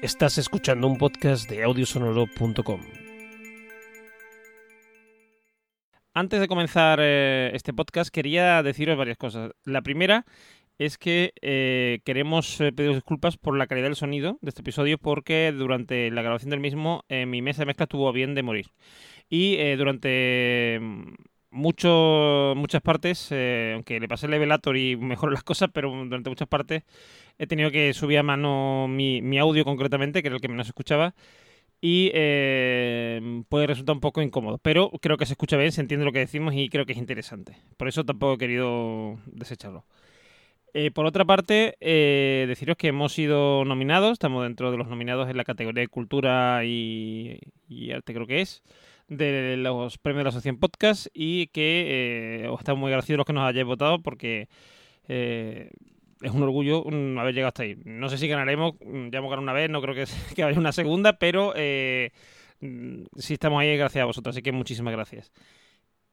[0.00, 2.80] Estás escuchando un podcast de audiosonoro.com.
[6.14, 9.50] Antes de comenzar eh, este podcast quería deciros varias cosas.
[9.64, 10.24] La primera
[10.78, 14.98] es que eh, queremos eh, pedir disculpas por la calidad del sonido de este episodio
[14.98, 18.66] porque durante la grabación del mismo mi mesa de mezcla tuvo bien de morir.
[19.28, 20.80] Y durante
[21.50, 26.30] mucho, muchas partes, eh, aunque le pasé el levelator y mejoró las cosas, pero durante
[26.30, 26.82] muchas partes
[27.38, 31.14] he tenido que subir a mano mi, audio concretamente, que era el que menos escuchaba,
[31.80, 34.58] y eh, puede resultar un poco incómodo.
[34.58, 36.98] Pero creo que se escucha bien, se entiende lo que decimos y creo que es
[36.98, 37.56] interesante.
[37.76, 39.84] Por eso tampoco he querido desecharlo.
[40.74, 45.36] Eh, por otra parte, deciros que hemos sido nominados, estamos dentro de los nominados en
[45.36, 47.40] la categoría de cultura y
[47.92, 48.62] arte, creo que es
[49.08, 53.26] de los premios de la Asociación Podcast y que eh, os estamos muy agradecidos los
[53.26, 54.48] que nos hayáis votado porque
[55.08, 55.70] eh,
[56.20, 56.84] es un orgullo
[57.20, 57.76] haber llegado hasta ahí.
[57.84, 60.04] No sé si ganaremos, ya hemos ganado una vez, no creo que,
[60.34, 62.10] que vaya una segunda, pero eh,
[63.16, 65.32] sí estamos ahí gracias a vosotros, así que muchísimas gracias.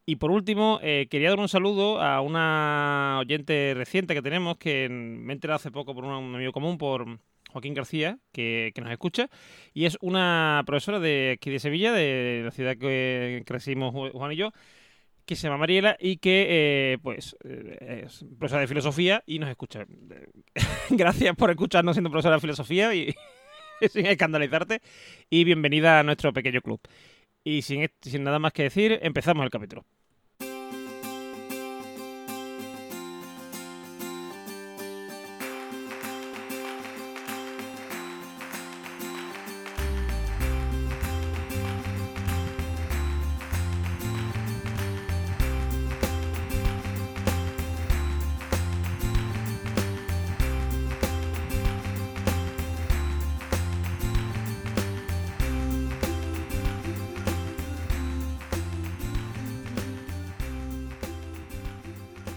[0.08, 4.88] Y por último, eh, quería dar un saludo a una oyente reciente que tenemos, que
[4.88, 7.20] me he enterado hace poco por un amigo común, por
[7.56, 9.30] Joaquín García, que, nos escucha,
[9.74, 14.36] y es una profesora de aquí de Sevilla, de la ciudad que crecimos Juan y
[14.36, 14.52] yo,
[15.26, 19.50] que se llama Mariela y que eh, pues eh, es profesora de filosofía y nos
[19.50, 19.86] escucha.
[20.90, 23.16] Gracias por escucharnos siendo profesora de filosofía y
[23.90, 24.82] sin escandalizarte
[25.30, 26.82] y bienvenida a nuestro pequeño club.
[27.46, 29.86] Y sin, sin nada más que decir, empezamos el capítulo.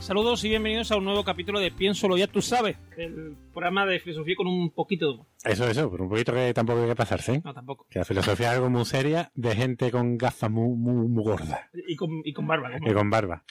[0.08, 3.84] Saludos y bienvenidos a un nuevo capítulo de Pienso lo ya tú sabes, el programa
[3.84, 5.26] de filosofía con un poquito de humor.
[5.44, 7.34] Eso, eso, pero un poquito que tampoco hay que pasarse.
[7.34, 7.42] ¿eh?
[7.44, 7.86] No, tampoco.
[7.90, 11.60] Que la filosofía es algo muy seria de gente con gafas muy, muy, gordas.
[11.86, 12.70] Y con, y con barba.
[12.80, 13.44] Y con barba.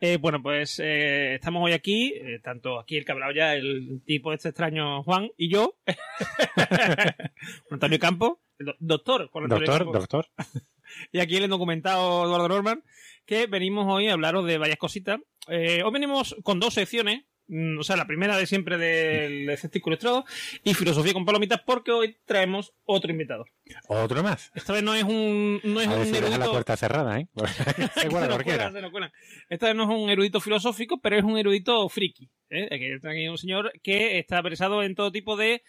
[0.00, 3.54] Eh, bueno, pues eh, estamos hoy aquí, eh, tanto aquí el que ha hablado ya,
[3.54, 5.74] el tipo este extraño Juan y yo,
[7.70, 9.30] Antonio Campo, el doctor.
[9.46, 10.26] doctor, doctor.
[11.12, 12.82] y aquí el documentado Eduardo Norman,
[13.28, 15.20] que venimos hoy a hablaros de varias cositas.
[15.48, 17.24] Eh, hoy venimos con dos secciones.
[17.46, 20.24] Mm, o sea, la primera de siempre del escéptico ilustrado
[20.64, 23.44] y filosofía con palomitas, porque hoy traemos otro invitado.
[23.86, 24.50] ¿Otro más?
[24.54, 26.38] Esta vez no es un, no es a un erudito.
[26.38, 27.28] la puerta cerrada, ¿eh?
[29.50, 32.30] Esta vez no es un erudito filosófico, pero es un erudito friki.
[32.48, 32.68] ¿eh?
[32.70, 35.62] Aquí hay un señor que está versado en todo tipo de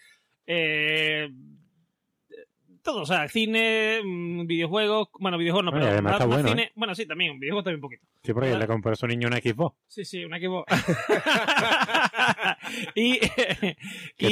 [0.46, 1.28] eh,
[2.82, 6.72] todo, o sea, cine, mm, videojuegos, bueno, videojuegos no, pero además está bueno, cine, ¿eh?
[6.74, 8.06] bueno, sí, también, videojuegos también un poquito.
[8.22, 9.76] Sí, porque le compró a su niño una Xbox.
[9.86, 10.72] Sí, sí, una Xbox.
[12.94, 13.18] y, y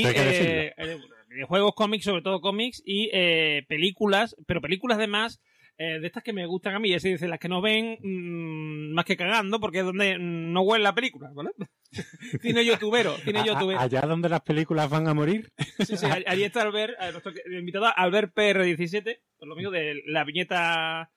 [0.06, 0.98] eh, eh,
[1.28, 5.40] videojuegos, cómics, sobre todo cómics y eh, películas, pero películas de más
[5.80, 8.92] eh, de estas que me gustan a mí, es decir, las que no ven mmm,
[8.94, 11.50] más que cagando, porque es donde no huele la película, ¿vale?
[12.42, 13.78] cine youtubero, cine youtubero.
[13.78, 15.52] ¿Allá donde las películas van a morir?
[15.78, 21.12] sí, sí, allí está Albert, nuestro invitado Albert PR17, por lo mismo de la viñeta...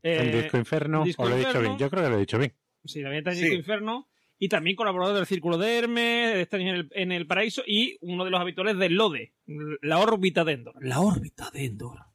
[0.00, 2.20] Eh, el Disco Inferno, Disco o lo he dicho bien, yo creo que lo he
[2.20, 2.54] dicho bien.
[2.84, 4.08] Sí, la viñeta del Disco Inferno,
[4.38, 7.98] y también colaborador del Círculo de Hermes, de este en el, en el Paraíso, y
[8.00, 9.34] uno de los habituales del LODE,
[9.82, 10.74] la órbita de Endor.
[10.80, 12.13] La órbita de Endor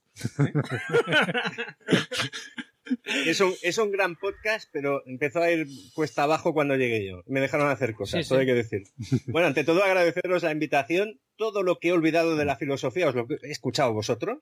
[3.26, 7.24] es, un, es un gran podcast, pero empezó a ir cuesta abajo cuando llegué yo.
[7.28, 8.84] Me dejaron hacer cosas, todo hay que decir.
[9.28, 11.20] Bueno, ante todo agradeceros la invitación.
[11.36, 14.40] Todo lo que he olvidado de la filosofía os lo he escuchado vosotros.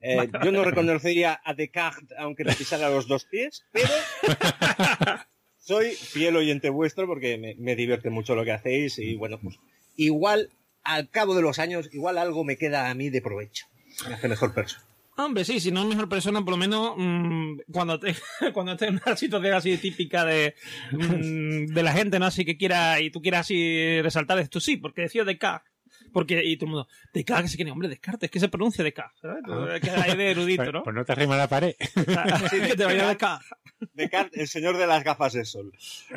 [0.00, 3.88] Eh, yo no reconocería a Descartes aunque le pisara los dos pies, pero
[5.56, 9.56] soy fiel oyente vuestro porque me, me divierte mucho lo que hacéis y bueno, pues
[9.96, 10.50] igual
[10.82, 13.66] al cabo de los años, igual algo me queda a mí de provecho.
[14.04, 14.84] Hace mejor persona.
[15.18, 18.14] Hombre, sí, si no es mejor persona, por lo menos mmm, cuando te,
[18.52, 20.54] cuando estés en una situación así típica de,
[20.92, 22.26] mmm, de la gente, ¿no?
[22.26, 25.64] Así que quiera, y tú quieras así resaltar esto, sí, porque decía de K.
[26.12, 28.84] Porque, y todo el mundo, de K, que se quiere, hombre, Descartes, que se pronuncia
[28.84, 29.42] de K, ¿sabes?
[29.48, 29.78] Ah.
[29.80, 30.82] Que hay de erudito, pues, ¿no?
[30.82, 31.74] Pues no te rima la pared.
[32.50, 33.40] sí, que te vaya de K.
[33.94, 35.72] Descartes, el señor de las gafas de sol.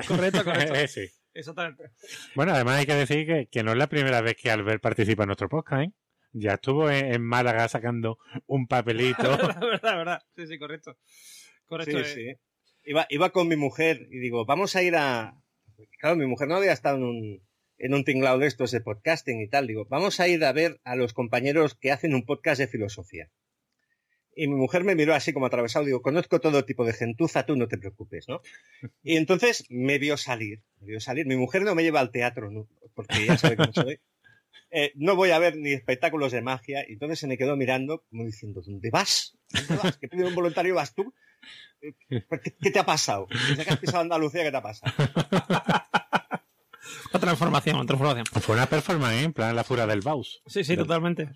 [0.07, 0.73] Correcto, correcto.
[0.87, 1.09] sí.
[1.33, 1.91] Exactamente.
[2.35, 5.23] Bueno, además hay que decir que, que no es la primera vez que Albert participa
[5.23, 5.91] en nuestro podcast, ¿eh?
[6.31, 9.23] Ya estuvo en, Málaga sacando un papelito.
[9.37, 10.21] la verdad, verdad.
[10.35, 10.97] Sí, sí, correcto.
[11.65, 12.03] Correcto.
[12.03, 12.35] Sí, eh.
[12.35, 12.41] sí.
[12.83, 15.35] Iba, iba con mi mujer y digo, vamos a ir a.
[15.99, 17.47] Claro, mi mujer no había estado en un,
[17.77, 19.67] en un tinglado de estos de podcasting y tal.
[19.67, 23.29] Digo, vamos a ir a ver a los compañeros que hacen un podcast de filosofía.
[24.35, 25.85] Y mi mujer me miró así como atravesado.
[25.85, 28.41] Digo, conozco todo tipo de gentuza, tú no te preocupes, ¿no?
[29.03, 31.25] Y entonces me vio salir, me vio salir.
[31.25, 32.67] Mi mujer no me lleva al teatro, ¿no?
[32.93, 33.99] porque ya sabe cómo soy.
[34.71, 36.85] Eh, no voy a ver ni espectáculos de magia.
[36.87, 39.37] Y entonces se me quedó mirando, como diciendo, ¿dónde vas?
[39.49, 39.97] ¿Dónde vas?
[39.97, 41.13] ¿Qué pedido un voluntario vas tú?
[41.81, 41.93] Eh,
[42.61, 43.27] ¿Qué, te ha pasado?
[43.49, 44.93] Desde que has pisado Andalucía, ¿qué te ha pasado?
[47.11, 48.25] Una transformación, una transformación.
[48.41, 49.23] Fue una performance, ¿eh?
[49.23, 50.41] en plan la fura del Baus.
[50.45, 51.29] Sí, sí, totalmente.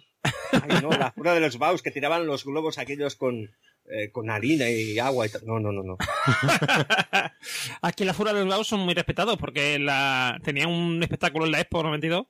[0.52, 3.52] Ay, no, la fura de los Baus, que tiraban los globos aquellos con,
[3.90, 5.42] eh, con harina y agua y tal.
[5.46, 5.98] No, no, no, no.
[7.82, 10.40] Aquí la fura de los Baus son muy respetados porque la...
[10.44, 12.26] tenían un espectáculo en la Expo 92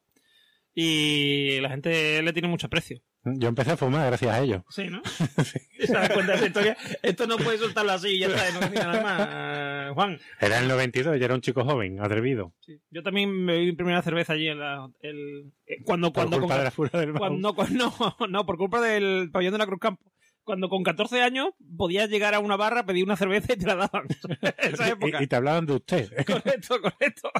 [0.76, 3.02] y la gente le tiene mucho aprecio.
[3.26, 4.64] Yo empecé a fumar gracias a ellos.
[4.70, 5.02] Sí, ¿no?
[5.80, 6.78] ¿Se da cuenta de esa historia?
[7.02, 9.94] Esto no puede soltarlo así ya está, no nada más.
[9.94, 10.20] Juan.
[10.42, 12.54] Era el 92, yo era un chico joven, atrevido.
[12.60, 12.82] Sí.
[12.90, 14.90] Yo también me vi mi primera cerveza allí en la...
[15.00, 18.82] El, eh, cuando, por cuando, culpa de la fura del cuando, no, no, por culpa
[18.82, 20.04] del pabellón de la Cruz Campo.
[20.44, 23.76] Cuando con 14 años podías llegar a una barra, pedir una cerveza y te la
[23.76, 24.08] daban.
[24.58, 25.22] Esa época.
[25.22, 26.10] Y, y te hablaban de usted.
[26.26, 27.32] Correcto, correcto.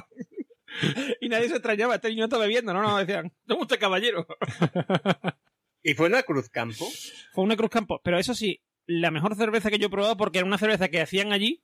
[1.20, 2.82] Y nadie se extrañaba, este niño está bebiendo, ¿no?
[2.82, 4.26] No, decían, ¿cómo usted caballero?
[5.82, 6.88] ¿Y fue una Cruz Campo?
[7.32, 10.38] Fue una Cruz Campo, pero eso sí, la mejor cerveza que yo he probado porque
[10.38, 11.62] era una cerveza que hacían allí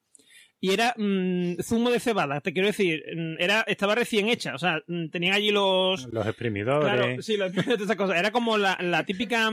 [0.62, 3.02] y era mmm, zumo de cebada, te quiero decir,
[3.38, 6.84] era estaba recién hecha, o sea, tenían allí los los exprimidores.
[6.84, 8.18] Claro, sí, los esas cosas.
[8.18, 9.50] Era como la, la típica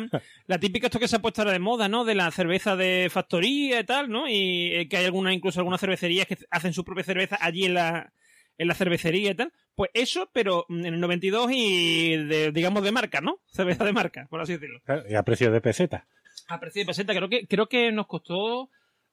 [0.48, 2.04] la típica esto que se ha puesto ahora de moda, ¿no?
[2.04, 4.28] De la cerveza de factoría y tal, ¿no?
[4.28, 7.76] Y eh, que hay alguna incluso algunas cervecerías que hacen su propia cerveza allí en
[7.76, 8.12] la
[8.58, 9.54] en la cervecería y tal.
[9.76, 13.40] Pues eso, pero en el 92 y de, digamos de marca, ¿no?
[13.48, 14.82] Cerveza de marca, por así decirlo.
[15.10, 16.08] Y a precio de peseta.
[16.48, 18.70] A precio de peseta, creo que, creo que nos costó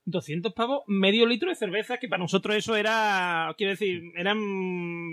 [0.07, 4.39] 200 pavos, medio litro de cerveza, que para nosotros eso era, quiero decir, eran,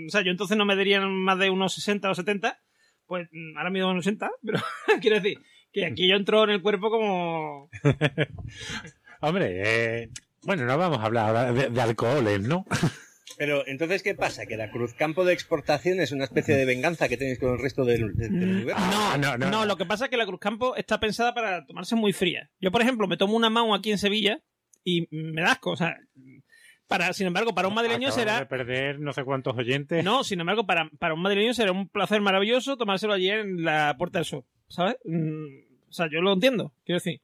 [0.06, 2.58] o sea, yo entonces no me darían más de unos 60 o 70,
[3.06, 4.58] pues ahora mido unos 80, pero
[5.00, 5.38] quiero decir,
[5.72, 7.70] que aquí yo entro en el cuerpo como...
[9.20, 10.10] Hombre, eh,
[10.42, 12.66] bueno, no vamos a hablar ahora de, de alcoholes, ¿no?
[13.42, 14.46] Pero entonces, ¿qué pasa?
[14.46, 17.58] ¿Que la Cruz Campo de exportación es una especie de venganza que tenéis con el
[17.58, 18.80] resto del, del, del universo?
[18.86, 21.66] No, no, no, no, lo que pasa es que la Cruz Campo está pensada para
[21.66, 22.50] tomarse muy fría.
[22.60, 24.40] Yo, por ejemplo, me tomo una Mau aquí en Sevilla
[24.84, 25.96] y me da asco, o sea...
[26.86, 28.38] Para, sin embargo, para un madrileño Acabamos será...
[28.38, 30.04] de perder no sé cuántos oyentes.
[30.04, 33.96] No, sin embargo, para, para un madrileño será un placer maravilloso tomárselo allí en la
[33.98, 34.98] Puerta del Sol, ¿sabes?
[35.04, 37.20] Mm, o sea, yo lo entiendo, quiero decir.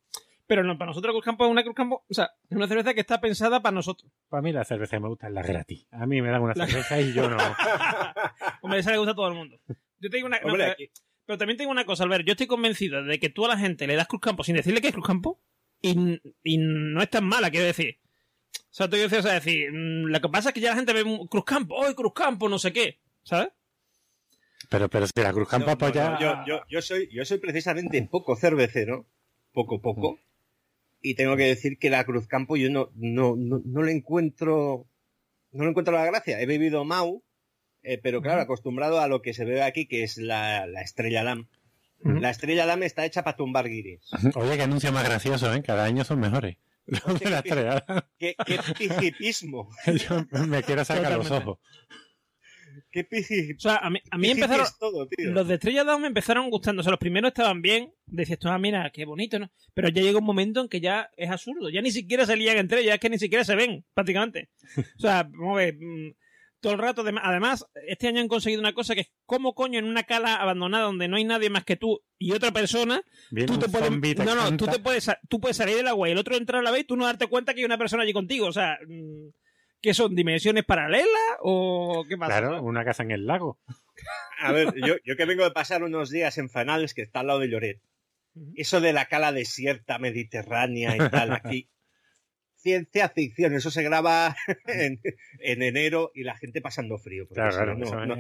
[0.49, 2.95] Pero no, para nosotros Cruz Campo es una Cruz Campo, o sea, es una cerveza
[2.95, 4.11] que está pensada para nosotros.
[4.29, 5.87] Para mí la cerveza que me gusta es la gratis.
[5.93, 7.37] A mí me dan una cerveza y yo no.
[8.63, 9.61] Hombre, esa le gusta a todo el mundo.
[10.01, 10.41] Yo te digo una...
[10.41, 10.91] no, Hombre, pero, aquí-
[11.27, 12.25] pero también tengo una cosa, Albert.
[12.27, 14.81] Yo estoy convencido de que tú a la gente le das Cruz Campo sin decirle
[14.81, 15.39] que es Cruz Campo
[15.83, 17.99] y, y no es tan mala, quiero decir.
[18.55, 20.77] O sea, tú dices, o sea, decir, mm, lo que pasa es que ya la
[20.77, 22.49] gente ve un Cruz Campo, ¡ay, Cruz Campo!
[22.49, 23.51] No sé qué, ¿sabes?
[24.71, 26.11] Pero, pero si la Cruz Campo No, no, apoya.
[26.11, 29.07] no, yo, yo, yo soy, yo soy precisamente poco cervecero,
[29.53, 30.19] poco, poco.
[31.01, 34.87] Y tengo que decir que la Cruz Campo yo no, no, no, no le encuentro,
[35.53, 36.41] no le encuentro la gracia.
[36.41, 37.23] He bebido Mau,
[37.83, 41.23] eh, pero claro, acostumbrado a lo que se bebe aquí, que es la, la estrella
[41.23, 41.49] Lam.
[42.01, 44.01] La estrella Lam está hecha para tumbar guiris.
[44.37, 45.63] Oye, que anuncio más gracioso, ¿eh?
[45.63, 46.57] Cada año son mejores.
[46.87, 47.85] La estrella.
[48.19, 49.69] ¿Qué, qué pijipismo?
[49.87, 51.59] Yo me quiero sacar los ojos.
[52.91, 54.67] ¿Qué piji, O sea, a mí, a mí piji empezaron...
[54.67, 55.31] es todo, tío?
[55.33, 56.81] Los de Estrella Dawn me empezaron gustando.
[56.81, 57.93] O sea, los primeros estaban bien.
[58.07, 59.51] Decías tú, ah, mira, qué bonito, ¿no?
[59.75, 61.71] Pero ya llega un momento en que ya es absurdo.
[61.71, 64.51] Ya ni siquiera se lían entre ellas, es que ni siquiera se ven, prácticamente.
[64.97, 65.75] O sea, vamos a ver.
[65.79, 66.15] mm,
[66.61, 69.79] Todo el rato, adem- además, este año han conseguido una cosa que es cómo coño
[69.79, 73.47] en una cala abandonada donde no hay nadie más que tú y otra persona, Viene
[73.47, 76.13] tú te puedes, te no, no, tú te puedes, tú puedes salir del agua y
[76.13, 78.03] el otro entrar a la vez y tú no darte cuenta que hay una persona
[78.03, 78.47] allí contigo.
[78.49, 79.29] O sea, mm,
[79.81, 80.15] ¿qué son?
[80.15, 81.09] ¿Dimensiones paralelas
[81.41, 82.39] o qué pasa?
[82.41, 83.59] Claro, una casa en el lago.
[84.41, 87.27] A ver, yo, yo que vengo de pasar unos días en Fanales, que está al
[87.29, 87.81] lado de Lloret.
[88.55, 91.69] Eso de la cala desierta mediterránea y tal, aquí.
[92.57, 95.01] Ciencia ficción, eso se graba en,
[95.41, 97.27] en enero y la gente pasando frío.
[97.29, 97.75] Claro, claro.
[97.79, 98.17] no, no-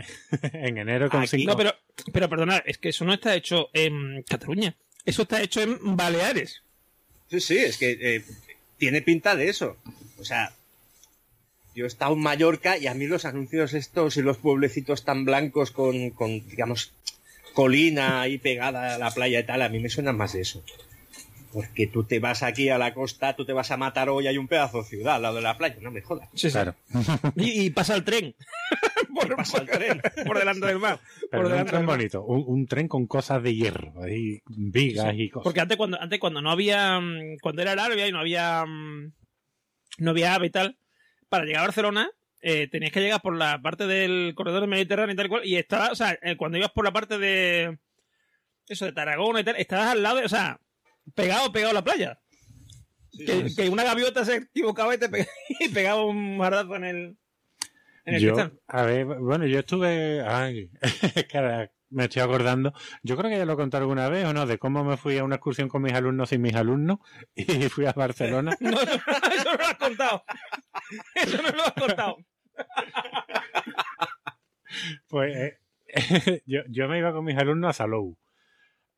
[0.53, 1.50] en enero con cinco.
[1.53, 1.75] No, pero,
[2.12, 4.77] pero perdonad, es que eso no está hecho en Cataluña.
[5.05, 6.62] Eso está hecho en Baleares.
[7.29, 8.25] Sí, sí, es que eh,
[8.77, 9.77] tiene pinta de eso.
[10.19, 10.53] O sea,
[11.78, 15.25] yo he estado en Mallorca y a mí los anuncios estos y los pueblecitos tan
[15.25, 16.92] blancos con, con digamos,
[17.54, 20.64] colina ahí pegada a la playa y tal, a mí me suenan más de eso.
[21.52, 24.38] Porque tú te vas aquí a la costa, tú te vas a matar hoy hay
[24.38, 26.28] un pedazo de ciudad al lado de la playa, no me jodas.
[26.35, 26.50] Sí.
[26.50, 26.75] Claro.
[27.37, 28.35] Y, y pasa el tren.
[29.14, 30.02] por, pasa el tren.
[30.26, 30.99] por delante del mar.
[31.30, 32.23] Pero por no un delante tren bonito.
[32.25, 33.92] Un, un tren con cosas de hierro.
[34.47, 35.44] Vigas y cosas.
[35.44, 38.66] Porque antes cuando, antes cuando no había, mm, cuando era el árabe y no había,
[38.66, 39.12] mm,
[39.99, 40.76] no había ave y tal,
[41.28, 45.16] para llegar a Barcelona, eh, tenías que llegar por la parte del corredor mediterráneo y
[45.16, 47.78] tal cual, y estaba, o sea, eh, cuando ibas por la parte de
[48.68, 50.61] eso, de Tarragona y tal, estabas al lado, o sea,
[51.14, 52.20] pegado, pegado a la playa.
[53.56, 55.08] que, una gaviota se equivocaba y te
[55.75, 57.18] pegaba, un marrazo en el,
[58.04, 60.70] en el yo, A ver, bueno, yo estuve, ay,
[61.90, 62.73] me estoy acordando.
[63.02, 65.25] Yo creo que ya lo conté alguna vez o no, de cómo me fui a
[65.25, 66.99] una excursión con mis alumnos y mis alumnos
[67.35, 68.57] y fui a Barcelona.
[68.61, 69.00] No, eso,
[69.45, 70.25] no lo has contado.
[71.14, 72.16] Eso no lo has contado.
[75.09, 75.59] Pues eh,
[76.47, 78.16] yo, yo, me iba con mis alumnos a Salou.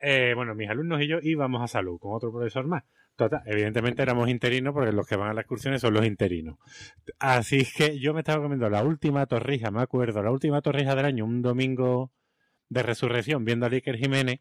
[0.00, 2.85] Eh, bueno, mis alumnos y yo íbamos a Salou con otro profesor más.
[3.16, 6.56] Total, evidentemente éramos interinos porque los que van a las excursiones son los interinos.
[7.18, 11.04] Así que yo me estaba comiendo la última torrija, me acuerdo, la última torrija del
[11.04, 12.12] año, un domingo
[12.71, 14.41] de resurrección viendo a Iker Jiménez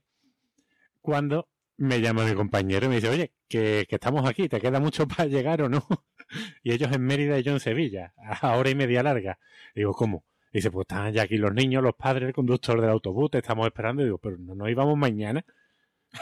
[1.02, 5.08] cuando me llama mi compañero y me dice, oye, que, estamos aquí, ¿te queda mucho
[5.08, 5.86] para llegar o no?
[6.64, 9.40] y ellos en Mérida y yo en Sevilla, a hora y media larga.
[9.76, 10.26] digo, ¿cómo?
[10.52, 13.38] Y dice, pues están ya aquí los niños, los padres, el conductor del autobús, te
[13.38, 14.02] estamos esperando.
[14.02, 15.46] Y digo, pero no nos íbamos mañana.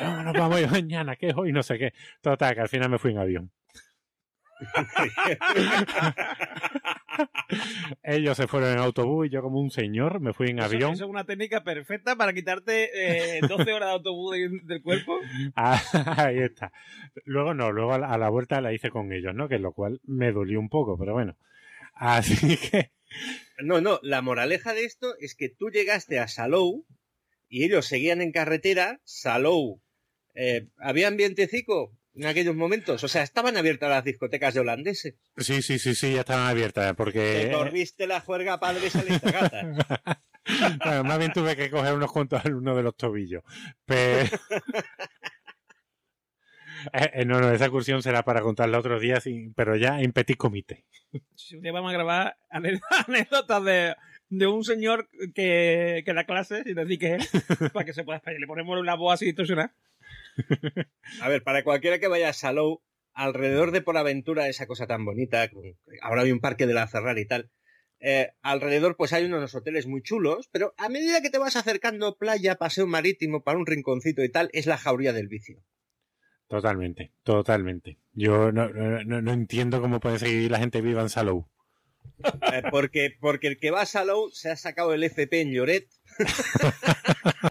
[0.01, 1.93] No, nos vamos mañana, que es hoy, no sé qué.
[2.21, 3.51] Total, que al final me fui en avión.
[8.03, 10.93] Ellos se fueron en autobús y yo como un señor me fui en avión.
[10.93, 15.19] Eso es una técnica perfecta para quitarte 12 eh, horas de autobús del cuerpo.
[15.55, 15.81] Ah,
[16.17, 16.71] ahí está.
[17.25, 19.47] Luego no, luego a la, vuelta la hice con ellos, ¿no?
[19.47, 21.37] Que lo cual me dolió un poco, pero bueno.
[21.93, 22.91] Así que...
[23.59, 26.85] No, no, la moraleja de esto es que tú llegaste a Salou
[27.49, 29.81] y ellos seguían en carretera, Salou.
[30.35, 31.97] Eh, ¿Había ambientecico?
[32.17, 33.03] En aquellos momentos?
[33.03, 35.15] O sea, ¿estaban abiertas las discotecas de holandeses?
[35.37, 37.47] Sí, sí, sí, sí, ya estaban abiertas, porque...
[37.47, 39.61] Te corriste la juerga padre saliste gata.
[40.83, 43.43] bueno, más bien tuve que coger unos cuantos alumnos de los tobillos.
[43.85, 44.29] Pero...
[46.93, 50.37] Eh, eh, no, no, esa excursión será para contarla otros días, pero ya en petit
[50.37, 50.85] comité.
[51.35, 53.95] Sí, vamos a grabar anécdotas de,
[54.29, 57.31] de un señor que, que da clases y decir que es,
[57.73, 58.39] para que se pueda esperar.
[58.39, 59.73] Le ponemos una voz así distorsionada.
[61.21, 62.81] A ver, para cualquiera que vaya a Salou,
[63.13, 65.49] alrededor de Por Aventura, esa cosa tan bonita,
[66.01, 67.51] ahora hay un parque de la Ferrari y tal,
[67.99, 72.15] eh, alrededor pues hay unos hoteles muy chulos, pero a medida que te vas acercando
[72.17, 75.63] playa, paseo marítimo, para un rinconcito y tal, es la jauría del vicio.
[76.47, 77.97] Totalmente, totalmente.
[78.13, 81.49] Yo no, no, entiendo cómo puede seguir la gente viva en Salou.
[82.53, 85.87] Eh, porque, porque el que va a Salou se ha sacado el FP en Lloret.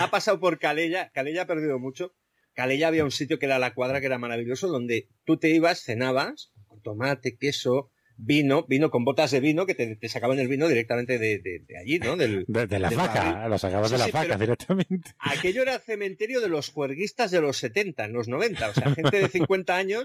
[0.00, 1.10] ha pasado por Calella.
[1.12, 2.14] Calella ha perdido mucho.
[2.54, 5.80] Calella había un sitio que era la cuadra, que era maravilloso, donde tú te ibas,
[5.82, 10.68] cenabas, con tomate, queso, vino, vino con botas de vino, que te, sacaban el vino
[10.68, 12.16] directamente de, allí, ¿no?
[12.16, 15.10] Del, de, la vaca, lo sacabas de la vaca directamente.
[15.18, 18.68] Aquello era el cementerio de los juerguistas de los 70, en los 90.
[18.68, 20.04] O sea, gente de 50 años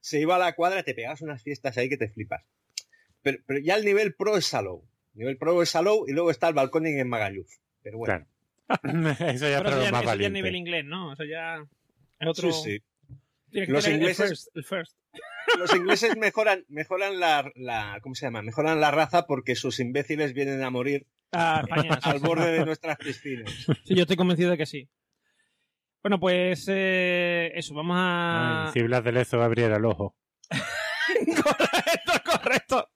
[0.00, 2.44] se iba a la cuadra, te pegabas unas fiestas ahí que te flipas.
[3.22, 4.84] Pero, ya el nivel pro es Salou.
[5.14, 7.50] El nivel pro es Salou y luego está el balcón en Magaluf.
[7.82, 8.26] Pero bueno.
[9.34, 11.12] eso ya, pero, más eso ya nivel inglés, ¿no?
[11.12, 11.64] Eso ya
[12.18, 12.52] es otro...
[12.52, 12.80] Sí,
[13.50, 13.66] sí.
[13.66, 14.96] Los ingleses, el first,
[15.58, 18.42] los ingleses mejoran, mejoran la, la, ¿cómo se llama?
[18.42, 21.64] Mejoran la raza porque sus imbéciles vienen a morir ah,
[22.02, 23.50] al borde de nuestras piscinas.
[23.84, 24.88] Sí, yo estoy convencido de que sí.
[26.02, 28.70] Bueno, pues eh, eso, vamos a.
[28.72, 30.14] si Blas de Lezo abriera el ojo.
[31.42, 32.90] correcto, correcto.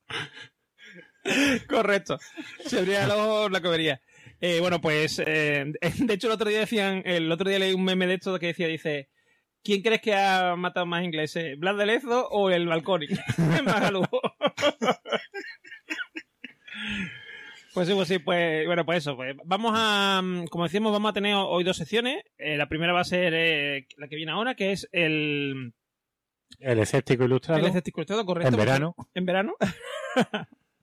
[1.68, 2.18] correcto.
[2.66, 4.00] Si abriera el ojo, la comería.
[4.40, 7.84] Eh, bueno, pues eh, de hecho el otro día decían, el otro día leí un
[7.84, 9.10] meme de esto que decía, dice,
[9.62, 11.58] ¿quién crees que ha matado más ingleses?
[11.58, 13.02] ¿Blas de Lezo o el balcón?
[17.72, 19.14] Pues sí, pues sí, pues bueno, pues eso.
[19.14, 20.20] Pues vamos a,
[20.50, 22.24] como decíamos, vamos a tener hoy dos secciones.
[22.36, 25.72] Eh, la primera va a ser la que viene ahora, que es el...
[26.58, 27.60] El escéptico ilustrado.
[27.60, 28.50] El escéptico ilustrado, correcto.
[28.50, 28.96] En verano.
[29.14, 29.54] En verano.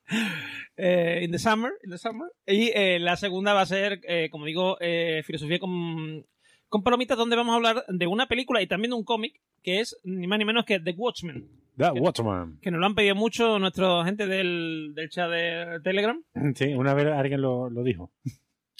[0.79, 2.29] Eh, in the summer, in the summer.
[2.45, 4.77] Y eh, la segunda va a ser, eh, como digo,
[5.23, 6.23] filosofía con,
[6.69, 9.79] con palomitas, donde vamos a hablar de una película y también de un cómic que
[9.79, 11.49] es ni más ni menos que The Watchmen.
[11.77, 12.59] The que, Watchmen.
[12.61, 16.23] Que nos lo han pedido mucho nuestra gente del, del chat de Telegram.
[16.53, 18.11] Sí, una vez alguien lo, lo dijo.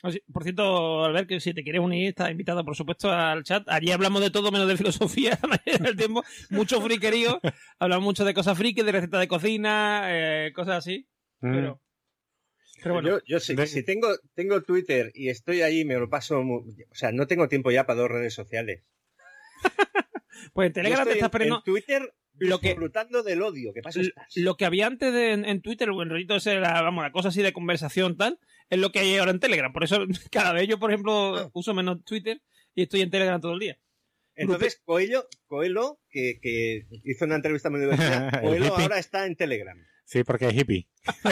[0.03, 3.67] Ah, por cierto, Albert, que si te quieres unir, estás invitado, por supuesto, al chat.
[3.67, 6.23] Allí hablamos de todo menos de filosofía el tiempo.
[6.51, 7.39] Mucho friquerío.
[7.79, 10.07] hablamos mucho de cosas friki, de recetas de cocina,
[10.53, 11.07] cosas así.
[11.41, 11.73] Mm.
[12.83, 16.39] Pero yo, yo si, tengo, tengo Twitter y estoy ahí, me lo paso.
[16.39, 18.83] o sea, no tengo tiempo ya para dos redes sociales.
[20.53, 21.57] pues en Telegram te estás perdiendo.
[21.57, 23.73] En Twitter lo que, disfrutando del odio.
[23.73, 24.01] ¿Qué pasa?
[24.35, 27.53] Lo que había antes en, Twitter, el rollito ese, la, vamos, la cosa así de
[27.53, 28.39] conversación tal,
[28.69, 29.73] es lo que hay ahora en Telegram.
[29.73, 31.49] Por eso cada vez yo, por ejemplo, ah.
[31.53, 32.41] uso menos Twitter
[32.75, 33.79] y estoy en Telegram todo el día.
[34.35, 39.77] Entonces, Coelho, Coelho que, que hizo una entrevista muy divertida, Coelho ahora está en Telegram.
[40.09, 40.87] Sí, porque es hippie.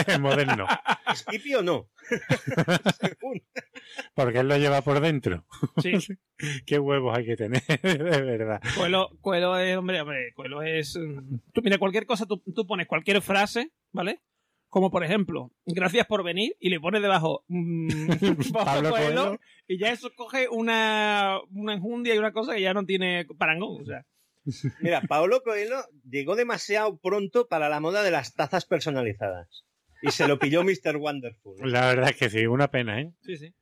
[0.06, 0.66] es moderno.
[1.10, 1.88] ¿Es hippie o no?
[4.14, 5.46] porque él lo lleva por dentro.
[5.82, 5.92] Sí.
[6.66, 8.60] Qué huevos hay que tener, de verdad.
[8.76, 10.94] Cuelo, Cuelo es, hombre, hombre, Cuelo es...
[10.94, 14.20] mm, Tú, mira, cualquier cosa, tú, tú pones cualquier frase, ¿vale?
[14.68, 19.38] Como por ejemplo, gracias por venir, y le pones debajo mm, Pablo Coelho.
[19.66, 23.80] y ya eso coge una, una enjundia y una cosa que ya no tiene parangón.
[23.80, 24.04] O sea,
[24.80, 29.64] Mira, Paolo Coelho llegó demasiado pronto para la moda de las tazas personalizadas.
[30.02, 30.96] Y se lo pilló Mr.
[30.96, 31.70] Wonderful.
[31.70, 33.12] La verdad es que sí, una pena, ¿eh?
[33.22, 33.54] sí, sí.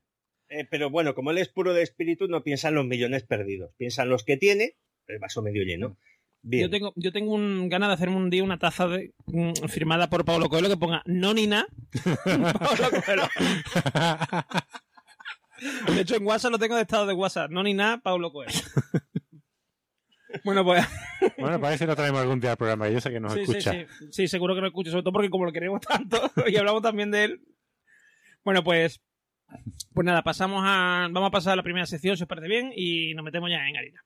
[0.49, 3.73] Eh, pero bueno, como él es puro de espíritu, no piensa en los millones perdidos.
[3.77, 4.77] Piensa en los que tiene,
[5.07, 5.97] el vaso medio lleno.
[6.43, 6.65] Bien.
[6.65, 10.11] Yo tengo, yo tengo un, ganas de hacerme un día una taza de, mm, firmada
[10.11, 11.67] por Pablo Coelho que ponga no ni na.
[12.25, 13.23] Pablo Coelho.
[15.95, 17.51] De hecho, en WhatsApp lo tengo de estado de WhatsApp.
[17.51, 18.53] No ni na, Pablo Coelho.
[20.43, 20.85] Bueno, pues
[21.39, 22.89] Bueno, ver si lo traemos algún día al programa.
[22.89, 23.73] Yo sé que nos sí, sí, escucha.
[23.73, 26.83] sí, sí, seguro que lo escucho, sobre todo porque como lo queremos tanto y hablamos
[26.83, 27.41] también de él.
[28.45, 29.01] Bueno, pues
[29.93, 32.73] pues nada, pasamos a vamos a pasar a la primera sección, si os parece bien,
[32.75, 34.05] y nos metemos ya en harina.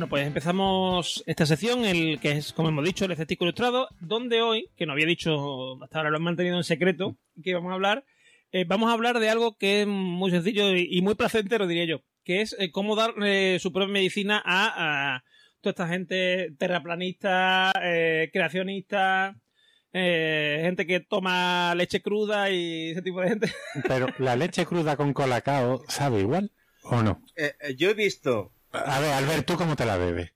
[0.00, 4.40] Bueno, pues empezamos esta sección, el que es, como hemos dicho, el escéptico ilustrado, donde
[4.40, 7.74] hoy, que no había dicho, hasta ahora lo han mantenido en secreto, que vamos a
[7.74, 8.06] hablar,
[8.50, 11.84] eh, vamos a hablar de algo que es muy sencillo y, y muy placentero, diría
[11.84, 15.24] yo, que es eh, cómo dar eh, su propia medicina a, a
[15.60, 19.36] toda esta gente terraplanista, eh, creacionista,
[19.92, 23.52] eh, gente que toma leche cruda y ese tipo de gente.
[23.86, 26.52] Pero la leche cruda con colacao, ¿sabe igual
[26.84, 27.22] o no?
[27.36, 28.54] Eh, eh, yo he visto.
[28.72, 30.32] A ver, Albert, ¿tú cómo te la bebes?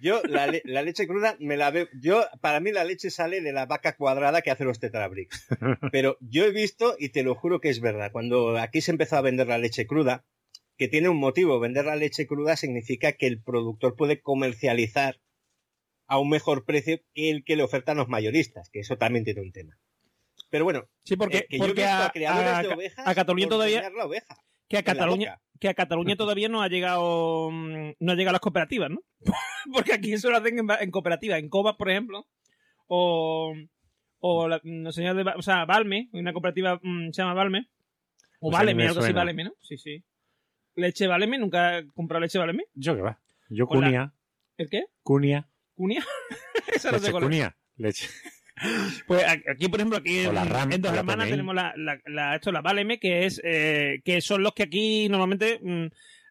[0.00, 1.88] Yo, la, le- la leche cruda me la veo.
[2.00, 5.46] Yo, para mí, la leche sale de la vaca cuadrada que hace los tetrabricks.
[5.92, 9.16] Pero yo he visto, y te lo juro que es verdad, cuando aquí se empezó
[9.16, 10.24] a vender la leche cruda,
[10.76, 11.58] que tiene un motivo.
[11.60, 15.20] Vender la leche cruda significa que el productor puede comercializar
[16.06, 19.40] a un mejor precio que el que le ofertan los mayoristas, que eso también tiene
[19.40, 19.78] un tema.
[20.50, 22.68] Pero bueno, Sí, porque, eh, que yo he porque visto a, a, criadores a- de
[22.68, 24.36] ovejas a Cataluña todavía enseñar la oveja
[24.82, 28.32] que a Cataluña que a Cataluña todavía no ha llegado mm, no ha llegado a
[28.34, 29.00] las cooperativas, ¿no?
[29.72, 32.26] Porque aquí eso lo hacen en, en cooperativas, en Cobas, por ejemplo,
[32.86, 33.54] o
[34.18, 37.68] o la, no sé, de, o sea, Valme, una cooperativa mm, se llama Valme
[38.40, 39.12] o Pues a mí Váleme, me algo así.
[39.12, 39.52] Váleme, ¿no?
[39.62, 40.04] Sí, sí.
[40.76, 42.64] Leche Váleme, nunca he comprado leche Váleme.
[42.74, 43.20] Yo qué va.
[43.48, 44.14] Yo la- cunia,
[44.56, 44.84] ¿El qué?
[45.02, 46.04] cunia, ¿Cunia?
[46.74, 47.28] Esa no sé leche cuál es.
[47.28, 48.08] cunia, leche.
[49.06, 52.34] Pues aquí, por ejemplo, aquí en, la RAM, en Dos Hermanas tenemos la, la, la-
[52.36, 55.86] esto, la Váleme, que es eh, que son los que aquí normalmente mm,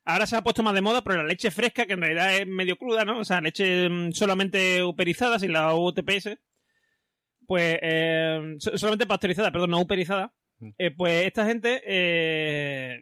[0.05, 2.47] ahora se ha puesto más de moda, pero la leche fresca, que en realidad es
[2.47, 3.19] medio cruda, ¿no?
[3.19, 6.37] O sea, leche mm, solamente uperizada, sin la UTPS,
[7.45, 10.33] pues eh, so- solamente pasteurizada, perdón, no uperizada.
[10.59, 10.69] Mm.
[10.77, 13.01] Eh, pues esta gente eh,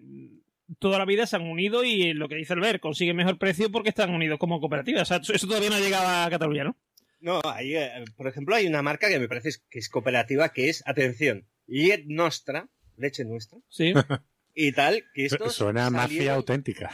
[0.79, 3.71] toda la vida se han unido y lo que dice el ver consigue mejor precio
[3.71, 5.01] porque están unidos como cooperativa.
[5.03, 6.75] O sea, eso todavía no ha llegado a Cataluña, ¿no?
[7.21, 10.69] No, ahí, eh, por ejemplo, hay una marca que me parece que es cooperativa, que
[10.69, 13.93] es, atención, Liet Nostra, leche nuestra, Sí.
[14.55, 16.91] y tal, que esto Suena mafia auténtica.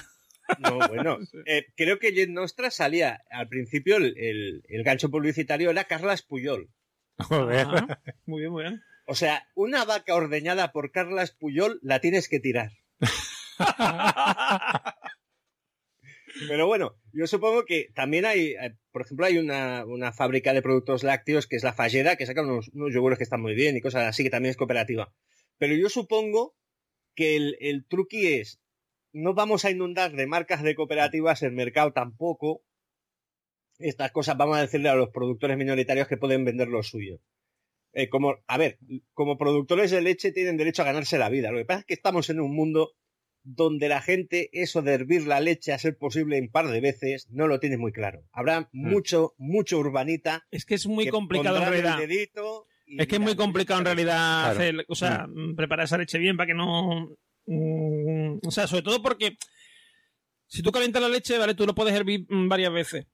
[0.59, 5.69] No, bueno, eh, creo que Liet Nostra salía, al principio el, el- el gancho publicitario
[5.71, 6.69] era Carlas Puyol.
[7.17, 7.59] Joder.
[7.65, 8.01] Ajá.
[8.25, 8.81] Muy bien, muy bien.
[9.07, 12.71] O sea, una vaca ordeñada por Carlas Puyol la tienes que tirar.
[16.47, 20.61] Pero bueno, yo supongo que también hay, eh, por ejemplo, hay una, una fábrica de
[20.61, 23.75] productos lácteos que es la Fallera, que saca unos, unos yogures que están muy bien
[23.75, 25.13] y cosas así, que también es cooperativa.
[25.57, 26.55] Pero yo supongo
[27.15, 28.61] que el, el truqui es,
[29.13, 32.63] no vamos a inundar de marcas de cooperativas el mercado tampoco.
[33.79, 37.19] Estas cosas vamos a decirle a los productores minoritarios que pueden vender lo suyo.
[37.93, 38.77] Eh, como, a ver,
[39.13, 41.51] como productores de leche tienen derecho a ganarse la vida.
[41.51, 42.91] Lo que pasa es que estamos en un mundo
[43.49, 47.27] donde la gente eso de hervir la leche a ser posible un par de veces
[47.29, 48.23] no lo tiene muy claro.
[48.33, 50.45] Habrá mucho, mucho urbanita.
[50.51, 51.97] Es que es muy que complicado en el realidad.
[51.97, 54.59] dedito y Es que es muy complicado en realidad Claro.
[54.59, 57.15] hacer, o sea, mm, preparar esa leche bien para que no.
[57.45, 59.37] mm, o sea, sobre todo porque
[60.47, 61.55] si tú calientas la leche, ¿vale?
[61.55, 63.05] Tú lo puedes hervir mm, varias veces.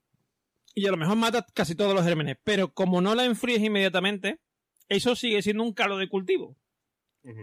[0.76, 2.38] Y a lo mejor matas casi todos los gérmenes.
[2.44, 4.40] Pero como no la enfríes inmediatamente,
[4.90, 6.58] eso sigue siendo un caldo de cultivo.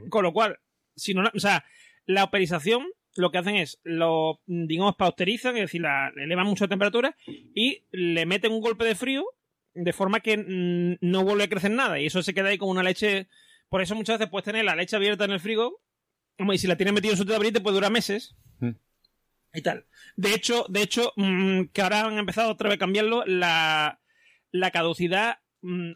[0.08, 0.58] Con lo cual,
[0.96, 1.64] si no, la- o sea,
[2.10, 6.64] la operización lo que hacen es lo, digamos, pausterizan, es decir, la, le elevan mucho
[6.64, 9.24] la temperatura y le meten un golpe de frío
[9.74, 12.72] de forma que mm, no vuelve a crecer nada y eso se queda ahí como
[12.72, 13.28] una leche
[13.68, 15.80] Por eso muchas veces puedes tener la leche abierta en el frigo,
[16.38, 18.34] y si la tienes metida en su te puede durar meses.
[18.58, 18.70] Mm.
[19.52, 19.86] Y tal.
[20.16, 24.00] De hecho, de hecho, mm, que ahora han empezado otra vez a cambiarlo, la,
[24.50, 25.38] la caducidad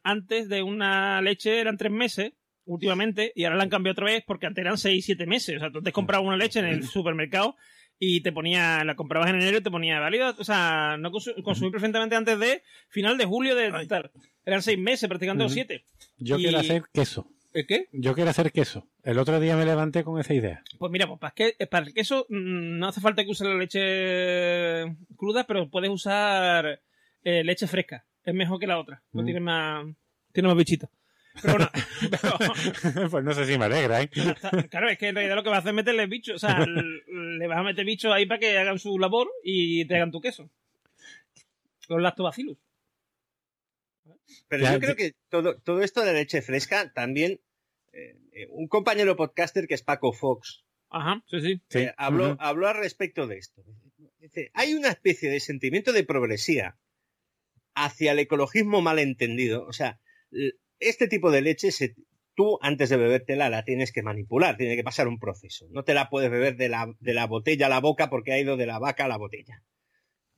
[0.02, 2.34] antes de una leche eran tres meses
[2.66, 5.56] últimamente y ahora la han cambiado otra vez porque antes eran seis, siete meses.
[5.56, 7.56] O sea, tú te comprabas una leche en el supermercado
[7.98, 11.72] y te ponía, la comprabas en enero y te ponía válido, o sea, no consumir
[11.72, 14.10] perfectamente antes de final de julio de tal.
[14.44, 15.84] Eran seis meses, prácticamente o siete.
[16.18, 17.30] Yo quiero hacer queso.
[17.52, 17.86] ¿El qué?
[17.92, 18.88] Yo quiero hacer queso.
[19.04, 20.62] El otro día me levanté con esa idea.
[20.76, 23.54] Pues mira, pues para, que, para el queso mm, no hace falta que uses la
[23.54, 26.80] leche cruda, pero puedes usar
[27.22, 28.04] eh, leche fresca.
[28.24, 29.02] Es mejor que la otra.
[29.12, 29.24] No mm.
[29.24, 29.86] tiene más,
[30.32, 30.90] tiene más bichitos.
[31.42, 31.68] Pero
[33.10, 34.08] pues no sé si me alegra, ¿eh?
[34.70, 36.36] Claro, es que en realidad lo que vas a hacer es meterle bichos.
[36.36, 36.64] O sea,
[37.06, 40.20] le vas a meter bichos ahí para que hagan su labor y te hagan tu
[40.20, 40.50] queso.
[41.88, 42.58] Los lactobacillus.
[44.48, 47.40] Pero yo creo que todo, todo esto de leche fresca también.
[47.92, 50.64] Eh, eh, un compañero podcaster que es Paco Fox.
[50.90, 51.78] Ajá, sí, sí.
[51.78, 53.64] Eh, habló, habló al respecto de esto.
[54.18, 56.78] Dice, hay una especie de sentimiento de progresía
[57.74, 59.66] hacia el ecologismo malentendido.
[59.66, 60.00] O sea,
[60.80, 61.70] este tipo de leche
[62.34, 65.66] tú antes de bebértela la tienes que manipular, tiene que pasar un proceso.
[65.70, 68.40] No te la puedes beber de la, de la botella a la boca porque ha
[68.40, 69.62] ido de la vaca a la botella.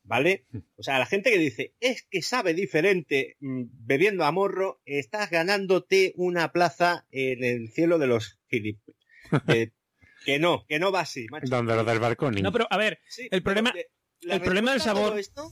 [0.03, 0.47] ¿Vale?
[0.77, 5.31] O sea, la gente que dice, es que sabe diferente mm, bebiendo a morro, estás
[5.31, 8.79] ganándote una plaza en el cielo de los Philip.
[10.25, 11.49] que no, que no va así, macho.
[11.49, 12.37] Donde lo del balcón.
[12.37, 13.75] No, pero a ver, el problema,
[14.21, 15.19] el problema del sabor.
[15.19, 15.51] Esto,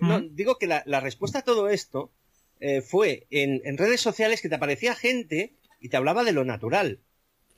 [0.00, 2.12] no, digo que la, respuesta a todo esto
[2.60, 6.44] eh, fue en, en, redes sociales que te aparecía gente y te hablaba de lo
[6.44, 7.00] natural.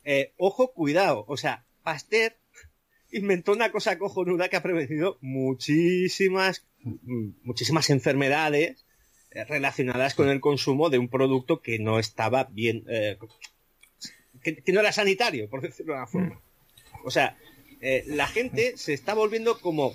[0.05, 1.25] Eh, ojo, cuidado.
[1.29, 2.37] O sea, Pasteur
[3.11, 6.67] inventó una cosa cojonuda que ha prevenido muchísimas,
[7.43, 8.85] muchísimas enfermedades
[9.33, 13.17] eh, relacionadas con el consumo de un producto que no estaba bien, eh,
[14.43, 16.41] que, no era sanitario, por decirlo de una forma.
[17.05, 17.39] O sea,
[17.81, 19.95] eh, la gente se está volviendo como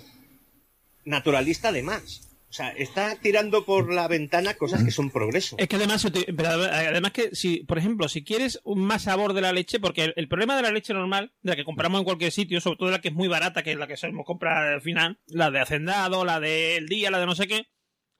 [1.04, 2.35] naturalista de más.
[2.48, 5.56] O sea, está tirando por la ventana cosas que son progreso.
[5.58, 9.52] Es que además, además que si, por ejemplo, si quieres un más sabor de la
[9.52, 12.60] leche, porque el, problema de la leche normal, de la que compramos en cualquier sitio,
[12.60, 15.18] sobre todo la que es muy barata, que es la que solemos comprar al final,
[15.26, 17.66] la de hacendado, la del día, la de no sé qué,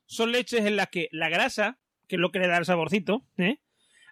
[0.06, 3.24] son leches en las que la grasa, que es lo que le da el saborcito,
[3.36, 3.60] ¿eh?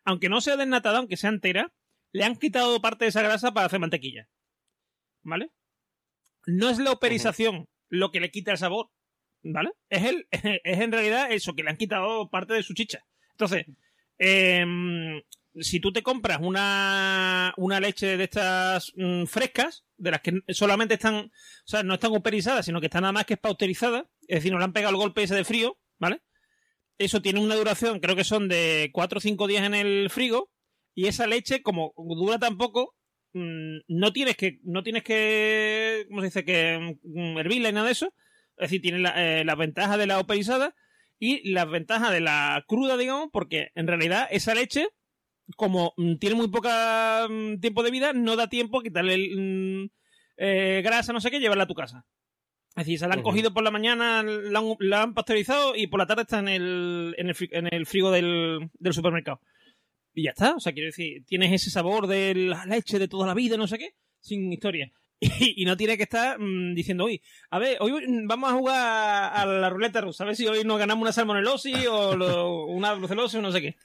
[0.04, 1.72] aunque no sea desnatada, aunque sea entera,
[2.12, 4.28] le han quitado parte de esa grasa para hacer mantequilla.
[5.22, 5.50] ¿Vale?
[6.46, 8.90] No es la operización lo que le quita el sabor,
[9.44, 9.72] ¿Vale?
[9.88, 13.04] Es, el, es en realidad eso, que le han quitado parte de su chicha.
[13.32, 13.66] Entonces,
[14.18, 15.20] em,
[15.60, 20.94] si tú te compras una, una leche de estas mm, frescas, de las que solamente
[20.94, 21.30] están, o
[21.64, 24.64] sea, no están operizadas, sino que están nada más que pauterizadas, es decir, no le
[24.64, 26.22] han pegado el golpe ese de frío, ¿vale?
[26.98, 30.50] Eso tiene una duración, creo que son de 4 o 5 días en el frigo,
[30.94, 32.96] y esa leche, como dura tan poco,
[33.34, 36.44] mm, no tienes que, no tienes que, ¿cómo se dice?
[36.44, 38.14] Que mm, hervirla y nada de eso,
[38.58, 40.74] es decir, tiene eh, las ventajas de la operizada
[41.18, 44.88] y las ventajas de la cruda, digamos, porque en realidad esa leche,
[45.56, 49.90] como mm, tiene muy poco mm, tiempo de vida, no da tiempo a quitarle mm,
[50.36, 52.04] eh, grasa, no sé qué, llevarla a tu casa.
[52.76, 56.06] Es decir, se la han cogido por la mañana, la han, pasteurizado y por la
[56.06, 59.40] tarde está en el, en el, frigo del, del, supermercado.
[60.12, 60.56] Y ya está.
[60.56, 63.68] O sea, quiero decir, tienes ese sabor de la leche de toda la vida, no
[63.68, 64.92] sé qué, sin historia.
[65.56, 67.92] Y, no tiene que estar mm, diciendo, hoy, a ver, hoy
[68.26, 71.86] vamos a jugar a la ruleta rusa, a ver si hoy nos ganamos una salmonelosis
[71.88, 73.76] o una brucelosis o no sé qué.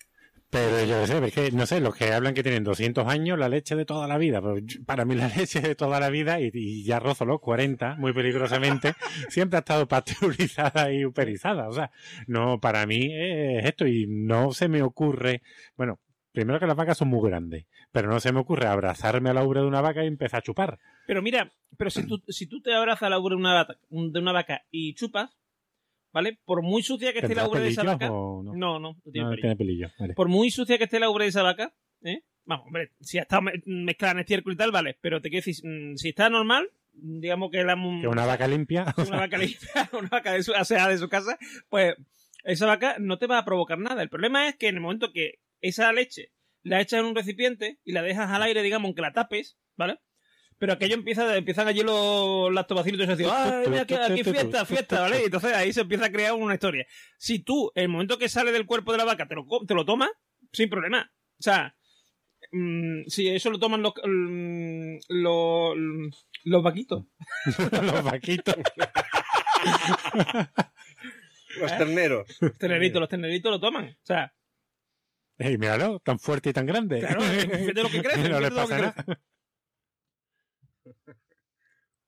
[0.49, 3.49] Pero yo sé, es que, no sé, los que hablan que tienen 200 años, la
[3.49, 4.41] leche de toda la vida.
[4.41, 8.13] Pero para mí la leche de toda la vida, y, ya rozo los 40, muy
[8.13, 8.95] peligrosamente,
[9.29, 11.69] siempre ha estado pasteurizada y uperizada.
[11.69, 11.91] O sea,
[12.25, 15.43] no, para mí es esto y no se me ocurre,
[15.77, 15.99] bueno,
[16.31, 19.43] primero que las vacas son muy grandes, pero no se me ocurre abrazarme a la
[19.43, 20.79] ubre de una vaca y empezar a chupar.
[21.07, 23.77] Pero mira, pero si tú, si tú te abrazas a la ubre de una, vaca,
[23.89, 25.37] de una vaca y chupas,
[26.13, 26.39] ¿vale?
[26.45, 28.07] Por muy sucia que esté la ubre de esa vaca.
[28.07, 28.43] No?
[28.43, 29.89] no, no, tiene, pelillo.
[30.15, 32.23] Por muy sucia que esté la ubre de esa vaca, ¿eh?
[32.45, 34.97] Vamos, hombre, si está mezclada en estiércol y tal, vale.
[35.01, 37.75] Pero te quiero decir, mm, si está normal, digamos que la.
[37.75, 38.85] Que una vaca limpia.
[38.97, 41.37] Una vaca limpia, una vaca de su, sea, de su casa,
[41.69, 41.95] pues
[42.43, 44.01] esa vaca no te va a provocar nada.
[44.01, 46.31] El problema es que en el momento que esa leche
[46.63, 49.99] la echas en un recipiente y la dejas al aire, digamos, que la tapes, ¿vale?
[50.57, 54.65] Pero aquello empieza, empiezan allí los lactobacilos y se dicen, ¡ay, mira, aquí, aquí fiesta,
[54.65, 54.99] fiesta!
[55.01, 55.21] ¿Vale?
[55.21, 56.85] Y entonces ahí se empieza a crear una historia.
[57.17, 59.85] Si tú, el momento que sale del cuerpo de la vaca, te lo, te lo
[59.85, 60.09] tomas,
[60.51, 61.09] sin problema.
[61.39, 61.77] O sea,
[62.51, 65.77] mm, si eso lo toman los, mm, los,
[66.43, 67.05] los vaquitos.
[67.81, 68.55] los vaquitos.
[71.57, 72.27] los terneros.
[72.41, 73.85] Los terneritos, los terneritos lo toman.
[73.85, 74.33] O sea,
[75.39, 76.99] Y míralo, tan fuerte y tan grande.
[76.99, 78.29] Claro, de lo que crece.
[78.29, 79.05] no le pasa nada.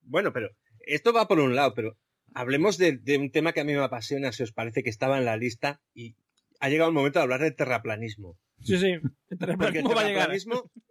[0.04, 1.96] Bueno, pero esto va por un lado, pero
[2.34, 5.24] hablemos de, un tema que a mí me apasiona, si os parece que estaba en
[5.24, 6.16] la lista y
[6.60, 8.38] ha llegado el momento de hablar de terraplanismo.
[8.60, 8.98] Sí, sí,
[9.30, 10.30] el terraplanismo, va a llegar.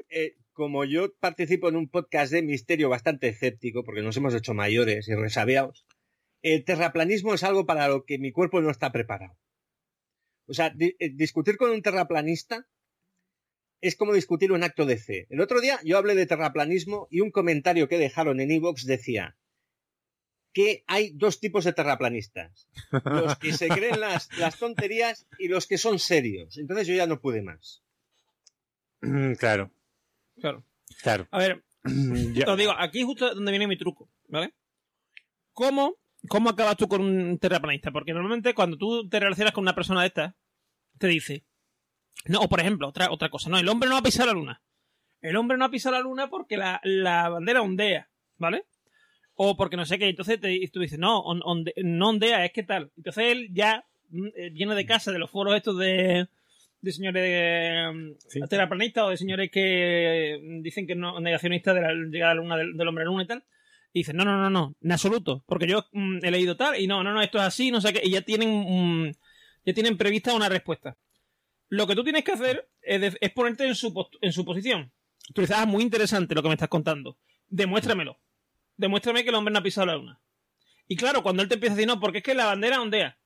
[0.10, 4.56] Eh, como yo participo en un podcast de misterio bastante escéptico, porque nos hemos hecho
[4.56, 5.86] mayores y resabiados,
[6.41, 9.38] el terraplanismo es algo para lo que mi cuerpo no está preparado.
[10.51, 12.67] O sea, eh, discutir con un terraplanista
[13.79, 15.25] es como discutir un acto de fe.
[15.29, 19.37] El otro día yo hablé de terraplanismo y un comentario que dejaron en Evox decía
[20.53, 22.67] que hay dos tipos de terraplanistas.
[23.05, 24.27] Los que se creen las,
[24.59, 26.57] tonterías y los que son serios.
[26.57, 27.81] Entonces yo ya no pude más.
[28.99, 29.71] Mm, claro.
[30.35, 30.65] Claro.
[31.01, 31.29] Claro.
[31.31, 34.53] A ver, te digo, aquí justo donde viene mi truco, ¿vale?
[35.53, 35.95] ¿Cómo,
[36.27, 37.91] ¿Cómo acabas tú con un terraplanista?
[37.91, 40.35] Porque normalmente cuando tú te relacionas con una persona de esta,
[41.01, 41.43] te dice,
[42.25, 43.49] no, o por ejemplo, otra, otra cosa.
[43.49, 44.61] No, el hombre no ha pisado la luna.
[45.21, 48.65] El hombre no ha pisado la luna porque la, bandera ondea, ¿vale?
[49.35, 50.09] O porque no sé qué.
[50.09, 52.91] Entonces te, tú dices, no, no ondea, es que tal.
[52.95, 56.27] Entonces él ya mm, eh, viene de casa de los foros estos de,
[56.81, 61.81] de señores de, mm, terraplanistas o de señores que mm, dicen que no negacionistas de
[61.81, 63.43] la llegada a la luna del, hombre a la luna y tal.
[63.93, 65.43] Y dicen, no, no, no, no, en absoluto.
[65.47, 65.85] Porque yo
[66.21, 68.01] he leído tal y no, no, no, esto es así, no sé qué.
[68.03, 69.15] Y ya tienen,
[69.65, 70.97] ya tienen prevista una respuesta.
[71.69, 74.91] Lo que tú tienes que hacer es, ponerte en su, en su posición.
[75.34, 77.17] Tú dices, ah, muy interesante lo que me estás contando.
[77.47, 78.19] Demuéstramelo.
[78.76, 80.19] Demuéstrame que el hombre no ha pisado la luna.
[80.88, 83.17] Y claro, cuando él te empieza a decir, no, porque es que la bandera ondea.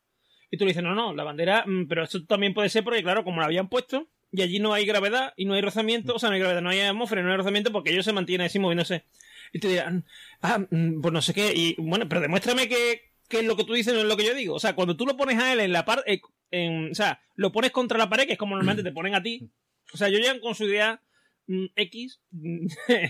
[0.52, 3.02] Y tú le dices, no, no, la bandera, mm, pero eso también puede ser porque,
[3.02, 6.20] claro, como la habían puesto, y allí no hay gravedad y no hay rozamiento, o
[6.20, 8.60] sea, no hay gravedad, no hay atmósfera, no hay rozamiento porque ellos se mantienen así
[8.60, 9.06] moviéndose.
[9.54, 10.06] Y te dirán,
[10.42, 13.74] ah, mm, pues no sé qué, y bueno, pero demuéstrame que, que lo que tú
[13.74, 14.56] dices no es lo que yo digo.
[14.56, 17.52] O sea, cuando tú lo pones a él en la parte, eh, o sea, lo
[17.52, 19.50] pones contra la pared, que es como normalmente te ponen a ti.
[19.94, 21.02] O sea, yo ya con su idea
[21.48, 22.22] mm, X.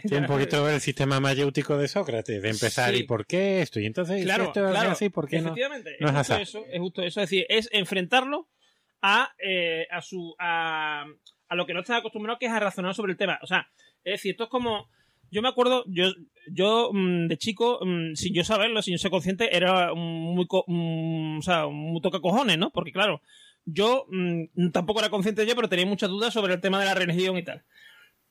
[0.07, 3.85] Sí, un poquito el sistema mayéutico de Sócrates, de empezar y por qué esto, y
[3.85, 6.09] entonces claro, esto claro, así, ¿por qué efectivamente, no?
[6.09, 8.49] es, justo eso, es justo eso, es decir, es enfrentarlo
[9.01, 11.05] a, eh, a su a,
[11.47, 13.39] a lo que no estás acostumbrado, que es a razonar sobre el tema.
[13.41, 13.69] O sea,
[14.03, 14.89] es decir, esto es como
[15.31, 16.05] yo me acuerdo, yo,
[16.51, 21.41] yo mm, de chico, mm, sin yo saberlo, sin yo ser consciente, era muy, o
[21.41, 22.71] sea, muy toca cojones, ¿no?
[22.71, 23.21] Porque claro,
[23.65, 26.93] yo mm, tampoco era consciente yo, pero tenía muchas dudas sobre el tema de la
[26.93, 27.63] religión y tal.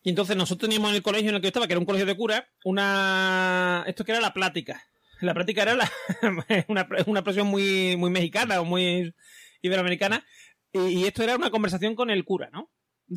[0.03, 1.87] Y entonces nosotros teníamos en el colegio en el que yo estaba, que era un
[1.87, 4.83] colegio de cura, una, esto que era la plática.
[5.21, 5.91] La práctica era la,
[6.69, 9.15] una, una expresión muy, muy mexicana o muy
[9.63, 10.25] iberoamericana.
[10.73, 12.71] y esto era una conversación con el cura, ¿no?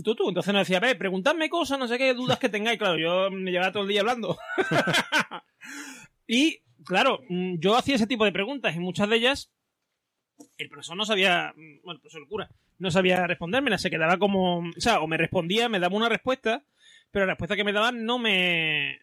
[0.04, 0.30] Tú, tú.
[0.30, 2.78] Entonces nos decía, ve, preguntadme cosas, no sé qué dudas que tengáis.
[2.78, 4.38] Claro, yo me llevaba todo el día hablando.
[6.28, 9.52] y, claro, mm, yo hacía ese tipo de preguntas y muchas de ellas
[10.58, 14.17] el profesor no sabía, mm, bueno, el profesor el cura, no sabía responderme, se quedaba
[14.17, 16.63] como, o sea, o me respondía, me daba una respuesta,
[17.12, 19.00] pero la respuesta que me daban no me,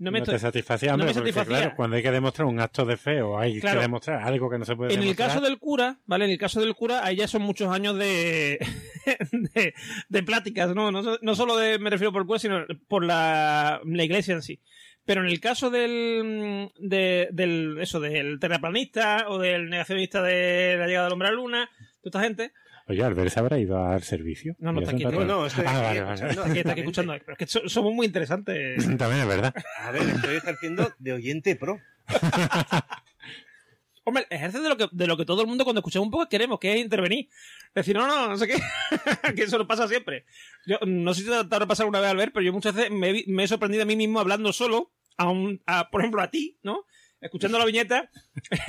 [0.00, 1.58] no, me te satisfacía, no me satisfacía.
[1.58, 4.58] Claro, cuando hay que demostrar un acto de fe o hay que demostrar algo que
[4.58, 5.28] no se puede en demostrar.
[5.28, 6.24] En el caso del cura, ¿vale?
[6.24, 8.58] En el caso del cura, ahí ya son muchos años de,
[10.08, 10.90] de, pláticas, ¿no?
[10.90, 11.34] ¿no?
[11.34, 14.58] solo de, me refiero por el cura, sino por la, la iglesia en sí.
[15.04, 20.86] Pero en el caso del, de, del, eso, del terraplanista o del negacionista de la
[20.86, 21.70] llegada del hombre a la luna,
[22.02, 22.52] toda esta gente,
[22.90, 24.56] Oye, Albert se habrá ido al servicio.
[24.58, 25.04] No, no, está aquí.
[25.04, 26.34] No, no, estoy ah, vale, vale.
[26.34, 27.12] No, aquí, está aquí escuchando.
[27.24, 28.84] Pero es que somos muy interesantes.
[28.98, 29.54] También es verdad.
[29.78, 31.78] A ver, estoy ejerciendo de oyente pro.
[34.02, 36.28] Hombre, ejerce de lo, que, de lo que todo el mundo cuando escuchamos un poco
[36.28, 37.28] queremos, que es intervenir.
[37.76, 38.58] Decir, no, no, no sé qué.
[39.36, 40.24] que eso nos pasa siempre.
[40.66, 43.22] Yo no sé si te ha pasar una vez, Albert, pero yo muchas veces me,
[43.24, 46.58] me, he sorprendido a mí mismo hablando solo, a, un, a por ejemplo, a ti,
[46.64, 46.86] ¿no?
[47.20, 48.10] Escuchando la viñeta,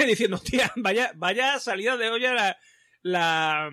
[0.06, 2.58] diciendo, hostia, vaya, vaya salida de olla la,
[3.02, 3.72] la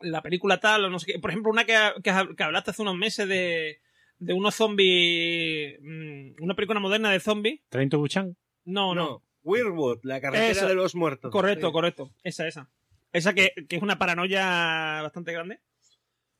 [0.00, 1.18] la película tal, o no sé qué.
[1.18, 3.80] Por ejemplo, una que, que, hablaste hace unos meses de,
[4.18, 5.78] de unos zombies.
[5.80, 7.60] Mm, una película moderna de zombies.
[7.68, 8.36] ¿Trento Buchan?
[8.64, 9.22] No, no.
[9.44, 10.00] no.
[10.02, 11.30] la carretera de los muertos.
[11.30, 12.10] Correcto, correcto.
[12.22, 12.68] Esa, esa.
[13.12, 15.60] Esa que, que, es una paranoia bastante grande.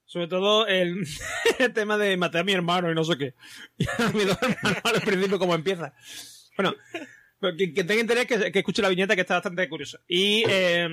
[0.04, 1.04] Sobre todo el,
[1.74, 3.34] tema de matar a mi hermano y no sé qué.
[3.78, 5.94] Y a mi dos hermanos al principio como empieza.
[6.56, 6.74] Bueno,
[7.58, 10.00] que, que tenga interés que, que, escuche la viñeta que está bastante curiosa.
[10.06, 10.88] Y eh,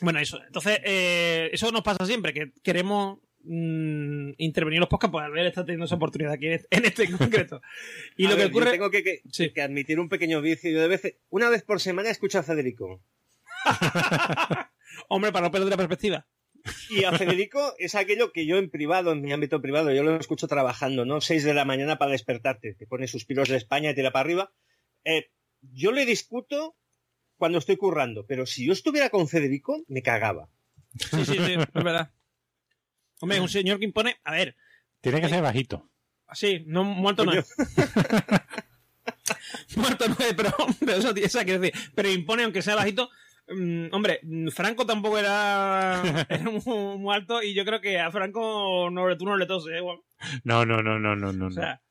[0.00, 0.42] bueno, eso.
[0.44, 5.46] Entonces, eh, eso nos pasa siempre, que queremos mm, intervenir en los podcasts, pues ver
[5.46, 7.60] está teniendo esa oportunidad aquí en este en concreto.
[8.16, 8.72] Y lo que ocurre.
[8.72, 10.70] tengo que, que, admitir un pequeño vicio.
[10.70, 13.02] Yo de vez, una vez por semana escucho a Federico.
[15.08, 16.26] Hombre, para no perder la perspectiva.
[16.88, 20.16] Y a Federico es aquello que yo en privado, en mi ámbito privado, yo lo
[20.16, 21.20] escucho trabajando, ¿no?
[21.20, 24.52] Seis de la mañana para despertarte, te pone suspiros de España y tira para arriba.
[25.04, 25.28] Eh,
[25.60, 26.76] yo le discuto
[27.36, 30.48] cuando estoy currando, pero si yo estuviera con Federico, me cagaba.
[30.98, 32.12] Sí, sí, sí, es verdad.
[33.20, 34.16] Hombre, es un señor que impone.
[34.24, 34.56] A ver.
[35.00, 35.88] Tiene que ser bajito.
[36.32, 37.54] Sí, no, muerto no es.
[39.76, 41.78] muerto no es, pero, pero eso, esa quiero decir.
[41.94, 43.10] Pero impone, aunque sea bajito.
[43.48, 44.20] Mm, hombre,
[44.52, 49.36] Franco tampoco era, era muy, alto y yo creo que a Franco no, tú no
[49.36, 49.82] le toses, ¿eh?
[50.44, 51.46] No, no, no, no, no, no.
[51.46, 51.82] O sea,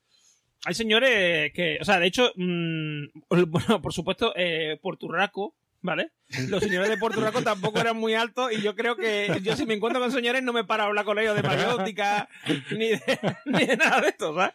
[0.66, 3.06] hay señores que, o sea, de hecho, mm,
[3.48, 6.12] bueno, por supuesto, eh, Porturraco, ¿vale?
[6.48, 9.66] Los señores de Puerto Rico tampoco eran muy altos y yo creo que yo si
[9.66, 12.30] me encuentro con señores no me paro a hablar con ellos de mariótica
[12.72, 14.54] ni de, ni de nada de esto, ¿sabes?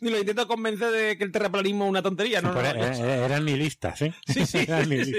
[0.00, 2.54] Ni lo intento convencer de que el terraplanismo es una tontería, ¿no?
[2.54, 4.14] no, no, no eran listas, ¿eh?
[4.26, 5.14] Sí, sí, sí,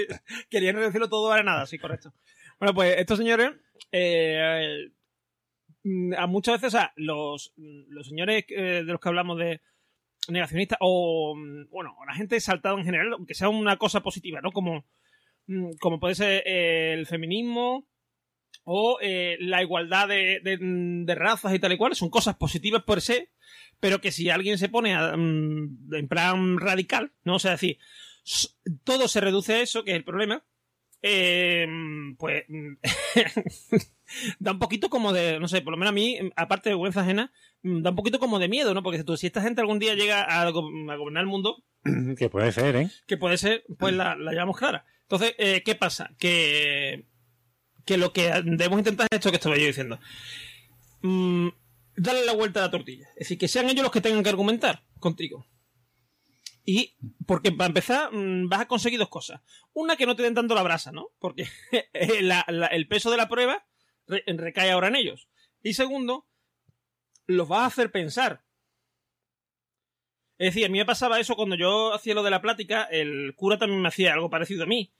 [0.49, 2.11] Querían reducirlo todo a nada, sí, correcto.
[2.59, 3.51] Bueno, pues estos señores,
[3.91, 4.89] eh,
[6.17, 9.61] a muchas veces, o sea, los, los señores eh, de los que hablamos de
[10.27, 11.35] negacionistas o,
[11.69, 14.51] bueno, la gente saltada en general, aunque sea una cosa positiva, ¿no?
[14.51, 14.85] Como,
[15.47, 17.87] mm, como puede ser eh, el feminismo
[18.63, 23.01] o eh, la igualdad de, de, razas y tal y cual, son cosas positivas por
[23.01, 23.27] sí,
[23.79, 27.35] pero que si alguien se pone mm, en plan radical, ¿no?
[27.35, 27.79] O sea, decir,
[28.83, 30.45] todo se reduce a eso, que es el problema,
[31.01, 31.67] eh,
[32.17, 32.43] pues
[34.39, 37.01] da un poquito como de, no sé, por lo menos a mí, aparte de vergüenza
[37.01, 37.31] ajena,
[37.63, 38.83] da un poquito como de miedo, ¿no?
[38.83, 41.63] Porque si esta gente algún día llega a, gobernar el mundo...
[42.17, 42.89] Que puede ser, ¿eh?
[43.07, 44.85] Que puede ser, pues la, la llevamos clara.
[45.03, 46.11] Entonces, eh, ¿qué pasa?
[46.17, 47.05] Que,
[47.85, 49.99] que lo que debemos intentar es esto que estaba yo diciendo.
[51.01, 51.49] Mm,
[51.97, 53.07] darle la vuelta a la tortilla.
[53.15, 55.45] Es decir, que sean ellos los que tengan que argumentar contigo.
[56.65, 56.95] Y
[57.25, 59.41] porque para empezar mm, vas a conseguir dos cosas.
[59.73, 61.09] Una que no te den tanto la brasa, ¿no?
[61.19, 61.47] Porque
[61.93, 63.65] el peso de la prueba
[64.07, 65.27] recae ahora en ellos.
[65.63, 66.27] Y segundo,
[67.27, 68.43] los vas a hacer pensar.
[70.37, 73.35] Es decir, a mí me pasaba eso cuando yo hacía lo de la plática, el
[73.35, 74.91] cura también me hacía algo parecido a mí.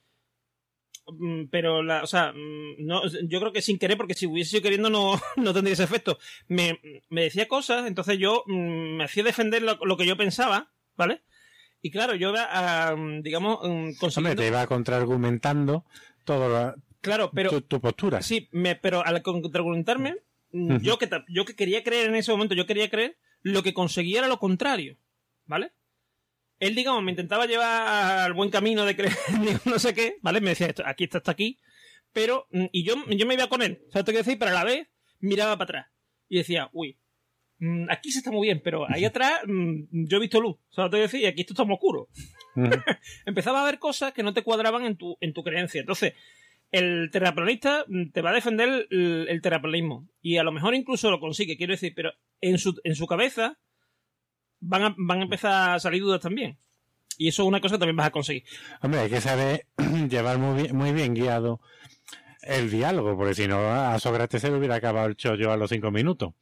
[1.08, 4.52] Mm, pero, la, o sea, mm, no, yo creo que sin querer, porque si hubiese
[4.52, 6.20] sido queriendo no, no tendría ese efecto.
[6.48, 11.22] Me, decía cosas, entonces yo me hacía defender lo, que yo pensaba, ¿vale?
[11.82, 13.60] Y claro, yo iba, digamos,
[14.00, 14.42] consiguiendo...
[14.42, 15.84] te iba contraargumentando
[16.26, 18.22] todo claro, pero, tu, postura.
[18.22, 20.18] Sí, me, pero al contraargumentarme,
[20.52, 23.74] mm, yo, que, yo que quería creer en ese momento, yo quería creer, lo que
[23.74, 24.98] conseguía era lo contrario,
[25.46, 25.72] ¿vale?
[26.60, 29.16] Él, digamos, me intentaba llevar al buen camino de creer,
[29.66, 30.42] no sé qué, ¿vale?
[30.42, 31.58] Me decía, esto, aquí está, hasta aquí,
[32.14, 34.38] pero, mm, y yo, yo me iba con él, ¿sabes lo que decir?
[34.38, 34.88] Pero a la vez
[35.20, 35.88] miraba para atrás
[36.30, 36.98] y decía, uy,
[37.62, 40.90] Mm, aquí se está muy bien, pero ahí atrás mm, yo he visto luz, ¿sabes
[40.90, 41.22] te decir?
[41.22, 42.10] Y aquí esto está muy oscuro.
[43.26, 45.80] Empezaba a ver cosas que no te cuadraban en tu, en tu creencia.
[45.80, 46.14] Entonces,
[46.72, 50.08] el terraplanista mm, te va a defender el, el, terraplanismo.
[50.24, 53.60] Y a lo mejor incluso lo consigue, quiero decir, pero en su, en su cabeza
[54.60, 56.58] van a, van a empezar a salir dudas también.
[57.20, 58.44] Y eso es una cosa que también vas a conseguir.
[58.82, 59.68] Hombre, hay que saber
[60.10, 61.62] llevar muy bien, muy bien guiado
[62.42, 65.70] el diálogo, porque si no, a Sócrates se le hubiera acabado el chollo a los
[65.70, 66.34] cinco minutos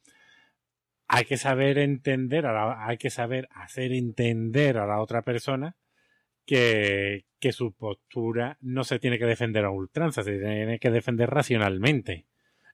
[1.12, 5.74] hay que saber entender, hay que saber hacer entender a la otra persona
[6.46, 11.28] que, que, su postura no se tiene que defender a ultranza, se tiene que defender
[11.28, 12.26] racionalmente.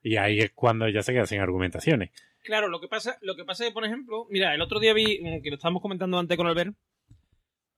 [0.03, 2.11] Y ahí es cuando ya se queda sin argumentaciones.
[2.43, 5.19] Claro, lo que pasa, lo que pasa es, por ejemplo, mira, el otro día vi,
[5.19, 6.75] mm, que lo estábamos comentando antes con Albert,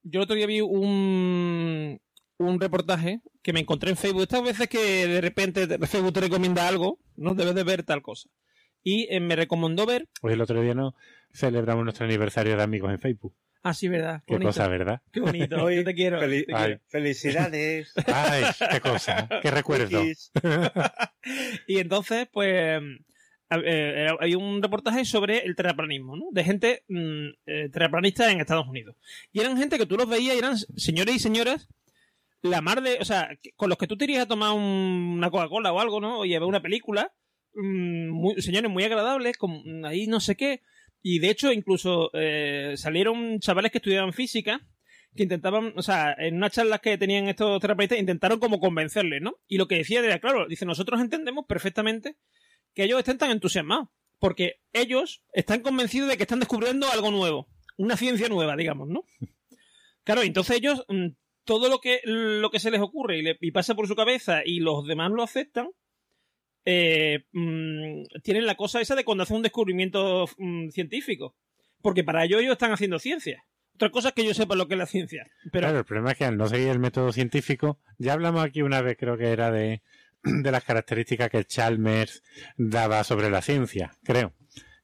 [0.02, 2.02] yo el otro día vi un,
[2.36, 4.22] un reportaje que me encontré en Facebook.
[4.22, 8.28] Estas veces que de repente Facebook te recomienda algo, no debes de ver tal cosa
[8.82, 10.08] y eh, me recomendó ver.
[10.20, 10.94] Pues el otro día no
[11.32, 13.34] celebramos nuestro aniversario de amigos en Facebook.
[13.62, 14.22] Ah, sí, verdad.
[14.26, 15.02] Qué, cosa, ¿verdad?
[15.12, 15.62] Qué bonito.
[15.62, 16.18] Hoy te quiero.
[16.88, 17.92] Felicidades.
[18.06, 19.28] Ay, qué cosa.
[19.42, 20.02] Qué recuerdo.
[21.66, 22.82] y entonces, pues,
[23.50, 26.26] eh, hay un reportaje sobre el terraplanismo, ¿no?
[26.30, 28.96] De gente mm, eh, terraplanista en Estados Unidos.
[29.30, 31.68] Y eran gente que tú los veías y eran señores y señoras
[32.42, 35.72] la mar de, o sea, con los que tú te irías a tomar una Coca-Cola
[35.72, 36.20] o algo, ¿no?
[36.20, 37.12] O ver una película
[37.54, 40.62] Mm, señores muy agradables, con, ahí no sé qué.
[41.02, 44.60] Y de hecho, incluso eh, salieron chavales que estudiaban física
[45.16, 49.36] que intentaban, o sea, en unas charlas que tenían estos terapeutas, intentaron como convencerles, ¿no?
[49.48, 52.16] Y lo que decía era, claro, dice, nosotros entendemos perfectamente
[52.74, 57.48] que ellos estén tan entusiasmados, porque ellos están convencidos de que están descubriendo algo nuevo,
[57.76, 59.04] una ciencia nueva, digamos, ¿no?
[60.02, 61.08] Claro, entonces ellos, mm,
[61.44, 64.60] todo lo que, lo que se les ocurre y, y pasa por su cabeza y
[64.60, 65.68] los demás lo aceptan,
[66.64, 71.36] eh, mm, tienen la cosa esa de cuando hacen un descubrimiento mm, científico.
[71.82, 73.44] Porque para ello ellos están haciendo ciencia.
[73.74, 75.26] Otra cosa es que yo sepa lo que es la ciencia.
[75.50, 75.66] Pero...
[75.66, 78.82] Claro, el problema es que al no seguir el método científico, ya hablamos aquí una
[78.82, 79.82] vez, creo que era de,
[80.22, 82.22] de las características que Chalmers
[82.56, 84.34] daba sobre la ciencia, creo.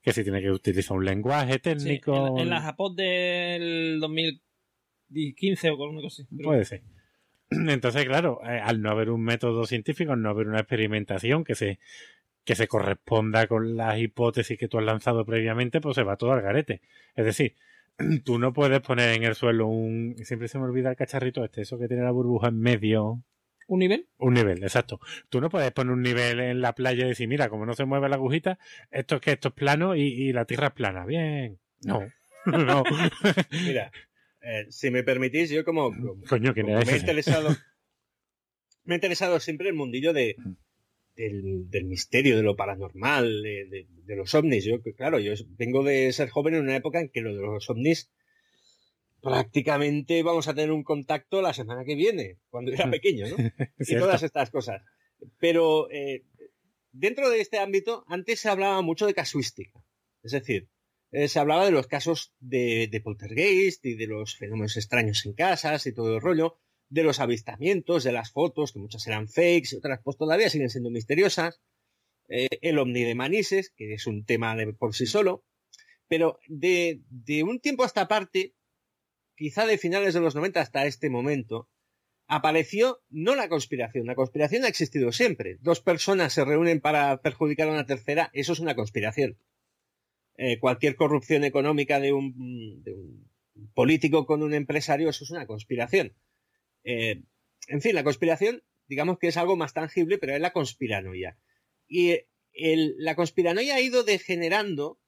[0.00, 2.38] Que si tiene que utilizar un lenguaje técnico.
[2.38, 6.42] en, la, Japón del 2015 o con una cosa así.
[6.42, 6.82] Puede ser.
[7.50, 11.54] Entonces, claro, eh, al no haber un método científico, al no haber una experimentación que
[11.54, 11.78] se
[12.46, 16.32] que se corresponda con las hipótesis que tú has lanzado previamente, pues se va todo
[16.32, 16.80] al garete.
[17.16, 17.56] Es decir,
[18.24, 20.14] tú no puedes poner en el suelo un...
[20.22, 23.20] Siempre se me olvida el cacharrito este, eso que tiene la burbuja en medio.
[23.66, 24.06] ¿Un nivel?
[24.18, 25.00] Un nivel, exacto.
[25.28, 27.84] Tú no puedes poner un nivel en la playa y decir, mira, como no se
[27.84, 28.60] mueve la agujita,
[28.92, 31.04] esto es que esto es plano y, la tierra es plana.
[31.04, 31.58] Bien.
[31.82, 32.00] No.
[32.46, 32.84] no.
[33.50, 33.90] mira,
[34.46, 35.90] eh, si me permitís, yo como,
[36.28, 37.56] Coño, me he interesado,
[38.84, 40.36] me ha interesado siempre el mundillo de,
[41.16, 44.64] del, misterio, de lo paranormal, de, los ovnis.
[44.64, 47.68] Yo, claro, yo vengo de ser joven en una época en que lo de los
[47.68, 48.10] ovnis
[49.20, 53.36] prácticamente vamos a tener un contacto la semana que viene, cuando era pequeño, ¿no?
[53.78, 54.82] y todas estas cosas.
[55.38, 56.24] Pero eh,
[56.92, 59.82] dentro de este ámbito, antes se hablaba mucho de casuística.
[60.22, 60.68] Es decir,
[61.16, 65.86] eh, se hablaba de los casos de, poltergeist y de los fenómenos extraños en casas
[65.86, 66.58] y todo el rollo
[66.90, 70.68] de los avistamientos, de las fotos, que muchas eran fakes y otras pues todavía siguen
[70.68, 71.62] siendo misteriosas,
[72.28, 75.46] eh, el ovni de Manises, que es un tema de, por sí solo,
[76.06, 78.54] pero de, de un tiempo a esta parte,
[79.36, 81.70] quizá de finales de los 90 hasta este momento,
[82.26, 85.56] apareció no la conspiración, la conspiración ha existido siempre.
[85.62, 89.38] Dos personas se reúnen para perjudicar a una tercera, eso es una conspiración.
[90.38, 92.84] Eh, cualquier corrupción económica de un,
[93.74, 96.14] político con un empresario, eso es una conspiración.
[96.84, 97.22] Eh,
[97.68, 101.38] en fin, la conspiración, digamos que es algo más tangible, pero es la conspiranoia.
[101.88, 102.20] Y
[102.52, 104.98] la conspiranoia ha ido degenerando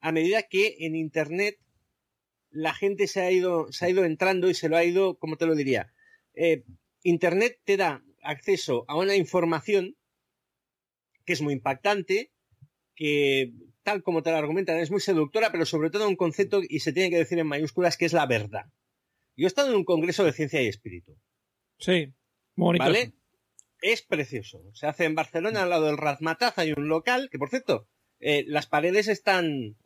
[0.00, 1.58] a medida que en Internet
[2.50, 5.36] la gente se ha ido, se ha ido entrando y se lo ha ido, como
[5.36, 5.92] te lo diría?
[6.34, 6.64] Eh,
[7.02, 9.96] Internet te da acceso a una información
[11.24, 12.32] que es muy impactante,
[12.94, 13.52] que
[13.88, 16.92] tal como te lo argumentan es muy seductora, pero sobre todo un concepto, y se
[16.92, 18.66] tiene que decir en mayúsculas, que es la verdad.
[19.34, 21.16] Yo he estado en un congreso de ciencia y espíritu.
[21.78, 22.12] Sí,
[22.54, 22.84] bonito.
[22.84, 23.14] ¿Vale?
[23.80, 24.62] Es precioso.
[24.74, 27.88] Se hace en Barcelona, al lado del Razmataz, hay un local, que por cierto,
[28.20, 29.78] eh, las paredes están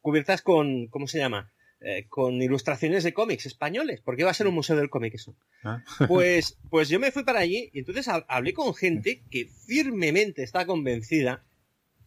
[0.00, 1.52] cubiertas con, ¿cómo se llama?
[1.78, 5.36] Eh, con ilustraciones de cómics españoles, porque va a ser un museo del cómic eso.
[5.62, 5.84] Ah.
[6.08, 10.66] Pues, pues yo me fui para allí y entonces hablé con gente que firmemente está
[10.66, 11.44] convencida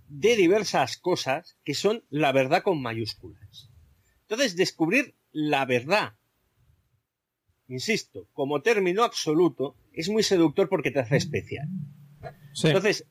[0.07, 3.69] de diversas cosas que son la verdad con mayúsculas.
[4.21, 6.13] Entonces, descubrir la verdad
[7.67, 11.67] insisto, como término absoluto, es muy seductor porque te hace especial.
[12.63, 13.05] Entonces,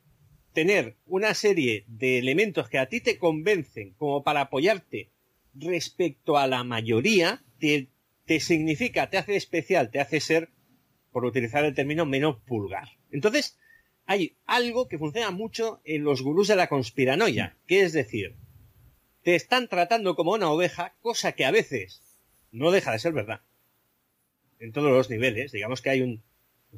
[0.53, 5.11] tener una serie de elementos que a ti te convencen como para apoyarte
[5.53, 7.89] respecto a la mayoría, te,
[8.25, 10.49] te significa, te hace especial, te hace ser,
[11.11, 12.89] por utilizar el término, menos pulgar.
[13.11, 13.57] Entonces,
[14.07, 18.35] hay algo que funciona mucho en los gurús de la conspiranoia, que es decir,
[19.21, 22.01] te están tratando como una oveja, cosa que a veces
[22.51, 23.41] no deja de ser verdad
[24.59, 25.51] en todos los niveles.
[25.51, 26.23] Digamos que hay un,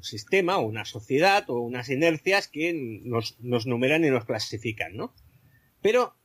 [0.01, 5.13] sistema o una sociedad o unas inercias que nos, numeran y nos clasifican, ¿no?
[5.81, 6.15] Pero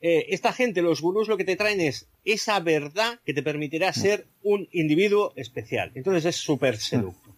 [0.00, 3.90] eh, esta gente, los gurús, lo que te traen es esa verdad que te permitirá
[3.90, 3.94] mm.
[3.94, 5.90] ser un individuo especial.
[5.94, 7.33] Entonces es súper seducto.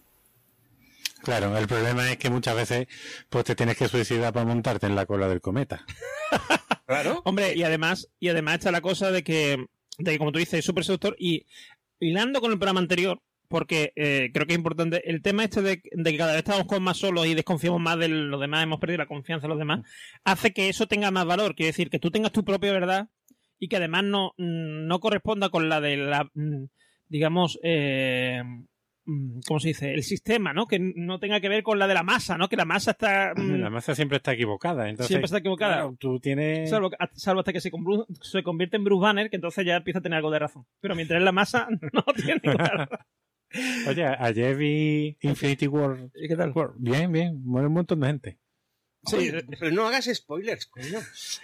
[1.27, 2.87] Claro, el problema es que muchas veces
[3.27, 5.85] pues te tienes que suicidar para montarte en la cola del cometa.
[6.87, 7.21] claro.
[7.25, 9.65] Hombre, y además, y además está la cosa de que,
[9.97, 11.45] de que como tú dices, es súper seductor y
[11.99, 15.81] hilando con el programa anterior, porque eh, creo que es importante el tema este de,
[15.81, 18.99] que cada vez estamos con más solos y desconfiamos más de los demás, hemos perdido
[18.99, 19.85] la confianza en los demás,
[20.23, 21.55] hace que eso tenga más valor.
[21.55, 23.09] Quiere decir, que tú tengas tu propia verdad
[23.59, 26.67] y que además no, no corresponda con la de la, mm,
[27.09, 28.41] digamos, eh,
[29.47, 29.93] ¿cómo se dice?
[29.93, 30.67] El sistema, ¿no?
[30.67, 32.49] Que no tenga que ver con la de la masa, ¿no?
[32.49, 33.33] Que la masa está...
[33.35, 34.89] Mm, la masa siempre está equivocada.
[34.89, 35.89] Entonces, siempre está equivocada.
[35.99, 36.69] tú tienes...
[36.69, 37.71] Salvo, hasta que se,
[38.21, 40.65] se, convierte en Bruce Banner, que entonces ya empieza a tener algo de razón.
[40.81, 42.87] Pero mientras es la masa, no tiene claro.
[43.87, 46.09] Oye, ayer vi Infinity War.
[46.15, 46.53] ¿Y qué tal?
[46.77, 47.41] Bien, bien.
[47.43, 48.39] Muere un montón de gente.
[49.07, 50.99] Sí, pero no hagas spoilers, coño.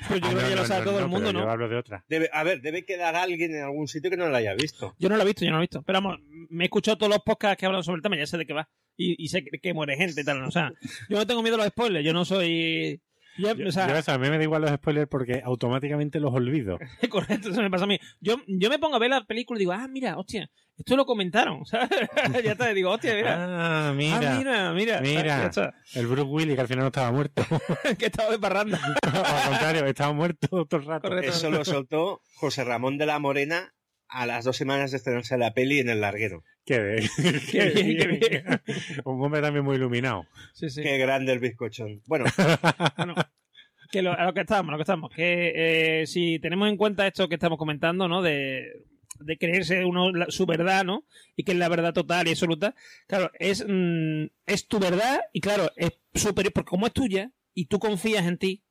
[0.07, 1.43] Pero yo ah, creo que lo sabe todo el mundo, ¿no?
[1.43, 2.03] Yo hablo de otra.
[2.07, 4.95] Debe, a ver, debe quedar alguien en algún sitio que no lo haya visto.
[4.99, 5.81] Yo no lo he visto, yo no lo he visto.
[5.83, 8.37] Pero vamos, me he escuchado todos los podcasts que hablan sobre el tema, ya sé
[8.37, 8.69] de qué va.
[8.95, 10.43] Y, y sé que, muere gente y tal.
[10.43, 10.71] O sea,
[11.09, 13.01] yo no tengo miedo a los spoilers, yo no soy
[13.37, 16.77] yo, a mí me da igual los spoilers porque automáticamente los olvido.
[17.09, 17.99] Correcto, eso me pasa a mí.
[18.19, 21.05] Yo, yo me pongo a ver la película y digo, ah, mira, hostia, esto lo
[21.05, 21.63] comentaron.
[22.43, 23.87] ya te digo, hostia, mira.
[23.87, 24.15] Ah, mira.
[24.15, 25.01] Ah, mira, mira.
[25.01, 25.51] Mira.
[25.93, 27.43] El Bruce Willis, que al final no estaba muerto.
[27.97, 28.79] que estaba de parranda.
[29.01, 31.17] al contrario, estaba muerto todo el rato.
[31.19, 33.73] Eso lo soltó José Ramón de la Morena
[34.13, 36.43] a las dos semanas de estrenarse la peli en el larguero.
[36.65, 37.09] Qué bien.
[37.51, 38.61] Qué bien, qué bien.
[39.05, 40.25] Un hombre también muy iluminado.
[40.53, 40.81] Sí, sí.
[40.81, 42.01] Qué grande el bizcochón.
[42.05, 42.25] Bueno,
[43.91, 47.27] que a lo que estamos, lo que estamos, que eh, si tenemos en cuenta esto
[47.27, 48.21] que estamos comentando, ¿no?
[48.21, 48.85] De,
[49.19, 51.05] de creerse uno su verdad, ¿no?
[51.35, 52.75] Y que es la verdad total y absoluta.
[53.07, 57.65] Claro, es, mm, es tu verdad y claro, es superior, porque como es tuya y
[57.65, 58.63] tú confías en ti,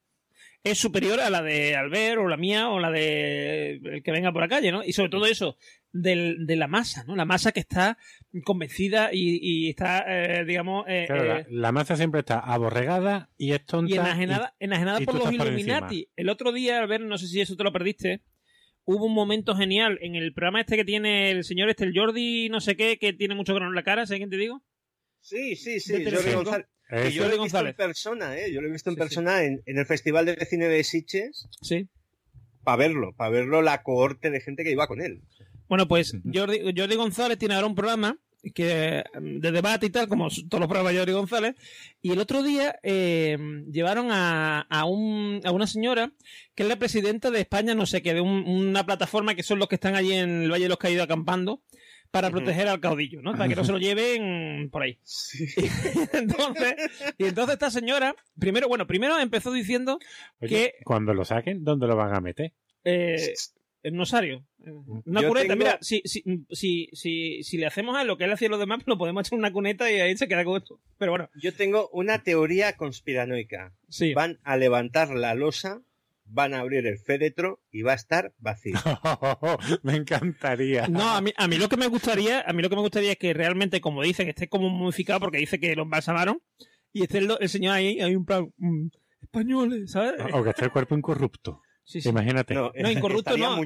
[0.65, 4.33] es superior a la de Albert o la mía o la de el que venga
[4.33, 4.85] por la calle, ¿no?
[4.85, 5.57] Y sobre todo eso,
[5.93, 7.17] del, de la masa, ¿no?
[7.17, 7.99] La masa que está
[8.45, 10.85] convencida y, está, eh, digamos...
[10.89, 13.93] Eh, claro, eh, la, masa siempre está aborregada y es tonta.
[13.93, 16.09] Y enajenada, enajenada por los Illuminati.
[16.15, 18.23] El otro día, Albert, no sé si eso te lo perdiste,
[18.85, 22.49] hubo un momento genial en el programa este que tiene el señor este, el Jordi
[22.49, 24.63] no sé qué, que tiene mucho grano en la cara, ¿sabes quién te digo?
[25.21, 26.05] Sí, sí, sí.
[26.05, 26.67] Jordi González.
[27.11, 28.53] Yo lo he visto en persona, ¿eh?
[28.53, 31.49] Yo lo he visto en persona En, el Festival de Cine de Sitges.
[31.62, 31.88] Sí.
[32.64, 35.22] Para verlo, para verlo la cohorte de gente que iba con él.
[35.68, 38.18] Bueno, pues Jordi, Jordi González tiene ahora un programa
[38.55, 41.55] que de debate y tal, como todos los programas de Jordi González.
[42.03, 43.38] Y el otro día eh,
[43.70, 46.12] llevaron a, a, un, a, una señora
[46.55, 49.68] que es la presidenta de España, no sé qué, de una plataforma que son los
[49.68, 51.62] que están allí en el Valle de los Caídos acampando
[52.13, 53.33] para proteger al caudillo, ¿no?
[53.33, 54.99] Para que no se lo lleven por ahí.
[56.13, 56.75] entonces,
[57.17, 59.99] y entonces esta señora, primero, bueno, primero empezó diciendo
[60.39, 60.75] que...
[60.85, 62.53] Cuando lo saquen, ¿dónde lo van a meter?
[62.85, 63.33] Eh,
[63.83, 64.45] en Nosario.
[65.07, 65.57] Una cuneta.
[65.57, 68.81] Mira, si, si, si, si, si le hacemos a lo que él hacía los demás,
[68.85, 70.81] lo podemos echar una cuneta y ahí se queda con esto.
[70.99, 71.31] Pero bueno.
[71.35, 73.73] Yo tengo una teoría conspiranoica.
[73.89, 74.13] Sí.
[74.13, 75.81] Van a levantar la losa
[76.33, 78.74] van a abrir el féretro y va a estar vacío.
[79.83, 80.89] me encantaría.
[80.89, 83.12] No, a mí, a mí lo que me gustaría, a mí lo que me gustaría
[83.12, 86.41] es que realmente, como dicen, esté como momificado porque dice que lo embalsamaron
[86.93, 88.89] y esté el, señor ahí, hay un plan mm,
[89.22, 90.14] españoles, ¿sabes?
[90.33, 91.61] O que esté el cuerpo incorrupto.
[92.05, 92.55] Imagínate.
[92.55, 93.57] No, incorrupto no.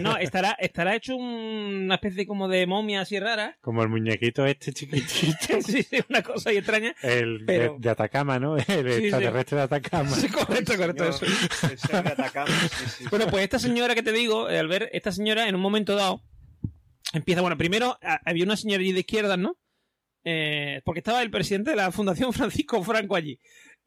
[0.00, 3.56] no, estará, estará hecho una especie como de momia así rara.
[3.60, 5.60] Como el muñequito este chiquitito.
[5.66, 6.94] sí, sí, una cosa ahí extraña.
[7.02, 8.56] El de, Atacama, ¿no?
[8.56, 10.10] El extraterrestre de Atacama.
[10.10, 11.08] Sí, correcto, correcto.
[11.08, 11.24] eso.
[11.24, 12.54] El de Atacama,
[13.10, 15.94] bueno, pues esta señora que te digo, eh, al ver, esta señora en un momento
[15.94, 16.22] dado
[17.12, 19.56] empieza, bueno, primero había una señora de izquierdas, ¿no?
[20.22, 23.40] Eh, porque estaba el presidente de la Fundación Francisco Franco allí.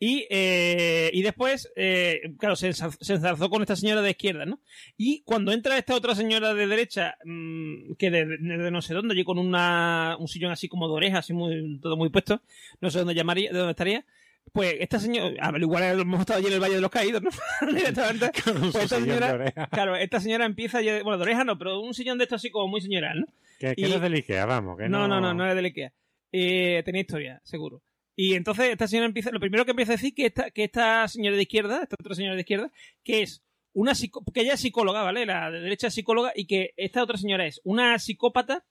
[0.06, 4.60] Y, eh, y después, eh, claro, se, ensalzó con esta señora de izquierda, ¿no?
[4.98, 9.24] Y cuando entra esta otra señora de derecha, mmm, que de, no sé dónde, allí
[9.24, 12.42] con una, un sillón así como de oreja, así muy, todo muy puesto,
[12.82, 14.06] no sé dónde llamaría, de dónde estaría,
[14.52, 17.22] pues esta señora, a ver, igual hemos estado allí en el Valle de los Caídos,
[17.22, 17.30] ¿no?
[17.74, 18.30] Directamente.
[18.44, 22.26] Pues esta señora, claro, esta señora empieza, bueno, de oreja no, pero un sillón de
[22.26, 23.28] esto así como muy señoral, ¿no?
[23.58, 25.08] Que, no es del Ikea, vamos, que no.
[25.08, 25.94] No, no, no, no es del Ikea.
[26.34, 27.82] Eh, tenía historia, seguro.
[28.16, 31.08] Y entonces esta señora empieza, lo primero que empieza a decir que esta, que esta
[31.08, 32.72] señora de izquierda, esta otra señora de izquierda,
[33.04, 33.44] que es
[33.74, 33.94] una
[34.34, 35.26] que ella es psicóloga, ¿vale?
[35.26, 38.66] La de derecha es psicóloga y que esta otra señora es una psicópata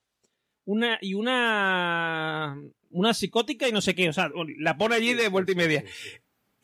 [0.65, 2.57] una y una
[2.91, 5.85] una psicótica y no sé qué, o sea, la pone allí de vuelta y media.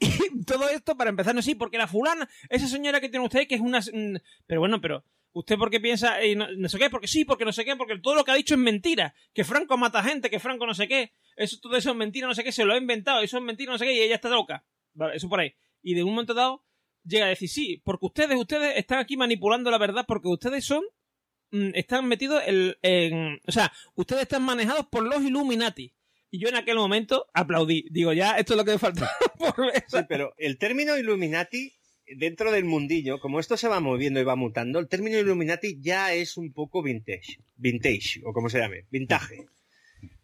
[0.00, 3.48] Y todo esto para empezar, no sí, porque la fulana, esa señora que tiene usted
[3.48, 3.80] que es una
[4.46, 5.02] pero bueno, pero
[5.32, 6.90] ¿Usted por qué piensa, no, no, sé qué?
[6.90, 9.14] Porque sí, porque no sé qué, porque todo lo que ha dicho es mentira.
[9.32, 11.12] Que Franco mata gente, que Franco no sé qué.
[11.36, 13.72] Eso, todo eso es mentira, no sé qué, se lo ha inventado, eso es mentira,
[13.72, 14.64] no sé qué, y ella está loca.
[15.12, 15.54] Eso por ahí.
[15.82, 16.64] Y de un momento dado
[17.04, 20.82] llega a decir, sí, porque ustedes, ustedes están aquí manipulando la verdad, porque ustedes son,
[21.50, 25.94] mm, están metidos en, o sea, ustedes están manejados por los Illuminati.
[26.30, 27.86] Y yo en aquel momento aplaudí.
[27.90, 29.10] Digo, ya, esto es lo que me falta.
[29.86, 31.77] sí, pero el término Illuminati
[32.16, 36.14] dentro del mundillo, como esto se va moviendo y va mutando, el término Illuminati ya
[36.14, 39.46] es un poco vintage, vintage, o como se llame, vintage.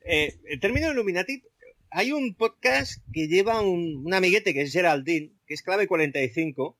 [0.04, 1.42] Eh, el término Illuminati,
[1.90, 6.78] hay un podcast que lleva un, amiguete que es Geraldine, que es clave 45,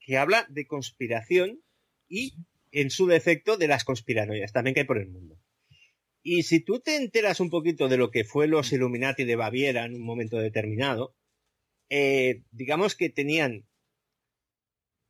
[0.00, 1.62] que habla de conspiración
[2.08, 2.34] y,
[2.72, 5.38] en su defecto, de las conspiranoias también que hay por el mundo.
[6.22, 9.84] Y si tú te enteras un poquito de lo que fue los Illuminati de Baviera
[9.84, 11.14] en un momento determinado,
[11.90, 13.67] eh, digamos que tenían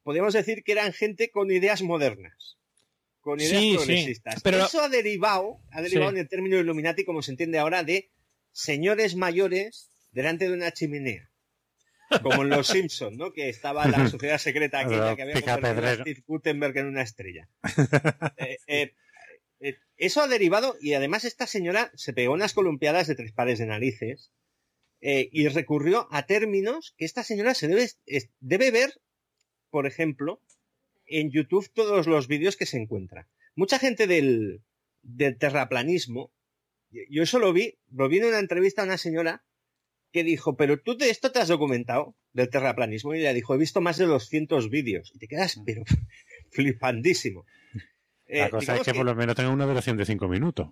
[0.08, 2.56] podríamos decir que eran gente con ideas modernas,
[3.20, 4.42] con ideas progresistas.
[4.42, 4.64] Pero...
[4.64, 8.10] Eso ha derivado, ha derivado en el término Illuminati, como se entiende ahora, de
[8.50, 11.30] señores mayores delante de una chimenea.
[12.22, 13.34] Como en Los Simpsons, ¿no?
[13.34, 17.50] Que estaba la sociedad secreta aquella que había convertido a Steve Gutenberg en una estrella.
[18.38, 18.94] Eh, eh,
[19.60, 23.58] eh, eso ha derivado, y además esta señora se pegó unas columpiadas de tres pares
[23.58, 24.32] de narices
[25.02, 27.90] y recurrió a términos que esta señora se debe,
[28.40, 28.94] debe ver
[29.70, 30.42] por ejemplo,
[31.06, 33.26] en YouTube todos los vídeos que se encuentran.
[33.54, 34.62] Mucha gente del,
[35.38, 36.32] terraplanismo,
[36.90, 39.44] yo eso lo vi, lo vi en una entrevista a una señora
[40.12, 43.58] que dijo, pero tú de esto te has documentado del terraplanismo y ella dijo, he
[43.58, 45.64] visto más de 200 vídeos y te quedas, mm.
[45.64, 45.84] pero
[46.50, 47.44] flipandísimo.
[48.26, 50.68] La eh, cosa es que, por lo menos tenga una duración de 5 minutos.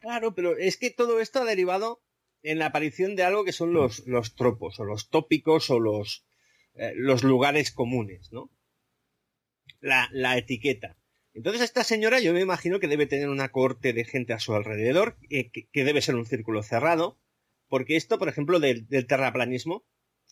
[0.00, 2.02] Claro, pero es que todo esto ha derivado
[2.42, 6.24] en la aparición de algo que son los, los tropos o los tópicos o los,
[6.78, 8.50] eh, los lugares comunes, ¿no?
[9.80, 10.96] La, la, etiqueta.
[11.34, 14.54] Entonces esta señora yo me imagino que debe tener una corte de gente a su
[14.54, 17.18] alrededor, eh, que, debe ser un círculo cerrado,
[17.68, 19.84] porque esto, por ejemplo, del, terraplanismo,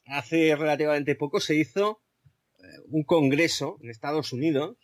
[0.06, 2.00] hace relativamente poco se hizo
[2.88, 4.78] un congreso en Estados Unidos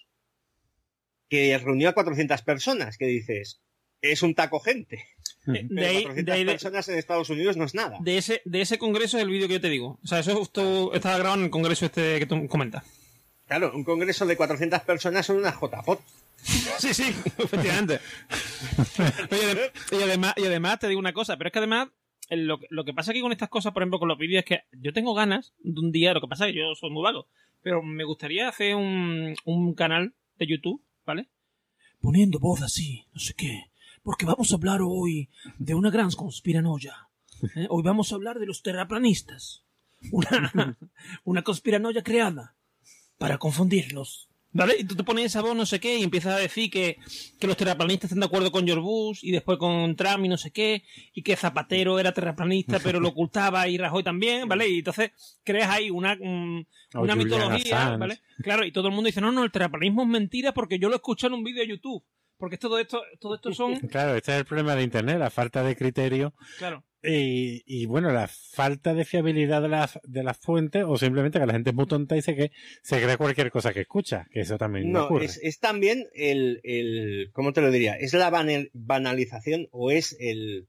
[1.31, 3.63] que reunió a 400 personas, que dices,
[4.03, 5.05] es un taco gente.
[5.53, 7.99] Pero de ahí, 400 personas en Estados Unidos no es nada.
[8.01, 9.99] De ese, de ese congreso es el vídeo que yo te digo.
[10.03, 12.85] O sea, eso justo estaba grabado en el congreso este que tú comentas.
[13.47, 16.01] Claro, un congreso de 400 personas son una JPOT.
[16.79, 17.99] sí, sí, efectivamente.
[19.91, 21.89] y, además, y además te digo una cosa, pero es que además
[22.31, 24.61] lo, lo, que pasa aquí con estas cosas, por ejemplo, con los vídeos, es que
[24.81, 27.27] yo tengo ganas de un día, lo que pasa es que yo soy muy vago,
[27.61, 31.29] pero me gustaría hacer un, un canal de YouTube, ¿vale?
[32.01, 33.70] Poniendo voz así, no sé qué,
[34.03, 35.29] porque vamos a hablar hoy
[35.59, 37.09] de una gran conspiranoia.
[37.57, 37.67] ¿eh?
[37.69, 39.65] Hoy vamos a hablar de los terraplanistas.
[40.13, 40.77] Una,
[41.25, 42.57] una conspiranoia creada
[43.19, 44.31] para confundirlos.
[44.53, 44.75] ¿Vale?
[44.81, 46.99] Y tú te pones esa voz, no sé qué, y empiezas a decir que,
[47.39, 50.37] que los terraplanistas están de acuerdo con George Bush, y después con Trump y no
[50.37, 50.83] sé qué,
[51.15, 54.69] y que Zapatero era terraplanista, pero lo ocultaba, y Rajoy también, ¿vale?
[54.69, 55.13] Y entonces
[55.45, 56.19] creas ahí una,
[56.95, 58.23] una mitología, ¿vale?
[58.43, 60.97] Claro, y todo el mundo dice, no, no, el terraplanismo es mentira porque yo lo
[60.97, 62.03] escuché en un vídeo de YouTube.
[62.41, 63.75] Porque todo esto, todo esto son.
[63.91, 66.35] Claro, este es el problema de Internet, la falta de criterio.
[66.59, 66.85] Claro.
[67.03, 71.47] Y, y, bueno, la falta de fiabilidad de las, de las fuentes o simplemente que
[71.47, 72.51] la gente es muy tonta y dice que
[72.83, 75.25] se cree cualquier cosa que escucha, que eso también no, ocurre.
[75.25, 77.95] Es, es también el, el, ¿cómo te lo diría?
[77.95, 78.31] Es la
[78.75, 80.69] banalización o es el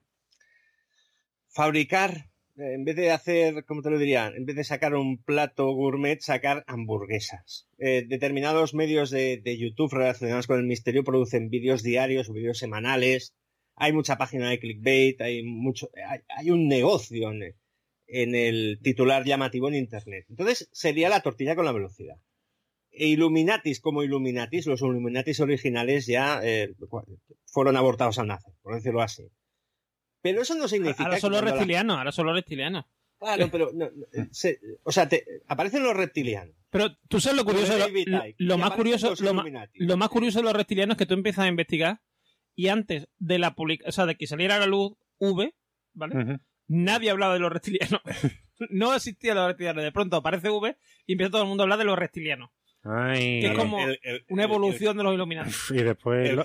[1.49, 4.27] fabricar, en vez de hacer, ¿cómo te lo diría?
[4.27, 7.67] En vez de sacar un plato gourmet, sacar hamburguesas.
[7.77, 13.33] Eh, determinados medios de, YouTube relacionados con el misterio producen vídeos diarios vídeos semanales
[13.81, 15.89] hay mucha página de clickbait, hay mucho,
[16.37, 20.25] hay, un negocio en, el titular llamativo en internet.
[20.29, 22.17] Entonces sería la tortilla con la velocidad.
[22.91, 26.75] E Illuminatis como Illuminatis, los Illuminatis originales ya eh,
[27.45, 29.23] fueron abortados al nacer, por decirlo así.
[30.21, 31.05] Pero eso no significa.
[31.05, 32.85] Ahora son los reptilianos, ahora son los reptilianos.
[33.19, 33.71] Claro, pero.
[34.83, 35.09] o sea,
[35.47, 36.55] aparecen los reptilianos.
[36.71, 37.73] Pero tú sabes lo curioso.
[38.37, 42.01] Lo, más curioso lo, más curioso de los reptilianos es que tú empiezas a investigar
[42.55, 43.55] y antes de la
[43.85, 45.53] o sea, de que saliera a la luz V,
[45.93, 46.39] ¿vale?
[46.67, 48.01] Nadie hablaba de los reptilianos.
[48.69, 49.83] no existía los reptilianos.
[49.83, 52.49] De pronto aparece V y empieza todo el mundo a hablar de los reptilianos.
[52.83, 53.77] Que es como
[54.29, 55.71] una evolución de los iluminados.
[55.71, 56.37] Y después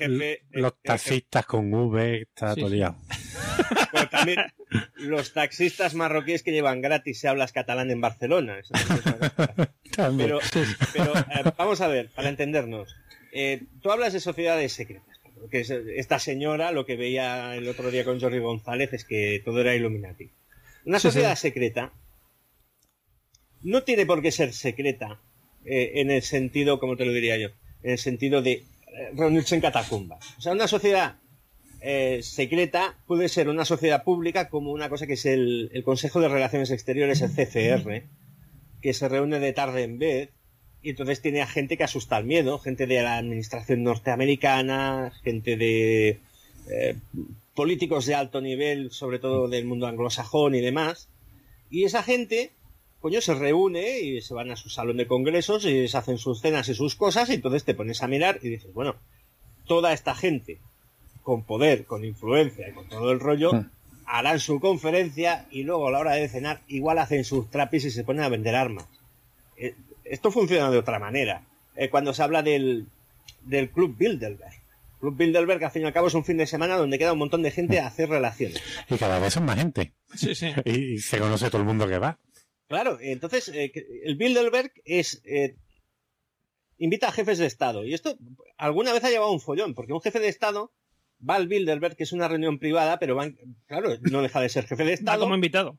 [0.51, 2.97] los taxistas con V está todo liado.
[4.11, 4.41] también
[4.97, 8.59] los taxistas marroquíes que llevan gratis si hablas catalán en Barcelona.
[9.97, 12.95] pero, eh, vamos a ver, para entendernos.
[13.33, 15.17] Eh, tú hablas de sociedades secretas
[15.51, 15.65] que
[15.97, 19.75] esta señora lo que veía el otro día con Jordi González es que todo era
[19.75, 20.31] Illuminati.
[20.85, 21.93] Una sociedad secreta
[23.63, 25.21] no tiene por qué ser secreta
[25.67, 27.49] eh, en el sentido, como te lo diría yo,
[27.83, 28.65] en el sentido de eh,
[29.15, 30.35] reunirse en catacumbas.
[30.39, 31.17] O sea, una sociedad
[31.81, 36.29] eh, secreta puede ser una sociedad pública como una cosa que es el, Consejo de
[36.29, 38.05] Relaciones Exteriores, el CCR,
[38.81, 40.31] que se reúne de tarde en vez
[40.83, 45.57] y entonces tiene a gente que asusta el miedo, gente de la administración norteamericana, gente
[45.57, 46.21] de
[46.71, 46.97] eh,
[47.55, 51.09] políticos de alto nivel, sobre todo del mundo anglosajón y demás.
[51.71, 52.53] Y esa gente,
[53.07, 56.41] coño, se reúne y se van a su salón de congresos y se hacen sus
[56.41, 58.97] cenas y sus cosas y entonces te pones a mirar y dices, bueno,
[59.65, 60.59] toda esta gente
[61.23, 63.71] con poder, con influencia y con todo el rollo, hmm.
[64.07, 67.93] harán su conferencia y luego a la hora de cenar igual hacen sus trapis y
[67.93, 68.89] se ponen a vender armas.
[69.57, 71.45] Eh, esto funciona de otra manera.
[71.77, 72.89] Eh, cuando se habla del,
[73.45, 74.51] del Club Bilderberg.
[74.99, 77.21] Club Bilderberg, al fin y al cabo, es un fin de semana donde queda un
[77.21, 78.61] montón de gente a hacer relaciones.
[78.91, 79.93] Y cada vez son más gente.
[80.17, 80.53] Sí, sí.
[80.65, 82.19] Y, se conoce todo el mundo que va.
[82.69, 83.73] Claro, entonces eh,
[84.05, 85.57] el Bilderberg es eh,
[86.79, 87.85] invita a jefes de Estado.
[87.85, 88.19] Y esto
[88.57, 90.73] alguna vez ha llevado un follón, porque un jefe de Estado
[91.29, 93.31] va al Bilderberg, que es una reunión privada, pero va,
[93.67, 95.19] claro, no deja de ser jefe de Estado.
[95.19, 95.79] Va como invitado.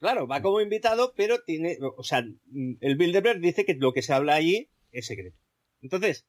[0.00, 4.12] Claro, va como invitado, pero tiene, o sea, el Bilderberg dice que lo que se
[4.12, 5.38] habla allí es secreto.
[5.80, 6.26] Entonces,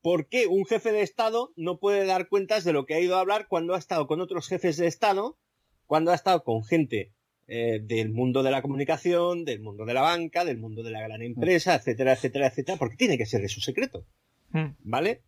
[0.00, 3.16] ¿por qué un jefe de Estado no puede dar cuentas de lo que ha ido
[3.16, 5.38] a hablar cuando ha estado con otros jefes de Estado,
[5.86, 7.12] cuando ha estado con gente
[7.52, 11.00] eh, del mundo de la comunicación, del mundo de la banca, del mundo de la
[11.00, 14.06] gran empresa, etcétera, etcétera, etcétera, porque tiene que ser de su secreto.
[14.52, 14.76] Hmm.
[14.84, 15.22] ¿Vale?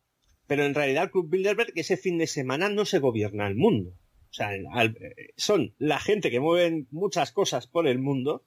[0.47, 3.91] Pero en realidad el Club Bilderberg ese fin de semana no se gobierna el mundo.
[4.31, 4.51] O sea,
[5.37, 8.45] son la gente que mueven muchas cosas por el mundo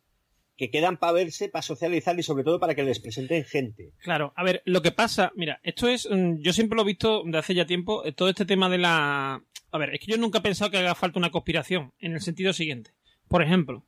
[0.55, 3.91] que quedan para verse, para socializar y sobre todo para que les presenten gente.
[3.97, 7.23] Claro, a ver, lo que pasa, mira, esto es, mm, yo siempre lo he visto
[7.25, 9.43] de hace ya tiempo, eh, todo este tema de la...
[9.71, 12.21] A ver, es que yo nunca he pensado que haga falta una conspiración, en el
[12.21, 12.91] sentido siguiente.
[13.27, 13.85] Por ejemplo,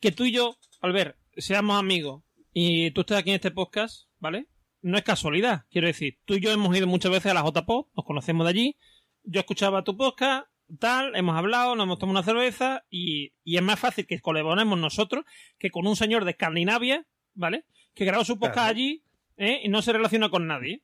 [0.00, 4.46] que tú y yo, Albert, seamos amigos y tú estés aquí en este podcast, ¿vale?
[4.82, 7.90] No es casualidad, quiero decir, tú y yo hemos ido muchas veces a la JPO,
[7.96, 8.76] nos conocemos de allí,
[9.22, 10.46] yo escuchaba tu podcast,
[10.78, 15.24] tal, hemos hablado, nos hemos tomado una cerveza y, es más fácil que colaboremos nosotros
[15.58, 17.64] que con un señor de Escandinavia ¿vale?
[17.94, 19.02] Que graba su podcast allí
[19.36, 19.60] ¿eh?
[19.62, 20.82] y no se relaciona con nadie,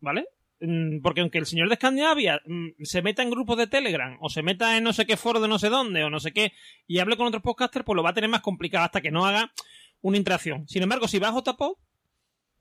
[0.00, 0.26] ¿vale?
[0.60, 4.28] Mm, porque aunque el señor de Escandinavia mm, se meta en grupos de Telegram o
[4.28, 6.52] se meta en no sé qué foro de no sé dónde o no sé qué
[6.86, 9.24] y hable con otros podcasters, pues lo va a tener más complicado hasta que no
[9.24, 9.52] haga
[10.02, 10.68] una interacción.
[10.68, 11.76] Sin embargo, si va a JPod,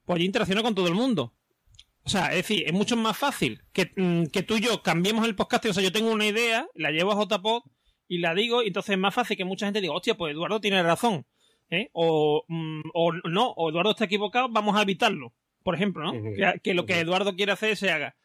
[0.05, 1.33] pues ya interacciona con todo el mundo.
[2.03, 5.25] O sea, es decir, es mucho más fácil que, mm, que tú y yo cambiemos
[5.25, 5.65] el podcast.
[5.65, 7.63] O sea, yo tengo una idea, la llevo a JPod
[8.07, 10.61] y la digo, y entonces es más fácil que mucha gente diga, hostia, pues Eduardo
[10.61, 11.25] tiene razón.
[11.69, 11.89] ¿eh?
[11.91, 12.45] O,
[12.93, 15.33] o no, o Eduardo está equivocado, vamos a evitarlo
[15.63, 16.13] por ejemplo, ¿no?
[16.63, 18.15] que, lo que Eduardo quiere hacer se haga.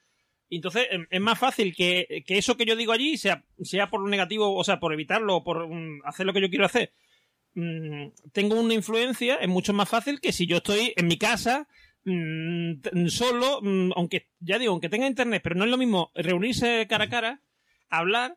[0.51, 4.09] entonces em, es más fácil que, eso que yo digo allí sea, sea por lo
[4.09, 6.93] negativo, o sea, por evitarlo, o por mm, hacer lo que yo quiero hacer.
[7.55, 11.69] Mm, tengo una influencia, es mucho más fácil que si yo estoy en mi casa
[12.05, 13.61] mm, solo,
[13.97, 17.41] aunque ya digo, aunque tenga internet, pero no es lo mismo reunirse cara a cara,
[17.89, 18.37] hablar.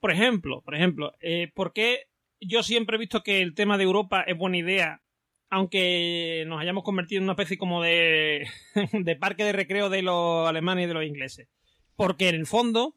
[0.00, 2.08] Por ejemplo, por ejemplo, eh, ¿por qué
[2.40, 5.02] yo siempre he visto que el tema de Europa es buena idea
[5.50, 8.46] aunque nos hayamos convertido en una especie como de,
[8.92, 11.48] de parque de recreo de los alemanes y de los ingleses.
[11.94, 12.96] Porque en el fondo,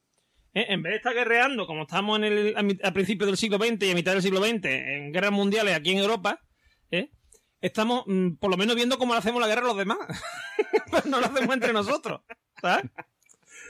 [0.53, 0.65] ¿eh?
[0.69, 3.91] en vez de estar guerreando como estamos en el, a, principios del siglo XX y
[3.91, 6.41] a mitad del siglo XX, en guerras mundiales aquí en Europa,
[6.91, 7.09] ¿eh?
[7.61, 9.99] estamos mm, por lo menos viendo cómo le hacemos la guerra a los demás.
[10.91, 12.21] Pero no lo hacemos entre nosotros.
[12.59, 12.85] ¿Sabes?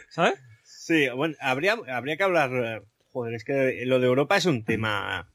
[0.10, 0.40] ¿Sabes?
[0.64, 2.52] Sí, bueno, habría, habría que hablar.
[2.54, 5.32] Eh, joder, es que lo de Europa es un tema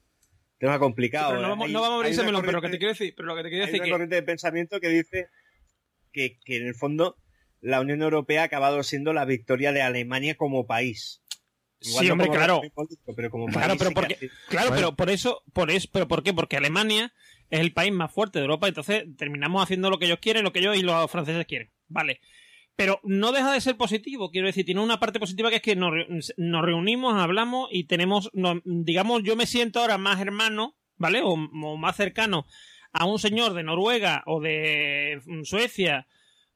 [0.65, 1.35] tema complicado.
[1.43, 3.67] no, vamos, a abrirse pero lo que te quiero decir, pero lo que te quiero
[3.67, 5.29] decir hay una corriente de pensamiento que dice
[6.11, 7.19] que, en el fondo
[7.61, 11.23] la Unión Europea ha acabado siendo la victoria de Alemania como país.
[11.81, 12.63] sí, hombre, claro.
[13.15, 16.33] pero como claro, pero porque, claro, pero por eso, por eso, pero ¿por qué?
[16.33, 17.13] Porque Alemania
[17.51, 20.53] es el país más fuerte de Europa, entonces terminamos haciendo lo que ellos quieren, lo
[20.53, 21.71] que ellos y los franceses quieren.
[21.89, 22.21] Vale.
[22.77, 25.77] Pero no deja de ser positivo, quiero decir, tiene una parte positiva que es que
[25.77, 25.93] nos,
[26.37, 28.31] reunimos, hablamos y tenemos,
[28.65, 31.21] digamos, yo me siento ahora más hermano, ¿vale?
[31.23, 32.47] O, más cercano
[32.93, 36.07] a un señor de Noruega o de mm, Suecia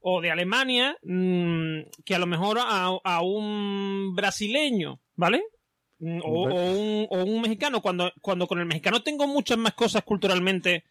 [0.00, 5.42] o de Alemania mm, que a lo mejor a, un brasileño, ¿vale?
[6.00, 10.02] Mm, o, un, o, un, mexicano, cuando, cuando con el mexicano tengo muchas más cosas
[10.02, 10.84] culturalmente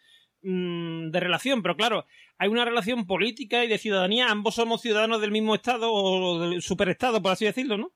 [0.49, 2.05] Mm, de relación, pero claro,
[2.37, 6.61] hay una relación política y de ciudadanía, ambos somos ciudadanos del mismo estado o del
[6.61, 7.91] superestado, por así decirlo, ¿no?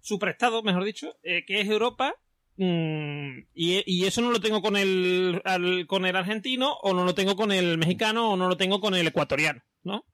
[0.00, 2.16] Superestado, mejor dicho, eh, que es Europa,
[2.56, 5.40] mm, y, eso no lo tengo con el,
[5.86, 8.96] con el argentino, o no lo tengo con el mexicano, o no lo tengo con
[8.96, 10.04] el ecuatoriano, ¿no?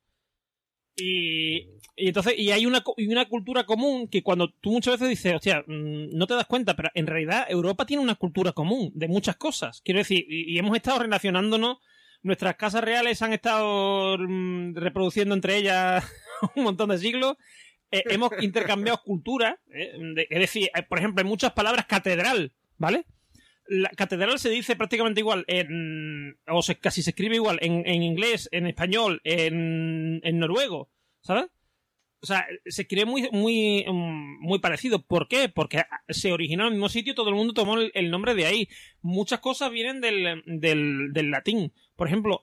[0.97, 5.34] Y, y entonces, y hay una, una cultura común que cuando tú muchas veces dices,
[5.34, 9.09] hostia, mm, no te das cuenta, pero en realidad Europa tiene una cultura común de
[9.09, 9.80] muchas cosas.
[9.84, 11.78] Quiero decir, y, hemos estado relacionándonos,
[12.22, 16.05] nuestras casas reales han estado mm, reproduciendo entre ellas
[16.57, 17.36] un montón de siglos.
[17.92, 23.05] Eh, hemos intercambiado cultura, eh, es decir, por ejemplo, hay muchas palabras catedral, ¿vale?
[23.66, 28.48] La catedral se dice prácticamente igual, en, o casi se escribe igual en, en inglés,
[28.52, 30.90] en español, en, en noruego,
[31.22, 31.46] ¿sabes?
[32.24, 35.02] O sea, se cree muy, muy, mm, muy parecido.
[35.02, 35.50] ¿Por qué?
[35.50, 38.68] Porque se originó en el mismo sitio, todo el mundo tomó el, nombre de ahí.
[39.02, 41.74] Muchas cosas vienen del, del, latín.
[41.96, 42.42] Por ejemplo,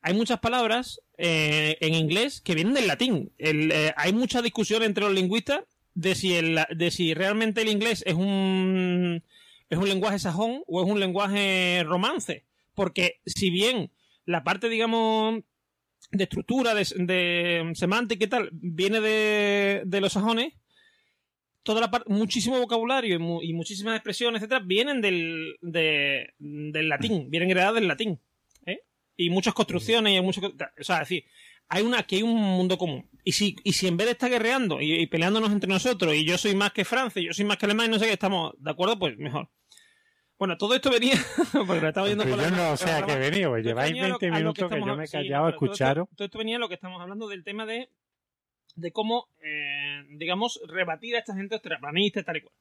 [0.00, 3.30] hay muchas palabras eh, en inglés que vienen del latín.
[3.36, 8.02] Eh, hay mucha discusión entre los lingüistas de si, el, de si realmente el inglés
[8.06, 9.22] es un,
[9.68, 12.44] es un lenguaje sajón o es un lenguaje romance.
[12.74, 13.90] Porque si bien
[14.24, 15.42] la parte, digamos,
[16.12, 20.54] de estructura, de, semántica y tal, viene de, de los sajones,
[21.62, 27.74] toda la parte, muchísimo vocabulario y, muchísimas expresiones, etcétera, vienen del, del latín, vienen heredadas
[27.74, 28.20] del latín.
[28.64, 28.80] ¿eh?
[29.16, 31.24] Y muchas construcciones y hay muchas, o sea, decir,
[31.68, 33.08] hay una, aquí hay un mundo común.
[33.24, 36.24] Y si, y si en vez de estar guerreando y, y, peleándonos entre nosotros, y
[36.24, 38.12] yo soy más que Francia, y yo soy más que Alemania, y no sé qué,
[38.12, 39.50] estamos de acuerdo, pues mejor.
[40.38, 41.14] Bueno, todo esto venía
[41.66, 44.70] porque lo estaba viendo con yo no, o sea, que venía, pues lleváis 20 minutos
[44.70, 46.08] que, yo me he callado a escucharos.
[46.16, 47.90] Todo, esto venía a lo que estamos hablando del tema de,
[48.76, 52.54] de cómo, eh, digamos, rebatir a esta gente terraplanistas, tal y cual.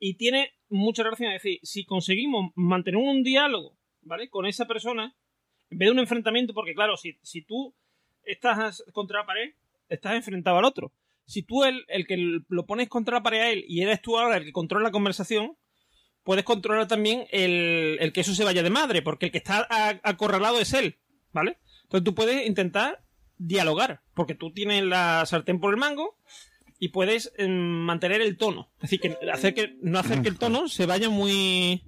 [0.00, 4.28] Y tiene mucha relación, es decir, si conseguimos mantener un diálogo, ¿vale?
[4.28, 5.16] Con esa persona,
[5.70, 7.74] en vez de un enfrentamiento, porque claro, si, si tú
[8.26, 9.54] estás contra la pared,
[9.88, 10.92] estás enfrentado al otro.
[11.24, 14.18] Si tú el, el que lo pones contra la pared a él y eres tú
[14.18, 15.56] ahora el que controla la conversación,
[16.26, 19.66] puedes controlar también el, que eso se vaya de madre, porque el que está
[20.02, 20.98] acorralado es él,
[21.32, 21.58] ¿vale?
[21.84, 23.04] Entonces tú puedes intentar
[23.38, 26.18] dialogar, porque tú tienes la sartén por el mango
[26.80, 28.72] y puedes em, mantener el tono.
[28.78, 31.84] Es decir, que, hacer que no hacer que el tono se vaya muy...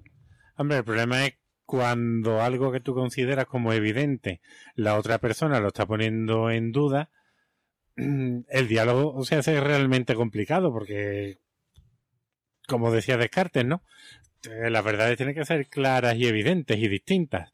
[0.56, 1.34] Hombre, el problema es
[1.68, 4.40] cuando algo que tú consideras como evidente,
[4.74, 7.10] la otra persona lo está poniendo en duda,
[7.96, 11.36] el diálogo se hace realmente complicado porque,
[12.66, 13.82] como decía Descartes, ¿no?
[14.70, 17.52] Las verdades tienen que ser claras y evidentes y distintas.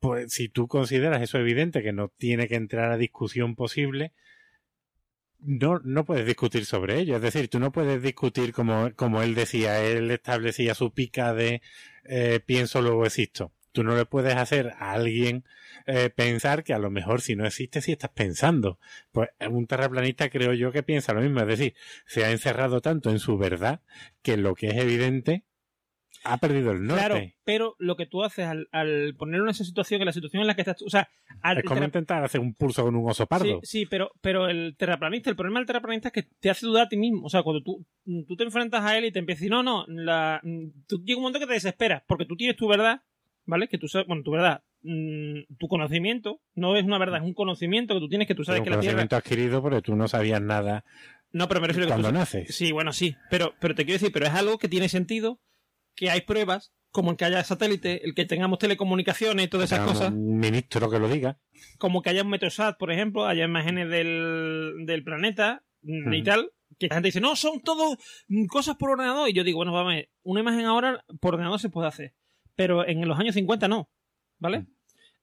[0.00, 4.14] pues si tú consideras eso evidente, que no tiene que entrar a discusión posible,
[5.38, 7.16] no, no puedes discutir sobre ello.
[7.16, 11.60] Es decir, tú no puedes discutir como, como él decía, él establecía su pica de
[12.04, 13.52] eh, pienso luego existo.
[13.72, 15.44] Tú no le puedes hacer a alguien
[15.86, 18.78] eh, pensar que a lo mejor si no existe, si estás pensando.
[19.10, 21.40] Pues un terraplanista creo yo que piensa lo mismo.
[21.40, 21.74] Es decir,
[22.06, 23.80] se ha encerrado tanto en su verdad
[24.22, 25.44] que lo que es evidente
[26.22, 27.04] ha perdido el norte.
[27.04, 30.40] Claro, pero lo que tú haces al, al ponerlo en esa situación, en la situación
[30.40, 31.08] en la que estás, o sea,
[31.56, 33.60] es como intentar hacer un pulso con un oso pardo.
[33.62, 36.86] Sí, sí, pero, pero el terraplanista, el problema del terraplanista es que te hace dudar
[36.86, 37.26] a ti mismo.
[37.26, 37.84] O sea, cuando tú,
[38.26, 40.40] tú te enfrentas a él y te empiezas a decir, no, no, la,
[40.86, 43.02] tú llega un momento que te desesperas, porque tú tienes tu verdad,
[43.44, 43.68] ¿vale?
[43.68, 47.34] Que tú sabes, bueno, tu verdad, mm, tu conocimiento, no es una verdad, es un
[47.34, 49.02] conocimiento que tú tienes que tú sabes que la Tierra...
[49.02, 50.84] Un conocimiento adquirido porque tú no sabías nada
[51.34, 52.18] no, pero me refiero cuando que tú...
[52.18, 52.54] naces.
[52.54, 55.40] Sí, bueno, sí, pero, pero te quiero decir, pero es algo que tiene sentido,
[55.94, 59.84] que hay pruebas como el que haya satélite, el que tengamos telecomunicaciones y todas esas
[59.84, 60.12] cosas.
[60.12, 61.40] Un ministro que lo diga.
[61.76, 66.86] Como que haya un Metrosat, por ejemplo, haya imágenes del, del planeta y tal, que
[66.86, 67.98] la gente dice, no, son todo
[68.48, 69.28] cosas por ordenador.
[69.28, 72.14] Y yo digo, bueno, vamos a ver, una imagen ahora por ordenador se puede hacer,
[72.54, 73.90] pero en los años 50 no,
[74.38, 74.66] ¿vale?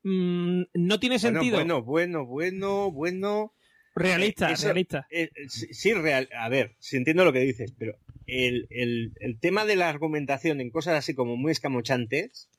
[0.04, 1.58] Mm, no tiene sentido.
[1.58, 3.54] Bueno, bueno, bueno, bueno.
[3.96, 5.08] Realista, realista.
[5.10, 6.30] Eh, sí, real.
[6.38, 7.98] A ver, si entiendo lo que dices, pero
[8.32, 12.50] el, el, tema de la argumentación en cosas así como muy escamochantes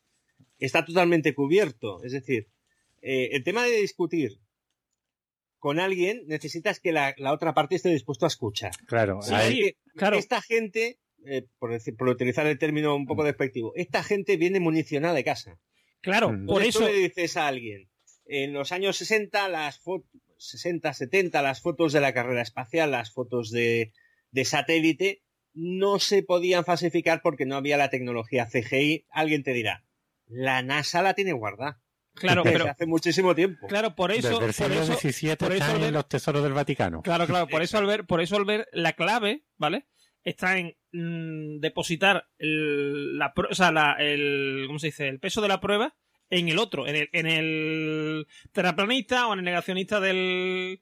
[0.58, 2.02] está totalmente cubierto.
[2.04, 2.48] Es decir,
[3.00, 4.38] eh, el tema de discutir
[5.58, 8.72] con alguien necesitas que la, otra parte esté dispuesto a escuchar.
[8.86, 9.20] Claro,
[9.96, 10.18] claro.
[10.18, 14.60] Esta gente, eh, por, decir, por utilizar el término un poco despectivo, esta gente viene
[14.60, 15.58] municionada de casa.
[16.02, 16.46] Claro, mm.
[16.46, 16.86] por eso.
[16.86, 17.88] le dices a alguien,
[18.26, 23.12] en los años 60, las fotos, 60, 70, las fotos de la carrera espacial, las
[23.12, 23.92] fotos de,
[24.32, 25.22] de satélite,
[25.54, 29.06] no se podían falsificar porque no había la tecnología CGI.
[29.10, 29.84] Alguien te dirá,
[30.26, 31.80] la NASA la tiene guardada.
[32.14, 33.66] Claro, pero hace muchísimo tiempo.
[33.66, 37.02] Claro, por eso, por eso, 17 por eso en los tesoros del Vaticano.
[37.02, 39.86] Claro, claro, por eso al ver, por eso al ver la clave, ¿vale?
[40.24, 45.08] Está en mm, depositar el, la, o sea, la, el, ¿cómo se dice?
[45.08, 45.96] El peso de la prueba
[46.30, 50.80] en el otro, en el, en el terraplanista o en el negacionista del,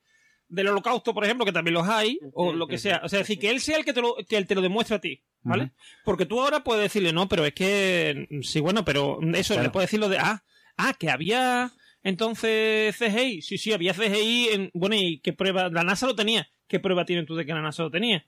[0.50, 3.00] del holocausto, por ejemplo, que también los hay, o lo que sea.
[3.04, 4.96] O sea, decir, que él sea el que te lo, que él te lo demuestre
[4.96, 5.70] a ti, ¿vale?
[6.04, 9.88] Porque tú ahora puedes decirle, no, pero es que, sí, bueno, pero eso, le puedes
[9.88, 10.42] decir lo de, ah,
[10.76, 11.72] ah, que había
[12.02, 13.42] entonces CGI.
[13.42, 14.48] Sí, sí, había CGI.
[14.52, 15.68] En, bueno, ¿y qué prueba?
[15.68, 16.48] La NASA lo tenía.
[16.66, 18.26] ¿Qué prueba tienes tú de que la NASA lo tenía?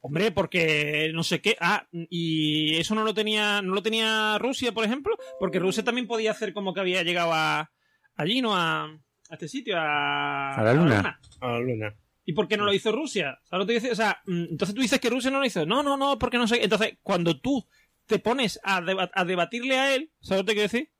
[0.00, 1.56] Hombre, porque no sé qué.
[1.60, 6.06] Ah, y eso no lo tenía, no lo tenía Rusia, por ejemplo, porque Rusia también
[6.06, 7.72] podía hacer como que había llegado a
[8.14, 8.54] allí, ¿no?
[8.54, 8.96] A,
[9.28, 11.20] a este sitio, a, a la luna.
[11.40, 11.94] A la luna.
[12.28, 13.38] ¿Y por qué no lo hizo Rusia?
[13.44, 15.64] ¿Sabes lo que te O sea, mm, entonces tú dices que Rusia no lo hizo.
[15.64, 16.62] No, no, no, porque no sé.
[16.62, 17.66] Entonces, cuando tú
[18.04, 20.90] te pones a, a debatirle a él, ¿sabes lo que te quiero decir?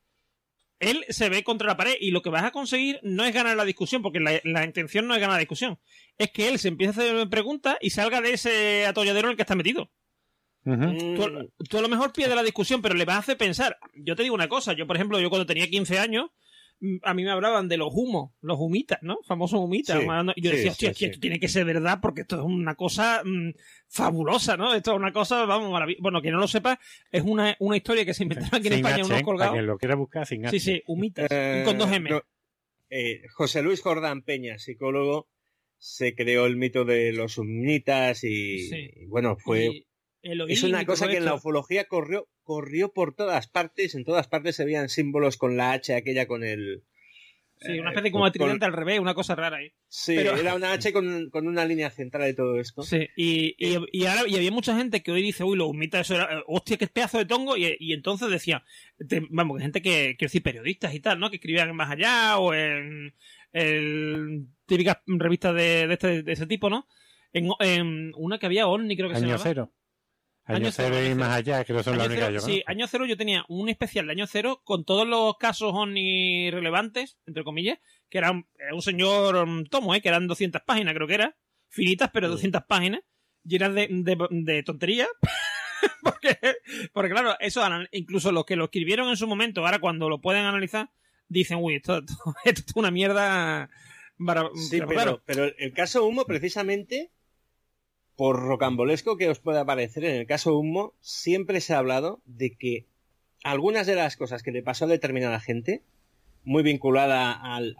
[0.81, 3.59] Él se ve contra la pared y lo que vas a conseguir no es ganar
[3.59, 5.79] la discusión, porque la, intención no es ganar la discusión.
[6.17, 9.37] Es que él se empiece a hacer preguntas y salga de ese atolladero en el
[9.37, 9.91] que está metido.
[10.65, 13.79] tú, tú, a lo mejor pierdes la discusión, pero le vas a hacer pensar.
[13.97, 16.31] Yo te digo una cosa, yo por ejemplo, yo cuando tenía 15 años,
[17.03, 19.19] a mí me hablaban de los humos, los humitas, ¿no?
[19.27, 20.01] Famosos humitas.
[20.37, 23.51] y yo decía, hostia, esto tiene que ser verdad porque esto es una cosa mm,
[23.89, 24.75] fabulosa, ¿no?
[24.75, 26.03] Esto es una cosa, vamos, maravillosa.
[26.03, 26.79] Bueno, que no lo sepa,
[27.11, 29.55] es una, una historia que se inventaron aquí en España, unos colgados.
[29.55, 32.11] Para lo quiera buscar sin Sí, sí, humitas, eh, con dos M.
[32.91, 35.29] Eh, José Luis Jordán Peña, psicólogo,
[35.79, 39.85] se creó el mito de los humitas y, bueno, fue...
[40.49, 44.57] es una cosa que en la ufología corrió corrió por todas partes, en todas partes
[44.57, 46.83] se veían símbolos con la H aquella con el...
[47.61, 49.73] Sí, una especie como de tridente al revés, una cosa rara ahí.
[49.89, 52.83] Sí, era una H con, una línea central de todo esto.
[52.85, 56.01] Sí, y, y, y, ahora y había mucha gente que hoy dice, uy, lo humita,
[56.01, 58.65] eso era, hostia, qué pedazo de tongo, y, y entonces decía,
[59.29, 61.29] vamos, gente que, quiero decir, periodistas y tal, ¿no?
[61.29, 63.13] Que escribían en Más Allá o en,
[63.53, 66.87] en típicas revistas de, de, este, de ese tipo, ¿no?
[67.33, 69.43] En, en, una que había ONI, creo que se llamaba.
[69.43, 69.73] Cero.
[70.49, 73.45] Año, cero, y más allá, que no son las únicas Sí, año cero yo tenía
[73.49, 77.79] un especial de año cero con todos los casos ONI relevantes, entre comillas,
[78.09, 78.47] que era un,
[78.83, 80.01] señor mm, tomo, ¿eh?
[80.01, 81.37] que eran 200 páginas, creo que era.
[81.69, 83.03] Finitas, pero 200 páginas,
[83.45, 85.09] llenas de, de, de tonterías.
[86.03, 86.39] porque,
[86.95, 90.47] porque, claro, eso incluso los que lo escribieron en su momento, ahora cuando lo pueden
[90.47, 90.91] analizar,
[91.29, 91.99] dicen, uy, esto,
[92.45, 93.69] esto, es una mierda.
[94.55, 97.13] Sí, pero, pero el caso Humo, precisamente,
[98.19, 102.57] por rocambolesco que os pueda parecer, en el caso Humo, siempre se ha hablado de
[102.57, 102.85] que
[103.45, 105.85] algunas de las cosas que le pasó a determinada gente,
[106.43, 107.77] muy vinculada al,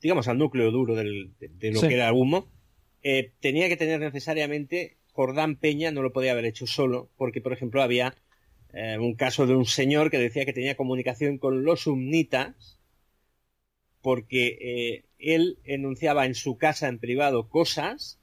[0.00, 2.48] digamos, al núcleo duro del, de, lo que era Humo,
[3.02, 7.52] eh, tenía que tener necesariamente Jordán Peña no lo podía haber hecho solo, porque, por
[7.52, 8.14] ejemplo, había
[8.72, 12.78] eh, un caso de un señor que decía que tenía comunicación con los humnitas
[14.02, 18.19] porque eh, él enunciaba en su casa en privado cosas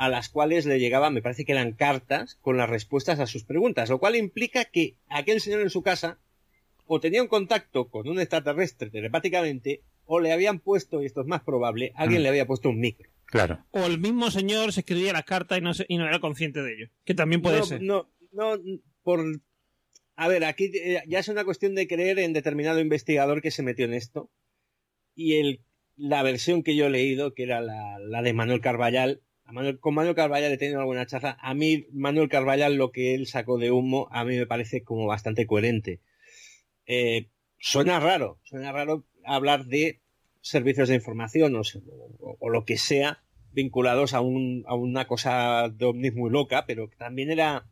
[0.00, 3.44] a las cuales le llegaban, me parece que eran cartas con las respuestas a sus
[3.44, 6.18] preguntas, lo cual implica que aquel señor en su casa
[6.86, 11.26] o tenía un contacto con un extraterrestre telepáticamente o le habían puesto, y esto es
[11.26, 12.24] más probable, alguien mm.
[12.24, 13.10] le había puesto un micro.
[13.26, 13.66] Claro.
[13.72, 16.72] O el mismo señor se escribía las cartas y no, y no era consciente de
[16.72, 17.82] ello, que también puede ser.
[17.82, 18.56] No, no,
[19.02, 19.20] por...
[20.16, 23.62] A ver, aquí eh, ya es una cuestión de creer en determinado investigador que se
[23.62, 24.30] metió en esto.
[25.14, 25.60] Y el,
[25.96, 29.20] la versión que yo he leído, que era la, la de Manuel Carballal,
[29.80, 31.36] con Manuel Carballal he tenido alguna charla.
[31.40, 35.06] A mí, Manuel Carballal, lo que él sacó de humo, a mí me parece como
[35.06, 36.00] bastante coherente.
[36.86, 37.28] Eh,
[37.58, 40.00] suena raro, suena raro hablar de
[40.40, 43.22] servicios de información o, lo que sea
[43.52, 47.66] vinculados a una cosa de ovnis muy loca, pero también era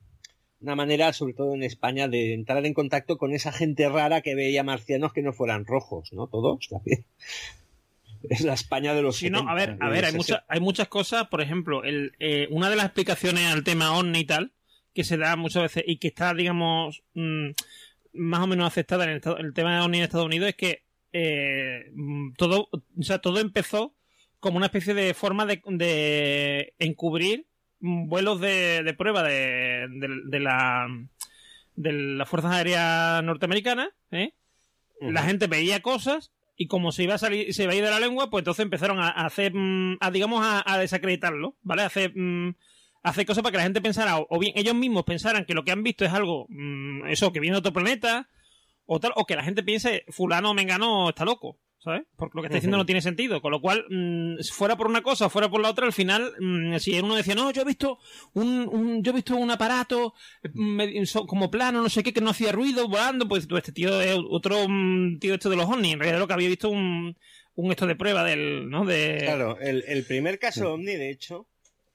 [0.61, 4.35] una manera, sobre todo en España, de entrar en contacto con esa gente rara que
[4.35, 6.27] veía marcianos que no fueran rojos, ¿no?
[6.27, 7.05] Todos también
[8.29, 10.89] es la España de los sí, no, a ver, a ver, hay, muchas hay muchas
[10.89, 14.53] cosas, por ejemplo, el, eh, una de las explicaciones al tema OVNI y tal,
[14.95, 17.51] que se da muchas veces y que está, digamos, mm,
[18.15, 21.93] más o menos aceptada en el, tema de OVNI en Estados Unidos es que eh,
[22.37, 23.95] todo, o sea, todo empezó
[24.41, 27.47] como una especie de forma de, de encubrir
[27.81, 30.89] vuelos de, de prueba de, de, la
[31.77, 34.35] de las fuerzas aéreas norteamericanas, ¿eh?
[35.01, 37.91] La gente veía cosas y como se iba a salir, se iba a ir de
[37.91, 41.83] la lengua, pues entonces empezaron a, hacer, mm, digamos, a, desacreditarlo, ¿vale?
[41.83, 42.57] A hacer, mm,
[43.05, 45.71] hacer cosas para que la gente pensara, o, bien ellos mismos pensaran que lo que
[45.71, 48.29] han visto es algo, mm, eso, que viene de otro planeta,
[48.87, 51.61] o tal, o que la gente piense, fulano mengano está loco.
[51.89, 52.07] ¿Sabes?
[52.17, 53.41] Porque lo que está diciendo no tiene sentido.
[53.41, 56.77] Con lo cual, mm, fuera por una cosa, fuera por la otra, al final, mm,
[56.77, 57.99] si uno decía, no, yo he visto
[58.35, 60.15] un, yo he visto un aparato
[60.53, 60.81] mm,
[61.27, 64.67] como plano, no sé qué, que no hacía ruido volando, pues este tío es otro
[65.19, 65.95] tío esto de los ovnis.
[65.95, 67.17] En realidad lo que había visto un,
[67.55, 68.85] un esto de prueba del, ¿no?
[68.85, 69.19] De...
[69.21, 71.47] Claro, el, primer caso ovni, de hecho,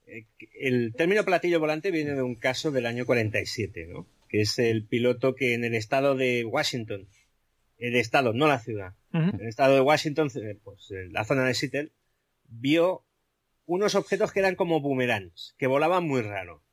[0.08, 0.26] eh,
[0.60, 4.08] el término platillo volante viene de un caso del año 47, ¿no?
[4.28, 7.08] Que es el piloto que en el estado de Washington,
[7.88, 11.92] el estado, no la ciudad, el estado de Washington, eh, pues la zona de Seattle,
[12.48, 13.04] vio
[13.66, 16.64] unos objetos que eran como boomerangs, que volaban muy raro.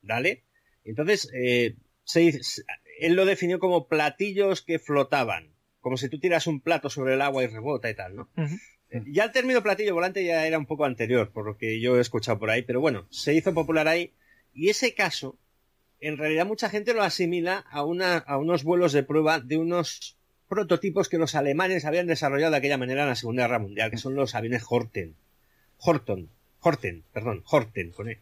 [0.00, 0.44] ¿Vale?
[0.84, 1.76] Entonces, eh,
[3.00, 7.22] él lo definió como platillos que flotaban, como si tú tiras un plato sobre el
[7.22, 8.30] agua y rebota y tal, ¿no?
[8.90, 11.98] Eh, ya el término platillo volante ya era un poco anterior, por lo que yo
[11.98, 14.14] he escuchado por ahí, pero bueno, se hizo popular ahí.
[14.54, 15.38] Y ese caso,
[16.00, 20.16] en realidad mucha gente lo asimila a, una, a unos vuelos de prueba de unos
[20.48, 23.98] prototipos que los alemanes habían desarrollado de aquella manera en la Segunda Guerra Mundial, que
[23.98, 25.14] son los aviones Horten.
[25.78, 26.28] Horton,
[26.60, 28.20] Horten, perdón, Horten, con e.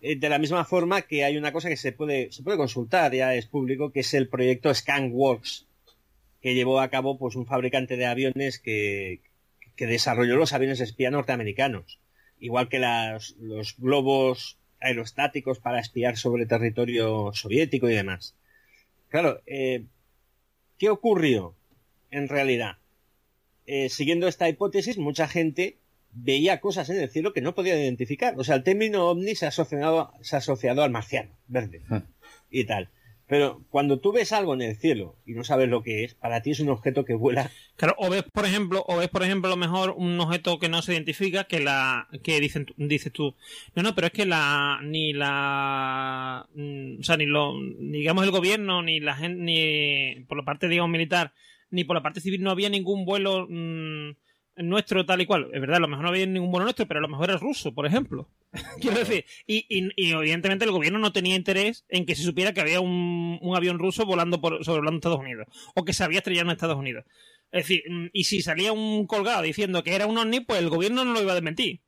[0.00, 3.12] eh, De la misma forma que hay una cosa que se puede, se puede consultar,
[3.12, 5.66] ya es público, que es el proyecto Scanworks,
[6.40, 9.20] que llevó a cabo pues un fabricante de aviones que,
[9.76, 11.98] que desarrolló los aviones espía norteamericanos.
[12.38, 18.34] Igual que las, los globos aerostáticos para espiar sobre territorio soviético y demás.
[19.08, 19.84] Claro, eh,
[20.78, 21.54] ¿Qué ocurrió
[22.10, 22.78] en realidad?
[23.66, 25.78] Eh, siguiendo esta hipótesis, mucha gente
[26.14, 28.34] veía cosas en el cielo que no podía identificar.
[28.38, 32.02] O sea, el término ovni se ha asociado, se ha asociado al marciano, verde, ah.
[32.50, 32.90] y tal.
[33.26, 36.42] Pero cuando tú ves algo en el cielo y no sabes lo que es, para
[36.42, 37.50] ti es un objeto que vuela.
[37.76, 40.68] Claro, o ves, por ejemplo, o ves, por ejemplo, a lo mejor un objeto que
[40.68, 43.34] no se identifica, que la, que dicen, dices tú,
[43.74, 48.30] no, no, pero es que la, ni la, mm, o sea, ni lo, digamos el
[48.30, 51.32] gobierno, ni la gente, ni por la parte, digamos, militar,
[51.70, 54.10] ni por la parte civil no había ningún vuelo, mm,
[54.56, 55.50] nuestro tal y cual.
[55.52, 57.38] Es verdad, a lo mejor no había ningún vuelo nuestro, pero a lo mejor era
[57.38, 58.30] ruso, por ejemplo.
[58.80, 62.60] Quiero decir, y, y, evidentemente el gobierno no tenía interés en que se supiera que
[62.60, 66.48] había un, un avión ruso volando por, sobrevolando Estados Unidos, o que se había estrellado
[66.48, 67.04] en Estados Unidos.
[67.50, 70.70] Es decir, mm, y si salía un colgado diciendo que era un ovni, pues el
[70.70, 71.82] gobierno no lo iba a desmentir.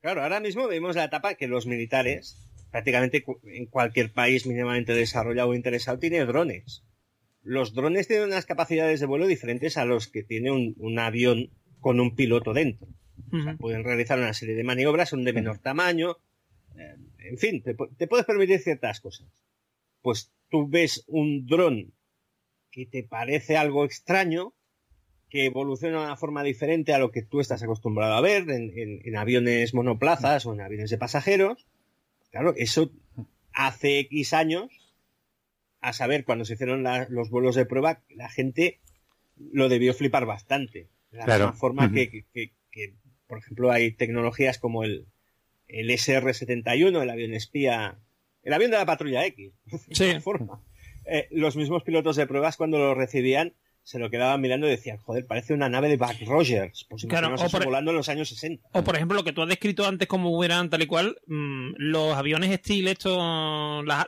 [0.00, 2.36] Claro, ahora mismo vemos la etapa que los militares,
[2.70, 6.82] prácticamente en cualquier país mínimamente desarrollado o interesado, tiene drones.
[7.42, 11.50] Los drones tienen unas capacidades de vuelo diferentes a los que tiene un, un avión
[11.82, 12.88] con un piloto dentro.
[13.58, 16.16] pueden realizar una serie de maniobras, son de menor tamaño.
[16.78, 19.26] Eh, en fin, te, puedes permitir ciertas cosas.
[20.00, 21.92] Pues tú ves un dron
[22.70, 24.54] que te parece algo extraño,
[25.28, 29.16] que evoluciona de una forma diferente a lo que tú estás acostumbrado a ver en,
[29.16, 31.66] aviones monoplazas o en aviones de pasajeros.
[32.30, 32.90] Claro, eso
[33.52, 34.70] hace X años,
[35.80, 38.80] a saber, cuando se hicieron los vuelos de prueba, la gente
[39.36, 40.88] lo debió flipar bastante.
[41.12, 42.24] De la misma forma que,
[43.26, 45.06] por ejemplo, hay tecnologías como el,
[45.68, 47.98] el SR-71, el avión espía,
[48.42, 49.52] el avión de la patrulla X.
[49.92, 50.18] Sí.
[50.20, 50.62] forma.
[51.04, 53.54] Eh, los mismos pilotos de pruebas cuando lo recibían
[53.84, 56.86] se lo quedaban mirando y decían, joder, parece una nave de Buck Rogers.
[56.88, 58.68] Pues claro, o por, volando en los años 60.
[58.72, 61.72] O por ejemplo, lo que tú has descrito antes como eran tal y cual, mm,
[61.78, 63.18] los aviones Steel, estos,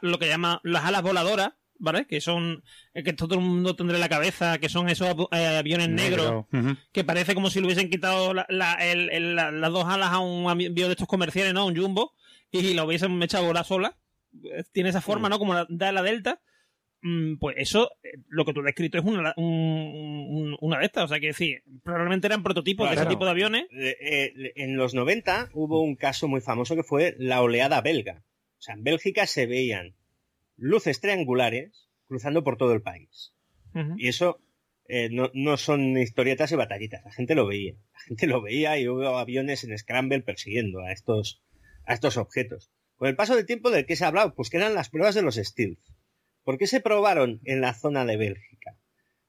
[0.01, 2.07] lo que llaman las alas voladoras, ¿vale?
[2.07, 2.63] Que son,
[2.95, 6.47] eh, que todo el mundo tendrá en la cabeza, que son esos eh, aviones negros,
[6.93, 11.09] que parece como si le hubiesen quitado las dos alas a un avión de estos
[11.09, 11.67] comerciales, ¿no?
[11.67, 12.15] Un jumbo,
[12.51, 13.97] y lo hubiesen echado la sola.
[14.73, 15.39] Tiene esa forma, ¿no?
[15.39, 16.41] Como la, da la Delta
[17.07, 21.05] Mm, pues eso, eh, lo que tú has descrito es una, una de estas.
[21.05, 23.67] O sea, que decir, probablemente eran prototipos de ese tipo de aviones.
[23.73, 28.23] Eh, eh, en los 90 hubo un caso muy famoso que fue la oleada belga.
[28.59, 29.95] O sea, en Bélgica se veían
[30.57, 33.33] luces triangulares cruzando por todo el país.
[33.97, 34.41] Y eso
[35.11, 37.05] no, no, son historietas y batallitas.
[37.05, 37.75] La gente lo veía.
[37.93, 41.43] La gente lo veía y hubo aviones en Scramble persiguiendo a estos,
[41.87, 42.71] a estos objetos.
[42.97, 44.35] Con el paso del tiempo, ¿de qué se ha hablado?
[44.35, 45.81] Pues que eran las pruebas de los Stealth.
[46.45, 48.77] ¿Por qué se probaron en la zona de Bélgica?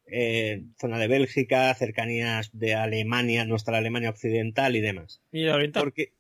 [0.08, 5.22] Eh, zona de Bélgica, cercanías de Alemania, nuestra Alemania occidental y demás.
[5.32, 5.84] ¿Y oriental?
[5.84, 6.14] Porque,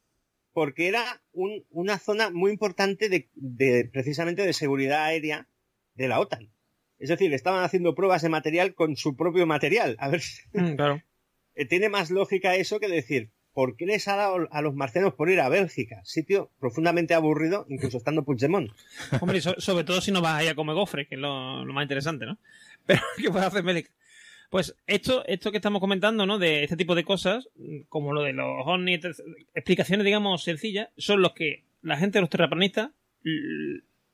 [0.56, 5.50] porque era una zona muy importante de, precisamente de seguridad aérea
[5.96, 6.50] de la OTAN.
[6.98, 9.98] Es decir, estaban haciendo pruebas de material con su propio material.
[10.00, 10.22] A ver,
[10.54, 11.04] mm, claro.
[11.58, 15.14] Eh, tiene más lógica eso que decir, ¿por qué les ha dado a los marcianos
[15.14, 16.02] por ir a Bélgica?
[16.04, 18.72] Sitio profundamente aburrido, incluso estando Puigdemont.
[19.22, 22.26] Hombre, sobre todo si no vas ahí a comer gofres, que es lo, más interesante,
[22.26, 22.38] ¿no?
[22.86, 23.90] Pero, ¿qué puede hacer Bélgica?
[24.56, 26.40] Pues esto, esto que estamos comentando, ¿no?
[26.40, 27.50] De este tipo de cosas,
[27.90, 29.02] como lo de los ovnis,
[29.54, 32.92] explicaciones, digamos, sencillas, son los que la gente de los terraplanistas,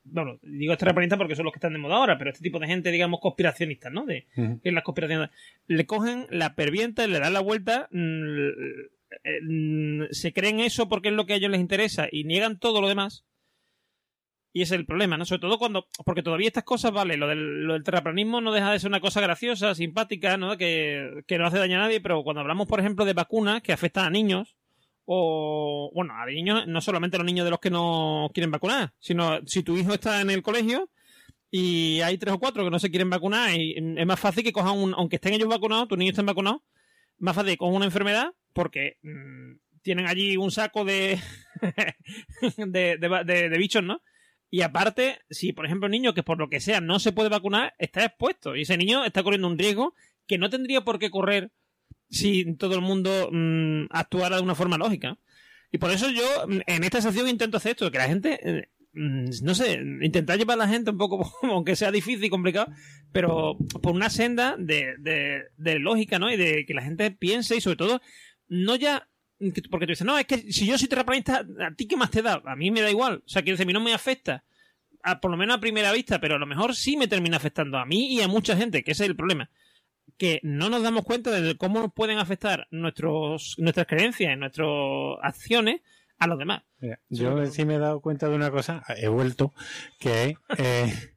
[0.04, 2.66] bueno, digo terraplanistas porque son los que están de moda ahora, pero este tipo de
[2.66, 4.08] gente, digamos, conspiracionistas, ¿no?
[4.08, 4.26] De
[4.64, 5.30] que las conspiraciones,
[5.68, 8.48] le cogen, la pervienta, le dan la vuelta, mm,
[9.24, 12.82] eh, se creen eso porque es lo que a ellos les interesa y niegan todo
[12.82, 13.26] lo demás.
[14.54, 15.26] Y es el problema, ¿no?
[15.26, 15.88] Sobre todo cuando.
[16.06, 19.00] Porque todavía estas cosas, vale, lo del, lo del terraplanismo no deja de ser una
[19.00, 20.58] cosa graciosa, simpática, ¿no?
[20.58, 23.72] Que, que no hace daño a nadie, pero cuando hablamos, por ejemplo, de vacunas que
[23.72, 24.58] afectan a niños,
[25.06, 25.90] o.
[25.94, 29.40] Bueno, a niños, no solamente a los niños de los que no quieren vacunar, sino
[29.46, 30.90] si tu hijo está en el colegio
[31.50, 34.54] y hay tres o cuatro que no se quieren vacunar, y es más fácil que
[34.54, 34.94] cojan un.
[34.96, 36.62] Aunque estén ellos vacunados, tus niños estén vacunados,
[37.20, 41.20] más fácil cojan una enfermedad porque mm, tienen allí un saco de,
[42.58, 44.02] de, de, bichos, ¿no?
[44.54, 47.30] Y aparte, si por ejemplo un niño que por lo que sea no se puede
[47.30, 48.56] vacunar, está expuesto.
[48.56, 49.96] Y ese niño está corriendo un riesgo
[50.28, 51.52] que no tendría por qué correr
[52.10, 55.18] si todo el mundo mm, actuara de una forma lógica.
[55.72, 58.70] Y por eso yo mm, en esta sección intento hacer esto, que la gente, eh,
[58.94, 62.68] no sé, intentar llevar a la gente un poco, aunque sea difícil y complicado,
[63.14, 66.30] pero por una senda de, de, de lógica, ¿no?
[66.30, 68.02] Y de que la gente piense y sobre todo
[68.50, 69.08] no ya
[69.70, 72.22] porque tú dices, no, es que si yo soy terraplanista, ¿a ti qué más te
[72.22, 72.42] da?
[72.46, 73.24] A mí me da igual.
[73.26, 74.44] O sea, que a mí no me afecta,
[75.22, 77.86] por lo menos a primera vista, pero a lo mejor sí me termina afectando a
[77.86, 79.50] mí y a mucha gente, que ese es el problema.
[80.18, 84.68] Que no nos damos cuenta de cómo nos pueden afectar nuestros, nuestras creencias, nuestras
[85.24, 85.82] acciones
[86.20, 86.62] a los demás.
[87.10, 89.54] yo sí me he dado cuenta de una cosa, he vuelto,
[90.00, 91.14] que eh,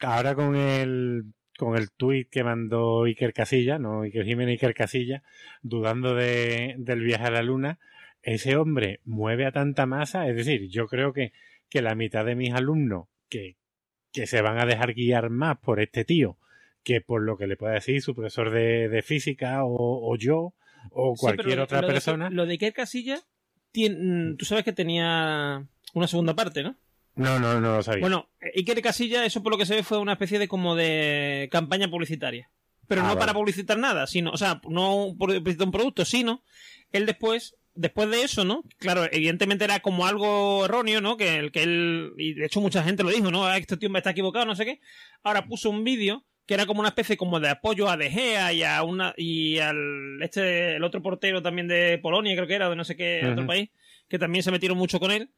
[0.00, 5.22] ahora con el con el tuit que mandó Iker Casilla, no Iker Jiménez, Iker Casilla,
[5.62, 7.78] dudando de, del viaje a la luna,
[8.22, 11.32] ese hombre mueve a tanta masa, es decir, yo creo que,
[11.68, 13.56] que la mitad de mis alumnos que,
[14.12, 16.38] que se van a dejar guiar más por este tío
[16.82, 20.54] que por lo que le pueda decir su profesor de, de física o, o, yo
[20.92, 22.30] o cualquier otra persona.
[22.30, 23.24] lo de Iker Casilla,
[23.72, 26.76] tiene, tú sabes que tenía una segunda parte, ¿no?
[27.16, 28.02] No, no, no lo sabía.
[28.02, 31.48] Bueno, Iker Casilla, eso por lo que se ve fue una especie de como de
[31.50, 32.50] campaña publicitaria.
[32.86, 36.44] Pero ah, no para publicitar nada, sino, o sea, no publicitar un producto, sino
[36.92, 38.62] él después, después de eso, ¿no?
[38.78, 41.16] Claro, evidentemente era como algo erróneo, ¿no?
[41.16, 43.46] Que, el, que él, y de hecho mucha gente lo dijo, ¿no?
[43.46, 44.80] Ah, este tío me está equivocado, no sé qué.
[45.24, 48.52] Ahora puso un vídeo que era como una especie como de apoyo a De Gea
[48.52, 52.70] y a una, y al, este, el otro portero también de Polonia, creo que era,
[52.70, 53.70] de no sé qué, otro país,
[54.06, 55.30] que también se metieron mucho con él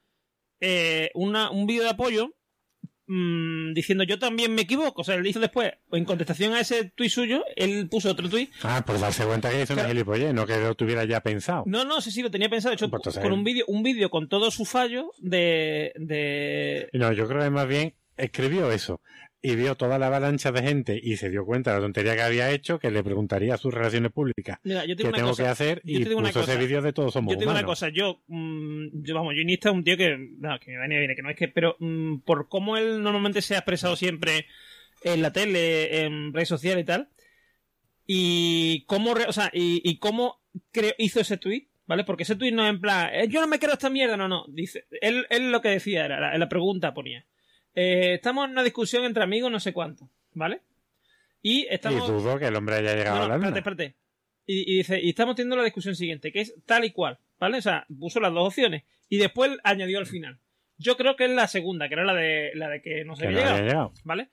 [0.60, 2.34] eh, una, un vídeo de apoyo
[3.06, 5.00] mmm, diciendo yo también me equivoco.
[5.00, 8.50] O sea, él hizo después, en contestación a ese tuit suyo, él puso otro tuit.
[8.62, 11.64] Ah, por darse cuenta que hizo una gilipollez, no que lo tuviera ya pensado.
[11.66, 12.70] No, no, sí, sí, lo tenía pensado.
[12.70, 16.88] De hecho, pues con un vídeo un vídeo con todo su fallo de, de...
[16.92, 19.00] No, yo creo que más bien escribió eso
[19.40, 22.22] y vio toda la avalancha de gente y se dio cuenta de la tontería que
[22.22, 26.40] había hecho, que le preguntaría a sus relaciones públicas qué tengo que hacer y puso
[26.40, 29.42] ese vídeo de todos somos Yo te digo una cosa, yo, mm, yo vamos, yo
[29.42, 31.76] Iniesta es un tío que, no, que me viene bien, que no es que, pero
[31.78, 34.46] mm, por cómo él normalmente se ha expresado siempre
[35.04, 37.08] en la tele, en redes sociales y tal,
[38.06, 40.42] y cómo, o sea, y, cómo
[40.98, 42.02] hizo ese tweet, ¿vale?
[42.02, 44.26] Porque ese tweet no es en plan, eh, yo no me creo esta mierda, no,
[44.26, 47.24] no, dice, él, él lo que decía era, la pregunta ponía,
[47.80, 50.62] eh, estamos en una discusión entre amigos, no sé cuánto, ¿vale?
[51.42, 52.08] Y estamos...
[52.08, 53.48] Y dudo que el hombre haya llegado a la luna.
[53.48, 53.96] Espérate, espérate.
[54.46, 57.58] Y, y, dice, y estamos teniendo la discusión siguiente, que es tal y cual, ¿vale?
[57.58, 58.82] O sea, puso las dos opciones.
[59.08, 60.40] Y después añadió al final.
[60.76, 63.26] Yo creo que es la segunda, que era la de, la de que no se
[63.26, 64.30] había, llegado, llegado, ¿Vale?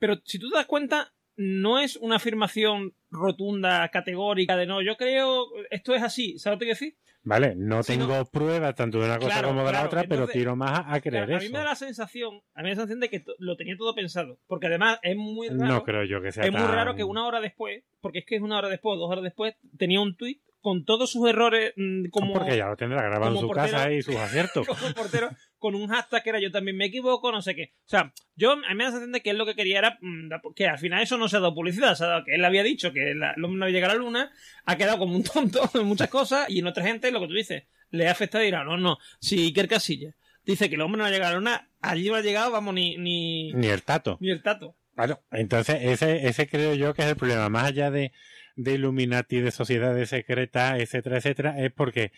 [0.00, 4.96] Pero si tú te das cuenta, no es una afirmación rotunda, categórica de no, yo
[4.96, 6.96] creo, esto es así, ¿sabes lo que quiero decir?
[7.22, 10.84] Vale, no tengo pruebas tanto de una cosa como de la otra, pero tiro más
[10.86, 11.36] a, creer eso.
[11.36, 13.56] A mí me da la sensación, a mí me da la sensación de que lo
[13.56, 15.66] tenía todo pensado, porque además es muy raro.
[15.66, 18.36] No creo yo que sea Es muy raro que una hora después, porque es que
[18.36, 22.08] es una hora después, dos horas después, tenía un tuit con todos sus errores mm,
[22.10, 25.74] como porque ya lo tendrá grabado en su casa y sus aciertos como portero con
[25.74, 28.56] un hashtag que era yo también me equivoco no sé qué o sea yo a
[28.56, 30.78] mí me da la sensación de que él lo que quería era mm, que al
[30.78, 33.10] final eso no se ha dado publicidad se ha dado que él había dicho que
[33.12, 34.32] el hombre no había llegado a la luna
[34.64, 37.34] ha quedado como un tonto en muchas cosas y en otra gente lo que tú
[37.34, 40.14] dices le ha afectado y dirá no no si Iker Casillas
[40.44, 42.74] dice que el hombre no ha llegado a la luna allí no ha llegado vamos
[42.74, 47.02] ni ni ni el tato ni el tato Claro, entonces ese, ese creo yo que
[47.02, 47.48] es el problema.
[47.48, 48.10] Más allá de,
[48.56, 52.10] de Illuminati, de sociedades secretas, etcétera, etcétera, es porque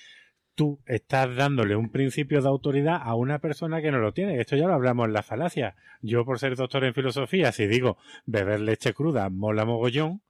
[0.54, 4.40] tú estás dándole un principio de autoridad a una persona que no lo tiene.
[4.40, 5.76] Esto ya lo hablamos en la falacia.
[6.02, 10.22] Yo, por ser doctor en filosofía, si digo beber leche cruda mola mogollón,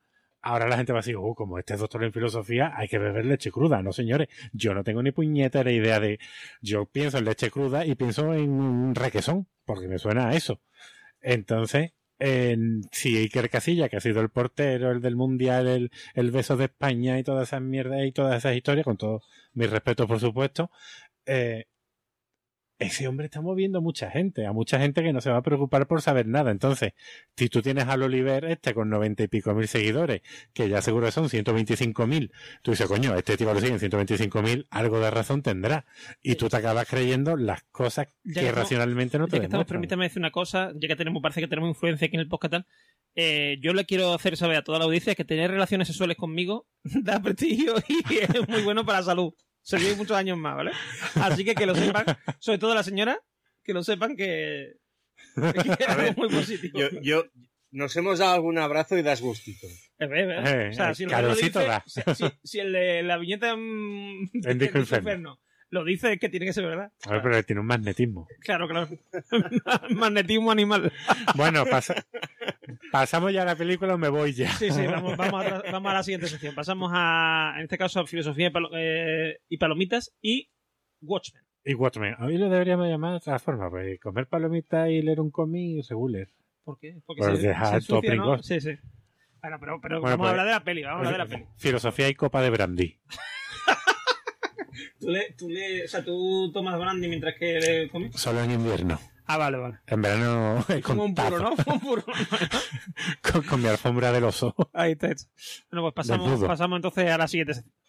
[0.43, 2.99] ahora la gente va a decir, oh, como este es doctor en filosofía, hay que
[2.99, 3.83] beber leche cruda.
[3.83, 6.19] No, señores, yo no tengo ni puñetera idea de...
[6.61, 10.61] Yo pienso en leche cruda y pienso en un requesón, porque me suena a eso.
[11.21, 16.31] Entonces, en, si Iker Casilla, que ha sido el portero, el del Mundial, el, el
[16.31, 19.23] beso de España y todas esas mierdas y todas esas historias, con todo
[19.55, 20.71] mi respeto, por supuesto,
[21.27, 21.67] eh,
[22.81, 25.43] ese hombre está moviendo a mucha gente, a mucha gente que no se va a
[25.43, 26.51] preocupar por saber nada.
[26.51, 26.95] Entonces,
[27.37, 30.23] si tú tienes al Oliver este con noventa y pico mil seguidores,
[30.55, 32.33] que ya seguro que son 125 mil,
[32.63, 35.85] tú dices, coño, este tipo lo siguen 125 mil, algo de razón tendrá.
[36.23, 40.21] Y tú te acabas creyendo las cosas que, racionalmente no te ya estamos, Permítame decir
[40.21, 42.55] una cosa, ya que tenemos, parece que tenemos influencia aquí en el podcast
[43.15, 46.67] eh, yo le quiero hacer saber a toda la audiencia que tener relaciones sexuales conmigo
[46.85, 50.73] da prestigio y es muy bueno para la salud se vive muchos años más, ¿vale?
[51.17, 52.05] Así que que lo sepan,
[52.39, 53.21] sobre todo la señora,
[53.63, 54.75] que lo sepan que,
[56.07, 56.81] es muy positivo.
[57.03, 57.25] Yo,
[57.71, 59.67] nos hemos dado algún abrazo y das gustito.
[59.67, 61.85] Eh, eh, o sea, si, lo dice, da.
[62.43, 66.93] Si, el de la viñeta en, Disco Inferno lo dice que tiene que ser verdad.
[67.07, 68.27] A ver, pero tiene un magnetismo.
[68.41, 68.89] Claro, claro.
[69.91, 70.93] magnetismo animal.
[71.37, 71.65] bueno,
[72.91, 74.51] pasamos ya a la película o me voy ya.
[74.53, 76.55] Sí, sí, vamos, vamos, a, la siguiente sección.
[76.55, 80.51] Pasamos a, en este caso, a filosofía y, eh, palomitas y
[81.01, 81.43] Watchmen.
[81.65, 82.17] Y Watchmen.
[82.21, 86.29] Hoy lo deberíamos llamar de otra forma, pues comer palomitas y leer un cómic regular.
[86.65, 87.01] ¿Por qué?
[87.07, 88.43] Porque se, se sucia, ¿no?
[88.43, 88.73] Sí, sí.
[89.41, 91.39] Bueno, pero, pero vamos a pues, hablar de la peli, vamos a hablar de la
[91.39, 91.51] peli.
[91.57, 92.99] Filosofía y copa de brandy.
[94.99, 98.15] ¿Tú, le, tú, le, o sea, ¿Tú tomas brandy mientras que comes?
[98.17, 98.99] Solo en invierno.
[99.27, 99.79] Ah, vale, vale.
[99.87, 100.65] En verano.
[100.83, 101.55] Como un puro, ¿no?
[101.67, 102.05] Un puro.
[103.49, 104.55] con, mi alfombra del oso.
[104.73, 105.07] Ahí está
[105.71, 107.80] Bueno, pues pasamos, pasamos entonces a la siguiente sección.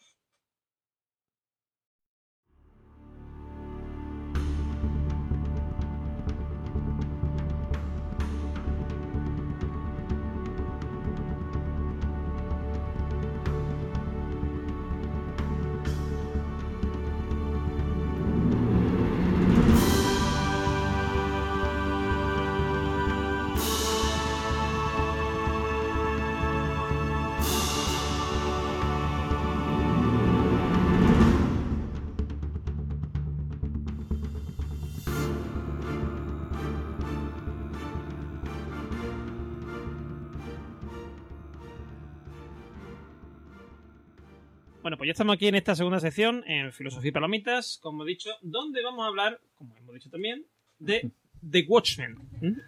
[45.01, 48.29] Pues ya estamos aquí en esta segunda sección, en Filosofía y Palomitas, como he dicho,
[48.43, 50.45] donde vamos a hablar, como hemos dicho también,
[50.77, 51.09] de
[51.49, 52.19] The Watchmen,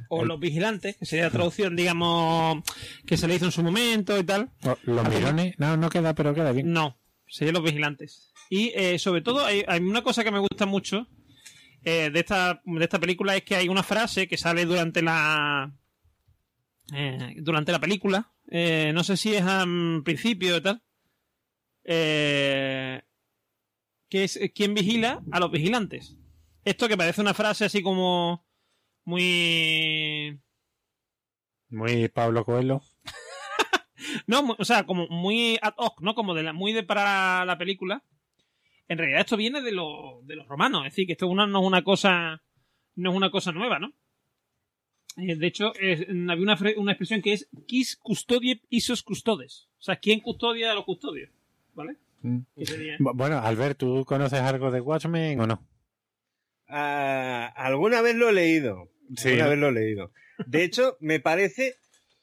[0.09, 2.63] o Los Vigilantes, que sería la traducción, digamos,
[3.05, 4.49] que se le hizo en su momento y tal.
[4.81, 6.73] los mirones, no, no queda, pero queda bien.
[6.73, 6.97] No,
[7.27, 8.33] sería Los Vigilantes.
[8.49, 11.07] Y eh, sobre todo, hay, una cosa que me gusta mucho
[11.83, 15.71] eh, de, esta, de esta película es que hay una frase que sale durante la.
[16.95, 18.33] Eh, durante la película.
[18.47, 20.82] no sé si es al principio y tal
[21.83, 23.01] eh,
[24.09, 26.17] que es quien vigila a los vigilantes.
[26.65, 28.45] Esto que parece una frase así como
[29.05, 30.39] muy...
[31.69, 32.81] Muy Pablo Coelho.
[34.27, 36.13] no, o sea, como muy ad hoc, ¿no?
[36.13, 38.03] Como de la, muy de para la película.
[38.87, 41.83] En realidad esto viene de, de los romanos, es decir, que esto no es una
[41.83, 42.41] cosa
[42.95, 43.93] no es una cosa nueva, ¿no?
[45.17, 49.69] Eh, de hecho, había una, una, expresión que es quis custodie isos custodes.
[49.79, 51.29] O sea, ¿quién custodia a los custodios?
[51.73, 51.97] ¿Vale?
[52.21, 52.39] Mm.
[52.99, 55.67] Bueno, Albert, ¿tú conoces algo de Watchmen o no?
[56.67, 58.89] Ah, alguna vez lo he leído.
[59.15, 60.11] Sí, alguna vez lo he leído.
[60.47, 61.75] De hecho, me parece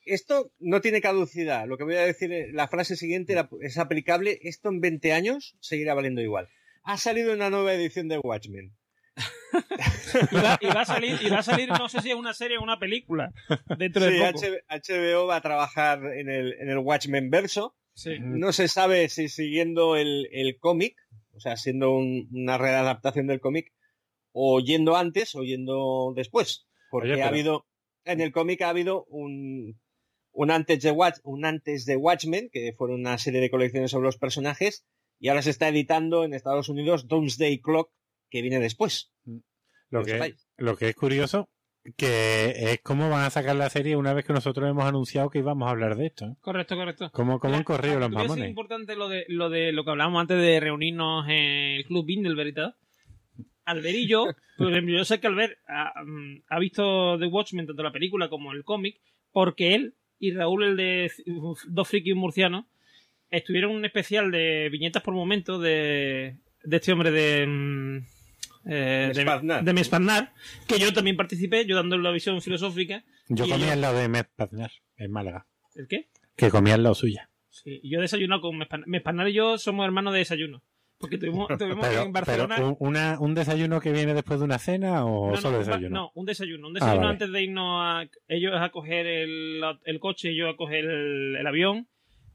[0.04, 1.66] esto no tiene caducidad.
[1.66, 4.38] Lo que voy a decir, la frase siguiente es aplicable.
[4.42, 6.48] Esto en 20 años seguirá valiendo igual.
[6.82, 8.74] Ha salido una nueva edición de Watchmen.
[10.60, 12.62] y, va, a salir, y va a salir, no sé si es una serie o
[12.62, 13.32] una película.
[13.78, 14.46] Dentro de poco.
[14.68, 17.76] HBO va a trabajar en el, en el Watchmen verso.
[18.20, 20.96] No se sabe si siguiendo el, el cómic,
[21.32, 23.72] o sea, siendo una readaptación del cómic,
[24.32, 26.66] o yendo antes o yendo después.
[26.90, 27.66] Porque ha habido,
[28.04, 29.80] en el cómic ha habido un,
[30.32, 34.06] un, antes de Watch, un antes de Watchmen, que fueron una serie de colecciones sobre
[34.06, 34.86] los personajes,
[35.18, 37.92] y ahora se está editando en Estados Unidos Doomsday Clock,
[38.30, 39.12] que viene después.
[39.90, 41.48] Lo que, lo que es curioso
[41.96, 45.38] que es cómo van a sacar la serie una vez que nosotros hemos anunciado que
[45.38, 46.26] íbamos a hablar de esto.
[46.26, 46.34] ¿eh?
[46.40, 47.10] Correcto, correcto.
[47.12, 48.44] ¿Cómo, cómo han corrido los mamones?
[48.44, 52.06] Es importante lo de, lo de lo que hablábamos antes de reunirnos en el Club
[52.06, 52.76] Bindelberg y tal.
[53.64, 54.26] Albert y yo,
[54.58, 58.64] yo sé que Albert ha, mm, ha, visto The Watchmen tanto la película como el
[58.64, 59.00] cómic,
[59.32, 61.10] porque él y Raúl, el de
[61.68, 62.66] Dos Frikis Murcianos,
[63.30, 68.04] estuvieron en un especial de viñetas por momento de, de este hombre de mm,
[68.66, 70.32] eh, de, de Mespaznar,
[70.66, 73.04] que yo también participé, yo dando la visión filosófica.
[73.28, 75.46] Yo comía al lado de Mespaznar, en Málaga.
[75.74, 76.08] ¿El qué?
[76.36, 77.30] Que comía al lado suya.
[77.48, 79.28] Sí, y yo desayuno con Mespaznar.
[79.28, 80.62] y yo somos hermanos de desayuno.
[80.98, 82.56] Porque tuvimos, en Barcelona.
[82.56, 85.96] Pero una, ¿Un desayuno que viene después de una cena o solo desayuno?
[85.96, 86.68] No, un desayuno.
[86.68, 88.04] Un desayuno ah, antes de irnos a.
[88.28, 91.88] Ellos a coger el, el coche y yo a coger el avión.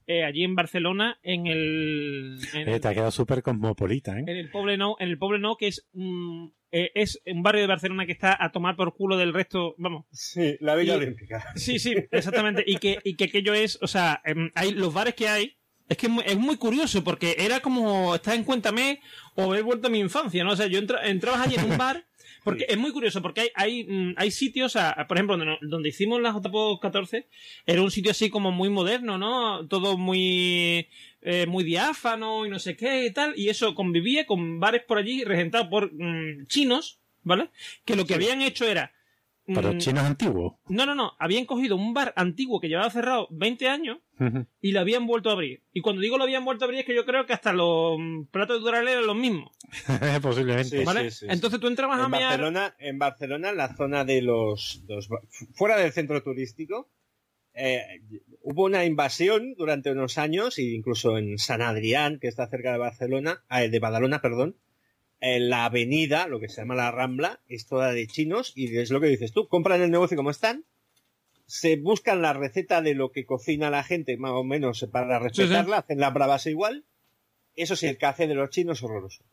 [0.08, 2.38] Eh, allí en Barcelona, en el...
[2.54, 4.24] Eh, te ha quedado súper cosmopolita, ¿eh?
[4.26, 7.62] En el Poble Nou, en el Poble Nou que es un, eh, es un barrio
[7.62, 10.06] de Barcelona que está a tomar por culo del resto, vamos.
[10.12, 11.42] Sí, la Villa Olímpica.
[11.56, 12.62] Sí, sí, exactamente.
[12.64, 15.58] y que, y que aquello es, o sea, em, hay los bares que hay,
[15.88, 19.00] es que es muy curioso porque era como estar en Cuéntame
[19.34, 20.52] o haber vuelto a mi infancia, ¿no?
[20.52, 22.04] O sea, yo entrabas allí en un bar
[22.44, 24.76] porque es muy curioso, porque hay, hay, mm, hay sitios,
[25.08, 27.28] por ejemplo, donde, donde hicimos la JPO 14,
[27.66, 29.66] era un sitio así como muy moderno, ¿no?
[29.68, 30.88] Todo muy,
[31.22, 34.98] eh, muy diáfano y no sé qué y tal, y eso convivía con bares por
[34.98, 37.50] allí regentados por mm, chinos, ¿vale?
[37.84, 38.92] Que lo que habían hecho era
[39.46, 40.54] ¿Pero mm, chinos antiguos?
[40.68, 41.12] No, no, no.
[41.18, 43.98] Habían cogido un bar antiguo que llevaba cerrado 20 años
[44.60, 45.62] y lo habían vuelto a abrir.
[45.72, 47.96] Y cuando digo lo habían vuelto a abrir es que yo creo que hasta los
[47.98, 49.52] mm, platos de Durale eran los mismos.
[50.22, 50.84] Posiblemente.
[50.84, 51.10] ¿Vale?
[51.22, 54.82] Entonces tú entrabas en a Barcelona, En Barcelona, en la zona de los,
[55.54, 56.90] fuera del centro turístico,
[57.54, 58.02] eh,
[58.42, 62.78] hubo una invasión durante unos años, e incluso en San Adrián, que está cerca de
[62.78, 64.56] Barcelona, eh, de Badalona, perdón,
[65.20, 69.00] la avenida, lo que se llama la Rambla, es toda de chinos y es lo
[69.00, 70.64] que dices tú, compran el negocio como están,
[71.46, 75.78] se buscan la receta de lo que cocina la gente, más o menos para respetarla,
[75.78, 76.84] hacen la bravas igual.
[77.54, 79.24] Eso sí, el café de los chinos es horroroso.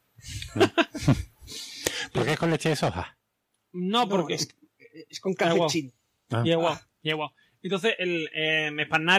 [2.14, 3.18] ¿Por qué es con leche de soja?
[3.74, 4.48] No, porque es,
[5.20, 5.92] con café chino.
[6.30, 6.44] Ah.
[6.46, 7.34] Ah.
[7.64, 8.72] Entonces, el eh,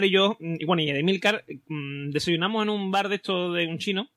[0.03, 3.77] y yo, y bueno, y Emilcar, mm, desayunamos en un bar de esto de un
[3.77, 4.09] chino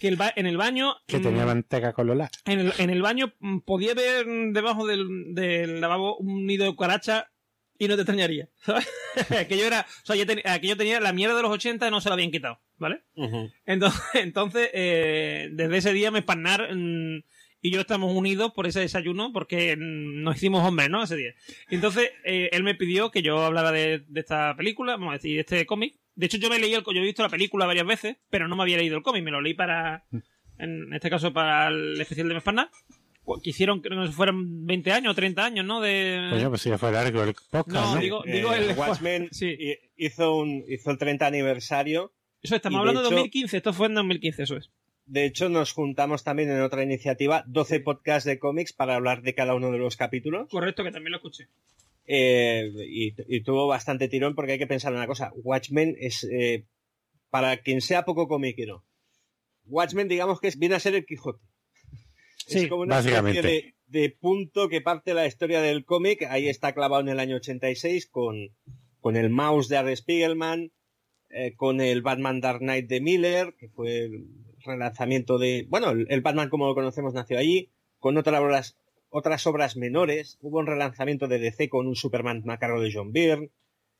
[0.00, 0.94] que el en el baño...
[1.06, 2.30] Que tenía mm, manteca con Lola.
[2.44, 6.70] En el, en el baño mm, podía ver debajo del, del lavabo un nido de
[6.70, 7.28] cucaracha
[7.78, 8.88] y no te extrañaría, ¿sabes?
[9.30, 12.08] aquello era, o sea, yo aquello tenía la mierda de los 80 y no se
[12.08, 13.02] la habían quitado, ¿vale?
[13.66, 17.24] Entonces, entonces eh, desde ese día me espannar mm,
[17.62, 21.02] y yo estamos unidos por ese desayuno porque nos hicimos hombres, ¿no?
[21.02, 21.34] Ese día.
[21.70, 25.34] Entonces, eh, él me pidió que yo hablara de, de esta película, vamos a decir,
[25.34, 27.86] de este cómic, de hecho, yo me leí el, yo he visto la película varias
[27.86, 29.24] veces, pero no me había leído el cómic.
[29.24, 30.04] Me lo leí para,
[30.58, 32.70] en este caso, para el especial de Mespana.
[33.42, 35.80] Que hicieron, creo que fueran 20 años o 30 años, ¿no?
[35.80, 36.28] De...
[36.32, 38.00] Coño, pues sí, fue largo el podcast, ¿no?
[38.00, 38.76] digo, digo el...
[38.76, 39.56] Watchmen sí.
[39.96, 42.12] hizo, un, hizo el 30 aniversario.
[42.42, 43.56] Eso, estamos hablando de, 2015.
[43.56, 44.70] Esto fue en 2015, eso es.
[45.12, 49.34] De hecho, nos juntamos también en otra iniciativa, 12 podcasts de cómics para hablar de
[49.34, 50.48] cada uno de los capítulos.
[50.48, 51.48] Correcto, que también lo escuché.
[52.06, 55.30] Eh, y, tuvo bastante tirón porque hay que pensar una cosa.
[55.34, 56.64] Watchmen es, eh,
[57.28, 58.86] para quien sea poco comiquero,
[59.66, 61.44] Watchmen digamos que viene a ser el Quijote.
[62.48, 66.22] es como una especie de, punto que parte la historia del cómic.
[66.22, 68.48] Ahí está clavado en el año 86 con,
[68.98, 70.72] con el mouse de Art Spiegelman,
[71.28, 74.26] eh, con el Batman Dark Knight de Miller, que fue el
[74.64, 75.66] relanzamiento de...
[75.68, 78.76] Bueno, el Batman como lo conocemos nació allí, con otras
[79.12, 80.38] otras obras menores.
[80.40, 83.50] Hubo un relanzamiento de DC con un Superman macarro de John Byrne,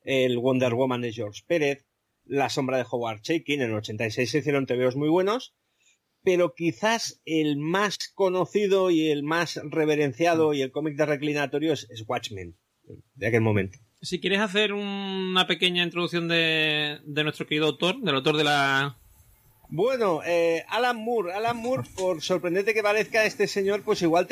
[0.01, 1.85] el Wonder Woman de George Pérez,
[2.25, 5.53] La sombra de Howard Chaykin, en el 86 se hicieron TVOs muy buenos,
[6.23, 12.05] pero quizás el más conocido y el más reverenciado y el cómic de reclinatorio es,
[12.07, 12.55] Watchmen,
[13.15, 13.77] de aquel momento.
[14.01, 18.97] Si quieres hacer una pequeña introducción de, de nuestro querido autor, del autor de la,
[19.69, 24.27] bueno, eh, Alan Moore, Alan Moore, por sorprendente que parezca este señor, pues igual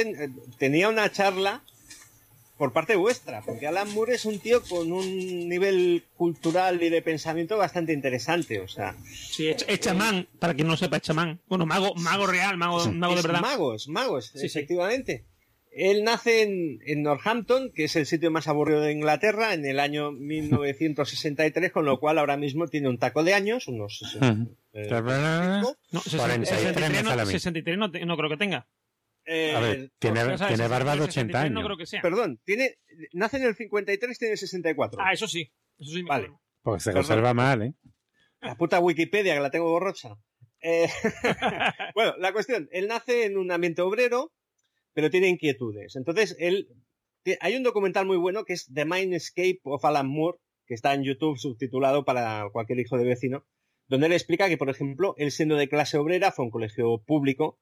[0.58, 1.64] tenía una charla
[2.62, 7.02] por parte vuestra, porque Alan Moore es un tío con un nivel cultural y de
[7.02, 8.96] pensamiento bastante interesante, o sea.
[9.04, 11.40] Sí, es, chamán, para quien no sepa, es chamán.
[11.48, 13.42] Bueno, mago, mago real, mago, mago de verdad.
[13.42, 15.26] Magos, magos, efectivamente.
[15.72, 16.44] Él nace
[16.86, 21.86] en, Northampton, que es el sitio más aburrido de Inglaterra, en el año 1963, con
[21.86, 24.20] lo cual ahora mismo tiene un taco de años, unos
[24.74, 24.88] eh,
[25.92, 28.68] no, 63, no, creo que tenga.
[29.26, 30.24] Eh, a ver, tiene,
[30.68, 31.54] barba de 80 años.
[31.54, 32.02] No creo que sea.
[32.02, 32.78] Perdón, tiene,
[33.14, 35.02] nace en el 53, tiene 64.
[35.02, 35.52] Ah, eso sí.
[35.78, 36.32] Eso sí vale.
[36.62, 37.74] Pues se conserva mal, ¿eh?
[38.40, 40.18] La puta Wikipedia, que la tengo borrocha.
[40.62, 40.88] Eh,
[41.96, 44.32] bueno, la cuestión, él nace en un ambiente obrero,
[44.94, 45.96] pero tiene inquietudes.
[45.96, 46.68] Entonces, él.
[47.40, 51.04] Hay un documental muy bueno que es The Mindscape of Alan Moore, que está en
[51.04, 53.46] YouTube subtitulado para cualquier hijo de vecino,
[53.92, 57.04] donde él explica que, por ejemplo, él siendo de clase obrera, fue a un colegio
[57.06, 57.60] público,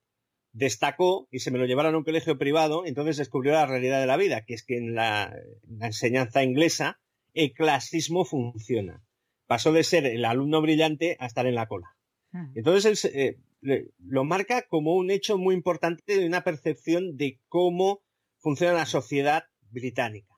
[0.51, 4.05] destacó y se me lo llevaron a un colegio privado, entonces descubrió la realidad de
[4.05, 5.35] la vida, que es que en la,
[5.81, 6.99] enseñanza inglesa
[7.33, 9.03] el clasismo funciona.
[9.47, 11.97] Pasó de ser el alumno brillante a estar en la cola.
[12.31, 12.51] Hmm.
[12.53, 18.03] Entonces él eh, lo marca como un hecho muy importante de una percepción de cómo
[18.37, 20.28] funciona la sociedad británica.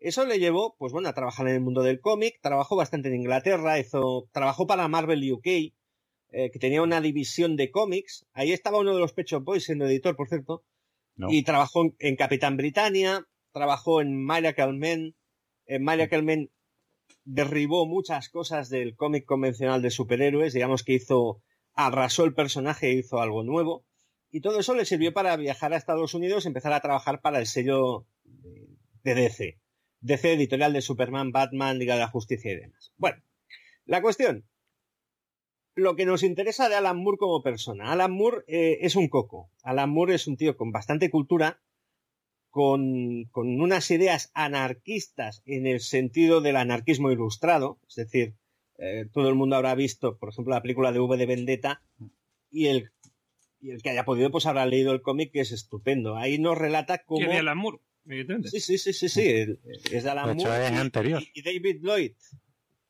[0.00, 3.16] Eso le llevó, pues bueno, a trabajar en el mundo del cómic, trabajó bastante en
[3.16, 5.46] Inglaterra, hizo, trabajó para Marvel UK,
[6.30, 8.26] eh, que tenía una división de cómics.
[8.32, 10.64] Ahí estaba uno de los Pet Boys siendo editor, por cierto.
[11.28, 15.16] Y trabajó en, Capitán Britannia, trabajó en Miracle Man.
[15.66, 16.50] En Miracle Man
[17.24, 21.42] derribó muchas cosas del cómic convencional de superhéroes, digamos que hizo,
[21.74, 23.84] arrasó el personaje e hizo algo nuevo.
[24.30, 27.40] Y todo eso le sirvió para viajar a Estados Unidos y empezar a trabajar para
[27.40, 28.06] el sello
[29.02, 29.58] de DC.
[30.00, 32.92] DC editorial de Superman, Batman, Liga de la Justicia y demás.
[32.96, 33.22] Bueno,
[33.84, 34.46] la cuestión
[35.78, 37.92] lo que nos interesa de Alan Moore como persona.
[37.92, 39.50] Alan Moore eh, es un coco.
[39.62, 41.62] Alan Moore es un tío con bastante cultura,
[42.50, 47.78] con, con, unas ideas anarquistas en el sentido del anarquismo ilustrado.
[47.88, 48.34] Es decir,
[48.78, 51.82] eh, todo el mundo habrá visto, por ejemplo, la película de V de Vendetta
[52.50, 52.90] y el,
[53.60, 56.16] y el que haya podido, pues habrá leído el cómic, que es estupendo.
[56.16, 57.30] Ahí nos relata cómo...
[57.30, 57.78] Alan Moore?
[58.50, 59.58] Sí, sí, sí, sí, sí.
[59.92, 60.66] Es de Alan Moore.
[60.66, 61.22] anterior.
[61.34, 62.12] y David Lloyd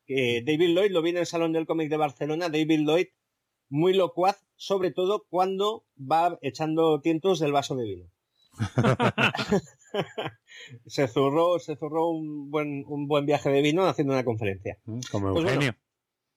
[0.09, 3.09] David Lloyd lo vi en el Salón del Cómic de Barcelona, David Lloyd
[3.69, 8.11] muy locuaz, sobre todo cuando va echando tientos del vaso de vino.
[10.87, 14.79] se zurró, se zurró un buen, un buen viaje de vino haciendo una conferencia.
[14.85, 15.77] Mm, como pues Eugenio.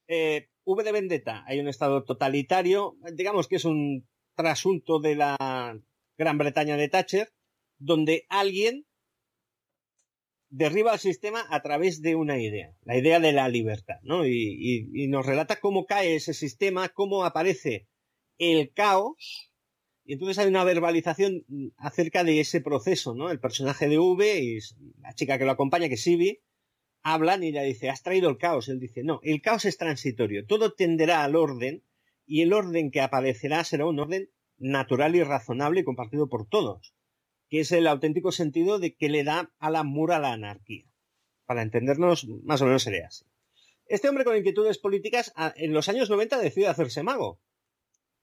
[0.08, 5.80] Eh, v de Vendetta, hay un estado totalitario, digamos que es un trasunto de la
[6.18, 7.32] Gran Bretaña de Thatcher,
[7.82, 8.86] donde alguien
[10.50, 14.28] derriba al sistema a través de una idea, la idea de la libertad, ¿no?
[14.28, 17.88] Y, nos relata cómo cae ese sistema, cómo aparece
[18.38, 19.52] el caos,
[20.04, 21.46] y entonces hay una verbalización
[21.78, 23.32] acerca de ese proceso, ¿no?
[23.32, 24.60] El personaje de V y
[25.02, 26.40] la chica que lo acompaña, que es Sibi,
[27.02, 28.70] hablan y ella dice, has traído el caos.
[28.70, 31.84] Él dice, no, el caos es transitorio, todo tenderá al orden,
[32.28, 36.94] y el orden que aparecerá será un orden natural y razonable y compartido por todos
[37.52, 40.86] que es el auténtico sentido de que le da a la mura la anarquía.
[41.46, 43.26] Para entendernos, más o menos sería así.
[43.88, 47.42] Este hombre con inquietudes políticas en los años 90 decide hacerse mago.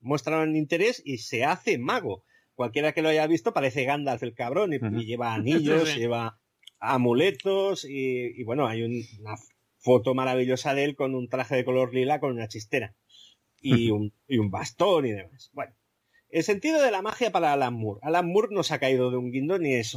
[0.00, 2.24] Muestra un interés y se hace mago.
[2.54, 6.40] Cualquiera que lo haya visto parece Gandalf el cabrón y, lleva anillos, lleva
[6.80, 9.36] amuletos y, bueno, hay una
[9.76, 12.96] foto maravillosa de él con un traje de color lila con una chistera
[13.60, 15.50] y un, y un bastón y demás.
[15.52, 15.74] Bueno,
[16.30, 18.00] el sentido de la magia para Alan Moore.
[18.02, 19.94] Alan Moore no se ha caído de un guindo ni es,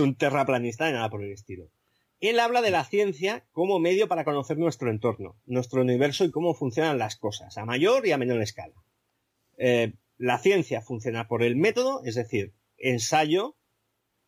[0.00, 1.70] un terraplanista ni nada por el estilo.
[2.20, 6.52] Él habla de la ciencia como medio para conocer nuestro entorno, nuestro universo y cómo
[6.54, 8.74] funcionan las cosas, a mayor y a menor escala.
[9.56, 13.56] Eh, la ciencia funciona por el método, es decir, ensayo,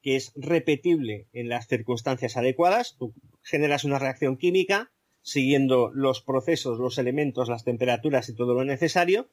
[0.02, 2.96] que es repetible en las circunstancias adecuadas.
[2.96, 3.12] Tú
[3.42, 9.28] generas una reacción química siguiendo los procesos, los elementos, las temperaturas y todo lo necesario,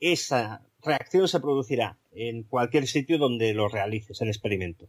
[0.00, 4.88] esa reacción se producirá en cualquier sitio donde lo realices el experimento.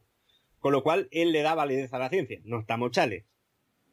[0.60, 3.26] Con lo cual, él le da validez a la ciencia, no está mochales.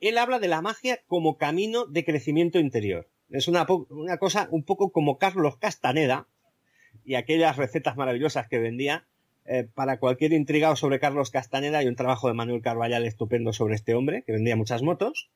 [0.01, 3.09] Él habla de la magia como camino de crecimiento interior.
[3.31, 6.29] Es una, una cosa un poco como Carlos Castaneda
[7.05, 9.07] y aquellas recetas maravillosas que vendía.
[9.49, 13.77] Eh, para cualquier intrigado sobre Carlos Castaneda hay un trabajo de Manuel Carballal estupendo sobre
[13.77, 15.31] este hombre, que vendía muchas motos,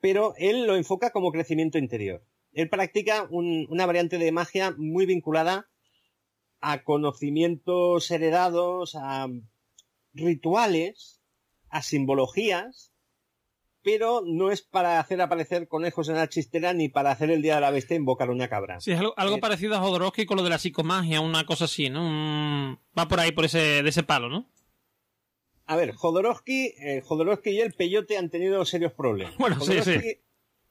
[0.00, 2.22] pero él lo enfoca como crecimiento interior
[2.52, 5.68] él practica una variante de magia muy vinculada
[6.60, 9.28] a conocimientos heredados, a
[10.14, 11.20] rituales,
[11.68, 12.92] a simbologías,
[13.82, 17.56] pero no es para hacer aparecer conejos en la chistera ni para hacer el día
[17.56, 18.80] de la bestia invocar una cabra.
[18.80, 21.90] Sí, es algo, eh, parecido a Jodorowsky con lo de la psicomagia, una cosa así,
[21.90, 22.78] ¿no?
[22.96, 24.46] Va por ahí, por ese, de ese palo, ¿no?
[25.66, 29.34] a ver, Jodorowsky, eh, Jodorowsky y el Peyote han tenido serios problemas.
[29.38, 30.20] Bueno, sí, sí.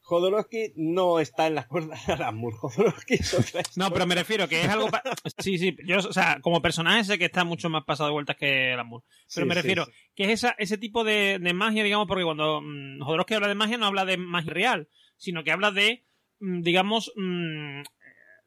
[0.01, 2.57] Jodorowsky no está en las cuerdas de Alan Moore.
[2.57, 4.89] Jodorowsky es otra No, pero me refiero que es algo.
[5.37, 5.75] Sí, sí.
[5.85, 8.87] Yo, o sea, como personaje sé que está mucho más pasado de vueltas que Alan
[8.87, 9.05] Moore.
[9.33, 13.35] Pero me refiero que es esa, ese tipo de, magia, digamos, porque cuando mm, Jodorowsky
[13.35, 16.03] habla de magia no habla de magia real, sino que habla de,
[16.39, 17.81] mm, digamos, mm,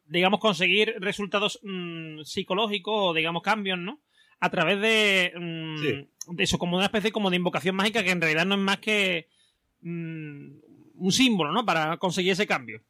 [0.07, 1.61] digamos, conseguir resultados
[2.25, 4.01] psicológicos o, digamos, cambios, ¿no?
[4.41, 5.33] A través de,
[6.29, 8.79] de eso, como una especie como de invocación mágica que en realidad no es más
[8.79, 9.29] que
[10.97, 11.65] un símbolo, ¿no?
[11.65, 12.83] Para conseguir ese cambio.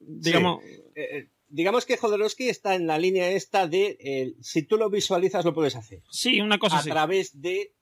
[0.00, 0.62] Digamos.
[0.64, 4.90] Eh, eh, digamos que Jodorowsky está en la línea esta de eh, si tú lo
[4.90, 6.02] visualizas lo puedes hacer.
[6.10, 7.72] Sí, una cosa a través de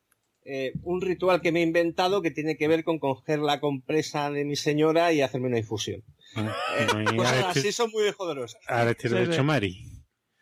[0.84, 4.44] un ritual que me he inventado que tiene que ver con coger la compresa de
[4.44, 6.04] mi señora y hacerme una infusión.
[6.36, 6.54] Ah,
[7.16, 8.60] cosas así son muy de Jodorowsky.
[8.68, 9.76] A estilo de Mari.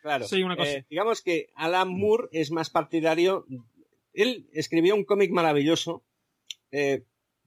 [0.03, 0.27] Claro.
[0.27, 0.85] Sí, una cosa.
[0.91, 3.47] digamos que Alan Moore es más partidario.
[4.13, 6.05] Él escribió un cómic maravilloso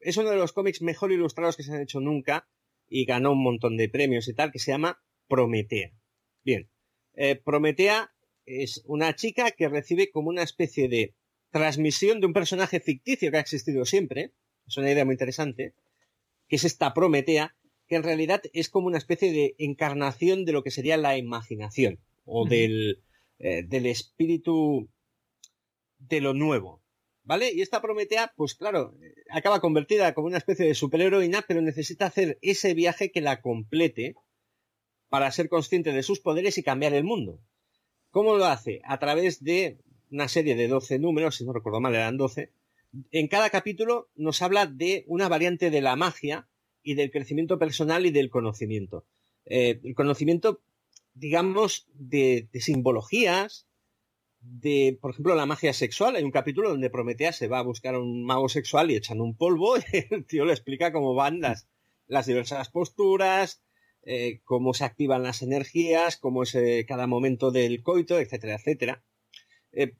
[0.00, 2.48] es uno de los cómics mejor ilustrados que se han hecho nunca
[2.88, 5.92] y ganó un montón de premios y tal, que se llama Prometea.
[6.44, 6.70] Bien,
[7.14, 8.12] eh, Prometea
[8.46, 11.14] es una chica que recibe como una especie de
[11.50, 14.32] transmisión de un personaje ficticio que ha existido siempre,
[14.66, 15.74] es una idea muy interesante,
[16.48, 17.56] que es esta Prometea,
[17.86, 21.98] que en realidad es como una especie de encarnación de lo que sería la imaginación
[22.24, 23.02] o del,
[23.38, 24.90] eh, del espíritu
[25.98, 26.82] de lo nuevo.
[27.28, 27.52] ¿Vale?
[27.52, 28.94] Y esta Prometea, pues claro,
[29.28, 34.14] acaba convertida como una especie de superheroína, pero necesita hacer ese viaje que la complete
[35.10, 37.38] para ser consciente de sus poderes y cambiar el mundo.
[38.10, 38.80] ¿Cómo lo hace?
[38.82, 39.76] A través de
[40.10, 42.50] una serie de 12 números, si no recuerdo mal eran 12.
[43.10, 46.48] En cada capítulo nos habla de una variante de la magia
[46.82, 49.04] y del crecimiento personal y del conocimiento.
[49.44, 50.62] Eh, el conocimiento,
[51.12, 53.67] digamos, de simbologías,
[54.40, 56.16] de, por ejemplo, la magia sexual.
[56.16, 59.20] Hay un capítulo donde Prometea se va a buscar a un mago sexual y echan
[59.20, 61.68] un polvo el tío le explica cómo van las,
[62.06, 63.62] las diversas posturas,
[64.04, 69.04] eh, cómo se activan las energías, cómo es eh, cada momento del coito, etcétera, etcétera.
[69.72, 69.94] Eh,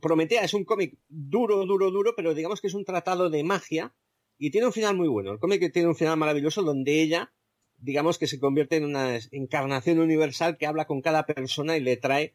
[0.00, 3.94] Prometea es un cómic duro, duro, duro, pero digamos que es un tratado de magia
[4.36, 5.32] y tiene un final muy bueno.
[5.32, 7.32] El cómic tiene un final maravilloso donde ella,
[7.78, 11.96] digamos que se convierte en una encarnación universal que habla con cada persona y le
[11.96, 12.34] trae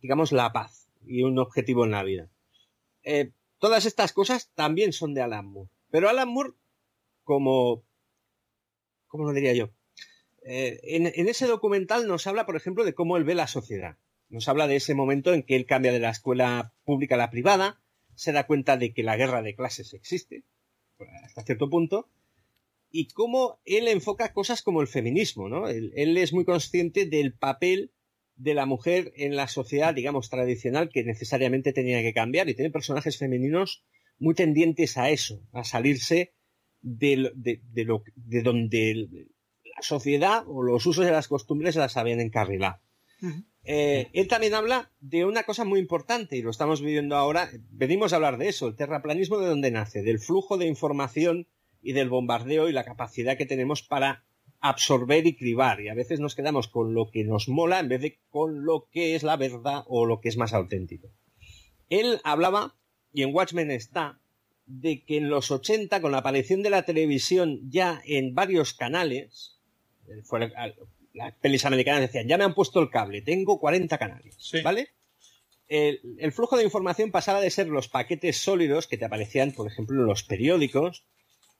[0.00, 2.30] digamos, la paz y un objetivo en la vida.
[3.02, 5.70] Eh, todas estas cosas también son de Alan Moore.
[5.90, 6.52] Pero Alan Moore,
[7.24, 7.84] como,
[9.06, 9.70] ¿cómo lo diría yo?
[10.42, 13.98] Eh, en, ese documental nos habla, por ejemplo, de cómo él ve la sociedad.
[14.28, 17.30] Nos habla de ese momento en que él cambia de la escuela pública a la
[17.30, 17.82] privada,
[18.14, 20.44] se da cuenta de que la guerra de clases existe,
[21.24, 22.08] hasta cierto punto,
[22.90, 25.68] y cómo él enfoca cosas como el feminismo, ¿no?
[25.68, 27.92] él es muy consciente del papel
[28.40, 32.70] de la mujer en la sociedad, digamos, tradicional que necesariamente tenía que cambiar y tiene
[32.70, 33.84] personajes femeninos
[34.18, 36.32] muy tendientes a eso, a salirse
[36.80, 39.08] de, de, lo, de donde
[39.76, 42.80] la sociedad o los usos de las costumbres las habían encarrilado.
[43.64, 47.50] Eh, él también habla de una cosa muy importante y lo estamos viviendo ahora.
[47.70, 51.46] Venimos a hablar de eso, el terraplanismo de dónde nace, del flujo de información
[51.82, 54.24] y del bombardeo y la capacidad que tenemos para
[54.60, 58.02] absorber y cribar y a veces nos quedamos con lo que nos mola en vez
[58.02, 61.08] de con lo que es la verdad o lo que es más auténtico.
[61.88, 62.76] Él hablaba,
[63.12, 64.20] y en Watchmen está,
[64.66, 69.58] de que en los 80, con la aparición de la televisión ya en varios canales,
[70.06, 70.22] eh,
[71.14, 74.90] las pelis americanas decían, ya me han puesto el cable, tengo 40 canales, ¿vale?
[75.66, 79.70] El, el, flujo de información pasaba de ser los paquetes sólidos que te aparecían, por
[79.70, 81.04] ejemplo, en los periódicos,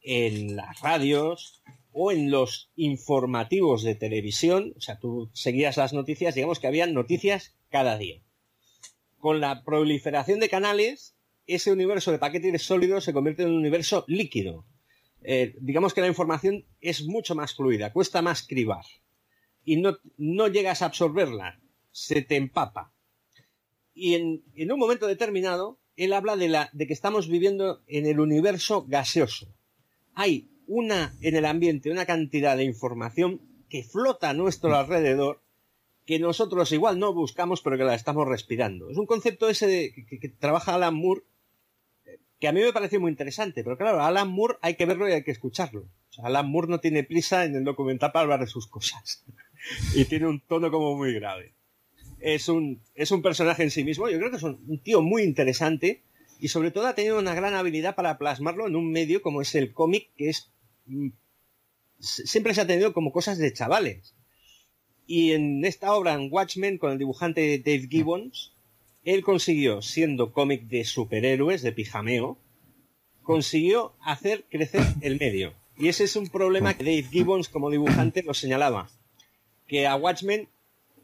[0.02, 1.62] en las radios,
[1.92, 6.86] o en los informativos de televisión, o sea, tú seguías las noticias, digamos que había
[6.86, 8.22] noticias cada día.
[9.18, 14.04] Con la proliferación de canales, ese universo de paquetes sólidos se convierte en un universo
[14.06, 14.66] líquido.
[15.22, 18.84] Eh, digamos que la información es mucho más fluida, cuesta más cribar.
[19.64, 21.60] Y no, no llegas a absorberla,
[21.90, 22.94] se te empapa.
[23.92, 28.06] Y en, en un momento determinado, él habla de, la, de que estamos viviendo en
[28.06, 29.54] el universo gaseoso.
[30.14, 35.42] Hay una en el ambiente, una cantidad de información que flota a nuestro alrededor
[36.06, 38.88] que nosotros igual no buscamos pero que la estamos respirando.
[38.88, 41.22] Es un concepto ese de, que, trabaja Alan Moore
[42.38, 45.12] que a mí me pareció muy interesante, pero claro, Alan Moore hay que verlo y
[45.12, 45.88] hay que escucharlo.
[46.22, 49.24] Alan Moore no tiene prisa en el documental para hablar de sus cosas
[49.94, 51.52] y tiene un tono como muy grave.
[52.20, 55.22] Es un, es un personaje en sí mismo, yo creo que es un tío muy
[55.22, 56.02] interesante
[56.38, 59.54] y sobre todo ha tenido una gran habilidad para plasmarlo en un medio como es
[59.54, 60.50] el cómic, que es
[61.98, 64.14] siempre se ha tenido como cosas de chavales.
[65.06, 68.52] Y en esta obra, en Watchmen, con el dibujante Dave Gibbons,
[69.04, 72.38] él consiguió, siendo cómic de superhéroes, de pijameo,
[73.22, 75.54] consiguió hacer crecer el medio.
[75.76, 78.90] Y ese es un problema que Dave Gibbons, como dibujante, lo señalaba.
[79.66, 80.48] Que a Watchmen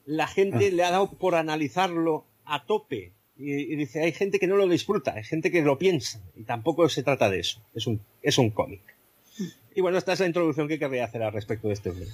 [0.04, 3.12] la gente le ha dado por analizarlo a tope.
[3.38, 6.22] Y, dice, hay gente que no lo disfruta, hay gente que lo piensa.
[6.36, 7.60] Y tampoco se trata de eso.
[7.74, 8.95] Es un, es un cómic.
[9.76, 12.06] Y bueno, esta es la introducción que querría hacer al respecto de este hombre.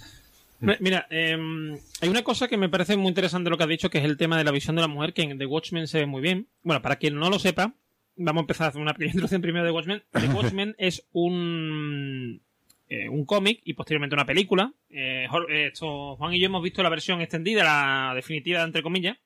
[0.80, 3.98] Mira, em, hay una cosa que me parece muy interesante lo que has dicho, que
[3.98, 6.06] es el tema de la visión de la mujer, que en The Watchmen se ve
[6.06, 6.48] muy bien.
[6.64, 7.72] Bueno, para quien no lo sepa,
[8.16, 10.02] vamos a empezar a hacer una pequeña introducción primero de Watchmen.
[10.10, 12.40] The Watchmen es un,
[12.88, 14.72] eh, un cómic y posteriormente una película.
[14.90, 19.18] Eh, esto, Juan y yo hemos visto la versión extendida, la definitiva, entre comillas,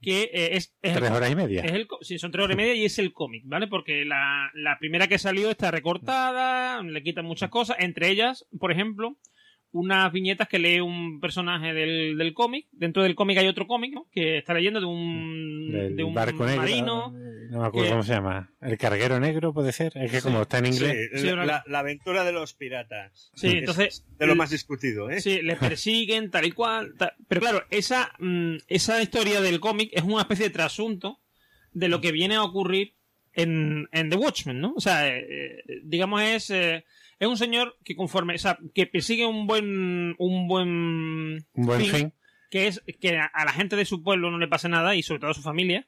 [0.00, 1.62] que eh, es, Tres horas y media.
[1.62, 3.66] Es el, sí, son tres horas y media y es el cómic, ¿vale?
[3.68, 8.72] Porque la, la primera que salió está recortada, le quitan muchas cosas, entre ellas, por
[8.72, 9.16] ejemplo,
[9.72, 12.66] unas viñetas que lee un personaje del, del cómic.
[12.72, 14.08] Dentro del cómic hay otro cómic, ¿no?
[14.10, 17.12] Que está leyendo de un, de un barco marino.
[17.50, 18.50] no me acuerdo cómo se llama.
[18.60, 19.92] El carguero negro puede ser.
[19.96, 21.22] Es que como está en inglés.
[21.22, 23.30] la, aventura de los piratas.
[23.34, 24.04] Sí, entonces.
[24.18, 25.20] De lo más discutido, ¿eh?
[25.20, 26.94] Sí, les persiguen, tal y cual.
[27.28, 31.20] Pero claro, esa, mm, esa historia del cómic es una especie de trasunto
[31.72, 32.94] de lo que viene a ocurrir
[33.32, 34.74] en, en The Watchmen, ¿no?
[34.76, 36.50] O sea, eh, eh, digamos es.
[36.50, 36.84] Eh,
[37.20, 41.84] es un señor que conforme, o sea, que persigue un buen, un buen, un buen
[41.84, 42.14] fin,
[42.50, 45.20] que es que a, la gente de su pueblo no le pase nada y sobre
[45.20, 45.86] todo a su familia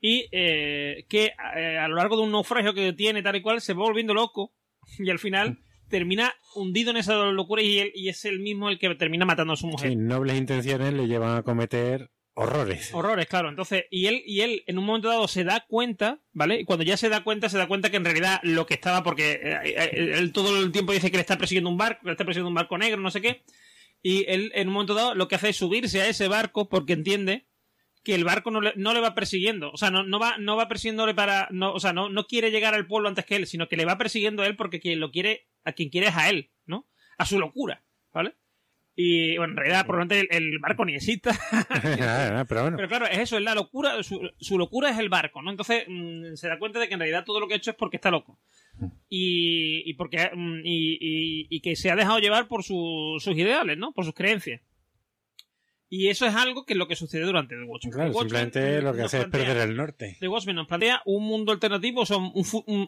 [0.00, 3.60] y eh, que eh, a lo largo de un naufragio que tiene tal y cual
[3.60, 4.52] se va volviendo loco
[4.98, 8.92] y al final termina hundido en esa locura y, y es el mismo el que
[8.96, 9.90] termina matando a su mujer.
[9.90, 12.92] Sí, nobles intenciones le llevan a cometer Horrores.
[12.92, 13.48] Horrores, claro.
[13.48, 16.60] Entonces, y él, y él en un momento dado se da cuenta, ¿vale?
[16.60, 19.02] Y cuando ya se da cuenta, se da cuenta que en realidad lo que estaba,
[19.02, 22.12] porque eh, eh, él, todo el tiempo dice que le está persiguiendo un barco, le
[22.12, 23.42] está persiguiendo un barco negro, no sé qué.
[24.02, 26.92] Y él en un momento dado lo que hace es subirse a ese barco porque
[26.92, 27.46] entiende
[28.04, 29.70] que el barco no le, no le va persiguiendo.
[29.72, 31.48] O sea, no, no, va, no va persiguiéndole para.
[31.52, 33.86] No, o sea, no, no quiere llegar al pueblo antes que él, sino que le
[33.86, 36.86] va persiguiendo a él porque quien lo quiere, a quien quiere es a él, ¿no?
[37.16, 37.85] A su locura.
[38.98, 41.30] Y bueno, en realidad probablemente el, barco ni exista.
[42.48, 42.78] pero, bueno.
[42.78, 45.50] pero claro, es eso, es la locura, su, locura es el barco, ¿no?
[45.50, 47.76] Entonces mm, se da cuenta de que en realidad todo lo que ha hecho es
[47.76, 48.38] porque está loco.
[49.10, 53.92] Y, y porque mm, y, y, que se ha dejado llevar por sus ideales, ¿no?
[53.92, 54.62] Por sus creencias.
[55.88, 57.92] Y eso es algo que es lo que sucede durante The Watchmen.
[57.92, 60.16] Claro, simplemente lo que hace es perder el norte.
[60.18, 62.32] The Watchmen nos plantea un mundo alternativo, son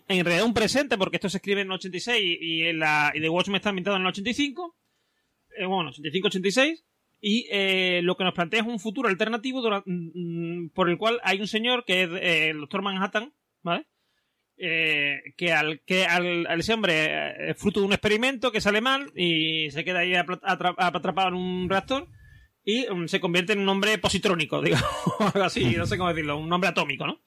[0.08, 3.20] en realidad un presente, porque esto se escribe en el 86 y, y, la, y
[3.20, 4.87] The Watchmen está ambientado en el 85 eh,
[5.66, 6.84] bueno, 85-86,
[7.20, 9.92] y eh, lo que nos plantea es un futuro alternativo mm,
[10.64, 13.86] mm, por el cual hay un señor que es eh, el doctor Manhattan, ¿vale?
[14.60, 19.70] que al que al, ese hombre es fruto de un experimento que sale mal y
[19.70, 22.08] se queda ahí atrapado en un reactor
[22.64, 24.84] y mm, se convierte en un hombre positrónico, digamos,
[25.20, 27.22] algo así, no sé cómo decirlo, un hombre atómico, ¿no?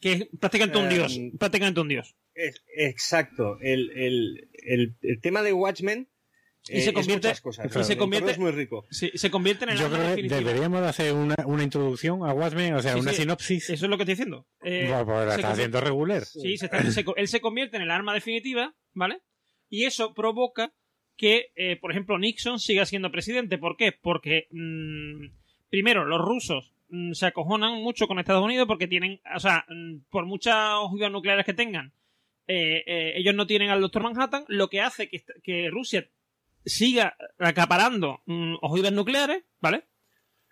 [0.00, 2.16] Que es prácticamente un dios, prácticamente un dios.
[2.34, 3.58] exacto.
[3.60, 6.08] El, el, el, el tema de Watchmen
[6.68, 8.86] y se convierte, cosas, se convierte es muy rico.
[8.90, 12.74] se convierte en el Yo creo que deberíamos de hacer una, una, introducción a Watchmen,
[12.74, 13.70] o sea, una sinopsis.
[13.70, 14.46] Eso es lo que estoy diciendo.
[14.62, 16.24] Eh, pues la está haciendo regular.
[16.24, 19.22] Sí, se está, él se convierte en el arma definitiva, ¿vale?
[19.68, 20.72] Y eso provoca
[21.16, 23.58] que, eh, por ejemplo, Nixon siga siendo presidente.
[23.58, 23.92] ¿Por qué?
[23.92, 25.26] Porque, mmm,
[25.70, 30.00] primero, los rusos mmm, se acojonan mucho con Estados Unidos porque tienen, o sea, mmm,
[30.10, 31.92] por muchas ojivas nucleares que tengan,
[32.46, 36.08] eh, eh, ellos no tienen al Doctor Manhattan, lo que hace que, que Rusia
[36.64, 39.84] siga acaparando mm, ojivas nucleares, ¿vale?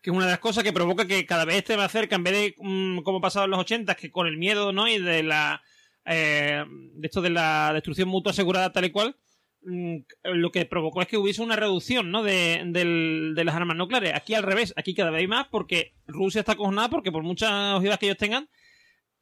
[0.03, 2.25] Que es una de las cosas que provoca que cada vez esté más cerca, en
[2.25, 4.89] vez de mm, como pasaba en los 80, que con el miedo, ¿no?
[4.89, 5.63] Y de la.
[6.07, 6.65] Eh,
[6.95, 9.17] de esto de la destrucción mutua asegurada tal y cual,
[9.63, 12.23] mm, lo que provocó es que hubiese una reducción, ¿no?
[12.23, 14.15] De, de las armas nucleares.
[14.15, 17.51] Aquí al revés, aquí cada vez hay más porque Rusia está acojonada porque por muchas
[17.75, 18.49] ojivas que ellos tengan,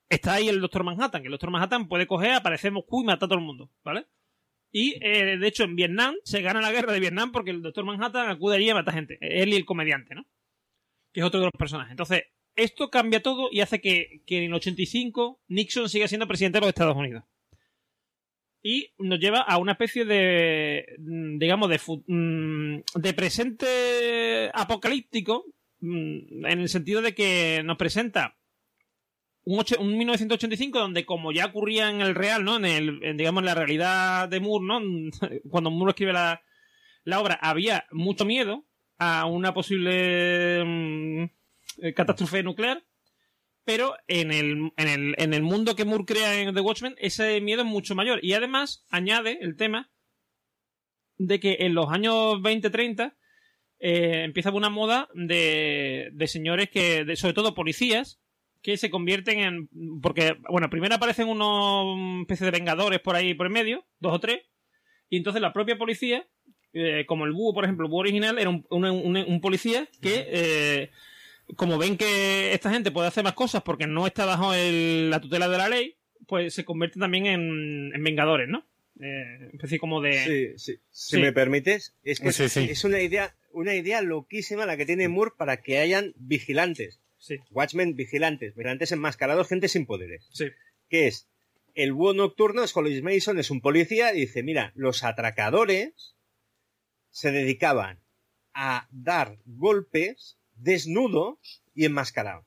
[0.09, 3.27] está ahí el Doctor Manhattan, que el Doctor Manhattan puede coger, aparecer Moscú y matar
[3.27, 4.07] a todo el mundo, ¿vale?
[4.71, 7.85] Y eh, de hecho en Vietnam se gana la guerra de Vietnam porque el Doctor
[7.85, 9.19] Manhattan acude allí a matar gente.
[9.21, 10.27] Él y el comediante, ¿no?
[11.13, 11.91] Que es otro de los personajes.
[11.91, 12.25] Entonces,
[12.55, 16.61] esto cambia todo y hace que, que en el 85 Nixon siga siendo presidente de
[16.61, 17.25] los Estados Unidos.
[18.63, 25.45] Y nos lleva a una especie de, mm, digamos, de, mm, de presente apocalíptico,
[25.81, 28.38] mm, en el sentido de que nos presenta
[29.49, 32.57] un, 1985 donde como ya ocurría en el real, ¿no?
[32.57, 34.81] En el, digamos, en la realidad de Moore, ¿no?
[35.51, 36.43] Cuando Moore escribe la,
[37.05, 38.67] la obra, había mucho miedo
[38.99, 41.25] a una posible mm,
[41.83, 42.85] eh, catástrofe nuclear.
[43.65, 47.41] Pero en el, en, el, en el mundo que Moore crea en The Watchmen, ese
[47.43, 48.19] miedo es mucho mayor.
[48.23, 49.91] Y además añade el tema
[51.19, 53.15] de que en los años 20-30
[53.81, 58.21] eh, empieza una moda de, de señores que, sobre todo policías,
[58.63, 60.01] que se convierten en.
[60.01, 64.21] Porque, bueno, primero aparecen unos especies de vengadores por ahí por el medio, dos o
[64.21, 64.43] tres,
[65.11, 66.27] y entonces la propia policía,
[66.73, 70.27] eh, como el búho, por ejemplo, el búho original era un, policía que.
[70.29, 70.91] Eh,
[71.57, 75.49] como ven que esta gente puede hacer más cosas porque no está bajo la tutela
[75.49, 78.67] de la ley, pues se convierte también en, vengadores, ¿no?
[79.01, 80.57] Eh, especie como de...
[80.57, 80.81] Sí, sí.
[80.91, 85.33] Si me permites, es que es una idea, una idea loquísima la que tiene Moore
[85.39, 87.01] para que hayan vigilantes.
[87.29, 87.37] Sí.
[87.51, 90.27] Watchmen vigilantes, vigilantes enmascarados, gente sin poderes.
[90.33, 90.47] Sí.
[90.89, 91.29] ¿Qué es?
[91.75, 96.17] El búho nocturno, es Hollis Mason, es un policía y dice, mira, los atracadores
[97.11, 97.99] se dedicaban
[98.55, 102.47] a dar golpes desnudos y enmascarados.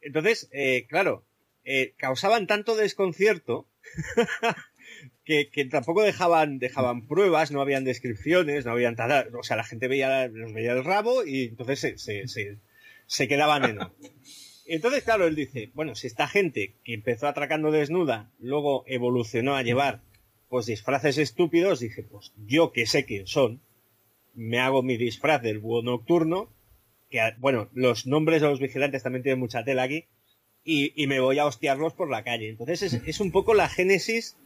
[0.00, 1.24] Entonces, eh, claro,
[1.64, 3.68] eh, causaban tanto desconcierto
[5.24, 8.96] que, tampoco dejaban, dejaban pruebas, no habían descripciones, no habían
[9.38, 12.58] O sea, la gente veía, los veía el rabo y entonces se, se,
[13.28, 13.78] quedaban en.
[14.66, 19.62] Entonces, claro, él dice, bueno, si esta gente que empezó atracando desnuda, luego evolucionó a
[19.62, 20.02] llevar
[20.48, 23.60] pues disfraces estúpidos, dice, pues yo que sé quién son,
[24.34, 26.50] me hago mi disfraz del búho nocturno
[27.10, 30.06] que, bueno, los nombres de los vigilantes también tienen mucha tela aquí,
[30.66, 32.48] y, me voy a hostiarlos por la calle.
[32.48, 34.36] Entonces es, un poco la génesis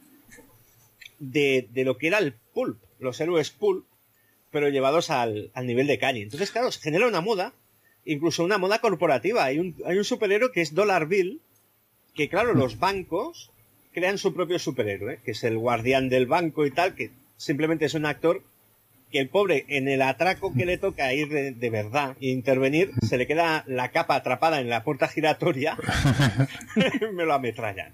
[1.17, 3.87] de, lo que era el pulp, los héroes pulp,
[4.51, 6.21] pero llevados al, nivel de calle.
[6.21, 7.55] Entonces, claro, se genera una moda,
[8.05, 9.45] incluso una moda corporativa.
[9.45, 11.41] Hay un, hay un superhéroe que es Dollar Bill,
[12.15, 13.51] que claro, los bancos
[13.93, 17.93] crean su propio superhéroe, que es el guardián del banco y tal, que simplemente es
[17.93, 18.43] un actor
[19.11, 23.17] que el pobre en el atraco que le toca ir de, verdad e intervenir, se
[23.17, 25.77] le queda la capa atrapada en la puerta giratoria,
[27.13, 27.93] me lo ametrallan.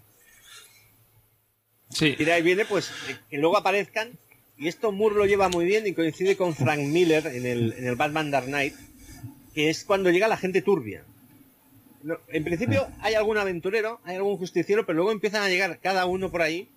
[1.90, 2.16] Sí.
[2.20, 2.92] Y de ahí viene, pues,
[3.30, 4.12] que luego aparezcan,
[4.58, 7.88] y esto Moore lo lleva muy bien y coincide con Frank Miller en el, en
[7.88, 8.76] el Batman Dark Knight,
[9.58, 11.04] que es cuando llega la gente turbia.
[12.28, 16.30] en principio hay algún aventurero, hay algún justiciero, pero luego empiezan a llegar cada uno
[16.30, 16.70] por ahí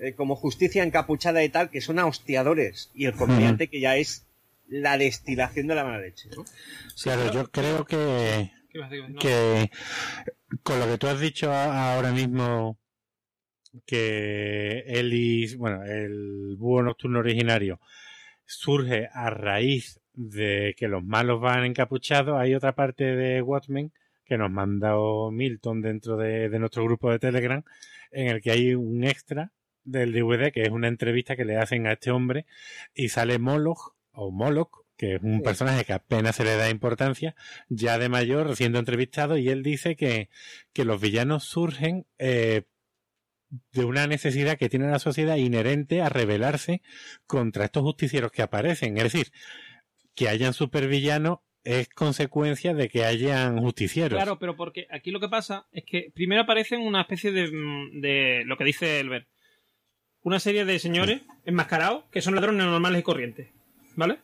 [0.00, 4.26] eh, como justicia encapuchada y tal, que son hostiadores, y el comediante que ya es
[4.66, 6.28] la destilación de la mala leche.
[7.00, 8.50] claro, yo creo que,
[9.20, 9.70] que
[10.64, 12.80] con lo que tú has dicho ahora mismo,
[13.86, 17.78] que Ellis, bueno, el búho nocturno originario
[18.44, 23.92] surge a raíz de que los malos van encapuchados, hay otra parte de Watchmen
[24.24, 27.62] que nos mandó Milton dentro de, de nuestro grupo de Telegram,
[28.10, 29.52] en el que hay un extra
[29.84, 32.46] del DVD, que es una entrevista que le hacen a este hombre,
[32.94, 37.34] y sale Moloch, o Moloch, que es un personaje que apenas se le da importancia,
[37.68, 40.30] ya de mayor, siendo entrevistado, y él dice que,
[40.72, 42.62] que los villanos surgen eh,
[43.72, 46.82] de una necesidad que tiene la sociedad inherente a rebelarse
[47.26, 48.96] contra estos justicieros que aparecen.
[48.96, 49.32] Es decir,
[50.14, 54.16] que hayan supervillanos es consecuencia de que hayan justicieros.
[54.16, 57.50] Claro, pero porque aquí lo que pasa es que primero aparecen una especie de,
[57.94, 59.26] de lo que dice Elbert,
[60.22, 63.48] una serie de señores enmascarados que son ladrones normales y corrientes.
[63.96, 64.18] ¿Vale?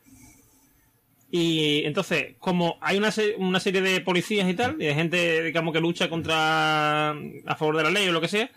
[1.31, 5.73] Y entonces, como hay una, una serie de policías y tal, y de gente, digamos,
[5.73, 7.11] que lucha contra.
[7.11, 8.51] a favor de la ley o lo que sea,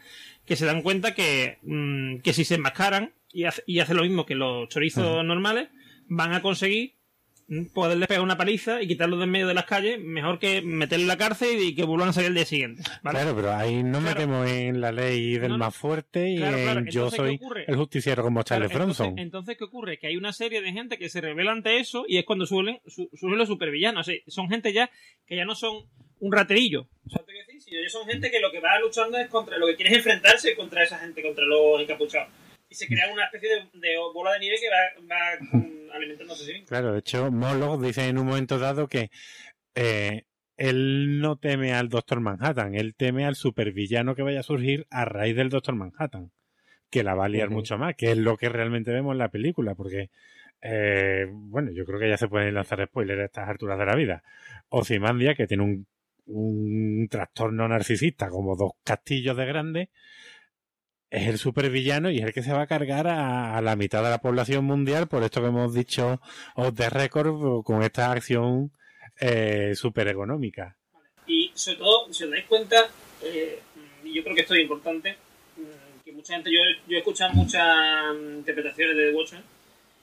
[0.45, 4.03] que se dan cuenta que, mm, que si se enmascaran y, hace, y hacen lo
[4.03, 5.69] mismo que los chorizos normales,
[6.09, 6.95] van a conseguir
[7.73, 11.05] poderles pegar una paliza y quitarlos de en medio de las calles, mejor que meterle
[11.05, 12.83] en la cárcel y que vuelvan a salir el día siguiente.
[13.03, 17.41] Claro, pero ahí no metemos en la ley del más fuerte y en yo soy
[17.67, 19.19] el justiciero como Charles Bronson.
[19.19, 19.99] Entonces, ¿qué ocurre?
[19.99, 22.81] Que hay una serie de gente que se revela ante eso y es cuando suelen,
[22.87, 24.11] suelen los supervillanos.
[24.27, 24.91] son gente ya
[25.27, 25.85] que ya no son
[26.21, 26.87] un raterillo.
[27.67, 30.55] ellos son gente que lo que va luchando es contra lo que quiere es enfrentarse
[30.55, 32.29] contra esa gente, contra los encapuchados
[32.75, 34.69] y se crea una especie de, bola de nieve que
[35.07, 36.65] va, alimentándose así.
[36.65, 39.11] Claro, de hecho, Moloch dice en un momento dado que
[39.77, 40.25] eh,
[40.57, 45.05] él no teme al Doctor Manhattan, él teme al supervillano que vaya a surgir a
[45.05, 46.33] raíz del Doctor Manhattan,
[46.91, 49.31] que la va a liar mucho más, que es lo que realmente vemos en la
[49.31, 50.11] película, porque,
[50.61, 53.95] eh, bueno, yo creo que ya se pueden lanzar spoilers a estas alturas de la
[53.95, 54.25] vida.
[54.69, 55.87] Ozymandia, que tiene un,
[56.27, 59.91] un trastorno narcisista como dos castillos de grande,
[61.15, 64.11] es el supervillano y es el que se va a cargar a, la mitad de
[64.11, 66.21] la población mundial por esto que hemos dicho
[66.57, 68.73] de récord con esta acción
[69.21, 70.77] eh, super económica.
[71.29, 72.89] Y sobre todo, si os dais cuenta,
[73.23, 73.61] eh,
[74.05, 75.17] yo creo que esto es importante,
[75.57, 76.59] mm, que mucha gente, yo,
[76.89, 77.65] yo he escuchado muchas
[78.37, 79.45] interpretaciones de The Watchmen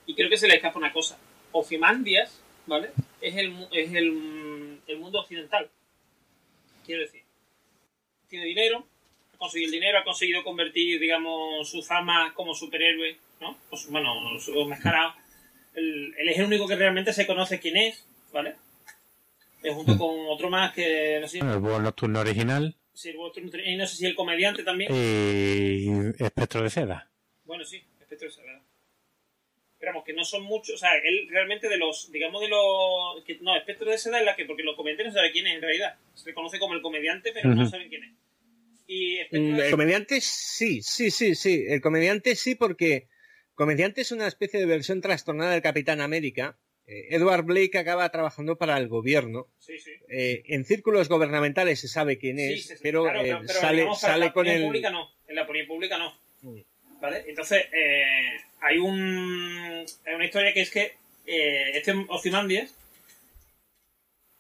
[0.06, 1.18] y creo que se le escapa una cosa.
[1.52, 2.92] Ozymandias, ¿vale?
[3.20, 5.70] Es el, es el, el mundo occidental.
[6.86, 7.22] Quiero decir,
[8.30, 8.88] tiene dinero,
[9.42, 13.58] conseguido el dinero, ha conseguido convertir, digamos, su fama como superhéroe, ¿no?
[13.70, 15.14] Pues, bueno, su mascarado.
[15.76, 18.56] Él, es el único que realmente se conoce quién es, ¿vale?
[19.64, 19.98] eh, junto mm.
[19.98, 21.40] con otro más que no sé.
[21.40, 22.76] el Búho Nocturno original.
[22.94, 24.92] Sí, el Búho Nocturno y no sé si el comediante también.
[24.94, 27.10] Y Espectro de Seda.
[27.46, 28.62] Bueno, sí, Espectro de Seda.
[29.74, 33.40] Esperamos que no son muchos, o sea, él realmente de los, digamos de los, que,
[33.42, 35.62] no, Espectro de Seda es la que, porque los comediantes no saben quién es en
[35.62, 35.96] realidad.
[36.14, 38.12] Se le conoce como el comediante, pero no saben quién es.
[38.92, 41.64] Y mm, el comediante sí, sí, sí, sí.
[41.66, 43.08] El comediante sí porque
[43.56, 46.60] comediante es una especie de versión trastornada del Capitán América.
[46.86, 49.48] Eh, Edward Blake acaba trabajando para el gobierno.
[49.60, 49.92] Sí, sí.
[50.10, 54.64] Eh, en círculos gubernamentales se sabe quién es, pero, eh, sale, sale con el...
[54.64, 55.10] Pública no.
[55.26, 56.14] En la opinión pública no.
[56.42, 56.60] Mm.
[57.00, 57.24] ¿Vale?
[57.28, 57.64] Entonces,
[58.60, 60.96] hay un, una historia que es que
[61.26, 62.76] eh, este Ozymandias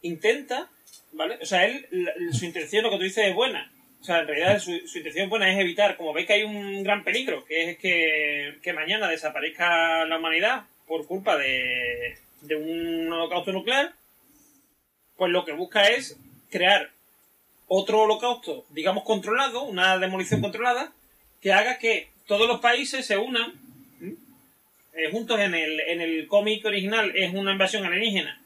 [0.01, 0.69] intenta,
[1.13, 1.39] ¿vale?
[1.41, 1.87] O sea, él,
[2.33, 3.71] su intención, lo que tú dices, es buena.
[4.01, 7.03] O sea, en realidad su, intención buena es evitar, como veis que hay un gran
[7.03, 13.93] peligro, que es que, mañana desaparezca la humanidad por culpa de, de un holocausto nuclear,
[15.17, 16.17] pues lo que busca es
[16.49, 16.89] crear
[17.67, 20.91] otro holocausto, digamos, controlado, una demolición controlada,
[21.39, 23.53] que haga que todos los países se unan
[24.93, 28.40] eh, juntos en el, en el cómic original es una invasión alienígena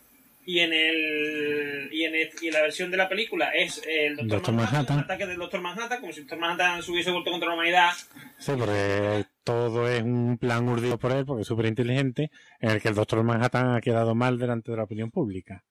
[0.46, 5.00] y en el y en, y la versión de la película es el Doctor, Manhattan,
[5.00, 7.92] ataque del Doctor Manhattan, como si Doctor Manhattan se hubiese vuelto contra la humanidad.
[8.38, 12.82] Sí, porque todo es un plan urdido por él, porque es súper inteligente, en el
[12.82, 15.64] que el Doctor Manhattan ha quedado mal delante de la opinión pública.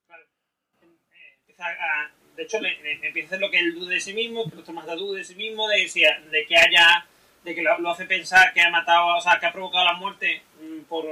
[2.37, 2.77] de hecho, le,
[3.07, 5.19] empieza a hacer lo que él dude de sí mismo, que el Doctor Manhattan dude
[5.19, 5.89] de sí mismo, de,
[6.31, 7.07] de que haya
[7.45, 10.43] de que lo, hace pensar que ha matado, o sea, que ha provocado la muerte
[10.61, 11.05] mm, por,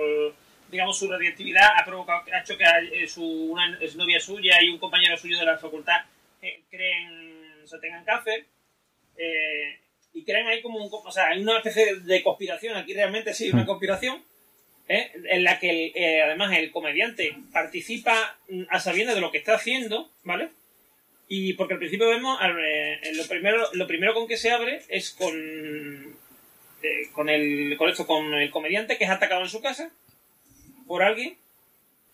[0.73, 4.79] digamos, su radioactividad, ha, provocado, ha hecho que eh, su, una novia suya y un
[4.79, 6.01] compañero suyo de la facultad
[6.41, 8.47] eh, creen, o sea, tengan cáncer.
[9.19, 9.79] Eh,
[10.15, 13.51] y creen ahí como un, o sea, hay una especie de conspiración, aquí realmente sí,
[13.51, 13.67] una hmm.
[13.67, 14.25] conspiración,
[14.89, 20.11] en la que además el comediante participa mm, a sabiendas de lo que está haciendo,
[20.23, 20.51] ¿vale?
[21.29, 22.39] Y porque al principio vemos,
[23.15, 26.15] lo, primero, lo primero con que se abre es con
[27.13, 29.93] con el con esto con el comediante que es atacado en su casa
[30.87, 31.37] por alguien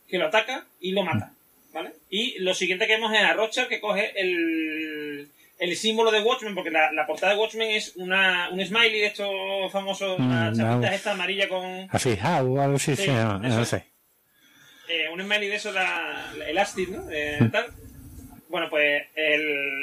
[0.09, 1.32] que lo ataca y lo mata
[1.73, 1.93] ¿vale?
[2.11, 5.28] y lo siguiente que vemos es a Rocha que coge el,
[5.59, 9.07] el símbolo de Watchmen porque la, la, portada de Watchmen es una, un smiley de
[9.07, 13.85] estos famosos mm, chapitas esta amarilla con así how algo así se llama no sé
[14.89, 17.11] eh, un smiley de eso la, el Astin ¿no?
[17.11, 17.51] Eh, mm.
[17.51, 17.66] tal
[18.49, 19.03] bueno, pues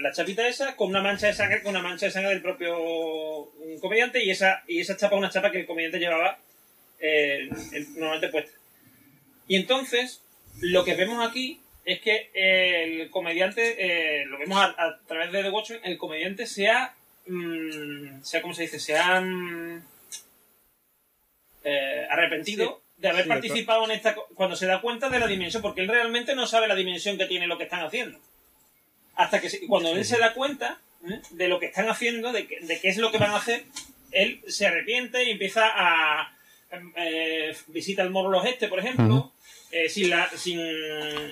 [0.02, 3.52] la chapita esa con una mancha de sangre, con una mancha de sangre del propio
[3.80, 6.40] comediante y esa, y esa chapa una chapa que el comediante llevaba
[7.00, 7.48] eh,
[7.96, 8.52] normalmente puesta.
[9.48, 10.22] Y entonces,
[10.60, 15.50] lo que vemos aquí es que el comediante, eh, lo vemos a, través de The
[15.52, 16.96] Watchmen, el comediante se ha,
[17.28, 19.24] mm, sea como se dice, se ha
[21.64, 25.82] eh, arrepentido de haber participado en esta, cuando se da cuenta de la dimensión, porque
[25.82, 28.20] él realmente no sabe la dimensión que tiene lo que están haciendo.
[29.16, 31.22] Hasta que cuando él se da cuenta ¿eh?
[31.32, 33.64] de lo que están haciendo, de, de, qué es lo que van a hacer,
[34.12, 36.36] él se arrepiente y empieza a
[36.96, 39.32] eh, visita el Morlos este, por ejemplo,
[39.72, 40.60] eh, sin la sin,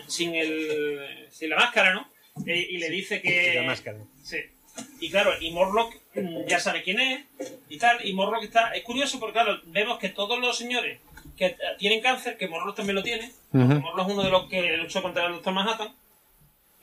[0.07, 2.09] sin, el, sin la máscara, ¿no?
[2.45, 3.99] y le dice que la máscara.
[4.23, 4.37] Sí.
[4.99, 7.25] Y claro, y Morlock mm, ya sabe quién es
[7.69, 10.99] y tal, y Morlock está es curioso porque claro, vemos que todos los señores
[11.37, 15.01] que tienen cáncer, que Morlock también lo tiene, Morlock es uno de los que luchó
[15.01, 15.93] contra el Doctor Manhattan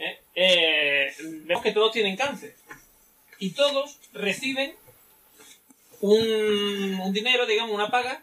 [0.01, 0.19] ¿eh?
[0.35, 1.13] Eh,
[1.45, 2.55] vemos que todos tienen cáncer.
[3.39, 4.75] Y todos reciben
[6.01, 8.23] un, dinero, digamos, una paga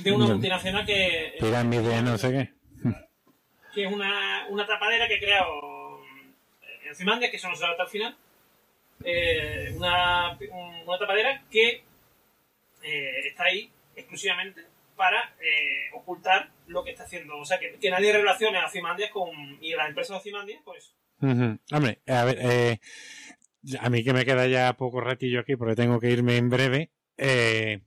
[0.00, 1.34] de una multinacional que...
[1.38, 2.55] Pirámide, no sé qué.
[3.76, 6.00] Que es una, una tapadera que he creado
[6.84, 8.16] en Cimandia, que eso no se hasta el final.
[9.04, 10.36] Eh, una,
[10.86, 11.84] una tapadera que
[12.82, 14.62] está ahí exclusivamente
[14.96, 15.34] para
[15.92, 17.36] ocultar lo que está haciendo.
[17.38, 19.30] O sea, que, nadie relacione a Cimandia con,
[19.60, 22.78] y las empresas de Cimandia, pues Hombre, a ver, eh,
[23.80, 26.90] a mí que me queda ya poco ratillo aquí porque tengo que irme en breve.
[27.16, 27.80] Eh,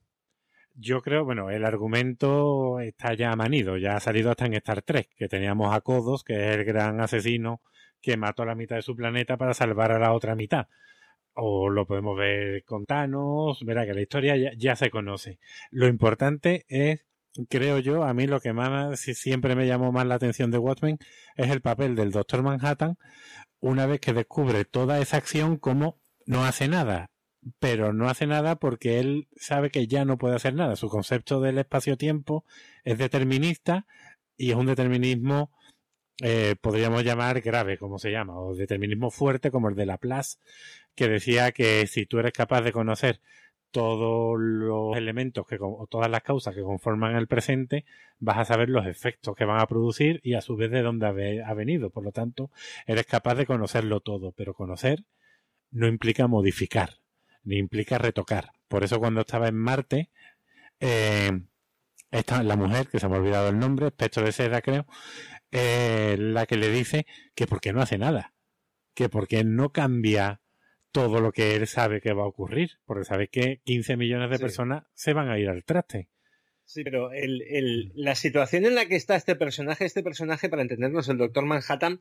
[0.74, 5.08] yo creo, bueno, el argumento está ya manido, ya ha salido hasta en Star Trek,
[5.16, 7.62] que teníamos a Kodos, que es el gran asesino
[8.00, 10.68] que mató a la mitad de su planeta para salvar a la otra mitad.
[11.34, 15.38] O lo podemos ver con Thanos, verá que la historia ya, se conoce.
[15.70, 17.06] Lo importante es
[17.48, 20.98] creo yo, a mí lo que más siempre me llamó más la atención de Watchmen
[21.36, 22.96] es el papel del Doctor Manhattan
[23.60, 27.09] una vez que descubre toda esa acción como no hace nada,
[27.58, 30.76] pero no hace nada porque él sabe que ya no puede hacer nada.
[30.76, 32.44] Su concepto del espacio-tiempo
[32.84, 33.86] es determinista
[34.36, 35.50] y es un determinismo,
[36.22, 40.38] eh, podríamos llamar grave, como se llama, o determinismo fuerte como el de Laplace,
[40.94, 43.20] que decía que si tú eres capaz de conocer
[43.70, 47.84] todos los elementos que, o todas las causas que conforman el presente,
[48.18, 51.42] vas a saber los efectos que van a producir y a su vez de dónde
[51.44, 51.90] ha venido.
[51.90, 52.50] Por lo tanto,
[52.86, 55.04] eres capaz de conocerlo todo, pero conocer
[55.70, 56.99] no implica modificar,
[57.44, 58.52] implica retocar.
[58.68, 60.10] Por eso cuando estaba en Marte,
[60.80, 61.40] eh,
[62.10, 64.86] esta, la mujer, que se me ha olvidado el nombre, espectro de seda creo,
[65.52, 68.34] eh, la que le dice que por qué no hace nada,
[68.94, 70.40] que por qué no cambia
[70.92, 74.38] todo lo que él sabe que va a ocurrir, porque sabe que 15 millones de
[74.38, 76.08] personas se van a ir al traste.
[76.64, 80.62] Sí, pero el, el, la situación en la que está este personaje, este personaje, para
[80.62, 82.00] entendernos, el Doctor Manhattan,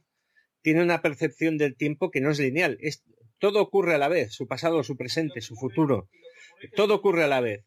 [0.62, 2.78] tiene una percepción del tiempo que no es lineal.
[2.82, 3.04] Es,
[3.40, 6.10] todo ocurre a la vez, su pasado, su presente, su futuro.
[6.76, 7.66] Todo ocurre a la vez.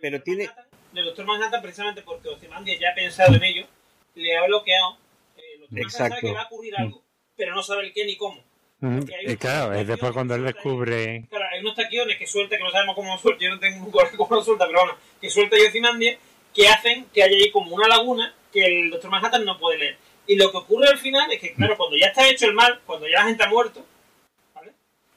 [0.00, 0.48] Pero tiene...
[0.94, 3.66] El Doctor Manhattan, precisamente porque Ozymandias ya ha pensado en ello,
[4.14, 4.98] le ha bloqueado.
[5.36, 7.04] Eh, el Doctor Manhattan sabe que va a ocurrir algo,
[7.36, 8.42] pero no sabe el qué ni cómo.
[8.82, 11.26] Y claro, es después cuando él descubre.
[11.28, 13.92] Claro, hay unos taquiones que suelta, que no sabemos cómo suelta, yo no tengo un
[13.92, 16.16] cómo lo suelta, pero bueno, que suelta Yocimandia,
[16.54, 19.98] que hacen que haya ahí como una laguna que el Doctor Manhattan no puede leer.
[20.26, 22.80] Y lo que ocurre al final es que, claro, cuando ya está hecho el mal,
[22.86, 23.84] cuando ya la gente ha muerto.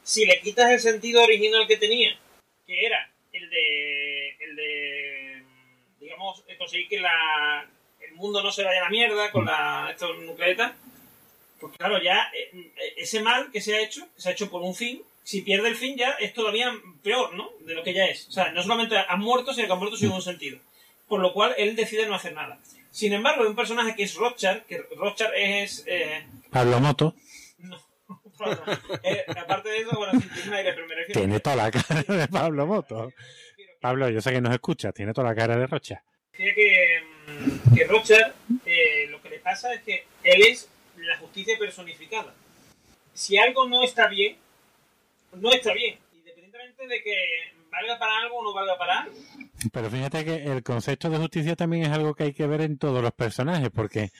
[0.03, 2.17] Si le quitas el sentido original que tenía,
[2.65, 4.30] que era el de.
[4.39, 5.43] el de.
[5.99, 7.67] digamos, conseguir que la,
[8.01, 10.73] el mundo no se vaya a la mierda con la, estos nucleetas
[11.63, 14.75] pues claro, ya eh, ese mal que se ha hecho, se ha hecho por un
[14.75, 17.51] fin, si pierde el fin ya es todavía peor, ¿no?
[17.61, 18.27] De lo que ya es.
[18.27, 20.59] O sea, no solamente han muerto, sino que han muerto sin un sentido.
[21.07, 22.59] Por lo cual él decide no hacer nada.
[22.91, 25.85] Sin embargo, hay un personaje que es Rochard, que Rochard es...
[25.88, 26.25] Eh...
[26.51, 27.15] Pablo Moto.
[28.45, 28.99] No.
[29.03, 31.20] eh, aparte de eso, bueno, tiene un aire, pero me refiero...
[31.20, 33.11] Tiene toda la cara de Pablo Moto.
[33.80, 36.02] Pablo, yo sé que nos escucha, tiene toda la cara de Rochard.
[36.32, 38.34] Tiene que, mm, que Rochard,
[38.65, 42.34] eh, lo que le pasa es que él es la justicia personificada.
[43.14, 44.38] Si algo no está bien,
[45.34, 47.15] no está bien, independientemente de que
[47.70, 49.15] valga para algo o no valga para algo.
[49.72, 52.78] Pero fíjate que el concepto de justicia también es algo que hay que ver en
[52.78, 54.11] todos los personajes, porque,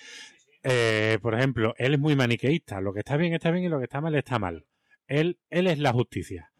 [0.64, 3.80] eh, por ejemplo, él es muy maniqueísta, lo que está bien está bien y lo
[3.80, 4.66] que está mal está mal.
[5.08, 6.52] Él, él es la justicia.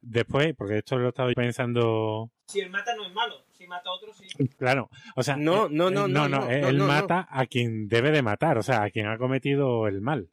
[0.00, 2.30] Después, porque esto lo he estado pensando.
[2.46, 4.28] Si él mata no es malo, si mata a otro sí.
[4.56, 8.58] Claro, o sea, no, no, no, no, no, él mata a quien debe de matar,
[8.58, 10.30] o sea, a quien ha cometido el mal.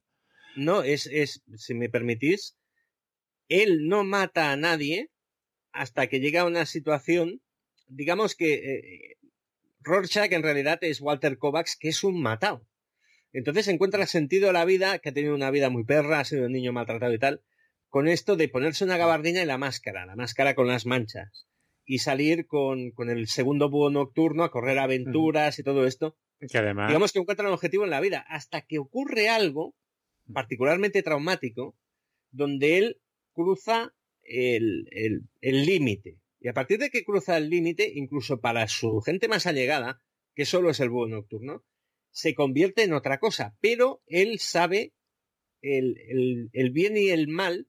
[0.56, 2.58] No, es, es, si me permitís,
[3.50, 5.10] él no mata a nadie
[5.72, 7.42] hasta que llega a una situación,
[7.88, 9.18] digamos que eh,
[9.82, 12.66] Rorschach en realidad es Walter Kovacs, que es un matado.
[13.36, 16.46] Entonces encuentra sentido a la vida, que ha tenido una vida muy perra, ha sido
[16.46, 17.44] un niño maltratado y tal,
[17.90, 21.46] con esto de ponerse una gabardina y la máscara, la máscara con las manchas,
[21.84, 26.16] y salir con, con el segundo búho nocturno a correr aventuras y todo esto.
[26.50, 26.88] Que además...
[26.88, 29.76] Digamos que encuentra un objetivo en la vida, hasta que ocurre algo
[30.34, 31.78] particularmente traumático,
[32.32, 33.02] donde él
[33.34, 33.94] cruza
[34.24, 36.20] el límite.
[36.40, 40.02] y a partir de que cruza el límite, incluso para su gente más allegada,
[40.36, 41.66] que solo es el búho nocturno,
[42.16, 43.56] se convierte en otra cosa.
[43.60, 44.94] Pero él sabe
[45.62, 47.68] el, el, el bien y el mal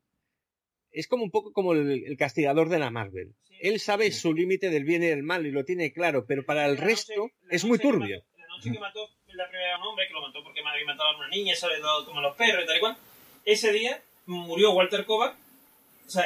[0.92, 3.34] es como un poco como el, castigador de la Marvel.
[3.60, 6.64] Él sabe su límite del bien y del mal y lo tiene claro, pero para
[6.66, 8.22] el resto es muy turbio.
[8.36, 11.28] la noche que mató la primera hombre, que lo mató porque había matado a una
[11.28, 12.96] niña, sale todo como los perros y tal y cual.
[13.44, 15.36] Ese día murió Walter Kovac.
[16.06, 16.24] O sea,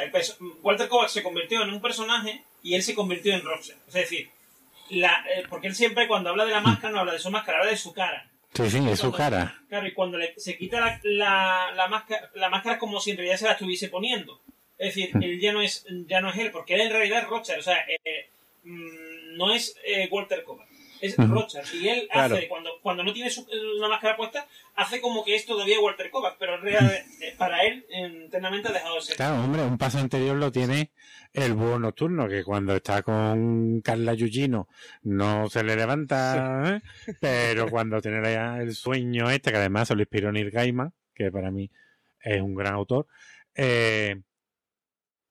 [0.61, 3.81] Walter Kovac se convirtió en un personaje y él se convirtió en Roxanne.
[3.87, 4.29] Es decir,
[4.91, 7.59] la, eh, porque él siempre cuando habla de la máscara no habla de su máscara,
[7.59, 8.29] habla de su cara.
[8.53, 9.61] Sí, sí, es su cara.
[9.69, 13.17] Claro, y cuando se quita la, la, la, máscara, la máscara es como si en
[13.17, 14.41] realidad se la estuviese poniendo.
[14.77, 15.23] Es decir, mm.
[15.23, 17.61] él ya no es, ya no es él, porque él en realidad es Rochard, o
[17.61, 18.29] sea, eh,
[18.63, 20.67] mm, no es eh, Walter Kovac,
[21.01, 21.65] es Rochard.
[21.73, 23.45] Y él hace, cuando, cuando no tiene su,
[23.77, 27.63] una máscara puesta, hace como que es todavía Walter Kovac, pero en realidad, eh, para
[27.63, 29.15] él, internamente ha dejado de ser.
[29.15, 30.91] Claro, hombre, un paso anterior lo tiene
[31.33, 34.67] el búho nocturno, que cuando está con Carla Yugino
[35.03, 36.81] no se le levanta,
[37.19, 38.19] pero cuando tiene
[38.61, 41.71] el sueño este, que además se lo inspiró Neil Gaiman, que para mí
[42.19, 43.07] es un gran autor,
[43.55, 44.21] eh,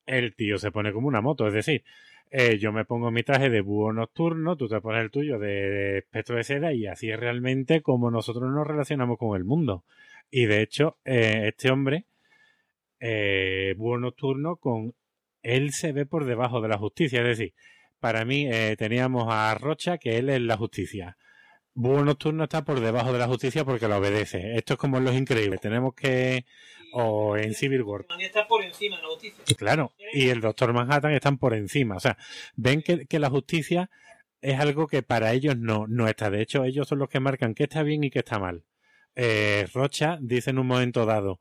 [0.07, 1.47] el tío se pone como una moto.
[1.47, 1.85] Es decir,
[2.31, 5.99] eh, yo me pongo mi traje de búho nocturno, tú te pones el tuyo de
[5.99, 9.85] espectro de seda y así es realmente como nosotros nos relacionamos con el mundo.
[10.31, 12.05] Y de hecho, eh, este hombre,
[13.01, 14.95] eh, búho nocturno, con
[15.43, 17.21] él se ve por debajo de la justicia.
[17.21, 17.55] Es decir,
[17.99, 18.49] para mí
[18.79, 21.17] teníamos a Rocha, que él es la justicia.
[21.75, 24.57] Búho Nocturno está por debajo de la justicia porque la obedece.
[24.57, 25.61] Esto es como en Los Increíbles.
[25.61, 26.45] Tenemos que...
[26.93, 28.05] O en Civil War.
[28.19, 29.45] está por encima de la justicia.
[29.57, 29.93] Claro.
[30.13, 31.97] Y el Doctor Manhattan están por encima.
[31.97, 32.19] O sea,
[32.57, 33.91] ven que, la justicia
[34.41, 36.31] es algo que para ellos no, no está.
[36.31, 38.65] De hecho, ellos son los que marcan qué está bien y qué está mal.
[39.15, 41.39] Eh, Rocha dice en un momento dado,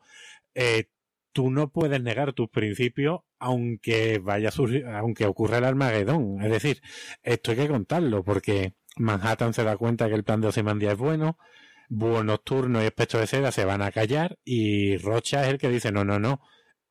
[0.54, 0.90] eh,
[1.32, 6.42] tú no puedes negar tus principios aunque vaya a aunque ocurra el Armagedón.
[6.44, 6.82] Es decir,
[7.24, 11.00] esto hay que contarlo porque Manhattan se da cuenta que el plan de Ozymandias es
[11.00, 11.38] bueno,
[11.90, 15.70] Búho Nocturno y Espectro de Seda se van a callar y Rocha es el que
[15.70, 16.42] dice no, no, no,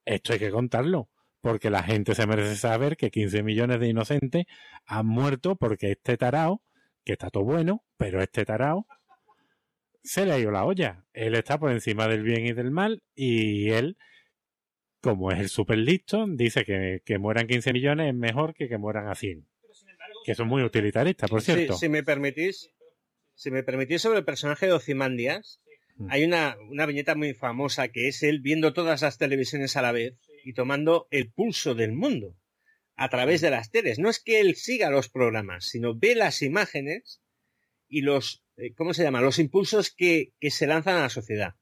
[0.05, 1.09] esto hay que contarlo
[1.41, 4.47] porque la gente se merece saber que 15 millones de inocentes
[4.87, 6.63] han muerto porque este tarao,
[7.05, 8.87] que está todo bueno, pero este tarao
[10.03, 11.05] se le ha ido la olla.
[11.13, 13.97] Él está por encima del bien y del mal y él
[15.01, 18.79] como es el super listo, dice que, que mueran 15 millones es mejor que que
[18.79, 19.47] mueran a 100.
[20.29, 21.77] Que son muy utilitaristas, por cierto.
[21.77, 22.71] si me permitís,
[23.35, 25.61] si me permitís sobre el personaje de Ocimandias,
[25.97, 26.07] mm.
[26.11, 29.93] hay una, una viñeta muy famosa que es él viendo todas las televisiones a la
[29.93, 32.37] vez y tomando el pulso del mundo
[32.97, 33.99] a través de las teles.
[33.99, 37.23] No es que él siga los programas, sino ve las imágenes
[37.89, 39.21] y los, eh, ¿cómo se llama?
[39.21, 41.55] Los impulsos que, que se lanzan a la sociedad.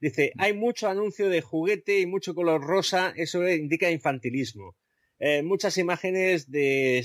[0.00, 4.76] Dice, hay mucho anuncio de juguete y mucho color rosa, eso indica infantilismo.
[5.18, 7.02] Eh, muchas imágenes de,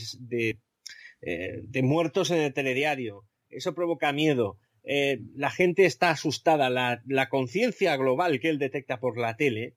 [1.21, 4.57] eh, de, muertos en el telediario, eso provoca miedo.
[4.83, 9.75] Eh, la gente está asustada, la, la conciencia global que él detecta por la tele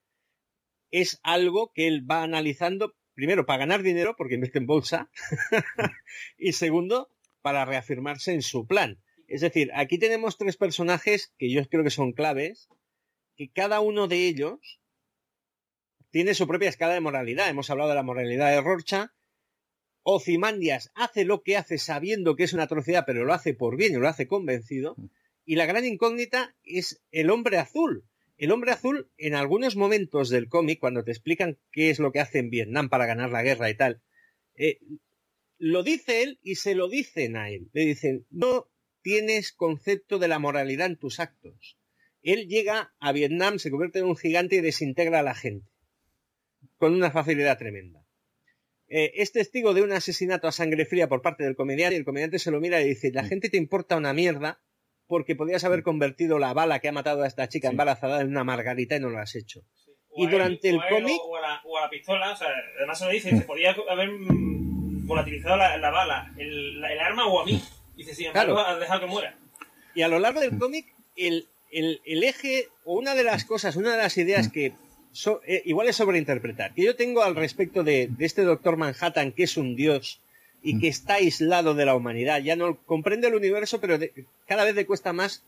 [0.90, 5.10] es algo que él va analizando, primero, para ganar dinero, porque invierte en bolsa,
[6.38, 7.08] y segundo,
[7.40, 9.02] para reafirmarse en su plan.
[9.26, 12.68] Es decir, aquí tenemos tres personajes que yo creo que son claves,
[13.36, 14.80] que cada uno de ellos
[16.10, 17.48] tiene su propia escala de moralidad.
[17.48, 19.14] Hemos hablado de la moralidad de Rorcha.
[20.02, 23.92] Ozymandias hace lo que hace sabiendo que es una atrocidad, pero lo hace por bien
[23.92, 24.96] y lo hace convencido.
[25.44, 28.04] Y la gran incógnita es el hombre azul.
[28.36, 32.20] El hombre azul, en algunos momentos del cómic, cuando te explican qué es lo que
[32.20, 34.02] hace en Vietnam para ganar la guerra y tal,
[34.56, 34.78] eh,
[35.58, 37.70] lo dice él y se lo dicen a él.
[37.72, 38.68] Le dicen, no
[39.02, 41.78] tienes concepto de la moralidad en tus actos.
[42.22, 45.68] Él llega a Vietnam, se convierte en un gigante y desintegra a la gente.
[46.78, 48.01] Con una facilidad tremenda.
[48.94, 52.04] Eh, es testigo de un asesinato a sangre fría por parte del comediante y el
[52.04, 54.60] comediante se lo mira y dice, la gente te importa una mierda
[55.06, 58.44] porque podrías haber convertido la bala que ha matado a esta chica embarazada en una
[58.44, 59.62] margarita y no lo has hecho.
[60.14, 61.18] Y durante el cómic...
[61.24, 65.90] O, a la pistola, o sea, además se lo dice, se podía haber volatilizado la,
[65.90, 67.62] bala, el, arma o a mí.
[67.96, 68.58] Dice, sí, claro.
[68.58, 69.38] has dejado que muera.
[69.94, 73.92] Y a lo largo del cómic, el, el, eje o una de las cosas, una
[73.92, 74.74] de las ideas que
[75.46, 79.56] eh, igual es sobreinterpretar, que yo tengo al respecto de, este doctor Manhattan que es
[79.56, 80.20] un dios
[80.62, 83.98] y que está aislado de la humanidad, ya no comprende el universo, pero
[84.46, 85.42] cada vez le cuesta más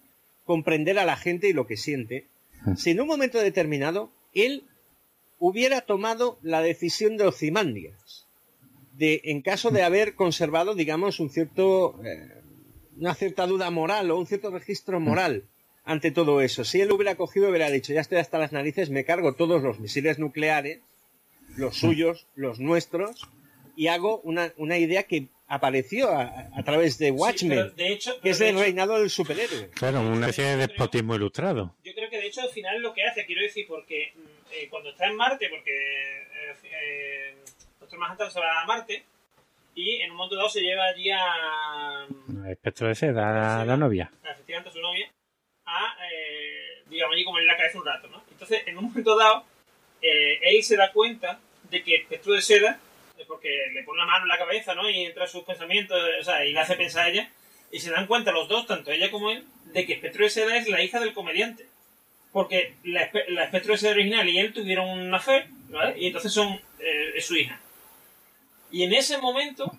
[0.45, 2.27] comprender a la gente y lo que siente.
[2.77, 4.65] Si en un momento determinado él
[5.39, 8.27] hubiera tomado la decisión de Ocimandias,
[8.97, 12.43] de, en caso de haber conservado, digamos, un cierto, eh,
[12.97, 15.45] una cierta duda moral o un cierto registro moral
[15.85, 16.65] ante todo eso.
[16.65, 19.81] Si él hubiera cogido, hubiera dicho, ya estoy hasta las narices, me cargo todos los
[19.81, 20.81] misiles nucleares,
[21.56, 23.28] los suyos, los nuestros,
[23.77, 28.98] y hago una, una idea que apareció a, través de Watchmen, que es el reinado
[28.98, 29.70] del superhéroe.
[29.70, 31.77] Claro, una especie de despotismo ilustrado.
[31.85, 34.20] Yo creo que de hecho al final lo que hace, quiero decir, porque mm,
[34.52, 37.35] eh, cuando está en Marte, porque eh, eh,
[37.78, 39.05] Doctor Manhattan se va a Marte,
[39.77, 42.06] y en un momento dado se lleva allí a...
[42.48, 44.11] Espectro de seda, a la novia.
[44.24, 45.11] Efectivamente, a su novia
[46.10, 48.22] eh, digamos, allí como en la cabeza un rato, ¿no?
[48.30, 49.44] Entonces, en un momento dado,
[50.01, 51.40] eh, él se da cuenta
[51.70, 52.78] de que Espectro de Seda,
[53.26, 54.88] porque le pone la mano en la cabeza, ¿no?
[54.88, 57.30] Y entra sus pensamientos, o sea, y le hace pensar a ella,
[57.70, 60.56] y se dan cuenta los dos, tanto ella como él, de que Espectro de Seda
[60.56, 61.66] es la hija del comediante.
[62.32, 65.98] Porque la, Espectro de Seda original y él tuvieron una fe, ¿vale?
[65.98, 67.60] Y entonces son eh, su hija.
[68.70, 69.72] Y en ese momento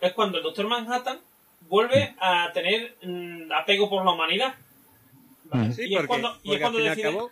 [0.00, 1.20] es cuando el Doctor Manhattan
[1.62, 4.54] vuelve a tener mm, apego por la humanidad
[5.78, 7.30] y porque, cuando, al fin y al cabo,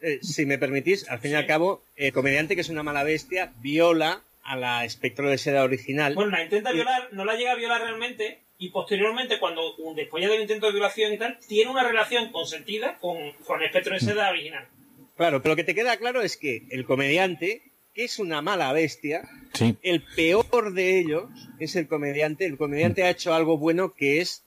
[0.00, 3.04] eh, si me permitís, al fin y al cabo, el comediante que es una mala
[3.04, 6.14] bestia viola a la espectro de seda original.
[6.14, 10.40] Bueno, la intenta violar, no la llega a violar realmente, y posteriormente, cuando después del
[10.40, 14.30] intento de violación y tal, tiene una relación consentida con, con el espectro de seda
[14.30, 14.68] original.
[15.16, 17.62] Claro, pero lo que te queda claro es que el comediante,
[17.94, 19.28] que es una mala bestia,
[19.82, 22.44] el peor de ellos es el comediante.
[22.44, 24.44] El comediante ha hecho algo bueno que es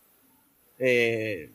[0.79, 1.49] eh,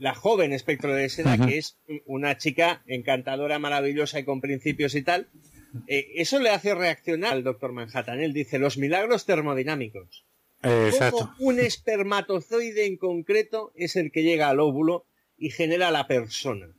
[0.00, 5.02] la joven espectro de seda, que es una chica encantadora, maravillosa y con principios y
[5.02, 5.28] tal.
[5.86, 8.18] Eh, eso le hace reaccionar al doctor Manhattan.
[8.18, 10.24] Él dice los milagros termodinámicos.
[10.62, 11.30] exacto.
[11.38, 15.04] un espermatozoide en concreto es el que llega al óvulo
[15.36, 16.74] y genera la persona.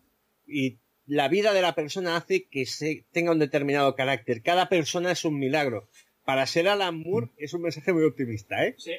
[0.47, 4.41] Y la vida de la persona hace que se tenga un determinado carácter.
[4.41, 5.87] Cada persona es un milagro.
[6.25, 8.75] Para ser Alan Moore es un mensaje muy optimista, ¿eh?
[8.79, 8.93] Sí,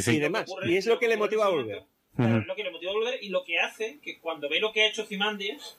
[0.00, 0.50] sí, Y demás.
[0.64, 1.84] Y es lo que le motiva a volver
[2.18, 4.82] lo que le motiva a volver y lo que hace que cuando ve lo que
[4.82, 5.78] ha hecho Cimandias,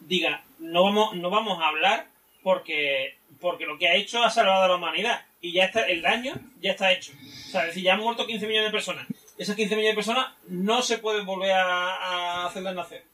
[0.00, 2.06] diga, no vamos, no vamos a hablar
[2.42, 5.26] porque, porque lo que ha hecho ha salvado a la humanidad.
[5.40, 7.12] Y ya está, el daño ya está hecho.
[7.12, 9.06] O sea, es decir, ya han muerto 15 millones de personas.
[9.36, 13.04] Esas 15 millones de personas no se pueden volver a, a hacerlas nacer.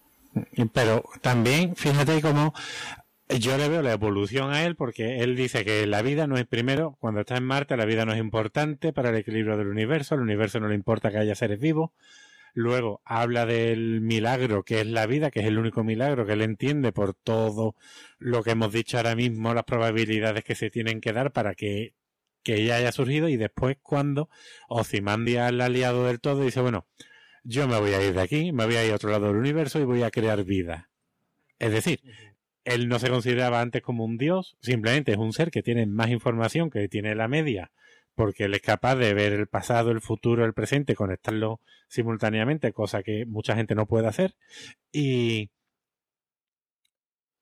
[0.73, 2.55] Pero también, fíjate cómo
[3.39, 6.47] yo le veo la evolución a él porque él dice que la vida no es
[6.47, 10.15] primero, cuando está en Marte, la vida no es importante para el equilibrio del universo,
[10.15, 11.91] al universo no le importa que haya seres vivos.
[12.55, 16.43] Luego habla del milagro que es la vida, que es el único milagro que él
[16.43, 17.77] entiende por todo
[18.19, 21.95] lo que hemos dicho ahora mismo, las probabilidades que se tienen que dar para que,
[22.43, 23.29] que ella haya surgido.
[23.29, 24.29] Y después, cuando
[24.69, 26.87] Ozymandias ha aliado del todo, dice: Bueno,
[27.43, 29.37] yo me voy a ir de aquí, me voy a ir a otro lado del
[29.37, 30.91] universo y voy a crear vida.
[31.59, 32.01] Es decir,
[32.65, 36.11] él no se consideraba antes como un dios, simplemente es un ser que tiene más
[36.11, 37.70] información que tiene la media,
[38.14, 43.02] porque él es capaz de ver el pasado, el futuro, el presente, conectarlo simultáneamente, cosa
[43.02, 44.34] que mucha gente no puede hacer,
[44.90, 45.51] y,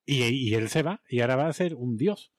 [0.07, 2.33] y, él se va, y ahora va a ser un dios.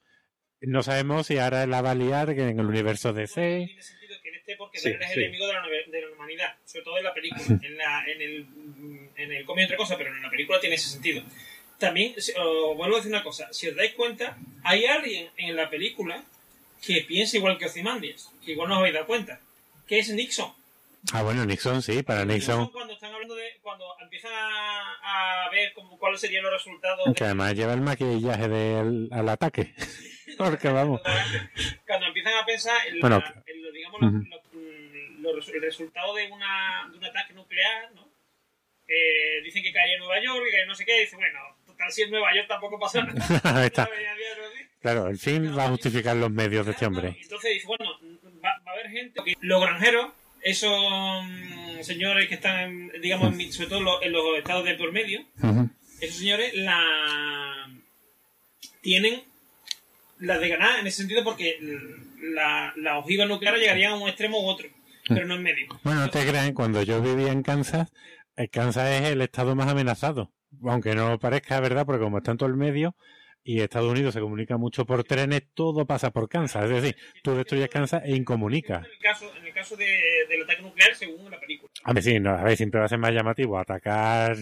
[0.61, 3.65] No sabemos si ahora la va a liar en el universo DC.
[3.65, 6.97] Tiene sentido que este porque es el enemigo de la, de la, humanidad, sobre todo
[6.99, 7.43] en la película.
[7.49, 10.89] en, la, en el, en el cómic otra cosa, pero en la película tiene ese
[10.89, 11.23] sentido
[11.81, 12.13] también,
[12.77, 16.23] vuelvo a decir una cosa, si os dais cuenta, hay alguien en la película
[16.81, 19.39] que piensa igual que Ozymandias, que igual no os habéis dado cuenta,
[19.87, 20.51] que es Nixon.
[21.13, 22.69] Ah, bueno, Nixon, sí, para Nixon.
[22.69, 27.13] cuando están hablando de, cuando empiezan a, ver como, cuáles serían los resultados.
[27.15, 29.73] Que además lleva el maquillaje del al ataque.
[30.37, 31.01] Porque vamos.
[31.85, 32.95] Cuando empiezan a pensar en,
[33.73, 34.01] digamos,
[35.49, 38.09] el resultado de, una, de un ataque nuclear, ¿no?
[38.87, 41.39] Eh, dicen que cae en Nueva York y que no sé qué, dice, bueno,
[41.89, 43.65] si en Nueva York tampoco pasa nada.
[43.65, 43.89] está.
[44.81, 47.17] Claro, el fin va a justificar los medios de este hombre.
[47.21, 47.85] Entonces dice, bueno,
[48.43, 50.07] va, a haber gente, los granjeros,
[50.41, 50.71] esos
[51.23, 55.21] mm, señores que están, digamos, sobre todo en los estados de por medio,
[55.99, 57.69] esos señores la
[58.81, 59.21] tienen
[60.17, 61.59] la de ganar en ese sentido porque
[62.33, 64.67] la, la ojiva nuclear llegarían a un extremo u otro,
[65.07, 65.67] pero no en medio.
[65.83, 67.91] Bueno, no te crean, cuando yo vivía en Kansas,
[68.35, 70.31] el Kansas es el estado más amenazado
[70.63, 72.95] aunque no parezca verdad, porque como está en todo el medio
[73.43, 76.65] y Estados Unidos se comunica mucho por trenes, todo pasa por Kansas.
[76.65, 78.85] Es decir, tú destruyes Kansas e incomunicas.
[78.85, 79.85] En el caso, en el caso de,
[80.29, 81.71] del ataque nuclear, según la película.
[81.83, 84.37] A ver, sí, no, a ver, siempre va a ser más llamativo atacar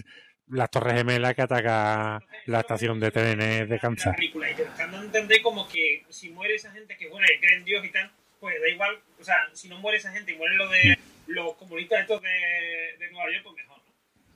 [0.48, 4.16] las Torres Gemelas que atacar la estación de trenes de Kansas.
[4.18, 7.38] y te están dando a entender como que si muere esa gente que, bueno, que
[7.38, 8.10] cree en Dios y tal,
[8.40, 10.98] pues da igual, o sea, si no muere esa gente y mueren los de
[11.28, 13.88] los comunistas estos de, de Nueva York, pues mejor, ¿no?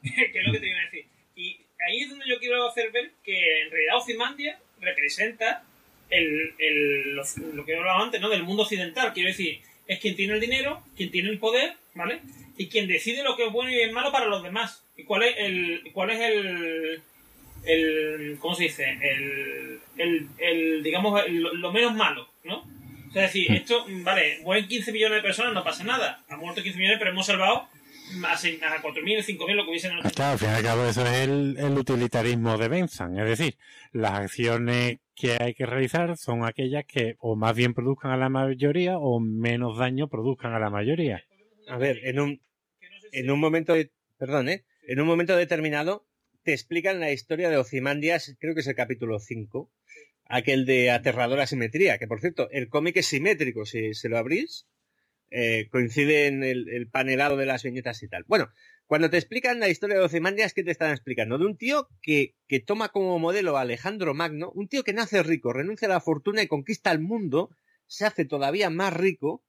[0.33, 1.07] que es lo que te iba a decir.
[1.35, 5.65] Y ahí es donde yo quiero hacer ver que en realidad Ozymandia representa
[6.11, 8.29] el, el, lo, que hablaba antes, ¿no?
[8.29, 9.13] Del mundo occidental.
[9.13, 12.21] Quiero decir, es quien tiene el dinero, quien tiene el poder, ¿vale?
[12.57, 14.85] Y quien decide lo que es bueno y es malo para los demás.
[14.97, 17.03] ¿Y cuál es el, cuál es el,
[17.65, 18.99] el ¿cómo se dice?
[19.03, 22.65] El, el, el digamos, lo menos malo, ¿no?
[23.09, 23.55] es decir, hmm.
[23.55, 26.25] esto, vale, mueren 15 millones de personas, no pasa nada.
[26.29, 27.69] Han muerto 15 millones, pero hemos salvado
[28.25, 29.93] a 4.000, 5.000, lo que hubiesen...
[30.15, 33.57] Claro, al fin y al cabo eso es el, utilitarismo de Bentham, es decir,
[33.93, 38.29] las acciones que hay que realizar son aquellas que o más bien produzcan a la
[38.29, 41.25] mayoría o menos daño produzcan a la mayoría.
[41.69, 42.43] A ver, en un,
[43.13, 43.75] en un momento,
[44.19, 44.65] perdón, ¿eh?
[44.87, 46.07] en un momento determinado
[46.43, 49.73] te explican la historia de Ozymandias, creo que es el capítulo 5,
[50.27, 54.67] aquel de aterradora simetría, que por cierto, el cómic es simétrico, si se lo abrís,
[55.37, 58.25] eh, coincide en el, panelado de las viñetas y tal.
[58.29, 58.51] Bueno,
[58.87, 61.39] cuando te explican la historia de Ozymandias, ¿qué te están explicando?
[61.39, 65.25] De un tío que, que toma como modelo a Alejandro Magno, un tío que nace
[65.25, 67.51] rico, renuncia a la fortuna y conquista el mundo,
[67.87, 69.45] se hace todavía más rico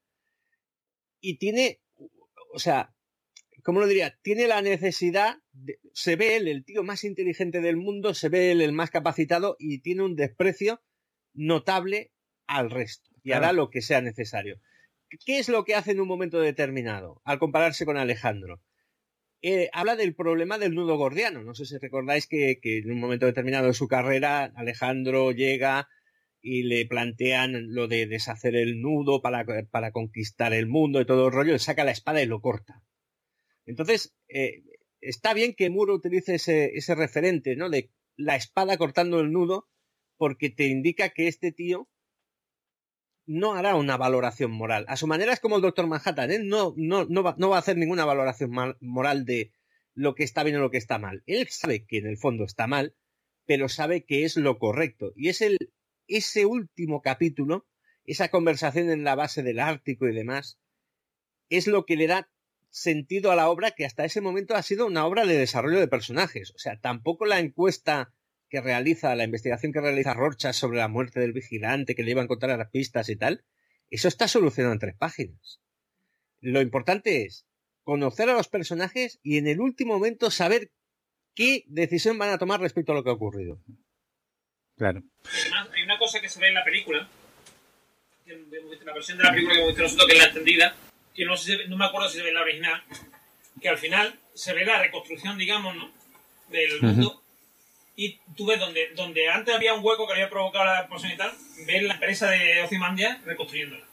[1.21, 1.79] y tiene,
[2.51, 2.95] o sea,
[3.63, 4.17] ¿cómo lo diría?
[4.23, 5.37] Tiene la necesidad,
[5.93, 9.55] se ve él el tío más inteligente del mundo, se ve él el más capacitado
[9.59, 10.81] y tiene un desprecio
[11.35, 12.11] notable
[12.47, 14.59] al resto y hará lo que sea necesario.
[15.25, 18.61] ¿Qué es lo que hace en un momento determinado al compararse con Alejandro?
[19.41, 21.43] Eh, habla del problema del nudo gordiano.
[21.43, 25.87] No sé si recordáis que, en un momento determinado de su carrera Alejandro llega
[26.41, 29.45] y le plantean lo de deshacer el nudo para,
[29.91, 32.83] conquistar el mundo y todo el rollo, le saca la espada y lo corta.
[33.65, 34.63] Entonces, eh,
[35.01, 37.69] está bien que Muro utilice ese, ese referente, ¿no?
[37.69, 39.67] De la espada cortando el nudo,
[40.17, 41.89] porque te indica que este tío
[43.25, 44.85] no hará una valoración moral.
[44.87, 47.57] A su manera es como el Doctor Manhattan, él no, no, no, va, no va
[47.57, 49.51] a hacer ninguna valoración moral de
[49.93, 51.23] lo que está bien o lo que está mal.
[51.25, 52.95] Él sabe que en el fondo está mal,
[53.45, 55.13] pero sabe que es lo correcto.
[55.15, 55.57] Y es el,
[56.07, 57.65] ese último capítulo,
[58.03, 60.59] esa conversación en la base del Ártico y demás,
[61.49, 62.29] es lo que le da
[62.69, 65.87] sentido a la obra que hasta ese momento ha sido una obra de desarrollo de
[65.87, 66.51] personajes.
[66.51, 68.13] O sea, tampoco la encuesta
[68.55, 72.21] que realiza, la investigación que realiza Rorschach sobre la muerte del vigilante, que le iba
[72.21, 73.43] a encontrar las pistas y tal,
[73.89, 75.59] eso está solucionado en tres páginas.
[76.39, 77.45] Lo importante es
[77.83, 80.71] conocer a los personajes y en el último momento saber
[81.33, 83.59] qué decisión van a tomar respecto a lo que ha ocurrido.
[84.77, 85.03] Claro.
[85.41, 87.09] Además, hay una cosa que se ve en la película,
[88.25, 88.49] en
[88.85, 90.75] la versión de la película que hemos visto nosotros, que es la entendida,
[91.13, 91.33] que no,
[91.67, 92.83] no me acuerdo si se ve en la original,
[93.61, 95.91] que al final se ve la reconstrucción, digamos, ¿no?
[96.49, 97.24] Del mundo.
[97.95, 101.17] Y tú ves donde, donde antes había un hueco que había provocado la explosión y
[101.17, 101.31] tal,
[101.65, 103.85] ves la empresa de Ocimandia reconstruyéndola.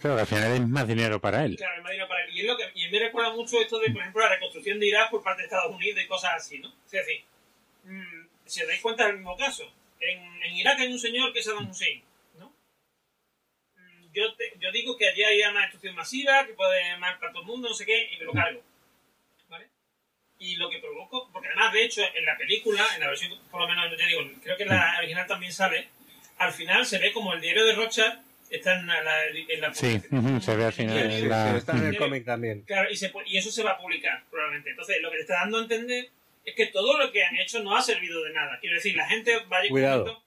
[0.00, 1.56] Claro, al final es más dinero para él.
[1.56, 2.30] Claro, es más dinero para él.
[2.34, 4.88] Y, es lo que, y me recuerda mucho esto de, por ejemplo, la reconstrucción de
[4.88, 6.68] Irak por parte de Estados Unidos y cosas así, ¿no?
[6.86, 7.24] Es decir,
[7.84, 9.70] mmm, si os dais cuenta, es el mismo caso.
[10.00, 12.02] En, en, Irak hay un señor que es Saddam Hussein,
[12.38, 12.52] ¿no?
[13.76, 17.32] Mm, yo, te, yo digo que allí hay una destrucción masiva, que puede matar para
[17.32, 18.62] todo el mundo, no sé qué, y me lo cargo.
[20.44, 23.60] Y lo que provocó, porque además, de hecho, en la película, en la versión, por
[23.62, 25.88] lo menos, yo digo, creo que en la original también sale,
[26.38, 30.00] al final se ve como el diario de Rocha está en la, en la Sí,
[30.40, 31.10] se ve al final.
[31.10, 31.56] En la...
[31.56, 32.62] Está en el cómic también.
[32.62, 34.70] Claro, y, se, y, eso se va a publicar, probablemente.
[34.70, 36.10] Entonces, lo que te está dando a entender
[36.44, 38.58] es que todo lo que han hecho no ha servido de nada.
[38.60, 40.24] Quiero decir, la gente va a Cuidado.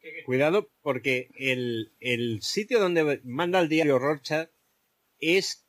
[0.00, 0.24] ¿Qué, qué?
[0.24, 4.48] Cuidado, porque el, el, sitio donde manda el diario Rorschach
[5.18, 5.66] es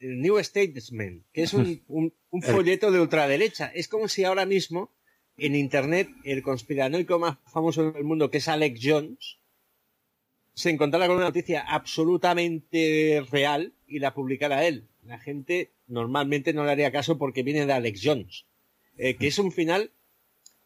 [0.00, 3.66] el New Statesman, que es un, un, un folleto de ultraderecha.
[3.74, 4.90] Es como si ahora mismo
[5.38, 9.36] en Internet el conspiranoico más famoso del mundo, que es Alex Jones,
[10.54, 14.84] se encontrara con una noticia absolutamente real y la publicara él.
[15.06, 18.44] La gente normalmente no le haría caso porque viene de Alex Jones,
[18.98, 19.90] eh, que es un final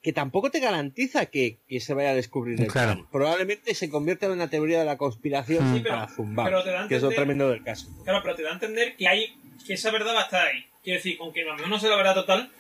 [0.01, 2.94] que tampoco te garantiza que, que se vaya a descubrir el Claro.
[2.94, 3.06] plan.
[3.12, 6.70] Probablemente se convierta en una teoría de la conspiración Sí, pero- para zumbar, pero te
[6.70, 7.89] da a que es lo tremendo del caso.
[8.02, 9.26] Claro, pero te da a entender que hay
[9.66, 10.64] que esa verdad va a estar ahí.
[10.82, 12.50] Quiero decir, aunque a lo mejor no sea la verdad total,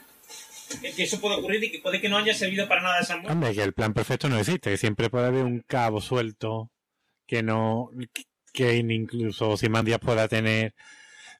[0.82, 3.16] eh, que eso puede ocurrir y que puede que no haya servido para nada esa
[3.16, 3.32] muerte.
[3.32, 6.70] Hombre, que el plan perfecto no existe, que siempre puede haber un cabo suelto
[7.26, 7.90] que no,
[8.52, 10.74] que incluso Ozymandias pueda tener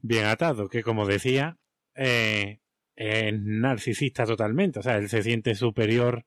[0.00, 1.58] bien atado, que como decía,
[1.94, 2.60] eh,
[2.96, 6.24] es narcisista totalmente, o sea, él se siente superior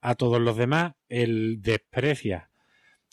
[0.00, 2.50] a todos los demás, él desprecia,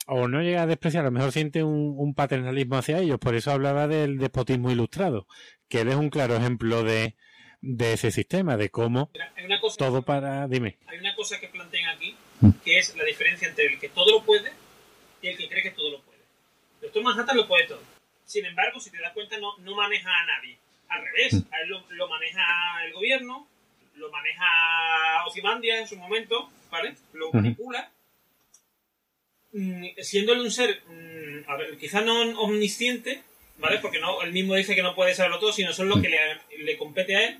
[0.10, 3.36] o no llega a despreciar, a lo mejor siente un, un paternalismo hacia ellos, por
[3.36, 5.28] eso hablaba del despotismo ilustrado,
[5.68, 7.16] que él es un claro ejemplo de,
[7.62, 9.12] de ese sistema, de cómo
[9.46, 12.52] una cosa, todo para, dime, hay una cosa que plantean aquí, Mm.
[12.64, 14.50] que es la diferencia entre el que todo lo puede
[15.22, 16.20] y el que cree que todo lo puede.
[16.80, 17.82] El Doctor Manhattan lo puede todo.
[18.24, 20.58] Sin embargo, si te das cuenta, no, no maneja a nadie.
[20.88, 21.54] Al revés, Mm.
[21.54, 22.42] a él lo, lo maneja
[22.86, 23.46] el gobierno,
[23.96, 24.46] lo maneja
[25.28, 26.96] Ozymandias en su momento, ¿vale?
[27.12, 27.92] Lo manipula.
[29.54, 33.22] Mm, Siéndole un ser, mm, a ver, quizá no omnisciente,
[33.58, 33.80] ¿vale?
[33.80, 36.18] Porque no, él mismo dice que no puede saberlo todo, sino solo lo que le,
[36.64, 37.38] le compete a él.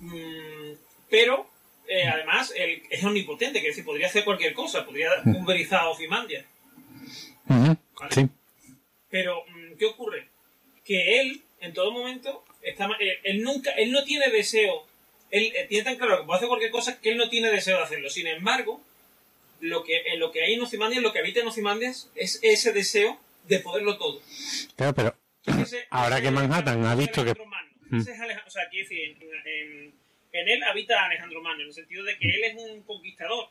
[0.00, 0.72] Mm,
[1.10, 1.48] pero,
[1.88, 6.44] eh, además, él es omnipotente, que decir, podría hacer cualquier cosa, podría pulverizar a Ozymandias.
[7.98, 8.14] ¿vale?
[8.14, 8.28] sí.
[9.10, 9.42] Pero,
[9.78, 10.28] ¿qué ocurre?
[10.84, 14.86] Que él, en todo momento, está, ma- eh, él nunca, él no tiene deseo,
[15.32, 17.76] él eh, tiene tan claro que puede hacer cualquier cosa que él no tiene deseo
[17.78, 18.08] de hacerlo.
[18.08, 18.80] Sin embargo,
[19.60, 22.72] lo que, eh, lo que hay en Ozymandias, lo que habita en Ozymandias, es ese
[22.72, 24.20] deseo de poderlo todo.
[24.76, 25.16] Claro, pero
[25.62, 27.46] Ese- Ahora ese que Manhattan ha visto que- Alejandro.
[27.90, 28.00] Mm.
[28.00, 29.94] Ese es Alej- o sea, quiero decir, en, en-
[30.32, 33.48] en él habita Alejandro Magno, en el sentido de que él es un conquistador,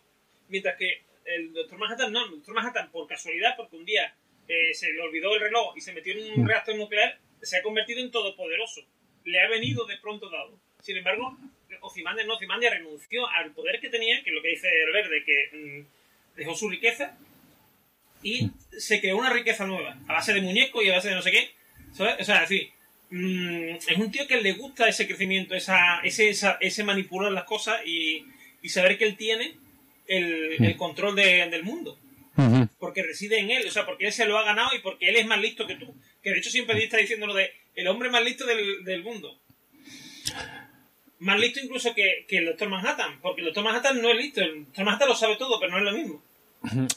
[0.47, 4.15] mientras que el Doctor Manhattan no, el Doctor Manhattan por casualidad, porque un día
[4.47, 7.61] eh, se le olvidó el reloj y se metió en un reactor nuclear, se ha
[7.61, 8.81] convertido en todopoderoso.
[9.25, 10.57] Le ha venido de pronto dado.
[10.81, 11.37] Sin embargo,
[11.81, 15.23] Ozymandias no, Ozymandias renunció al poder que tenía, que es lo que dice el verde,
[15.25, 15.85] que mm,
[16.39, 17.15] dejó su riqueza
[18.23, 21.21] y se creó una riqueza nueva, a base de muñecos y a base de no
[21.21, 21.51] sé qué.
[21.93, 22.15] ¿sabes?
[22.19, 22.69] O sea, es decir,
[23.11, 27.45] mm, es un tío que le gusta ese crecimiento, esa, ese, esa- ese manipular las
[27.45, 28.25] cosas y,
[28.61, 29.55] y saber que él tiene
[30.07, 31.97] el, el control de- del mundo.
[32.79, 35.15] Porque reside en él, o sea, porque él se lo ha ganado y porque él
[35.17, 35.93] es más listo que tú.
[36.23, 39.37] Que de hecho siempre está diciendo lo de el hombre más listo del, del mundo.
[41.19, 44.41] Más listo incluso que, que el Doctor Manhattan, porque el Doctor Manhattan no es listo,
[44.41, 46.23] el Doctor Manhattan lo sabe todo, pero no es lo mismo.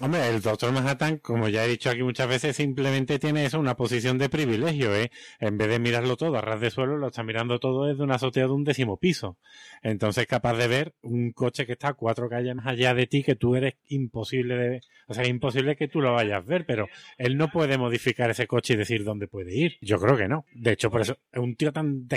[0.01, 3.77] Hombre, el doctor Manhattan, como ya he dicho aquí muchas veces, simplemente tiene eso, una
[3.77, 5.13] posición de privilegio, ¿eh?
[5.39, 8.17] En vez de mirarlo todo a ras de suelo, lo está mirando todo desde una
[8.17, 9.39] azotea de un décimo piso.
[9.83, 13.37] Entonces, capaz de ver un coche que está cuatro calles más allá de ti, que
[13.37, 14.83] tú eres imposible de ver.
[15.07, 18.31] O sea, es imposible que tú lo vayas a ver, pero él no puede modificar
[18.31, 19.79] ese coche y decir dónde puede ir.
[19.81, 20.45] Yo creo que no.
[20.55, 22.09] De hecho, por eso es un tío tan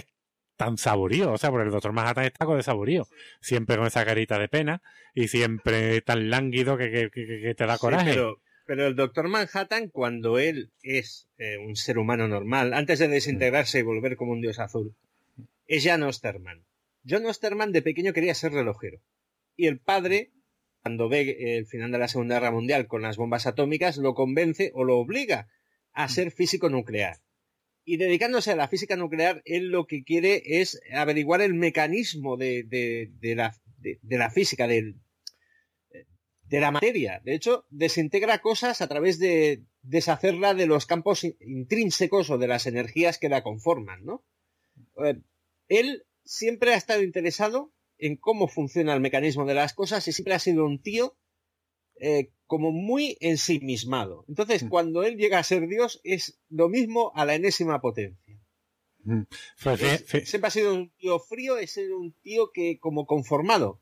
[0.57, 3.07] tan saborío, o sea, porque el doctor Manhattan está con de saborío,
[3.41, 4.81] siempre con esa carita de pena
[5.13, 8.11] y siempre tan lánguido que, que- que- que te da Sí, coraje.
[8.11, 13.07] pero, pero el Doctor Manhattan, cuando él es eh, un ser humano normal, antes de
[13.07, 14.95] desintegrarse y volver como un dios azul,
[15.67, 16.65] es Jan Osterman.
[17.07, 18.99] John Osterman de pequeño quería ser relojero.
[19.55, 20.31] Y el padre
[20.81, 24.71] cuando ve el final de la Segunda Guerra Mundial con las bombas atómicas, lo convence
[24.75, 25.47] o lo obliga
[25.93, 27.17] a ser físico nuclear.
[27.85, 32.65] Y dedicándose a la física nuclear, él lo que quiere es averiguar el mecanismo de,
[33.21, 33.55] la,
[34.01, 34.95] la, física, de
[36.49, 37.21] la materia.
[37.23, 42.65] De hecho, desintegra cosas a través de deshacerla de los campos intrínsecos o de las
[42.65, 44.25] energías que la conforman, ¿no?
[45.67, 50.33] Él siempre ha estado interesado en cómo funciona el mecanismo de las cosas y siempre
[50.33, 51.17] ha sido un tío
[51.99, 54.25] eh, como muy ensimismado.
[54.27, 54.69] Entonces, mm.
[54.69, 58.35] cuando él llega a ser Dios, es lo mismo a la enésima potencia.
[59.03, 59.23] Mm.
[60.23, 63.81] siempre ha sido un tío frío, es un tío que como conformado.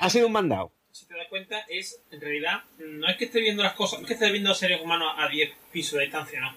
[0.00, 3.40] ha sido un mandado si te das cuenta, es en realidad, no es que esté
[3.40, 6.02] viendo las cosas, no es que esté viendo a seres humanos a 10 pisos de
[6.02, 6.54] distancia, no.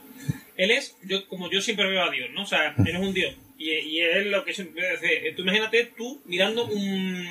[0.56, 2.44] Él es, yo como yo siempre veo a Dios, ¿no?
[2.44, 3.36] O sea, él es un Dios.
[3.58, 5.34] Y, y es lo que siempre dice.
[5.36, 7.28] Tú imagínate tú mirando un,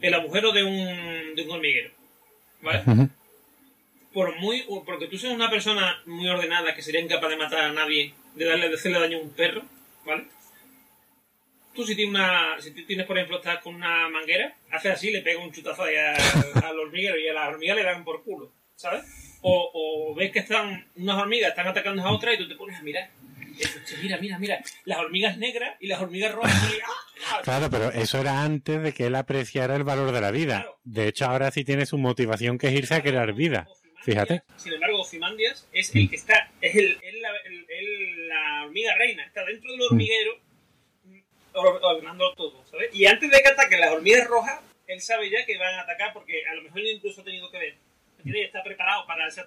[0.00, 1.92] el agujero de un, de un hormiguero,
[2.62, 3.08] ¿vale?
[4.12, 7.72] Por muy, porque tú seas una persona muy ordenada que sería incapaz de matar a
[7.72, 9.62] nadie, de darle, de hacerle daño a un perro,
[10.04, 10.26] ¿vale?
[11.74, 15.22] tú si tienes una, si tienes, por ejemplo, estás con una manguera, haces así, le
[15.22, 19.02] pega un chutazo ahí al, hormiguero y a las hormigas le dan por culo, ¿sabes?
[19.40, 22.78] O, o, ves que están unas hormigas están atacando a otras y tú te pones
[22.78, 23.10] a mirar.
[24.02, 26.52] Mira, mira, mira, las hormigas negras y las hormigas rojas.
[26.84, 27.40] ¡ah!
[27.42, 30.66] Claro, pero eso era antes de que él apreciara el valor de la vida.
[30.84, 33.68] De hecho, ahora sí tiene su motivación que es irse a crear vida.
[34.02, 34.42] Fíjate.
[34.56, 37.30] Sin embargo, Ozymandias es el que está, es el, la,
[38.28, 40.40] la hormiga reina, está dentro del hormiguero
[41.54, 42.90] ordenando todo, ¿sabes?
[42.94, 46.12] Y antes de que ataquen las hormigas rojas, él sabe ya que van a atacar
[46.12, 47.74] porque a lo mejor incluso ha tenido que ver.
[48.24, 49.42] Está preparado para ese.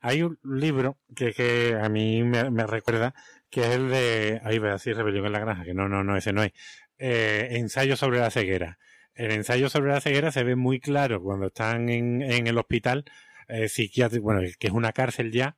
[0.00, 3.14] Hay un libro que, que a mí me, recuerda,
[3.50, 6.04] que es el de, ahí voy a decir Rebelión en la Granja, que no, no,
[6.04, 6.52] no, ese no es.
[6.98, 8.78] Eh, ensayo sobre la ceguera.
[9.14, 13.04] El ensayo sobre la ceguera se ve muy claro cuando están en, en el hospital
[13.48, 15.56] eh, psiquiátrico, bueno, que es una cárcel ya,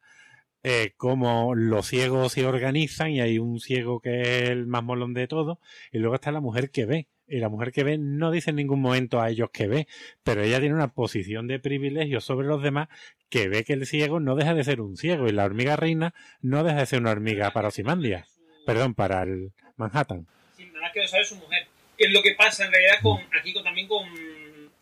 [0.62, 5.14] eh, cómo los ciegos se organizan y hay un ciego que es el más molón
[5.14, 5.60] de todo
[5.92, 7.08] y luego está la mujer que ve.
[7.28, 9.88] Y la mujer que ve no dice en ningún momento a ellos que ve,
[10.22, 12.88] pero ella tiene una posición de privilegio sobre los demás
[13.28, 16.14] que ve que el ciego no deja de ser un ciego y la hormiga reina
[16.40, 18.26] no deja de ser una hormiga para Osimandia.
[18.64, 20.26] Perdón, para el Manhattan.
[20.56, 21.66] Sí, nada más que lo sabe su mujer.
[21.98, 24.06] Que es lo que pasa en realidad con aquí también con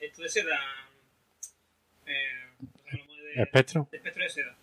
[0.00, 0.60] esto de seda.
[2.06, 3.88] Eh, espectro.
[3.90, 4.56] espectro de seda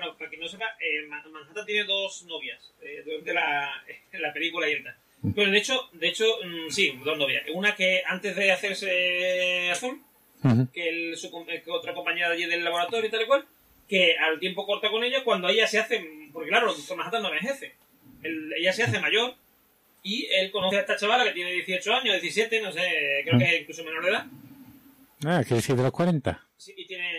[0.00, 4.68] bueno, para quien no sepa, eh, Manhattan tiene dos novias eh, durante la, la, película
[4.68, 4.96] y tal.
[5.34, 7.44] Pero de hecho, de hecho, mm, sí, dos novias.
[7.52, 10.02] Una que antes de hacerse azul,
[10.72, 13.46] que, el, su, que otra compañera de allí del laboratorio y tal y cual,
[13.86, 16.02] que al tiempo corta con ella cuando ella se hace,
[16.32, 17.74] porque claro, el doctor Manhattan no envejece.
[18.22, 19.34] ella se hace mayor
[20.02, 22.80] y él conoce a esta chavala que tiene 18 años, 17, no sé,
[23.24, 24.26] creo que es incluso menor de edad.
[25.26, 26.46] Ah, que decir de los 40.
[26.56, 27.10] Sí, y tiene,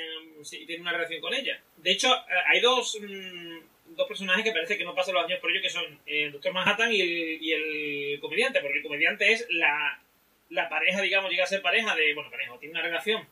[0.44, 1.62] sí, tiene una relación con ella.
[1.78, 3.58] De hecho, eh, hay dos, mm,
[3.96, 6.32] dos personajes que parece que no pasan los años por ello, que son eh, el
[6.32, 7.10] Doctor Manhattan y el,
[7.42, 10.02] y el comediante, porque el comediante es la,
[10.50, 13.26] la pareja, digamos, llega a ser pareja de, bueno, pareja, tiene una relación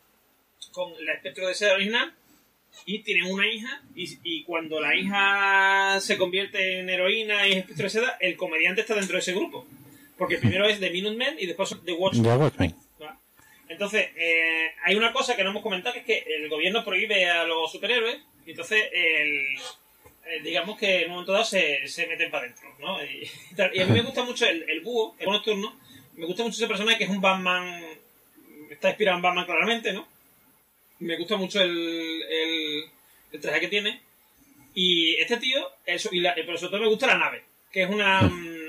[0.71, 2.13] con la espectro de ser original
[2.85, 7.57] y tiene una hija y, y, cuando la hija se convierte en heroína y es
[7.57, 9.65] espectro de seda, el comediante está dentro de ese grupo.
[10.17, 12.75] Porque primero es The Minutemen y después The Watchmen.
[13.69, 17.29] Entonces, eh, hay una cosa que no hemos comentado, que es que el gobierno prohíbe
[17.29, 18.83] a los superhéroes, y entonces,
[20.43, 22.97] digamos que en un momento dado se, se meten para adentro, ¿no?
[23.73, 25.75] Y, a mí me gusta mucho el, el búho, el nocturno,
[26.15, 27.81] me gusta mucho ese personaje que es un Batman,
[28.69, 30.07] está inspirado en Batman claramente, ¿no?
[30.99, 32.21] Me gusta mucho el,
[33.31, 34.01] el, traje que tiene.
[34.73, 37.89] Y este tío, eso, y la, pero sobre todo me gusta la nave, que es
[37.89, 38.21] una...
[38.21, 38.59] Mm,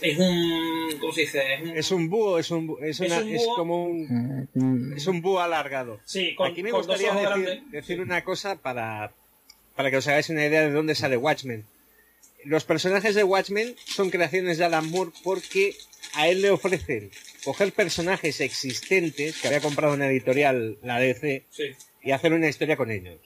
[0.00, 0.98] es un.
[1.00, 1.42] ¿Cómo se dice?
[1.74, 4.94] Es un, búho, es un, es, una, es, como un.
[4.96, 6.00] Es un búho alargado.
[6.04, 9.12] Sí, con, Aquí me gustaría decir, decir, una cosa para,
[9.74, 11.64] para que os hagáis una idea de dónde sale Watchmen.
[12.44, 15.76] Los personajes de Watchmen son creaciones de Alan Moore porque
[16.14, 17.10] a él le ofrecen
[17.44, 21.44] coger personajes existentes que había comprado una editorial, la DC,
[22.02, 23.20] y hacer una historia con ellos.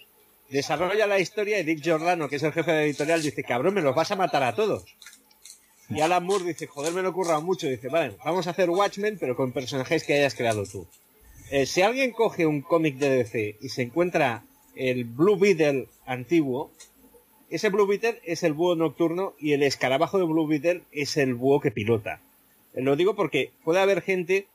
[0.50, 3.74] Desarrolla la historia y Dick Giordano, que es el jefe de la editorial, dice, cabrón,
[3.74, 4.84] me los vas a matar a todos.
[5.88, 7.68] Y Alan Moore dice, joder, me lo ocurra mucho.
[7.68, 10.86] Dice, vale, vamos a hacer Watchmen, pero con personajes que hayas creado tú.
[11.50, 14.44] Eh, si alguien coge un cómic de DC y se encuentra
[14.76, 16.70] el Blue Beetle antiguo,
[17.48, 21.34] ese Blue Beetle es el búho nocturno y el escarabajo de Blue Beetle es el
[21.34, 22.20] búho que pilota.
[22.74, 24.48] Lo digo porque puede haber gente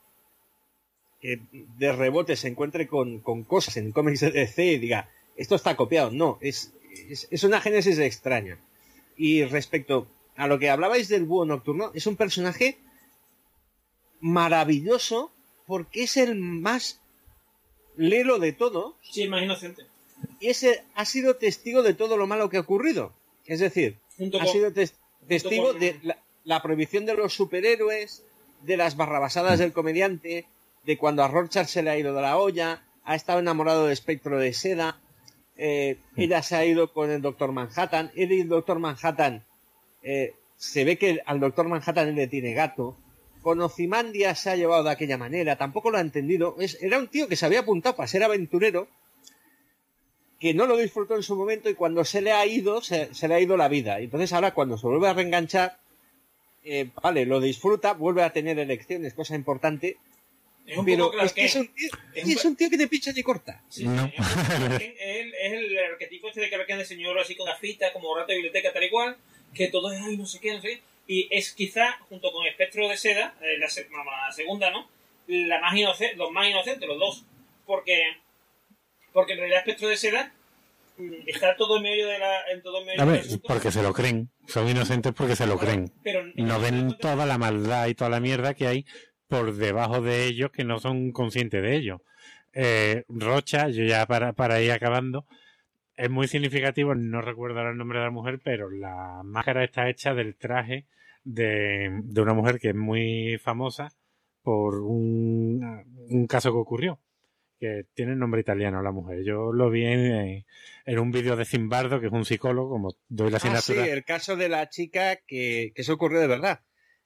[1.20, 5.76] que de rebote se encuentre con, cosas en cómics de DC y diga, esto está
[5.76, 6.10] copiado.
[6.10, 6.72] No, es,
[7.08, 8.58] es, una génesis extraña.
[9.16, 12.78] Y respecto a lo que hablabais del búho nocturno, es un personaje
[14.20, 15.32] maravilloso
[15.66, 17.00] porque es el más
[17.96, 18.96] lelo de todo.
[19.02, 19.84] Sí, más inocente.
[20.42, 23.12] Y ese ha sido testigo de todo lo malo que ha ocurrido.
[23.46, 24.00] Es decir,
[24.40, 26.00] ha sido testigo de
[26.42, 28.24] la, prohibición de los superhéroes,
[28.62, 30.46] de las barrabasadas del comediante,
[30.84, 33.92] de cuando a Rorschach se le ha ido de la olla, ha estado enamorado de
[33.92, 35.00] Espectro de Seda,
[35.56, 39.44] eh, ella se ha ido con el Doctor Manhattan, él y el Doctor Manhattan,
[40.02, 42.96] eh, se ve que al Doctor Manhattan él le tiene gato,
[43.42, 47.28] con Ozymandias se ha llevado de aquella manera, tampoco lo ha entendido, era un tío
[47.28, 48.88] que se había apuntado para ser aventurero,
[50.42, 53.34] que no lo disfrutó en su momento y cuando se le ha ido, se, le
[53.34, 54.00] ha ido la vida.
[54.00, 55.78] Entonces ahora cuando se vuelve a reenganchar,
[56.64, 59.98] eh, vale, lo disfruta, vuelve a tener elecciones, cosa importante,
[60.84, 63.62] pero es que, es, un tío, es, un tío, que te pincha y corta.
[63.68, 64.04] Sí, no.
[64.80, 64.94] es,
[65.40, 68.82] el arquetipo este de que de señor así con gafita, como rato de biblioteca, tal
[68.82, 69.16] y cual,
[69.54, 70.82] que todo es, ay, no sé qué, no sé qué.
[71.06, 74.88] Y es quizá, junto con Espectro de Seda, eh, la, la, segunda, ¿no?
[75.28, 77.24] La más inocente, los más inocentes, los dos.
[77.64, 78.02] Porque
[79.12, 80.32] porque en realidad Espectro de Seda
[81.26, 82.40] está todo en medio de la.
[82.52, 84.30] En todo medio a ver, porque se lo creen.
[84.46, 85.92] Son inocentes porque se lo creen.
[86.02, 88.86] Pero no ven toda la maldad y toda la mierda que hay
[89.28, 92.02] por debajo de ellos que no son conscientes de ello.
[92.52, 95.26] Eh, Rocha, yo ya para, para ir acabando,
[95.96, 100.12] es muy significativo, no recuerdo el nombre de la mujer, pero la máscara está hecha
[100.12, 100.84] del traje
[101.24, 103.92] de, de una mujer que es muy famosa
[104.42, 105.64] por un,
[106.10, 106.98] un caso que ocurrió
[107.62, 109.22] que tiene nombre italiano la mujer.
[109.22, 113.36] Yo lo vi en, un vídeo de Zimbardo, que es un psicólogo, como doy la
[113.36, 113.82] asignatura.
[113.82, 116.62] Ah, sí, el caso de la chica que, que eso ocurrió de verdad.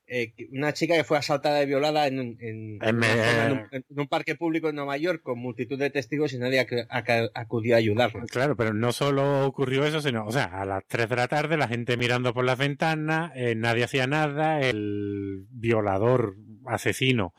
[0.07, 2.79] Eh, una chica que fue asaltada y violada en, en,
[3.91, 6.67] un, parque público en Nueva York con multitud de testigos y nadie
[7.35, 8.25] acudió a ayudarla.
[8.31, 11.59] Claro, pero no solo ocurrió eso, sino, o sea, a las 3 de la tarde
[11.59, 17.35] la gente mirando por las ventanas, eh, nadie hacía nada, el violador, asesino,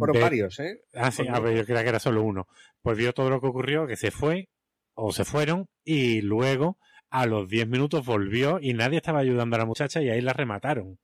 [0.00, 0.82] fueron varios, ¿eh?
[0.94, 2.48] Ah, sí, yo creía que era solo uno.
[2.82, 4.48] Pues vio todo lo que ocurrió, que se fue,
[4.94, 6.78] o se fueron, y luego,
[7.10, 10.32] a los 10 minutos, volvió y nadie estaba ayudando a la muchacha y ahí la
[10.32, 10.98] remataron.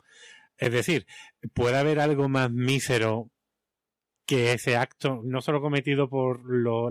[0.59, 1.07] Es decir,
[1.55, 3.31] puede haber algo más mísero
[4.27, 6.41] que ese acto, no solo cometido por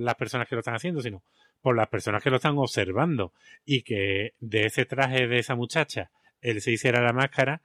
[0.01, 1.23] las personas que lo están haciendo, sino
[1.61, 3.33] por las personas que lo están observando.
[3.65, 6.11] Y que de ese traje de esa muchacha
[6.41, 7.61] él se hiciera la máscara,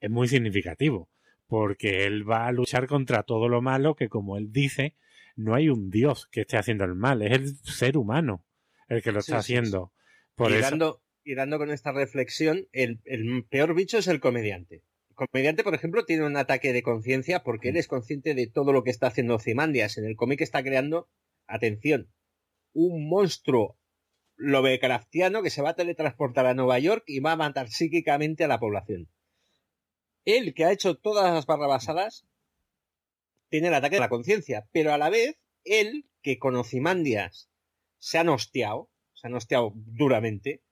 [0.00, 1.08] es muy significativo
[1.50, 4.94] porque él va a luchar contra todo lo malo que, como él dice,
[5.34, 8.46] no hay un dios que esté haciendo el mal, es el ser humano
[8.86, 9.92] el que lo está haciendo.
[10.36, 13.00] Por y, dando, y, dando, con esta reflexión, el,
[13.50, 14.84] peor bicho es el comediante.
[15.08, 18.72] El comediante, por ejemplo, tiene un ataque de conciencia porque él es consciente de todo
[18.72, 19.98] lo que está haciendo Zimandias.
[19.98, 21.10] En el cómic está creando,
[21.48, 22.12] atención,
[22.72, 23.76] un monstruo
[24.36, 28.48] Lovecraftiano que se va a teletransportar a Nueva York y va a matar psíquicamente a
[28.48, 29.08] la población
[30.24, 32.26] él que ha hecho todas las barrabasadas
[33.48, 37.50] tiene el ataque de la conciencia, pero a la vez él que con Ocimandias
[37.98, 40.62] se ha nosteado, se ha nosteado duramente,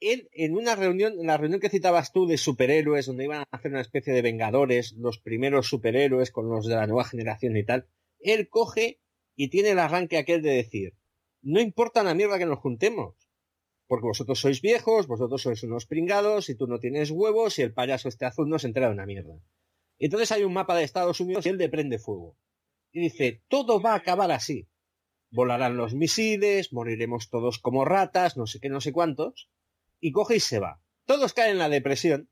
[0.00, 3.48] él en una reunión, en la reunión que citabas tú de superhéroes, donde iban a
[3.50, 7.64] hacer una especie de vengadores, los primeros superhéroes con los de la nueva generación y
[7.64, 7.86] tal,
[8.20, 9.00] él coge
[9.36, 10.94] y tiene el arranque aquel de decir,
[11.42, 13.14] no importa la mierda que nos juntemos,
[13.86, 17.74] porque vosotros sois viejos, vosotros sois unos pringados, y tú no tienes huevos, y el
[17.74, 19.34] payaso este azul no se entera de una mierda.
[19.98, 22.36] Entonces hay un mapa de Estados Unidos y él le prende fuego.
[22.92, 24.68] Y dice, todo va a acabar así.
[25.30, 29.50] Volarán los misiles, moriremos todos como ratas, no sé qué, no sé cuántos.
[30.00, 30.80] Y coge y se va.
[31.06, 32.30] Todos caen en la depresión,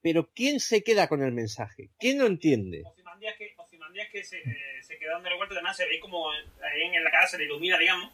[0.00, 1.90] pero ¿quién se queda con el mensaje?
[1.98, 2.82] ¿Quién lo entiende?
[2.86, 3.54] Ozymandias que,
[4.12, 7.44] que se, eh, queda vuelta, además se ve como ahí en la cara se le
[7.44, 8.12] ilumina, digamos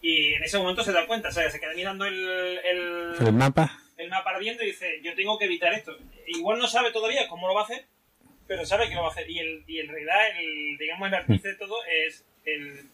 [0.00, 3.78] y en ese momento se da cuenta, o sea, se queda mirando el, el, mapa.
[3.96, 5.96] El mapa ardiendo y dice, yo tengo que evitar esto.
[6.26, 7.86] Igual no sabe todavía cómo lo va a hacer,
[8.46, 9.28] pero sabe que lo va a hacer.
[9.30, 12.88] Y, el, y en realidad, el, digamos, el artista de todo es el,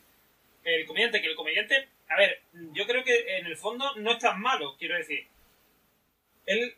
[0.65, 2.41] el comediante, que el comediante, a ver,
[2.73, 5.27] yo creo que en el fondo no es tan malo, quiero decir.
[6.47, 6.75] Él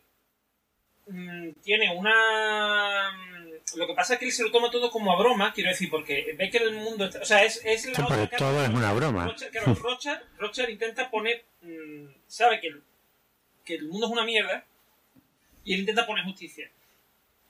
[1.07, 3.34] mm, tiene una
[3.77, 5.91] lo que pasa es que él se lo toma todo como a broma, quiero decir,
[5.91, 9.27] porque ve que el mundo está, O sea, es, es la todo es una broma.
[9.27, 9.75] Rocher, claro,
[10.39, 11.45] Rocher, intenta poner.
[11.63, 12.83] Mm, sabe que el,
[13.65, 14.65] que el mundo es una mierda
[15.65, 16.71] y él intenta poner justicia.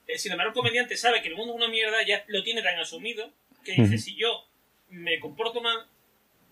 [0.07, 2.63] Eh, sin embargo, el comediante sabe que el mundo es una mierda, ya lo tiene
[2.63, 3.33] tan asumido
[3.65, 4.47] que dice: si yo
[4.91, 5.87] me comporto mal,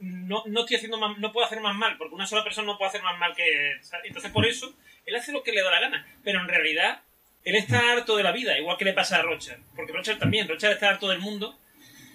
[0.01, 2.79] no, no estoy haciendo más, no puedo hacer más mal, porque una sola persona no
[2.79, 3.73] puede hacer más mal que.
[4.05, 4.75] Entonces, por eso,
[5.07, 6.07] él hace lo que le da la gana.
[6.25, 7.03] Pero en realidad,
[7.45, 9.59] él está harto de la vida, igual que le pasa a Rocher.
[9.75, 11.59] Porque Rocher también, Rocher está harto del mundo,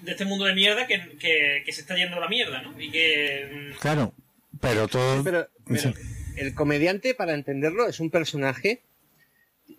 [0.01, 2.79] de este mundo de mierda que, se está yendo a la mierda, ¿no?
[2.79, 3.49] Y que...
[3.51, 4.13] Mm, claro,
[4.61, 5.23] pero todo...
[5.23, 5.47] Pero,
[6.37, 8.81] el comediante, para entenderlo, es un personaje...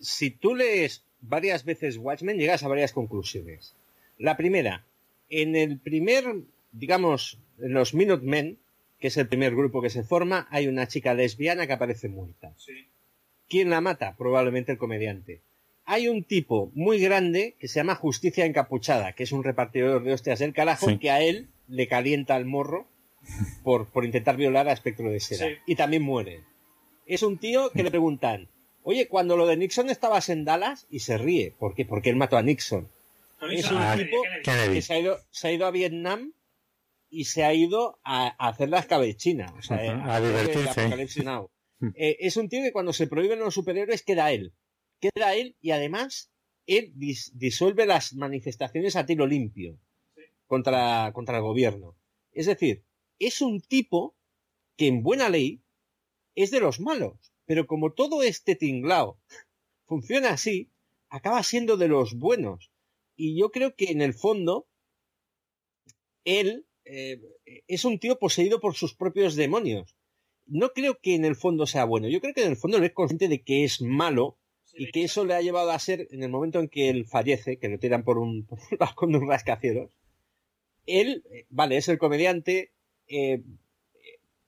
[0.01, 3.75] Si tú lees varias veces Watchmen, llegas a varias conclusiones.
[4.19, 4.85] La primera,
[5.31, 6.25] En el primer,
[6.73, 8.59] digamos, en los Minutemen,
[9.01, 12.53] que es el primer grupo que se forma, hay una chica lesbiana que aparece muerta.
[13.49, 14.15] ¿Quién la mata?
[14.16, 15.43] Probablemente el comediante.
[15.85, 20.12] Hay un tipo muy grande que se llama Justicia Encapuchada, que es un repartidor de
[20.12, 22.87] hostias del carajo, que a él le calienta el morro
[23.62, 25.47] por, por intentar violar a Espectro de Seda.
[25.66, 26.45] Y también muere.
[27.07, 28.49] Es un tío que le preguntan,
[28.83, 31.55] oye, cuando lo de Nixon estabas en Dallas, y se ríe.
[31.59, 31.87] ¿Por qué?
[31.87, 32.89] Porque él mató a Nixon.
[33.51, 36.33] Es un tipo que se ha, ido, se ha ido a Vietnam
[37.09, 39.55] y se ha ido a, hacer la escabechina.
[39.59, 41.19] O sea, a divertirse.
[41.80, 41.90] Hmm.
[41.94, 44.55] Eh, es un tío que cuando se prohíben los superhéroes queda él.
[45.00, 46.30] Queda él y además
[46.66, 49.78] él disuelve las manifestaciones a tiro limpio
[50.46, 51.96] contra, contra el gobierno.
[52.32, 52.84] Es decir,
[53.18, 54.16] es un tipo
[54.76, 55.62] que en buena ley
[56.34, 57.32] es de los malos.
[57.46, 59.18] Pero como todo este tinglao
[59.86, 60.70] funciona así,
[61.09, 62.70] acaba siendo de los buenos.
[63.16, 64.68] Y yo creo que en el fondo,
[66.24, 67.20] él eh,
[67.66, 69.96] es un tío poseído por sus propios demonios.
[70.49, 72.09] No creo que en el fondo sea bueno.
[72.09, 74.39] Yo creo que en el fondo él es consciente de que es malo
[74.75, 77.59] y que eso le ha llevado a ser, en el momento en que él fallece,
[77.59, 79.91] que lo tiran por un, por un balcón de un rascacielos,
[80.87, 82.73] él, eh, vale, es el comediante,
[83.09, 83.43] eh,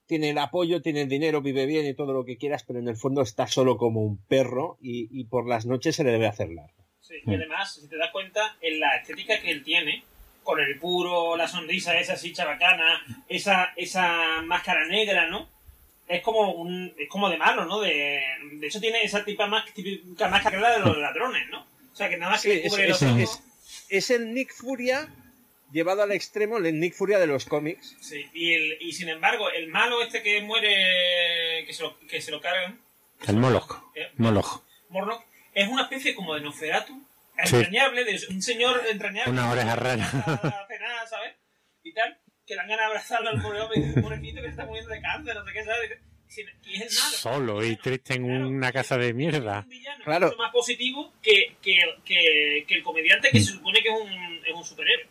[0.07, 2.87] tiene el apoyo, tiene el dinero, vive bien y todo lo que quieras, pero en
[2.87, 6.49] el fondo está solo como un perro y, por las noches se le debe hacer
[6.49, 6.85] largo.
[6.99, 10.03] Sí, y además, si te das cuenta, en la estética que él tiene,
[10.43, 15.47] con el puro, la sonrisa esa así chabacana, esa, esa máscara negra, ¿no?
[16.07, 17.79] Es como un, es como de malo, ¿no?
[17.79, 18.21] De,
[18.53, 21.61] de hecho tiene esa típica, máscara de los ladrones, ¿no?
[21.91, 23.41] O sea que nada más que cubre es, los
[23.89, 25.07] es el Nick Furia
[25.71, 27.95] llevado al extremo el Nick Furia de los cómics.
[28.01, 32.21] Sí, y, el, y sin embargo, el malo este que muere, que se lo, que
[32.21, 32.79] se lo cargan.
[33.27, 33.83] El Moloch.
[33.95, 34.11] ¿Eh?
[34.17, 34.63] Moloch.
[34.89, 35.23] Moloch.
[35.53, 37.01] Es una especie como de Noferatu,
[37.37, 39.31] entrañable, de un señor entrañable.
[39.31, 40.09] Una oreja rara.
[40.13, 41.35] nada, ¿sabes?
[41.83, 42.17] Y tal,
[42.51, 45.01] que le han ganado abrazarlo al pobre hombre, un pobrecito que se está muriendo de
[45.01, 45.99] cáncer, no sé qué, ¿sabes?
[46.65, 47.17] Y es el malo.
[47.17, 49.59] Solo y triste en una casa de mierda.
[49.59, 50.27] Es un villano claro.
[50.27, 54.45] mucho más positivo que, que, que, que el comediante que se supone que es un,
[54.45, 55.07] es un superhéroe.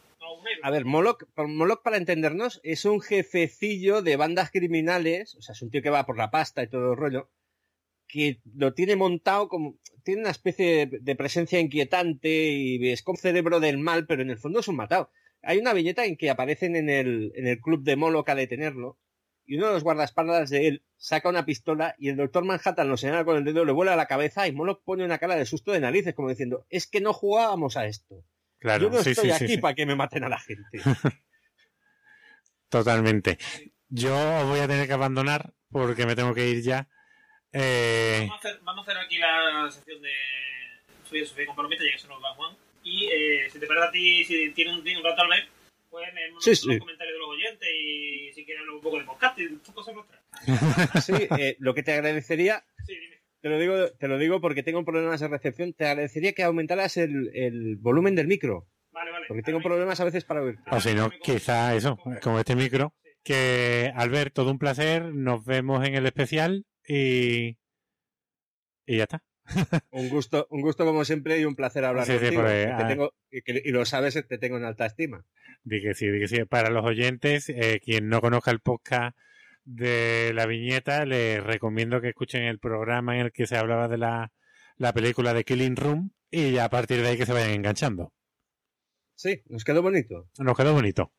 [0.62, 5.62] A ver, Moloch, Moloch, para entendernos, es un jefecillo de bandas criminales, o sea, es
[5.62, 7.30] un tío que va por la pasta y todo el rollo,
[8.06, 9.78] que lo tiene montado como.
[10.04, 14.38] Tiene una especie de, presencia inquietante y es como cerebro del mal, pero en el
[14.38, 15.10] fondo es un matado.
[15.42, 18.98] Hay una viñeta en que aparecen en el, en el club de Moloch a detenerlo,
[19.50, 22.96] y uno de los guardaespaldas de él saca una pistola y el doctor Manhattan lo
[22.96, 25.44] señala con el dedo, le vuela a la cabeza y Moloch pone una cara de
[25.44, 28.24] susto de narices, como diciendo: Es que no jugábamos a esto.
[28.62, 30.80] Yo no estoy aquí para que me maten a la gente.
[32.68, 33.38] Totalmente.
[33.88, 34.14] Yo
[34.46, 36.88] voy a tener que abandonar porque me tengo que ir ya.
[37.52, 38.28] Eh...
[38.62, 40.12] Vamos, a hacer, aquí la sección de
[41.08, 42.56] Soy Sofía Compromete, ya que se nos va Juan.
[42.82, 45.48] Y eh, si te parece a ti, si tienes un, un rato al ver,
[45.90, 46.68] pues me sí, sí.
[46.68, 49.94] los comentarios de los oyentes y si quieres hablar un poco de podcast y cosas
[49.94, 51.04] nuestras.
[51.04, 52.64] sí, eh, lo que te agradecería.
[52.86, 55.72] Sí, dime te lo digo, te lo digo porque tengo problemas de recepción.
[55.72, 58.66] Te agradecería que aumentaras el, el volumen del micro.
[58.92, 59.26] Vale, vale.
[59.28, 60.58] Porque tengo problemas a veces para oír.
[60.70, 62.94] O si no, quizá eso, como este micro.
[63.22, 65.14] Que Albert, todo un placer.
[65.14, 67.56] Nos vemos en el especial y.
[68.86, 69.22] Y ya está.
[69.90, 72.44] Un gusto, un gusto como siempre y un placer hablar contigo.
[72.88, 75.24] tengo, y, lo sabes, te tengo en alta estima.
[75.64, 76.44] Di que sí, di que sí.
[76.44, 79.16] Para los oyentes, eh, quien no conozca el podcast
[79.64, 83.98] de la viñeta, les recomiendo que escuchen el programa en el que se hablaba de
[83.98, 84.32] la,
[84.76, 88.12] la película de Killing Room y a partir de ahí que se vayan enganchando.
[89.14, 90.28] Sí, nos quedó bonito.
[90.38, 91.12] Nos quedó bonito.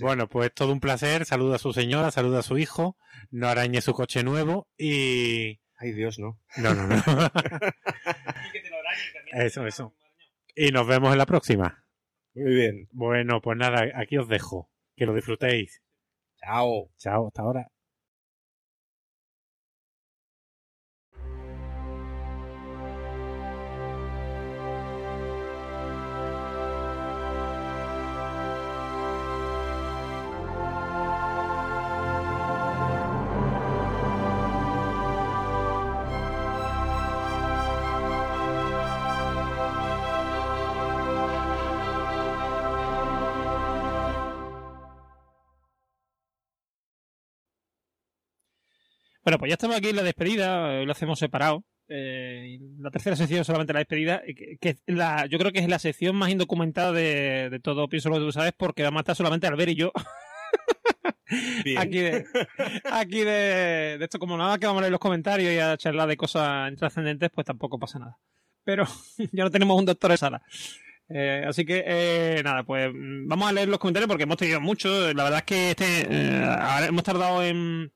[0.00, 1.24] Bueno, pues todo un placer.
[1.24, 2.96] Saluda a su señora, saluda a su hijo.
[3.30, 5.60] No arañe su coche nuevo y.
[5.80, 6.40] Ay, Dios, no.
[6.56, 6.96] No, no, no.
[9.32, 9.94] eso, eso.
[10.56, 11.84] Y nos vemos en la próxima.
[12.34, 12.88] Muy bien.
[12.90, 14.68] Bueno, pues nada, aquí os dejo.
[14.96, 15.80] Que lo disfrutéis.
[16.40, 16.90] Chao.
[16.98, 17.70] Chao, hasta ahora.
[49.28, 51.62] Bueno, pues ya estamos aquí en la despedida, lo hacemos separado.
[51.86, 54.22] Eh, la tercera sección solamente la despedida,
[54.58, 58.22] que, la, yo creo que es la sección más indocumentada de, todo Pienso lo que
[58.22, 59.92] tú sabes, porque vamos a estar solamente Albert y yo.
[61.76, 62.24] Aquí de,
[62.90, 66.16] aquí de, esto, como nada que vamos a leer los comentarios y a charlar de
[66.16, 68.16] cosas intrascendentes, pues tampoco pasa nada.
[68.64, 68.86] Pero
[69.32, 70.42] ya no tenemos un doctor en sala.
[71.10, 75.14] Eh, así que, eh, nada, pues vamos a leer los comentarios porque hemos tenido muchos.
[75.14, 77.92] La verdad es que este, eh, hemos tardado en,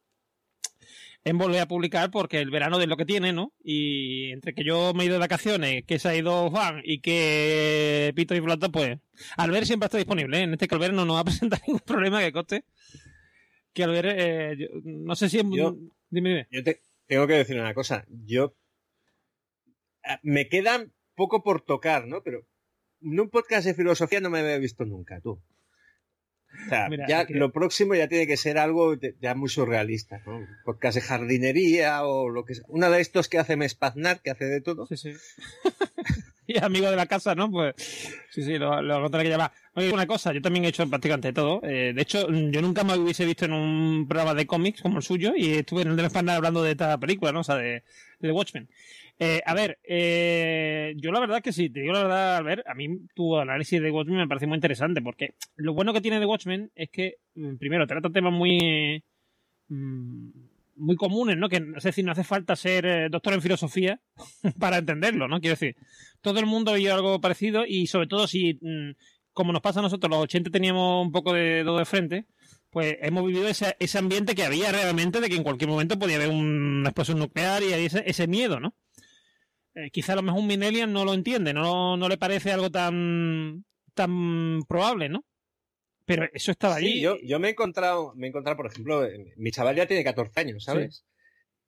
[1.24, 3.52] en volver a publicar porque el verano es lo que tiene, ¿no?
[3.62, 7.00] Y entre que yo me he ido de vacaciones, que se ha ido Juan y
[7.00, 8.98] que Pito y Flota, pues
[9.36, 10.38] Albert siempre está disponible.
[10.38, 10.42] ¿eh?
[10.42, 12.64] En este que Albert no nos va a presentar ningún problema que coste.
[13.72, 15.44] Que Albert, eh, no sé si es...
[15.50, 15.76] Yo,
[16.10, 18.04] dime, Yo te, tengo que decir una cosa.
[18.08, 18.54] Yo...
[20.04, 22.22] Eh, me quedan poco por tocar, ¿no?
[22.22, 22.46] Pero
[23.00, 25.40] en un podcast de filosofía no me había visto nunca, tú.
[26.66, 30.46] O sea, ya lo próximo ya tiene que ser algo ya muy surrealista, ¿no?
[30.64, 32.64] Podcast de jardinería o lo que sea.
[32.68, 34.86] Una de estos que hace Mespaznar, que hace de todo.
[34.86, 35.12] Sí, sí.
[36.46, 37.50] y amigo de la casa, ¿no?
[37.50, 37.74] Pues
[38.30, 39.52] sí, sí, lo, lo que llamar.
[39.74, 41.60] Oye, una cosa, yo también he hecho prácticamente todo.
[41.64, 45.02] Eh, de hecho, yo nunca me hubiese visto en un programa de cómics como el
[45.02, 47.40] suyo y estuve en el de Mespaznar hablando de esta película, ¿no?
[47.40, 47.82] O sea, de,
[48.20, 48.68] de Watchmen.
[49.24, 52.64] Eh, a ver, eh, yo la verdad que sí, te digo la verdad, a ver,
[52.66, 56.18] a mí tu análisis de Watchmen me parece muy interesante porque lo bueno que tiene
[56.18, 59.04] de Watchmen es que, mm, primero, trata temas muy,
[59.68, 60.28] mm,
[60.74, 61.48] muy comunes, ¿no?
[61.48, 64.00] Que, es decir, no hace falta ser eh, doctor en filosofía
[64.58, 65.38] para entenderlo, ¿no?
[65.38, 65.76] Quiero decir,
[66.20, 68.90] todo el mundo ha algo parecido y sobre todo si, mm,
[69.32, 72.26] como nos pasa a nosotros, los 80 teníamos un poco de todo de frente,
[72.70, 76.16] pues hemos vivido ese, ese ambiente que había realmente de que en cualquier momento podía
[76.16, 78.74] haber una explosión nuclear y ese, ese miedo, ¿no?
[79.74, 82.70] Eh, quizá a lo mejor un Minelian no lo entiende, no, no le parece algo
[82.70, 85.24] tan, tan probable, ¿no?
[86.04, 87.00] Pero eso estaba allí.
[87.00, 90.40] yo, yo me he encontrado, me he encontrado, por ejemplo, mi chaval ya tiene 14
[90.40, 91.04] años, ¿sabes?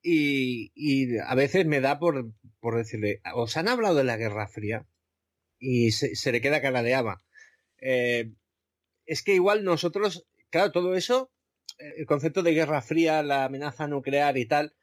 [0.02, 4.49] Y, y, a veces me da por, por decirle, ¿os han hablado de la Guerra
[4.49, 4.86] Fría?
[5.58, 7.23] Y se, le queda caladeaba.
[7.81, 8.33] Eh,
[9.07, 11.31] es que igual nosotros, claro, todo eso,
[11.78, 14.74] eh, el concepto de Guerra Fría, la amenaza nuclear y tal,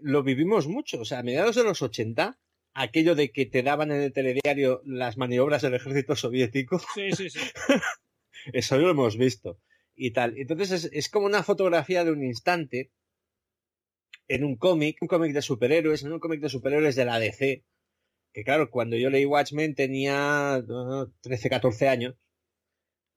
[0.00, 1.00] lo vivimos mucho.
[1.00, 2.38] O sea, a mediados de los 80,
[2.74, 6.80] aquello de que te daban en el telediario las maniobras del ejército soviético.
[6.94, 7.40] Sí, sí, sí.
[8.52, 9.58] Eso lo hemos visto.
[9.94, 10.36] Y tal.
[10.36, 12.90] Entonces es, como una fotografía de un instante
[14.26, 17.64] en un cómic, un cómic de superhéroes, en un cómic de superhéroes de la DC.
[18.32, 20.62] Que claro, cuando yo leí Watchmen tenía
[21.20, 22.16] 13, 14 años.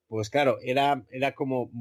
[0.08, 1.72] Pues claro, era, era como.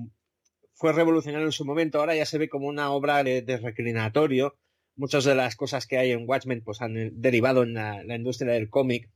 [0.72, 4.58] Fue revolucionario en su momento, ahora ya se ve como una obra de reclinatorio
[4.96, 8.70] muchas de las cosas que hay en Watchmen pues han derivado en la, industria del
[8.70, 9.10] cómic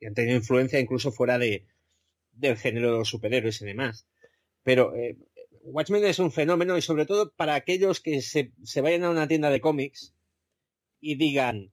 [0.00, 1.66] y han tenido influencia incluso fuera de,
[2.32, 4.06] del género de los superhéroes y demás.
[4.62, 5.16] Pero eh,
[5.62, 9.28] Watchmen es un fenómeno y sobre todo para aquellos que se, se vayan a una
[9.28, 10.14] tienda de cómics
[11.00, 11.72] y digan,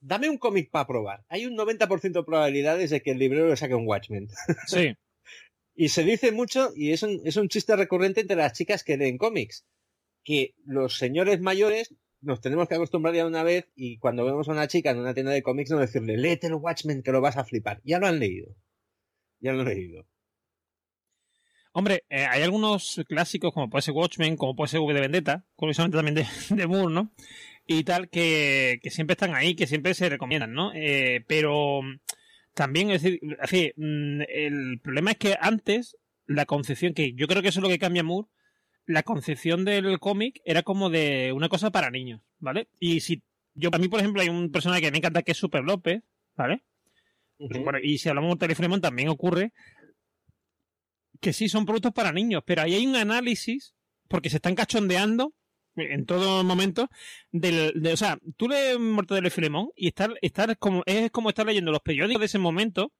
[0.00, 1.24] dame un cómic para probar.
[1.28, 4.28] Hay un 90% de probabilidades de que el librero le saque un Watchmen.
[4.66, 4.94] Sí.
[5.74, 8.96] y se dice mucho, y es un, es un chiste recurrente entre las chicas que
[8.96, 9.64] leen cómics
[10.28, 14.52] que los señores mayores nos tenemos que acostumbrar ya una vez y cuando vemos a
[14.52, 17.38] una chica en una tienda de cómics no decirle, léete el Watchmen que lo vas
[17.38, 17.80] a flipar.
[17.82, 18.54] Ya lo han leído.
[19.40, 20.06] Ya lo han leído.
[21.72, 25.46] Hombre, eh, hay algunos clásicos como puede ser Watchmen, como puede ser V de Vendetta,
[25.56, 27.10] curiosamente también de, de Moore, ¿no?
[27.66, 30.72] Y tal, que, siempre están ahí, que siempre se recomiendan, ¿no?
[30.74, 31.80] Eh, pero
[32.52, 37.40] también, es decir, así, mm, el problema es que antes la concepción, que yo creo
[37.40, 38.28] que eso es lo que cambia Moore,
[38.88, 42.68] la concepción del cómic era como de una cosa para niños, ¿vale?
[42.80, 43.22] Y si
[43.54, 46.02] yo, a mí, por ejemplo, hay un personaje que me encanta que es Super López,
[46.34, 46.64] ¿vale?
[47.84, 49.52] y si hablamos de Telefremon también ocurre
[51.20, 53.74] que sí son productos para niños, pero ahí hay un análisis,
[54.08, 55.34] porque se están cachondeando
[55.76, 56.88] en todo momento,
[57.30, 61.28] del, de, o sea, tú lees Mortadelo de Filemón y estar, estar como, es como
[61.28, 62.92] estar leyendo los periódicos de ese momento,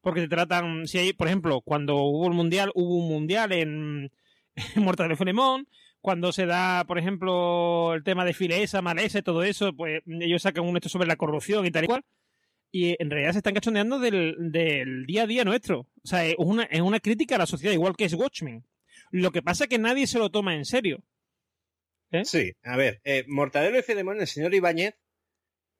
[0.00, 4.10] porque te tratan, si hay, por ejemplo, cuando hubo el mundial, hubo un mundial en,
[4.76, 5.68] Muerta de Filemón,
[6.00, 10.42] cuando se da, por ejemplo, el tema de Filesa, Malesa y todo eso, pues ellos
[10.42, 12.04] sacan un esto sobre la corrupción y tal y cual.
[12.72, 15.80] Y en realidad se están cachondeando del, día a día nuestro.
[15.80, 18.64] O sea, es una, una crítica a la sociedad, igual que es Watchmen.
[19.10, 21.02] Lo que pasa es que nadie se lo toma en serio.
[22.12, 22.24] ¿Eh?
[22.24, 24.94] Sí, a ver, eh, Mortadelo y Filemón, el señor Ibáñez,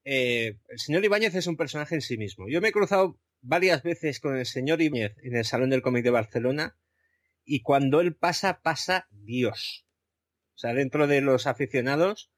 [0.04, 2.48] eh, el señor Ibáñez es un personaje en sí mismo.
[2.48, 6.04] Yo me he cruzado varias veces con el señor Ibáñez en el Salón del Cómic
[6.04, 6.76] de Barcelona
[7.46, 9.86] y cuando él pasa, pasa Dios.
[10.54, 12.30] O sea, dentro de los aficionados,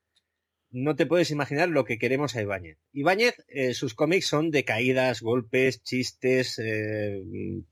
[0.70, 2.78] no te puedes imaginar lo que queremos a Ibáñez.
[2.93, 7.23] Ibáñez, eh, sus cómics son de caídas, golpes, chistes, eh,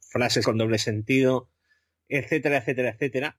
[0.01, 1.51] frases con doble sentido,
[2.09, 3.39] etcétera, etcétera, etcétera.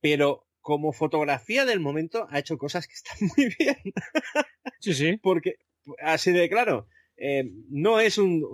[0.00, 3.94] Pero como fotografía del momento ha hecho cosas que están muy bien.
[4.80, 5.16] Sí, sí.
[5.22, 5.56] Porque,
[6.00, 8.44] así de claro, eh, no es un,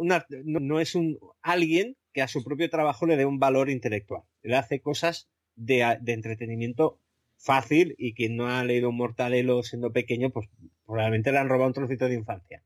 [0.44, 4.23] no es un alguien que a su propio trabajo le dé un valor intelectual.
[4.42, 6.99] Él hace cosas de, entretenimiento
[7.36, 10.49] fácil y quien no ha leído un Mortadelo siendo pequeño, pues
[10.86, 12.62] probablemente le han robado un trocito de infancia.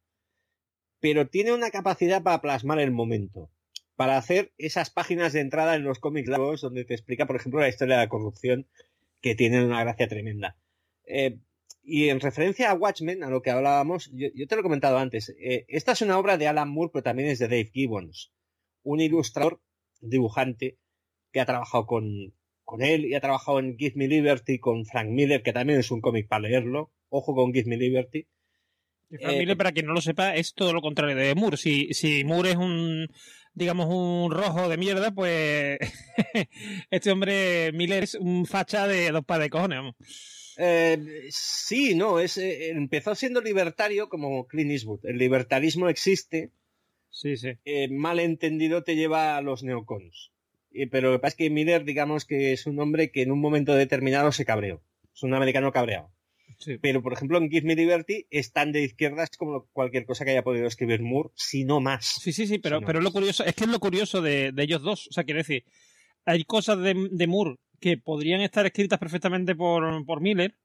[0.99, 3.51] pero tiene una capacidad para plasmar el momento,
[3.97, 7.61] para hacer esas páginas de entrada en los cómics largos donde te explica, por ejemplo,
[7.61, 8.67] la historia de la corrupción,
[9.21, 10.57] que tienen una gracia tremenda.
[11.05, 11.39] Eh,
[11.87, 15.35] y en referencia a Watchmen, a lo que hablábamos, yo, te lo he comentado antes,
[15.41, 18.33] eh, esta es una obra de Alan Moore, pero también es de Dave Gibbons,
[18.83, 19.61] un ilustrador,
[20.01, 20.79] dibujante,
[21.33, 22.35] que ha trabajado con,
[22.65, 25.91] con él y ha trabajado en Give Me Liberty con Frank Miller, que también es
[25.91, 26.93] un cómic para leerlo.
[27.09, 28.27] Ojo con Give Me Liberty.
[29.09, 31.57] Frank eh, Miller, para quien no lo sepa, es todo lo contrario de Moore.
[31.57, 33.07] Si, si Moore es un,
[33.55, 35.79] digamos, un rojo de mierda, pues
[36.91, 39.95] este hombre Miller es un facha de dos pares de cojones.
[40.59, 45.05] Eh, sí, no, es, eh, empezó siendo libertario como Clint Eastwood.
[45.05, 46.51] El libertarismo existe.
[47.11, 47.53] Sí, sí.
[47.65, 50.33] Eh, mal entendido te lleva a los neocons.
[50.91, 53.41] pero lo que pasa es que Miller, digamos que es un hombre que en un
[53.41, 54.83] momento determinado se cabreó.
[55.15, 56.11] Es un americano cabreado.
[56.81, 60.43] Pero, por ejemplo, en Give Me Liberty están de izquierdas como cualquier cosa que haya
[60.43, 62.19] podido escribir Moore, si no más.
[62.23, 65.09] Sí, sí, sí, pero, pero lo curioso, es que es lo curioso de, ellos dos.
[65.09, 65.65] O sea, quiere decir,
[66.25, 70.59] hay cosas de, de Moore que podrían estar escritas perfectamente por, por Miller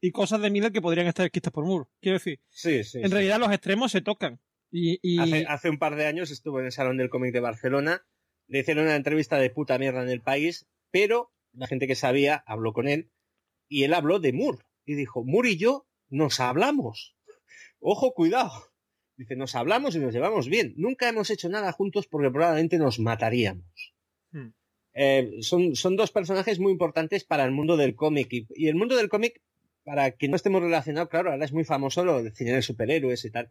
[0.00, 1.88] y cosas de Miller que podrían estar escritas por Moore.
[2.00, 4.40] Quiero decir, sí, sí, en realidad los extremos se tocan.
[4.76, 8.04] Y, Hace, un par de años estuvo en el Salón del Cómic de Barcelona,
[8.48, 12.42] le hicieron una entrevista de puta mierda en el país, pero la gente que sabía
[12.44, 13.12] habló con él
[13.68, 17.16] y él habló de Moore y dijo, Moore y yo nos hablamos.
[17.78, 18.50] Ojo, cuidado.
[19.16, 20.74] Dice, nos hablamos y nos llevamos bien.
[20.76, 23.94] Nunca hemos hecho nada juntos porque probablemente nos mataríamos.
[24.32, 24.48] Hmm.
[24.94, 28.28] Eh, son, son, dos personajes muy importantes para el mundo del cómic.
[28.30, 29.42] Y, el mundo del cómic,
[29.82, 33.24] para que no estemos relacionados, claro, ahora es muy famoso lo de cine de superhéroes
[33.24, 33.50] y tal.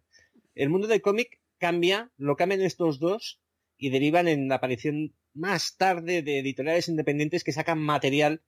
[0.55, 3.41] El mundo del cómic cambia, lo cambian estos dos
[3.77, 8.41] y derivan en la aparición más tarde de editoriales independientes que sacan material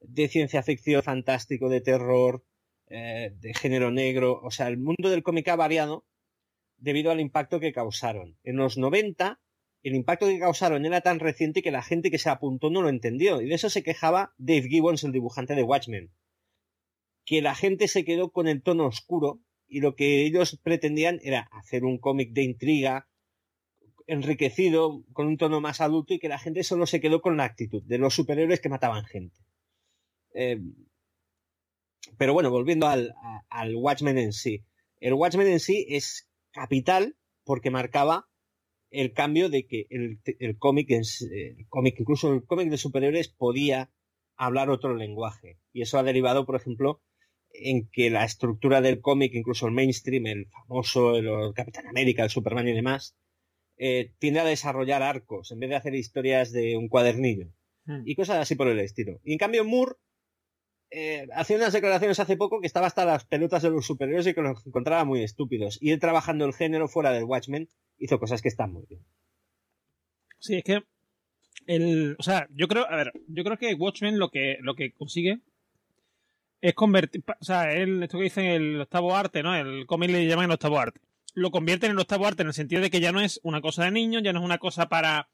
[0.00, 2.44] de ciencia ficción, fantástico, de terror,
[2.88, 4.40] eh, de género negro.
[4.42, 6.04] O sea, el mundo del cómic ha variado
[6.78, 8.36] debido al impacto que causaron.
[8.42, 9.40] En los 90
[9.82, 12.88] el impacto que causaron era tan reciente que la gente que se apuntó no lo
[12.88, 13.40] entendió.
[13.40, 16.12] Y de eso se quejaba Dave Gibbons, el dibujante de Watchmen.
[17.24, 21.48] Que la gente se quedó con el tono oscuro y lo que ellos pretendían era
[21.52, 23.08] hacer un cómic de intriga,
[24.06, 27.44] enriquecido, con un tono más adulto y que la gente solo se quedó con la
[27.44, 29.40] actitud de los superhéroes que mataban gente.
[30.34, 30.60] Eh,
[32.18, 33.14] pero bueno, volviendo al,
[33.48, 34.64] al Watchmen en sí.
[35.00, 38.28] El Watchmen en sí es capital porque marcaba
[38.92, 43.90] el cambio de que el, el cómic, el cómic, incluso el cómic de superhéroes podía
[44.36, 45.58] hablar otro lenguaje.
[45.72, 47.02] Y eso ha derivado, por ejemplo,
[47.54, 52.30] en que la estructura del cómic, incluso el mainstream, el famoso, el, Capitán América, el
[52.30, 53.16] Superman y demás,
[53.78, 57.48] eh, tiende a desarrollar arcos en vez de hacer historias de un cuadernillo.
[57.84, 58.02] Hmm.
[58.04, 59.20] Y cosas así por el estilo.
[59.24, 59.96] Y en cambio, Moore
[60.92, 64.34] eh, hacía unas declaraciones hace poco que estaba hasta las pelotas de los superhéroes y
[64.34, 65.78] que los encontraba muy estúpidos.
[65.80, 69.02] Y él trabajando el género fuera del Watchmen hizo cosas que están muy bien.
[70.38, 70.82] Sí, es que
[71.66, 74.92] el, o sea, yo creo, a ver, yo creo que Watchmen lo que lo que
[74.92, 75.40] consigue
[76.60, 79.56] es convertir, o sea, él, esto que dicen el octavo arte, ¿no?
[79.56, 81.00] El cómic le llaman el octavo arte.
[81.34, 83.62] Lo convierte en el octavo arte en el sentido de que ya no es una
[83.62, 85.28] cosa de niños, ya no es una cosa para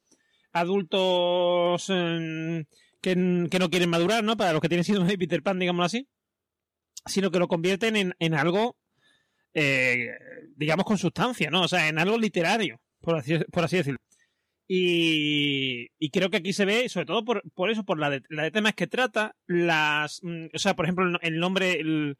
[0.53, 1.91] adultos
[3.01, 4.37] que, no quieren madurar, ¿no?
[4.37, 6.09] Para los que tienen de Peter Pan, digámoslo así.
[7.07, 8.77] Sino que lo convierten en, en algo,
[9.55, 10.09] eh,
[10.57, 11.63] digamos, con sustancia, ¿no?
[11.63, 13.99] O sea, en algo literario, por así, por así decirlo.
[14.71, 18.23] Y, y, creo que aquí se ve, sobre todo por, por eso, por la de,
[18.29, 20.21] la de temas que trata, las.
[20.23, 21.81] Mm, o sea, por ejemplo, el, nombre.
[21.81, 22.19] El,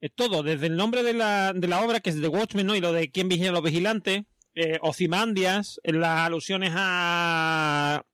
[0.00, 2.76] eh, todo, desde el nombre de la, de la obra, que es The Watchmen, ¿no?
[2.76, 4.22] Y lo de quién vigila a los vigilantes,
[4.54, 8.04] eh, Ocimandias, las alusiones a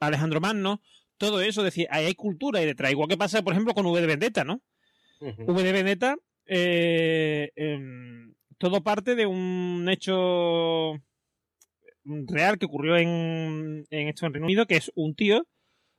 [0.00, 0.80] Alejandro Magno,
[1.22, 2.90] todo eso, es decir, ahí hay cultura y detrás.
[2.90, 4.60] Igual que pasa, por ejemplo, con V de Vendetta, ¿no?
[5.20, 10.94] V de Vendetta, eh, em, todo parte de un hecho
[12.04, 15.46] real que ocurrió en, en esto en Reino Unido, que es un tío,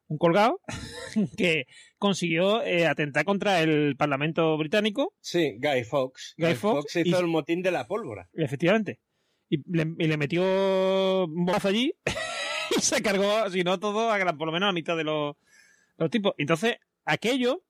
[0.08, 0.60] un colgado,
[1.38, 5.16] que consiguió eh, atentar contra el Parlamento británico.
[5.22, 6.34] Sí, Guy Fawkes.
[6.38, 8.28] Guy, Fawkes, hizo el motín de la pólvora.
[8.34, 9.00] Efectivamente.
[9.48, 11.94] Y le, y le metió un bozo allí
[12.80, 15.36] se cargó, si no todo, a por lo menos a mitad de los,
[16.10, 16.34] tipos.
[16.38, 17.64] Entonces, aquello,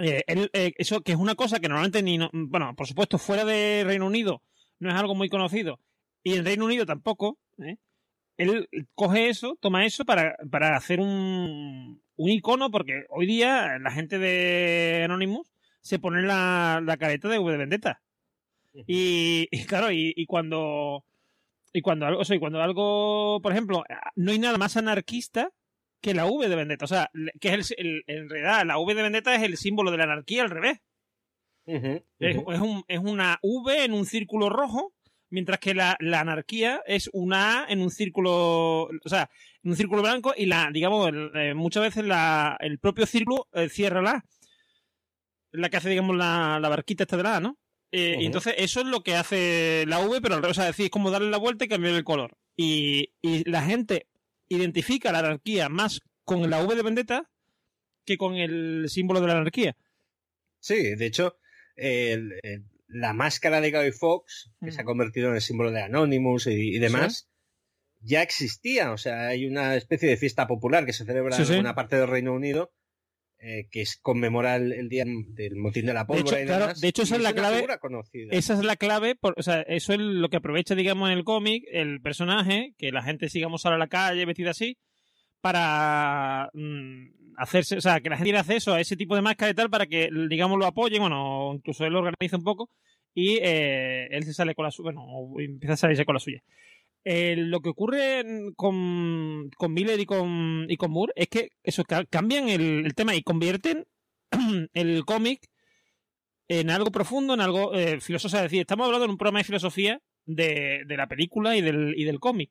[0.00, 3.84] eh, eh, eso que es una cosa que normalmente ni, bueno, por supuesto, fuera de
[3.84, 4.42] Reino Unido
[4.78, 5.80] no es algo muy conocido,
[6.22, 7.76] y en Reino Unido tampoco, ¿eh?
[8.36, 13.90] él coge eso, toma eso para, para hacer un, un icono, porque hoy día la
[13.90, 18.02] gente de Anonymous se pone la, la careta de V de Vendetta.
[18.86, 21.04] Y, claro, y, cuando
[21.78, 23.84] y cuando algo, o sea, cuando algo, por ejemplo,
[24.16, 25.50] no hay nada más anarquista
[26.00, 26.84] que la V de Vendetta.
[26.84, 29.98] O sea, que es el, en realidad la V de Vendetta es el símbolo de
[29.98, 30.80] la anarquía al revés.
[31.66, 34.94] Es, un, es, una V en un círculo rojo
[35.30, 39.28] Mientras que la, anarquía es una A en un círculo, o sea,
[39.62, 43.68] en un círculo blanco y la, digamos, eh, muchas veces la, el propio círculo eh,
[43.68, 44.24] cierra la A.
[45.50, 47.58] La que hace, digamos, la, la barquita esta de la A, ¿no?
[47.90, 50.66] Eh, y entonces eso es lo que hace la V, pero al revés, o sea,
[50.66, 52.36] decir, es como darle la vuelta y cambiar el color.
[52.56, 54.08] Y, y la gente
[54.48, 57.30] identifica la anarquía más con la V de Vendetta
[58.04, 59.76] que con el símbolo de la anarquía.
[60.60, 61.36] Sí, de hecho,
[62.88, 66.78] la máscara de Guy Fox, que se ha convertido en el símbolo de Anonymous y,
[66.78, 67.28] demás,
[68.00, 68.92] ya existía.
[68.92, 72.08] O sea, hay una especie de fiesta popular que se celebra en una parte del
[72.08, 72.72] Reino Unido.
[73.40, 76.88] Eh, que es conmemora el, día del motín de la pólvora de hecho, y de
[76.88, 77.64] hecho esa es, la clave
[78.32, 81.62] esa es la clave o sea eso es lo que aprovecha digamos en el cómic
[81.70, 84.76] el personaje que la gente sigamos ahora a la calle vestida así
[85.40, 89.50] para mm, hacerse, o sea, que la gente tiene acceso a ese tipo de máscara
[89.50, 92.70] y tal para que, digamos, lo apoyen, bueno, incluso él lo organiza un poco
[93.14, 95.04] y eh, él se sale con la suya, bueno,
[95.38, 96.42] empieza a salirse con la suya.
[97.04, 101.84] Eh, lo que ocurre con, con Miller y con, y con Moore es que eso
[102.10, 103.86] cambian el, tema y convierten
[104.74, 105.48] el cómic
[106.48, 108.38] en algo profundo, en algo eh, filosófico.
[108.38, 111.94] Es decir, estamos hablando de un programa de filosofía de, de la película y del,
[111.96, 112.50] y del cómic.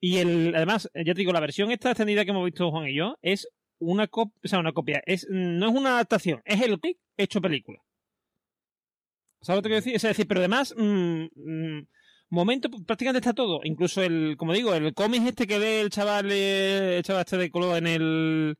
[0.00, 2.94] Y el, además, ya te digo, la versión esta extendida que hemos visto Juan y
[2.94, 6.78] yo es una copia, o sea, una copia, es, no es una adaptación, es el
[6.80, 7.82] cómic hecho película.
[9.42, 9.96] ¿Sabes lo que quiero decir?
[9.96, 11.88] Es decir, pero además, mm, mm,
[12.30, 13.60] momento, prácticamente está todo.
[13.64, 17.36] Incluso el, como digo, el cómic este que ve el chaval, eh, el chaval este
[17.36, 18.58] de color en el,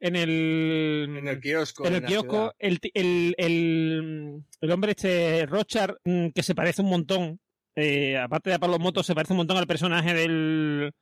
[0.00, 1.86] en el, en el kiosco.
[1.86, 6.90] En el kiosco, el, el, el, el, hombre este, Rochard, mm, que se parece un
[6.90, 7.40] montón
[7.80, 10.92] eh, aparte de Pablo Motos, se parece un montón al personaje del.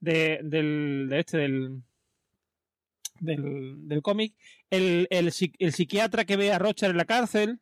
[0.00, 1.06] De, del.
[1.10, 1.82] de este, del.
[3.20, 4.34] del, cómic.
[4.70, 7.60] El, el, psiquiatra que ve a Rocher en la cárcel.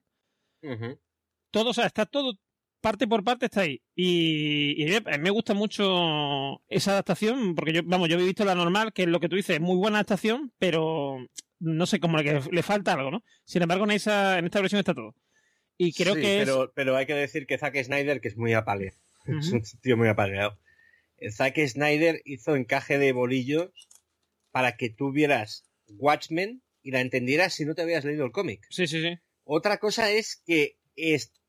[1.51, 2.39] Todo, o sea, está todo.
[2.81, 3.83] Parte por parte está ahí.
[3.94, 8.44] Y, y, a mí me gusta mucho esa adaptación, porque yo, vamos, yo he visto
[8.44, 11.18] la normal, que es lo que tú dices, es muy buena adaptación, pero
[11.59, 13.23] no sé, como que le falta algo, ¿no?
[13.44, 15.15] Sin embargo, en, esa, en esta versión está todo.
[15.76, 18.94] Y creo que pero, pero hay que decir que Zack Snyder, que es muy apale,
[19.26, 20.59] es un tío muy apaleado.
[21.31, 23.70] Zack Snyder hizo encaje de bolillos
[24.50, 28.67] para que tú vieras Watchmen y la entendieras si no te habías leído el cómic.
[28.70, 29.18] Sí, sí, sí.
[29.44, 31.40] Otra cosa es que estuvo,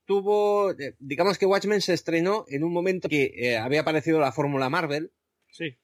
[0.79, 4.69] eh, digamos que Watchmen se estrenó en un momento que eh, había aparecido la fórmula
[4.69, 5.11] Marvel.
[5.49, 5.77] Sí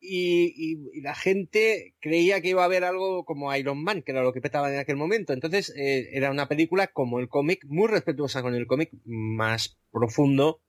[0.00, 4.32] y, la gente creía que iba a haber algo como Iron Man, que era lo
[4.32, 5.32] que petaba en aquel momento.
[5.32, 10.62] Entonces eh, era una película como el cómic, muy respetuosa con el cómic, más profundo,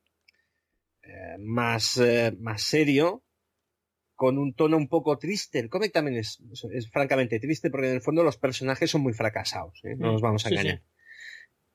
[1.03, 2.01] eh, más,
[2.39, 3.23] más serio,
[4.15, 5.59] con un tono un poco triste.
[5.59, 6.41] El cómic también es,
[6.73, 10.45] es, francamente triste porque en el fondo los personajes son muy fracasados, no nos vamos
[10.45, 10.83] a engañar.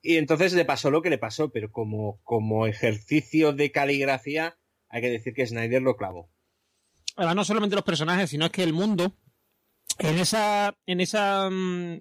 [0.07, 4.59] Y entonces le pasó lo que le pasó, pero como, como ejercicio de caligrafía
[4.91, 6.31] hay que decir que Snyder lo clavó.
[7.17, 9.17] Además no solamente los personajes, sino es que el mundo,
[9.99, 12.01] en esa, en esa, mm,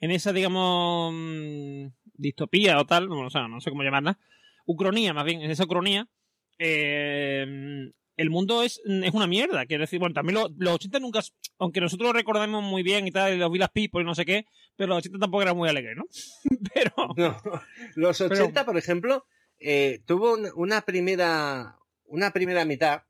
[0.00, 4.18] en esa, digamos, mm, distopía o tal, o sea, no sé cómo llamarla,
[4.64, 6.08] ucronía, más bien, en esa ucronía,
[6.58, 9.64] eh, el mundo es, es una mierda.
[9.64, 11.20] Quiero decir, bueno, también los, 80 nunca,
[11.58, 14.44] aunque nosotros lo recordemos muy bien y tal, los Villas People y no sé qué,
[14.76, 16.04] pero los 80 tampoco eran muy alegres, ¿no?
[16.74, 16.92] pero.
[17.94, 19.24] los 80, por ejemplo,
[19.60, 23.02] eh, tuvo una primera, una primera mitad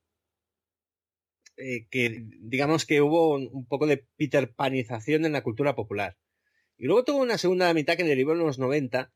[1.56, 6.18] eh, que digamos que hubo un, poco de Peter Panización en la cultura popular.
[6.76, 9.10] Y luego tuvo una segunda mitad que derivó en los 90,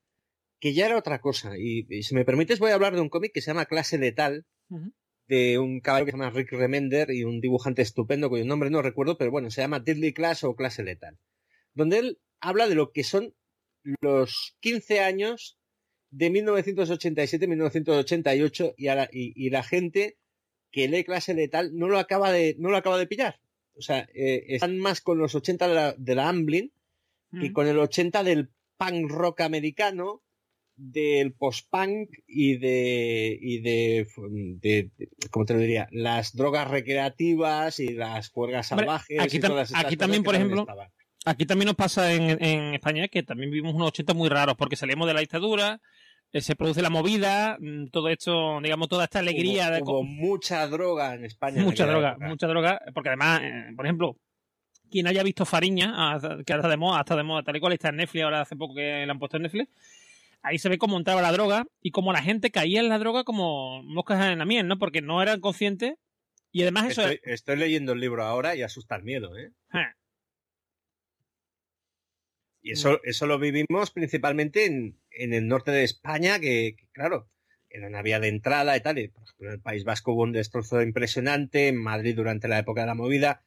[0.58, 1.58] que ya era otra cosa.
[1.58, 4.46] Y, si me permites voy a hablar de un cómic que se llama Clase Letal,
[5.32, 8.82] de un caballo que se llama Rick Remender y un dibujante estupendo cuyo nombre no
[8.82, 11.18] recuerdo, pero bueno, se llama Deadly Class o Clase Letal,
[11.72, 13.34] donde él habla de lo que son
[14.02, 15.58] los 15 años
[16.10, 20.18] de 1987-1988 y, y, y la gente
[20.70, 23.40] que lee clase letal no lo acaba de, no lo acaba de pillar.
[23.74, 26.74] O sea, eh, están más con los 80 de la, de la Amblin
[27.32, 27.52] y mm.
[27.54, 30.22] con el 80 del punk rock americano,
[30.76, 34.06] del post-punk y de, y de,
[34.60, 34.90] de,
[35.30, 35.88] ¿cómo te lo diría?
[35.90, 39.20] Las drogas recreativas y las juergas salvajes.
[39.20, 40.66] Aquí, y todas aquí también, por ejemplo,
[41.24, 44.76] aquí también nos pasa en, en España que también vivimos unos 80 muy raros porque
[44.76, 45.80] salimos de la dictadura,
[46.32, 49.70] eh, se produce la movida, mm, todo esto, digamos, toda esta alegría.
[49.70, 49.82] de...
[49.82, 51.62] mucha droga en España.
[51.62, 54.16] Mucha droga, mucha droga, porque además, eh, por ejemplo,
[54.90, 57.90] quien haya visto Fariña, que está de moda, está de moda, tal y cual está
[57.90, 59.70] en Netflix, ahora hace poco que la han puesto en Netflix,
[60.42, 63.24] ahí se ve cómo entraba la droga y cómo la gente caía en la droga
[63.24, 64.78] como moscas en la miel, ¿no?
[64.78, 65.94] Porque no eran conscientes
[66.52, 67.02] y además eso...
[67.02, 69.52] Estoy, estoy leyendo el libro ahora y asusta el miedo, ¿eh?
[72.64, 77.28] Y eso, eso lo vivimos principalmente en, en el norte de España, que, claro,
[77.68, 78.98] era una vía de entrada y tal.
[78.98, 82.58] Y, por ejemplo, en el País Vasco hubo un destrozo impresionante, en Madrid durante la
[82.58, 83.42] época de la movida.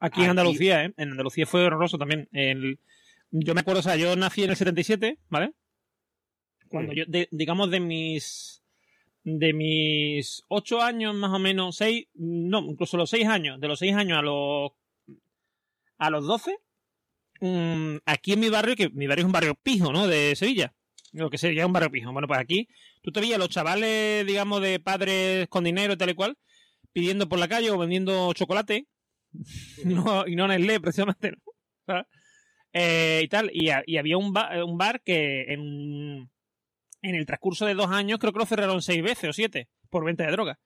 [0.00, 0.92] Aquí, en Andalucía, ¿eh?
[0.98, 2.28] En Andalucía fue horroroso también.
[2.32, 2.78] El...
[3.30, 5.52] Yo me acuerdo, o sea, yo nací en el 77, ¿vale?
[6.68, 6.96] Cuando mm.
[6.96, 8.62] yo, digamos, de mis
[9.24, 13.78] de mis ocho años más o menos, seis, no, incluso los seis años, de los
[13.78, 14.72] seis años a los
[15.98, 16.56] a los doce,
[17.40, 20.06] mm, aquí en mi barrio, que mi barrio es un barrio pijo, ¿no?
[20.06, 20.74] De Sevilla,
[21.12, 22.12] lo que sería un barrio pijo.
[22.12, 22.68] Bueno, pues aquí
[23.02, 26.38] tú te veías los chavales, digamos, de padres con dinero y tal y cual,
[26.92, 28.86] pidiendo por la calle o vendiendo chocolate,
[29.84, 32.04] no, y no en el LE, precisamente, ¿no?
[32.74, 36.28] Eh, y tal, y, había un, un bar que en
[37.02, 40.04] en el transcurso de dos años creo que lo cerraron seis veces o siete por
[40.04, 40.58] venta de droga.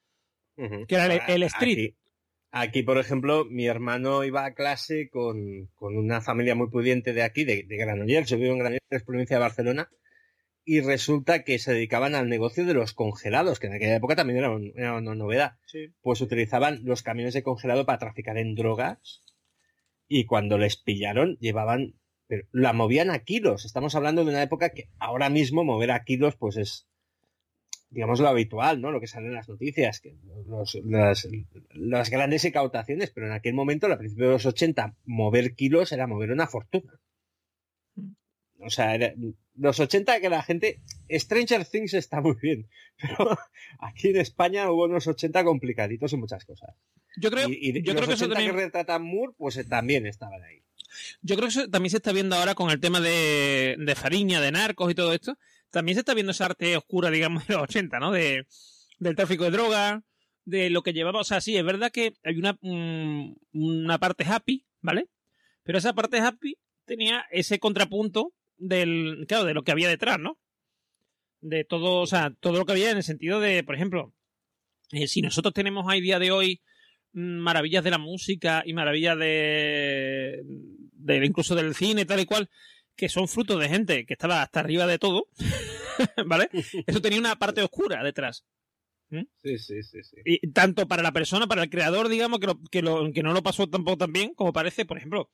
[0.56, 1.94] Que era el, street.
[2.50, 7.44] Aquí, por ejemplo, mi hermano iba a clase con, una familia muy pudiente de aquí,
[7.44, 8.28] de, de Granollers.
[8.28, 9.88] Yo vivo en Granollers, provincia de Barcelona.
[10.64, 14.38] Y resulta que se dedicaban al negocio de los congelados, que en aquella época también
[14.38, 14.50] era,
[14.98, 15.56] una novedad.
[16.02, 19.22] Pues utilizaban los camiones de congelado para traficar en drogas.
[20.06, 21.94] Y cuando les pillaron, llevaban
[22.32, 23.66] pero la movían a kilos.
[23.66, 26.88] Estamos hablando de una época que ahora mismo mover a kilos, pues es,
[27.90, 28.90] digamos, lo habitual, ¿no?
[28.90, 30.16] Lo que sale en las noticias, que
[31.74, 36.06] las, grandes incautaciones, pero en aquel momento, a principios de los 80, mover kilos era
[36.06, 36.98] mover una fortuna.
[38.60, 38.98] O sea,
[39.54, 40.80] los 80 que la gente...
[41.10, 42.66] Stranger Things está muy bien,
[42.98, 43.36] pero
[43.78, 46.74] aquí en España hubo unos 80 complicaditos y muchas cosas.
[47.18, 48.52] Yo creo, y, yo creo que eso también...
[48.52, 50.62] que retratan Moore, pues eh, también estaban ahí.
[51.22, 54.40] Yo creo que eso también se está viendo ahora con el tema de, de Fariña,
[54.40, 55.38] de narcos y todo esto.
[55.70, 58.12] También se está viendo esa arte oscura, digamos, de los 80, ¿no?
[58.12, 58.46] De,
[58.98, 60.02] del tráfico de drogas,
[60.44, 61.20] de lo que llevaba.
[61.20, 65.08] O sea, sí, es verdad que hay una, mm, una parte happy, ¿vale?
[65.62, 70.38] Pero esa parte happy tenía ese contrapunto del, claro, de lo que había detrás, ¿no?
[71.40, 74.12] De todo, o sea, todo lo que había en el sentido de, por ejemplo,
[74.92, 76.60] eh, si nosotros tenemos a día de hoy
[77.12, 80.44] mm, maravillas de la música y maravillas de,
[81.22, 82.48] incluso del cine, tal y cual,
[82.96, 85.28] que son frutos de gente que estaba hasta arriba de todo,
[86.26, 86.48] ¿vale?
[86.86, 88.44] Eso tenía una parte oscura detrás.
[89.10, 89.24] ¿Mm?
[89.42, 90.16] Sí, sí, sí, sí.
[90.24, 93.42] Y tanto para la persona, para el creador, digamos, que, que, lo, que no lo
[93.42, 95.30] pasó tampoco tan bien como parece, por ejemplo.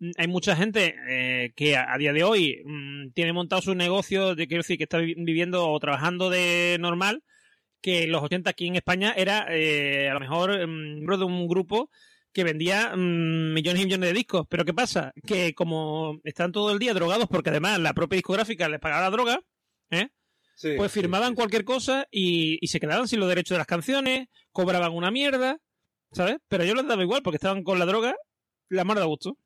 [0.00, 4.34] Mm, hay mucha gente eh, que a, día de hoy mm, tiene montado su negocio,
[4.34, 7.22] de, quiero decir, que está viviendo o trabajando de normal,
[7.80, 11.90] que los 80 aquí en España era eh, a lo mejor miembro de un grupo
[12.32, 14.46] que vendía mm, millones y millones de discos.
[14.48, 15.12] Pero ¿qué pasa?
[15.26, 19.10] Que como están todo el día drogados, porque además la propia discográfica les pagaba la
[19.10, 19.40] droga,
[19.90, 20.08] ¿eh?
[20.76, 25.10] pues firmaban cualquier cosa y, se quedaban sin los derechos de las canciones, cobraban una
[25.10, 25.58] mierda,
[26.12, 26.36] ¿sabes?
[26.48, 28.14] Pero yo les daba igual porque estaban con la droga,
[28.68, 29.36] la mar de gusto.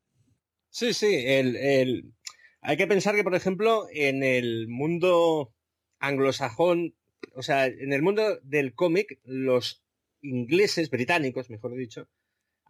[0.69, 2.13] Sí, sí, el, el...
[2.61, 5.53] hay que pensar que, por ejemplo, en el mundo
[5.99, 6.95] anglosajón,
[7.33, 9.83] o sea, en el mundo del cómic, los
[10.21, 12.07] ingleses, británicos, mejor dicho,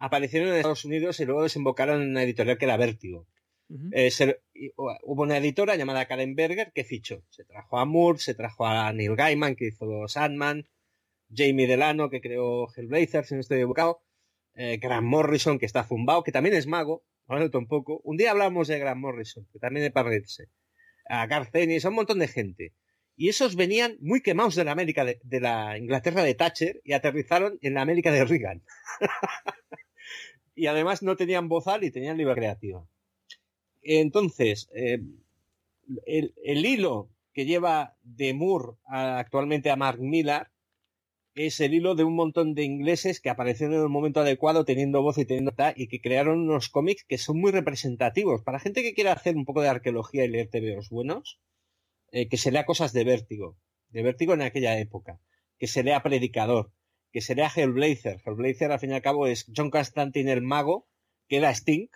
[0.00, 3.26] aparecieron en Estados Unidos y luego desembocaron en una editorial que era Vértigo.
[3.92, 4.10] Eh,
[4.76, 7.22] hubo una editora llamada Karen Berger que fichó.
[7.28, 10.66] Se trajo a Moore, se trajo a Neil Gaiman, que hizo Sandman,
[11.30, 14.02] Jamie Delano, que creó Hellblazer, si no estoy equivocado,
[14.54, 18.00] eh, Grant Morrison, que está zumbao, que también es mago, ahora un poco.
[18.04, 20.48] Un día hablamos de Grant Morrison, que también es para reírse.
[21.06, 22.74] A Garth Ennis, a un montón de gente.
[23.16, 26.92] Y esos venían muy quemados de la América, de, de la Inglaterra de Thatcher, y
[26.92, 28.62] aterrizaron en la América de Reagan.
[30.58, 32.86] y además no tenían bozal y tenían libertad creativa.
[33.82, 35.00] Entonces, eh,
[36.06, 40.50] el, hilo que lleva de Moore actualmente a Mark Millar
[41.34, 45.02] es el hilo de un montón de ingleses que aparecieron en el momento adecuado teniendo
[45.02, 48.42] voz y teniendo y que crearon unos cómics que son muy representativos.
[48.42, 51.40] Para gente que quiera hacer un poco de arqueología y leer TVOs buenos,
[52.10, 53.56] eh, que se lea cosas de vértigo,
[53.90, 55.20] de vértigo en aquella época,
[55.58, 56.72] que se lea Predicador,
[57.12, 58.20] que sería Hellblazer.
[58.24, 60.88] Hellblazer, al fin y al cabo, es John Constantine el mago,
[61.28, 61.88] que era Sting,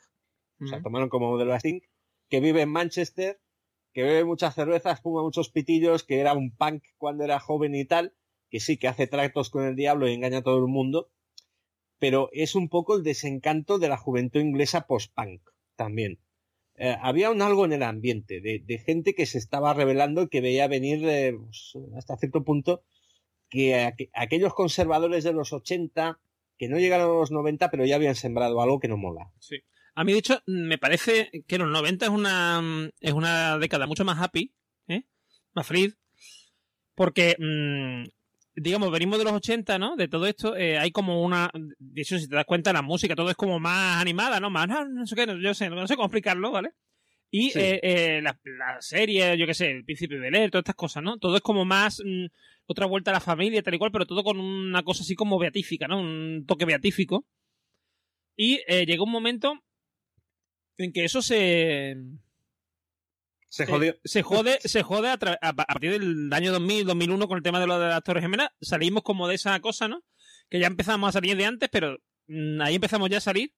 [0.60, 1.80] o sea, tomaron como modelo a Sting,
[2.28, 3.40] que vive en Manchester,
[3.92, 7.84] que bebe muchas cervezas, fuma muchos pitillos, que era un punk cuando era joven y
[7.84, 8.14] tal,
[8.48, 11.10] que sí, que hace tractos con el diablo y engaña a todo el mundo,
[11.98, 15.42] pero es un poco el desencanto de la juventud inglesa post-punk
[15.76, 16.18] también.
[16.76, 20.40] Eh, había un algo en el ambiente de, gente que se estaba revelando y que
[20.40, 22.82] veía venir eh, pues, hasta cierto punto
[23.52, 26.18] que aquellos conservadores de los 80,
[26.58, 29.30] que no llegaron a los 90, pero ya habían sembrado algo que no mola.
[29.38, 29.58] Sí.
[29.94, 34.04] A mí, de hecho, me parece que los 90 es una, es una década mucho
[34.04, 34.54] más happy,
[34.88, 35.02] ¿eh?
[35.52, 35.98] más feliz,
[36.94, 38.08] porque, mm,
[38.54, 39.96] digamos, venimos de los 80, ¿no?
[39.96, 43.14] De todo esto, eh, hay como una, de hecho, si te das cuenta, la música,
[43.14, 44.48] todo es como más animada, ¿no?
[44.48, 46.72] Más, no, sé qué, yo sé, no sé cómo explicarlo, ¿vale?
[47.34, 48.38] Y eh, eh, la,
[48.80, 51.18] serie, yo qué sé, El Príncipe de leer todas estas cosas, ¿no?
[51.18, 52.26] Todo es como más mm,
[52.66, 55.38] otra vuelta a la familia, tal y cual, pero todo con una cosa así como
[55.38, 56.00] beatífica, ¿no?
[56.00, 57.26] Un toque beatífico.
[58.36, 59.54] Y eh, llegó un momento
[60.78, 61.96] en que eso se...
[63.48, 63.94] Se jodió.
[64.02, 67.78] se jode, se jode a, partir del año 2000, 2001 con el tema de lo
[67.78, 68.48] de las Torres Gemelas.
[68.62, 70.02] Salimos como de esa cosa, ¿no?
[70.48, 73.52] Que ya empezamos a salir de antes, pero mm, ahí empezamos ya a salir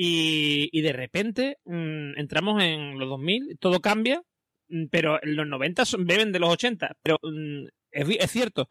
[0.00, 4.22] y, de repente mm, entramos en los 2000, todo cambia,
[4.68, 6.96] mm, pero los 90 beben de los 80.
[7.02, 7.18] Pero
[7.98, 8.68] es, cierto,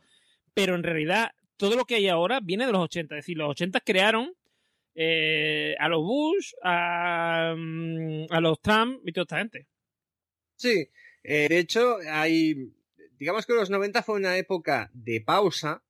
[0.54, 3.16] pero en realidad todo lo que hay ahora viene de los 80.
[3.16, 4.34] Es decir, los 80 crearon
[4.96, 9.68] eh, a los Bush, a, a, los Trump y toda esta gente.
[10.56, 10.90] Sí,
[11.24, 12.74] eh, de hecho, hay.
[13.20, 15.84] Digamos que los 90 fue una época de pausa,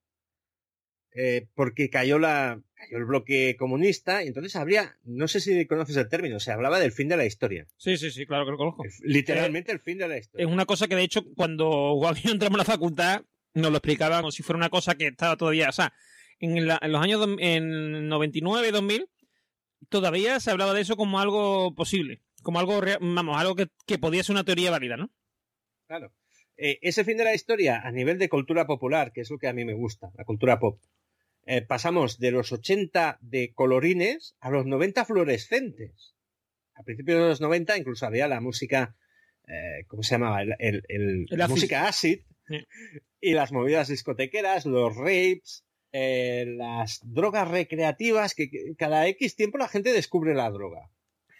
[1.20, 5.98] eh, porque cayó la, cayó el bloque comunista y entonces habría, no sé si conoces
[5.98, 7.66] el término, se hablaba del fin de la historia.
[7.76, 8.84] Sí, sí, sí, claro que lo conozco.
[9.02, 10.46] Literalmente el fin de la historia.
[10.46, 13.24] Es una cosa que de hecho cuando entramos a la facultad
[13.56, 15.92] nos lo explicaban como si fuera una cosa que estaba todavía, o sea,
[16.40, 19.10] en, los años en 99, 2000
[19.90, 24.36] todavía se hablaba de eso como algo posible, como algo, vamos, algo que, podía ser
[24.36, 25.10] una teoría válida, ¿no?
[25.88, 26.14] Claro.
[26.58, 29.48] Eh, ese fin de la historia a nivel de cultura popular, que es lo que
[29.48, 30.80] a mí me gusta, la cultura pop,
[31.50, 36.14] eh, pasamos de los 80 de colorines a los 90 fluorescentes.
[36.76, 38.98] A principios de los 90 incluso había la música,
[39.48, 40.42] eh, ¿cómo se llamaba?
[40.42, 42.20] El, la música acid
[43.22, 49.70] y las movidas discotequeras, los rapes, eh, las drogas recreativas, que, cada X tiempo la
[49.70, 50.92] gente descubre la droga.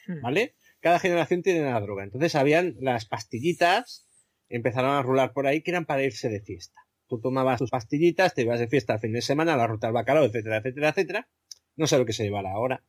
[0.08, 0.22] Hmm.
[0.22, 0.56] ¿Vale?
[0.80, 2.06] Cada generación tiene la droga.
[2.06, 4.08] Entonces habían las pastillitas,
[4.48, 8.34] empezaron a rular por ahí que eran para irse de fiesta tú tomabas tus pastillitas,
[8.34, 11.28] te ibas de fiesta el fin de semana, la ruta al bacalao, etcétera, etcétera, etcétera.
[11.76, 12.84] No sé lo que se llevará ahora.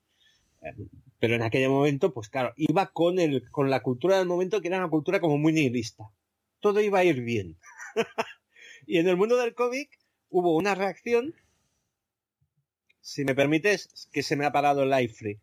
[0.62, 0.74] Eh,
[1.18, 4.68] pero en aquel momento, pues claro, iba con, el, con la cultura del momento, que
[4.68, 6.10] era una cultura como muy nihilista.
[6.60, 7.56] Todo iba a ir bien.
[8.86, 9.90] y en el mundo del cómic
[10.30, 11.34] hubo una reacción,
[13.00, 15.40] si me permites, que se me ha parado el live free.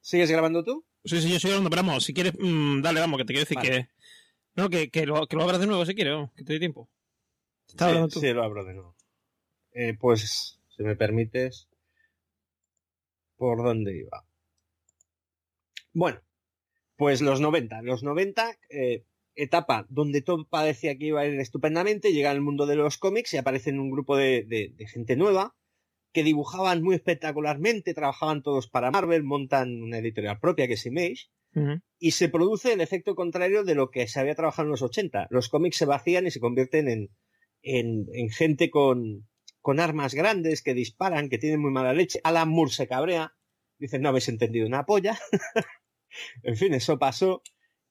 [0.00, 0.84] ¿Sigues grabando tú?
[1.04, 3.48] Sí, sí, yo sigo grabando, pero vamos, si quieres, mm, dale, vamos, que te quiero
[3.48, 3.88] decir que...
[4.56, 6.88] No, que, que, lo, que lo abras de nuevo si quieres, que te dé tiempo.
[8.20, 8.96] Sí, lo abro de nuevo.
[9.72, 11.68] Eh, pues, si me permites,
[13.36, 14.24] ¿por dónde iba?
[15.92, 16.20] Bueno,
[16.96, 17.82] pues los 90.
[17.82, 19.04] Los 90, eh,
[19.34, 23.34] etapa donde todo parecía que iba a ir estupendamente, llega al mundo de los cómics
[23.34, 25.54] y aparecen un grupo de, gente nueva
[26.12, 31.26] que dibujaban muy espectacularmente, trabajaban todos para Marvel, montan una editorial propia que es Image,
[31.98, 35.28] y se produce el efecto contrario de lo que se había trabajado en los 80.
[35.30, 37.10] Los cómics se vacían y se convierten en,
[37.64, 39.26] en, gente con,
[39.60, 42.20] con, armas grandes que disparan, que tienen muy mala leche.
[42.22, 43.34] Alan Moore se cabrea,
[43.78, 45.18] dice, no habéis entendido una polla.
[46.42, 47.42] en fin, eso pasó.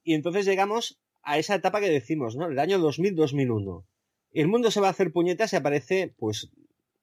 [0.03, 2.47] Y entonces llegamos a esa etapa que decimos, ¿no?
[2.47, 3.85] El año 2000-2001.
[4.31, 6.51] El mundo se va a hacer puñetas y aparece, pues,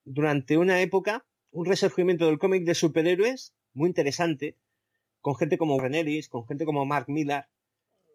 [0.04, 4.58] durante una época, un resurgimiento del cómic de superhéroes muy interesante,
[5.20, 7.48] con gente como Renelis, con gente como Mark Millar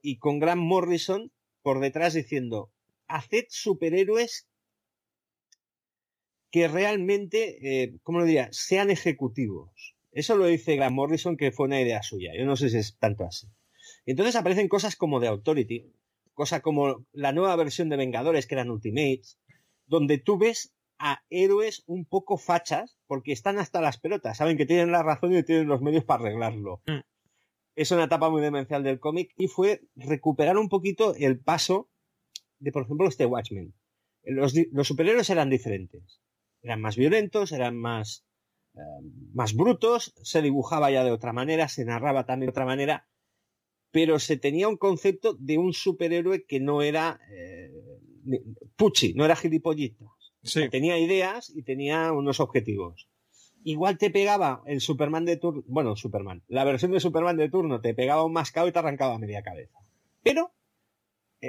[0.01, 2.71] y con Grant Morrison por detrás diciendo,
[3.07, 4.47] haced superhéroes
[6.51, 9.95] que realmente, eh, ¿cómo lo diría?, sean ejecutivos.
[10.11, 12.31] Eso lo dice Grant Morrison, que fue una idea suya.
[12.37, 13.47] Yo no sé si es tanto así.
[14.05, 15.91] entonces aparecen cosas como The Authority,
[16.33, 19.37] cosa como la nueva versión de Vengadores, que eran Ultimates,
[19.85, 24.65] donde tú ves a héroes un poco fachas, porque están hasta las pelotas, saben que
[24.65, 26.81] tienen la razón y tienen los medios para arreglarlo.
[26.87, 27.01] Mm.
[27.75, 31.89] Es una etapa muy demencial del cómic y fue recuperar un poquito el paso
[32.65, 33.73] de, por ejemplo, este Watchmen.
[34.23, 34.53] Los,
[34.87, 36.19] superhéroes eran diferentes.
[36.63, 38.25] Eran más violentos, eran más,
[38.73, 38.79] eh,
[39.33, 43.07] más brutos, se dibujaba ya de otra manera, se narraba también de otra manera,
[43.91, 47.71] pero se tenía un concepto de un superhéroe que no era eh,
[48.75, 50.05] puchi, no era gilipollita.
[50.71, 53.07] Tenía ideas y tenía unos objetivos.
[53.63, 57.81] Igual te pegaba el Superman de turno, bueno, Superman, la versión de Superman de turno
[57.81, 59.79] te pegaba un mascado y te arrancaba media cabeza.
[60.23, 60.51] Pero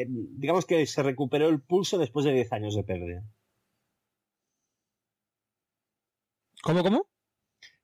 [0.02, 3.25] eh, digamos que se recuperó el pulso después de 10 años de pérdida.
[6.62, 7.07] ¿Cómo, cómo?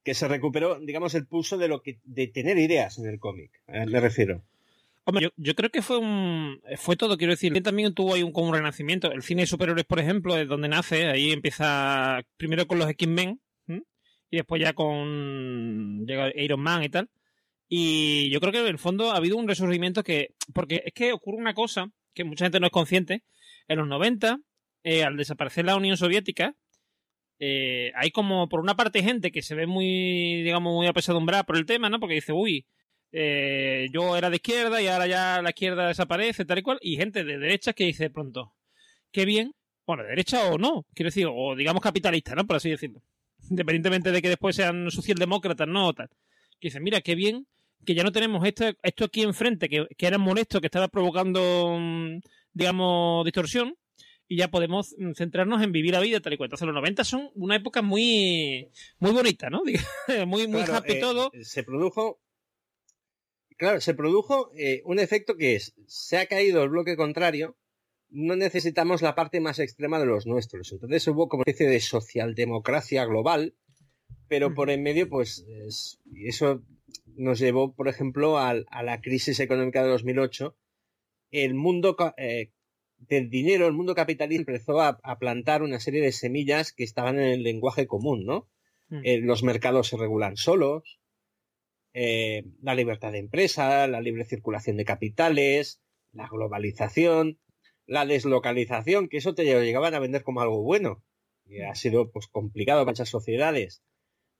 [0.04, 3.62] Que se recuperó, digamos, el pulso de lo que, de tener ideas en el cómic,
[3.68, 4.42] eh, me refiero.
[5.04, 7.60] Hombre, yo, creo que fue un, fue todo, quiero decir.
[7.62, 9.10] También tuvo ahí un, como un renacimiento.
[9.10, 11.06] El cine de superhéroes, por ejemplo, es donde nace.
[11.08, 13.40] Ahí empieza primero con los X-Men
[14.30, 17.10] y después ya con llega Iron Man y tal.
[17.68, 21.12] Y yo creo que en el fondo ha habido un resurgimiento que, porque es que
[21.12, 23.24] ocurre una cosa que mucha gente no es consciente,
[23.68, 24.40] en los 90,
[24.84, 26.56] eh, al desaparecer la Unión Soviética,
[27.38, 31.56] eh, hay como, por una parte, gente que se ve muy, digamos, muy apesadumbrada por
[31.56, 31.98] el tema, ¿no?
[31.98, 32.66] Porque dice, uy,
[33.10, 36.96] eh, yo era de izquierda y ahora ya la izquierda desaparece, tal y cual, y
[36.96, 38.54] gente de derecha que dice pronto,
[39.10, 39.54] qué bien,
[39.86, 42.46] bueno, de derecha o no, quiero decir, o digamos capitalista, ¿no?
[42.46, 43.02] Por así decirlo.
[43.50, 46.08] Independientemente de que después sean socialdemócratas, no, o tal.
[46.60, 47.46] Que dicen, mira, qué bien
[47.84, 51.76] que ya no tenemos esto, esto aquí enfrente, que, que era molesto, que estaba provocando,
[51.78, 52.20] mm,
[52.52, 53.76] digamos, distorsión,
[54.28, 56.46] y ya podemos mm, centrarnos en vivir la vida tal y cual.
[56.46, 59.62] Entonces los 90 son una época muy muy bonita, ¿no?
[60.26, 61.30] muy muy happy eh, todo.
[61.42, 62.20] Se produjo
[63.62, 67.56] Claro, se produjo eh, un efecto que es, se ha caído el bloque contrario,
[68.10, 70.72] no necesitamos la parte más extrema de los nuestros.
[70.72, 73.54] Entonces hubo como una especie de socialdemocracia global,
[74.32, 75.44] pero por en medio, pues
[76.24, 76.62] eso
[77.16, 80.56] nos llevó, por ejemplo, a, la crisis económica de 2008.
[81.32, 82.50] El mundo eh,
[82.96, 87.26] del dinero, el mundo capitalista empezó a, plantar una serie de semillas que estaban en
[87.26, 88.48] el lenguaje común, ¿no?
[88.88, 89.00] Mm.
[89.04, 90.98] Eh, los mercados se regulan solos,
[91.92, 97.38] eh, la libertad de empresa, la libre circulación de capitales, la globalización,
[97.84, 101.04] la deslocalización, que eso te llegaban a vender como algo bueno.
[101.44, 103.82] Y ha sido pues complicado para muchas sociedades.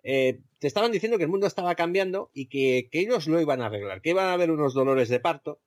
[0.03, 3.67] Eh, te estaban diciendo que el mundo estaba cambiando y que, ellos lo iban a
[3.67, 5.61] arreglar, que iban a haber unos dolores de parto,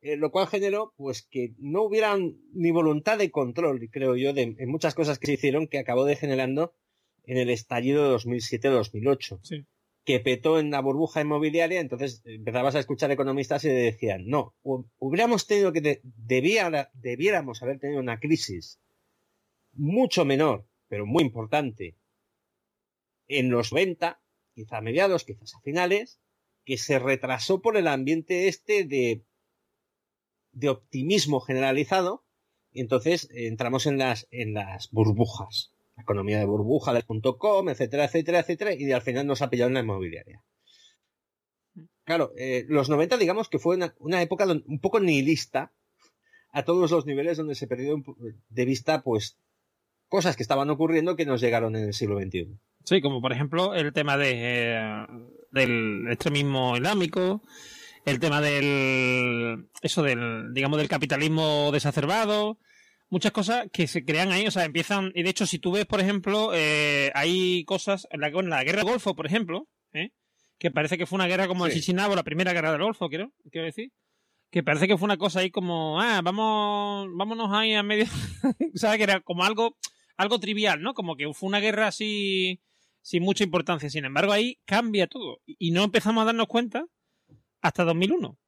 [0.00, 4.56] eh, lo cual generó pues que no hubieran ni voluntad de control, creo yo, de,
[4.58, 6.74] en muchas cosas que se hicieron que acabó degenerando
[7.24, 9.40] en el estallido de 2007-2008.
[9.42, 9.64] Sí
[10.04, 15.46] que petó en la burbuja inmobiliaria, entonces empezabas a escuchar economistas y decían, no, hubiéramos
[15.46, 18.80] tenido que, debiéramos haber tenido una crisis
[19.72, 21.96] mucho menor, pero muy importante,
[23.38, 24.20] en los 90,
[24.54, 26.20] quizá a mediados, quizás a finales,
[26.64, 29.24] que se retrasó por el ambiente este de,
[30.52, 32.24] de optimismo generalizado,
[32.70, 38.04] y entonces entramos en las, en las burbujas economía de burbuja del punto com, etcétera,
[38.04, 40.42] etcétera, etcétera, y al final nos ha pillado en la inmobiliaria.
[42.04, 45.72] Claro, eh, los 90 digamos que fue una, época un poco nihilista
[46.50, 48.02] a todos los niveles donde se perdió
[48.48, 49.38] de vista pues
[50.08, 52.58] cosas que estaban ocurriendo que nos llegaron en el siglo XXI.
[52.84, 55.06] Sí, como por ejemplo el tema de, eh,
[55.50, 57.42] del extremismo islámico,
[58.04, 62.58] el tema del eso del digamos del capitalismo desacerbado,
[63.12, 65.84] muchas cosas que se crean ahí, o sea, empiezan, y de hecho, si tú ves,
[65.84, 70.12] por ejemplo, eh, hay cosas, en la, la guerra del Golfo, por ejemplo, ¿eh?
[70.58, 73.30] que parece que fue una guerra como el Chichinabo, la primera guerra del Golfo, quiero,
[73.50, 73.92] quiero decir,
[74.50, 78.06] que parece que fue una cosa ahí como, ah, vamos, vámonos ahí a medio,
[78.74, 78.96] ¿sabes?
[78.96, 79.76] Que era como algo,
[80.16, 80.94] algo trivial, ¿no?
[80.94, 82.62] Como que fue una guerra así,
[83.02, 83.90] sin mucha importancia.
[83.90, 85.40] Sin embargo, ahí cambia todo.
[85.46, 86.86] Y no empezamos a darnos cuenta
[87.60, 88.38] hasta 2001.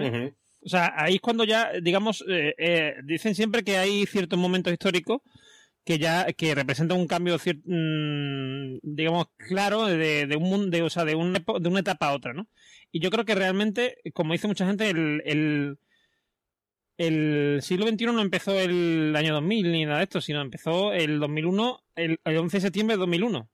[0.00, 0.34] ¿eh?
[0.60, 4.72] O sea, ahí es cuando ya, digamos, eh, eh, dicen siempre que hay ciertos momentos
[4.72, 5.20] históricos
[5.84, 11.14] que ya que representan un cambio, mm, digamos, claro de, un mundo, o sea, de,
[11.14, 12.46] un, de una etapa a otra, ¿no?
[12.92, 15.78] Y yo creo que realmente, como dice mucha gente, el, el,
[16.98, 21.20] el siglo XXI no empezó el año 2000 ni nada de esto, sino empezó el
[21.20, 23.48] 2001, el, 11 de septiembre de 2001.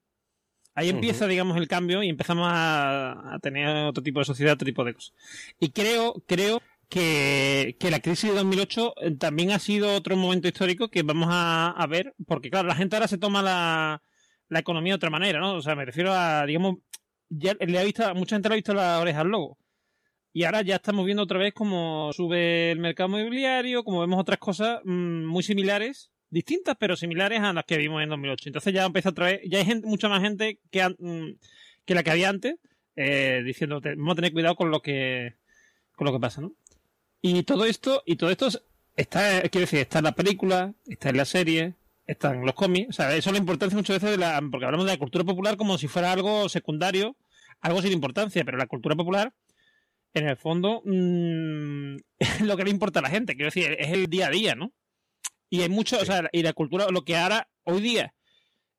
[0.75, 4.67] Ahí empieza, digamos, el cambio y empezamos a, a, tener otro tipo de sociedad, otro
[4.67, 5.15] tipo de cosas.
[5.61, 10.89] Y creo, creo que, la crisis de 2008 eh, también ha sido otro momento histórico
[10.89, 14.03] que vamos a, ver, porque claro, la gente ahora se toma la,
[14.51, 15.55] economía de otra manera, ¿no?
[15.55, 16.77] O sea, me refiero a, digamos,
[17.29, 19.59] ya le ha visto, mucha gente le ha visto las orejas al logo.
[20.33, 24.39] Y ahora ya estamos viendo otra vez cómo sube el mercado inmobiliario, como vemos otras
[24.39, 28.49] cosas mm, muy similares, distintas pero similares a las que vimos en 2008.
[28.49, 31.39] Entonces ya empieza otra vez, ya hay mucha más gente que, mm,
[31.87, 32.57] que la que había antes,
[32.97, 35.37] eh, diciendo, vamos a tener cuidado con lo que,
[35.97, 36.53] con lo que pasa, ¿no?
[37.23, 38.49] Y todo esto, y todo esto
[38.97, 41.75] está, quiero decir, está en la película, está en la serie,
[42.07, 42.91] está en los cómics.
[42.91, 45.25] O sea, eso es la importancia muchas veces de la, porque hablamos de la cultura
[45.25, 47.17] popular como si fuera algo secundario,
[47.61, 49.33] algo sin importancia, pero la cultura popular,
[50.13, 53.35] en el fondo, mmm, es lo que le importa a la gente.
[53.35, 54.73] Quiero decir, es el día a día, ¿no?
[55.55, 58.13] Y hay mucho, o sea, y la cultura, lo que ahora, hoy día,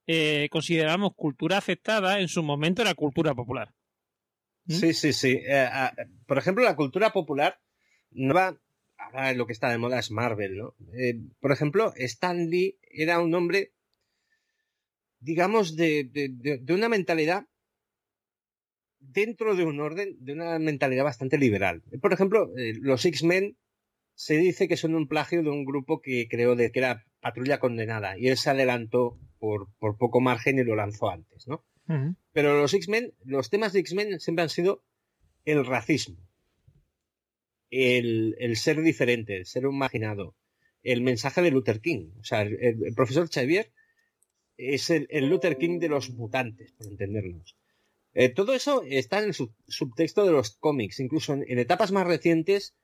[0.07, 3.73] eh, consideramos cultura aceptada, en su momento era cultura popular.
[4.65, 4.73] ¿Mm?
[4.73, 5.39] Sí, sí, sí.
[5.47, 5.69] Eh,
[6.27, 7.61] por ejemplo, la cultura popular
[8.13, 8.59] va
[8.97, 10.75] ahora lo que está de moda es Marvel, ¿no?
[10.97, 13.71] Eh, por ejemplo, Stan Lee era un hombre,
[15.19, 17.45] digamos, de, de, una mentalidad
[18.99, 21.83] dentro de un orden, de una mentalidad bastante liberal.
[22.01, 23.55] Por ejemplo, eh, los X-Men
[24.15, 27.59] se dice que son un plagio de un grupo que creó de que era Patrulla
[27.59, 31.63] Condenada y él se adelantó por, por poco margen y lo lanzó antes, ¿no?
[32.31, 34.83] Pero los X-Men, los temas de X-Men siempre han sido
[35.45, 36.17] el racismo,
[37.69, 40.35] el, ser diferente, el ser imaginado,
[40.81, 42.09] el mensaje de Luther King.
[42.19, 43.71] O sea, el, profesor Xavier
[44.57, 47.55] es el, Luther King de los mutantes, por entendernos.
[48.13, 49.35] Eh, todo eso está en el
[49.67, 52.75] subtexto de los cómics, incluso en, etapas más recientes,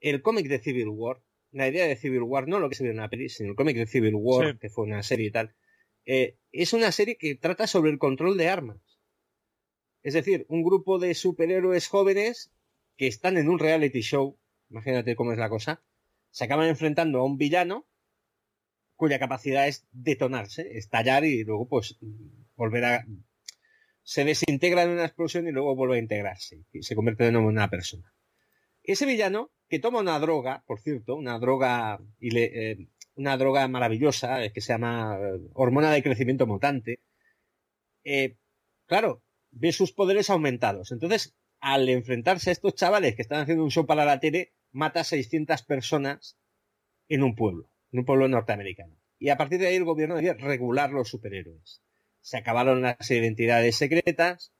[0.00, 1.22] el cómic de Civil War,
[1.52, 3.56] la idea de Civil War, no lo que se vio en la peli, sino el
[3.56, 5.54] cómic de Civil War, que fue una serie y tal,
[6.06, 8.98] eh, es una serie que trata sobre el control de armas.
[10.02, 12.52] Es decir, un grupo de superhéroes jóvenes
[12.96, 14.38] que están en un reality show,
[14.70, 15.82] imagínate cómo es la cosa,
[16.30, 17.86] se acaban enfrentando a un villano
[18.94, 21.98] cuya capacidad es detonarse, estallar y luego pues
[22.54, 23.06] volver a...
[24.02, 27.48] se desintegra en una explosión y luego vuelve a integrarse y se convierte de nuevo
[27.48, 28.12] en una persona.
[28.82, 34.52] Ese villano, que toma una droga, por cierto, una droga, eh, una droga maravillosa eh,
[34.52, 36.98] que se llama eh, hormona de crecimiento mutante,
[38.86, 40.90] claro, ve sus poderes aumentados.
[40.90, 45.00] Entonces, al enfrentarse a estos chavales que están haciendo un show para la tele, mata
[45.00, 46.36] a 600 personas
[47.08, 48.96] en un pueblo en un pueblo norteamericano.
[49.18, 51.82] Y a partir de ahí el gobierno debía regular los superhéroes.
[52.20, 54.52] Se acabaron las identidades secretas,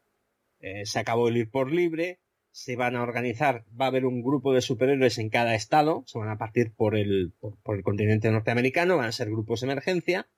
[0.59, 2.19] se acabó el ir por libre,
[2.53, 6.19] se van a organizar, va a haber un grupo de superhéroes en cada estado, se
[6.19, 10.29] van a partir por el, por, el continente norteamericano, van a ser grupos de emergencia.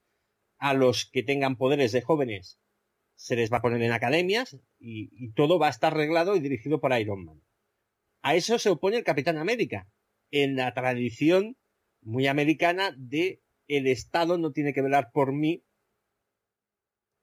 [0.58, 2.60] A los que tengan poderes de jóvenes
[3.16, 6.41] se les va a poner en academias y, y todo va a estar arreglado y
[6.41, 7.42] dirigido por Iron Man.
[8.23, 9.89] A eso se opone el Capitán América,
[10.31, 11.57] en la tradición
[12.00, 15.65] muy americana de el Estado no tiene que velar por mí,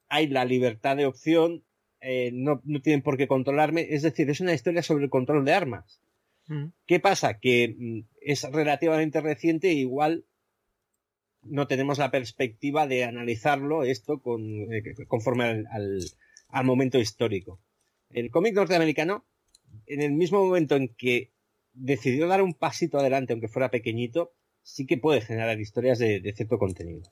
[0.09, 1.63] hay la libertad de opción,
[2.01, 5.45] eh, no, no, tienen por qué controlarme, es decir, es una historia sobre el control
[5.45, 6.01] de armas.
[6.47, 6.67] Mm.
[6.85, 7.39] ¿Qué pasa?
[7.39, 10.25] Que mm, es relativamente reciente e igual
[11.41, 15.99] no tenemos la perspectiva de analizarlo esto con, eh, conforme al,
[16.49, 17.59] al momento histórico.
[18.09, 19.25] El cómic norteamericano,
[19.85, 21.31] en el mismo momento en que
[21.73, 26.57] decidió dar un pasito adelante, aunque fuera pequeñito, sí que puede generar historias de, cierto
[26.57, 27.03] contenido.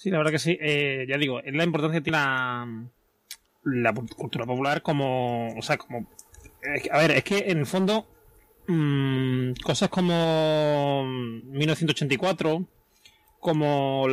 [0.00, 0.56] Sí, la verdad que sí.
[0.62, 5.54] Eh, ya digo, es la importancia que tiene la, cultura popular como.
[5.54, 6.08] O sea, como.
[6.90, 8.06] a ver, es que en el fondo.
[8.66, 12.66] Mm, cosas como 1984,
[13.40, 14.06] como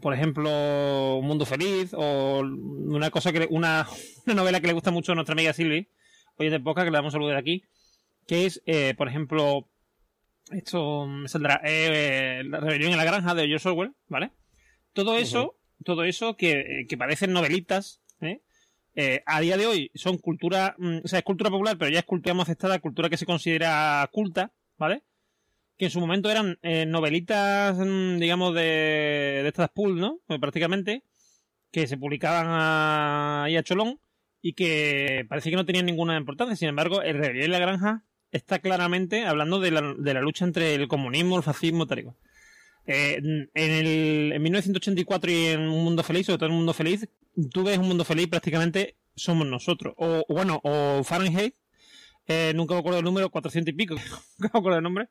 [0.00, 3.86] por ejemplo Un Mundo Feliz, o una cosa que una,
[4.26, 5.88] una novela que le gusta mucho a nuestra amiga Silvi,
[6.36, 7.62] hoy de poca, que le damos a saludar aquí,
[8.26, 9.68] que es, eh, por ejemplo,
[10.50, 11.60] esto me saldrá.
[11.64, 14.32] Eh, la rebelión en la granja de George Orwell, ¿vale?
[14.98, 15.54] Todo eso,
[15.84, 18.40] todo eso que, que, parecen novelitas, ¿eh?
[18.96, 19.22] ¿eh?
[19.26, 22.04] a día de hoy son cultura, mm, o sea, es cultura popular, pero ya es
[22.04, 25.04] cultura más aceptada, cultura que se considera culta, ¿vale?
[25.76, 30.18] Que en su momento eran eh, novelitas, mm, digamos, de, de estas pool, ¿no?
[30.26, 31.04] Pues prácticamente,
[31.70, 32.48] que se publicaban
[33.44, 34.00] ahí a cholón
[34.42, 36.56] y que parece que no tenían ninguna importancia.
[36.56, 40.44] Sin embargo, el Rebelión en la Granja está claramente hablando de la, de la lucha
[40.44, 42.16] entre el comunismo, el fascismo, tal
[42.88, 46.72] eh, en, el, en 1984 y en Un Mundo Feliz, sobre todo en Un Mundo
[46.72, 47.06] Feliz,
[47.52, 49.92] tú ves Un Mundo Feliz prácticamente somos nosotros.
[49.98, 51.54] O, bueno, o Fahrenheit,
[52.26, 53.94] eh, nunca me acuerdo el número, 400 y pico,
[54.38, 55.08] nunca me acuerdo el nombre,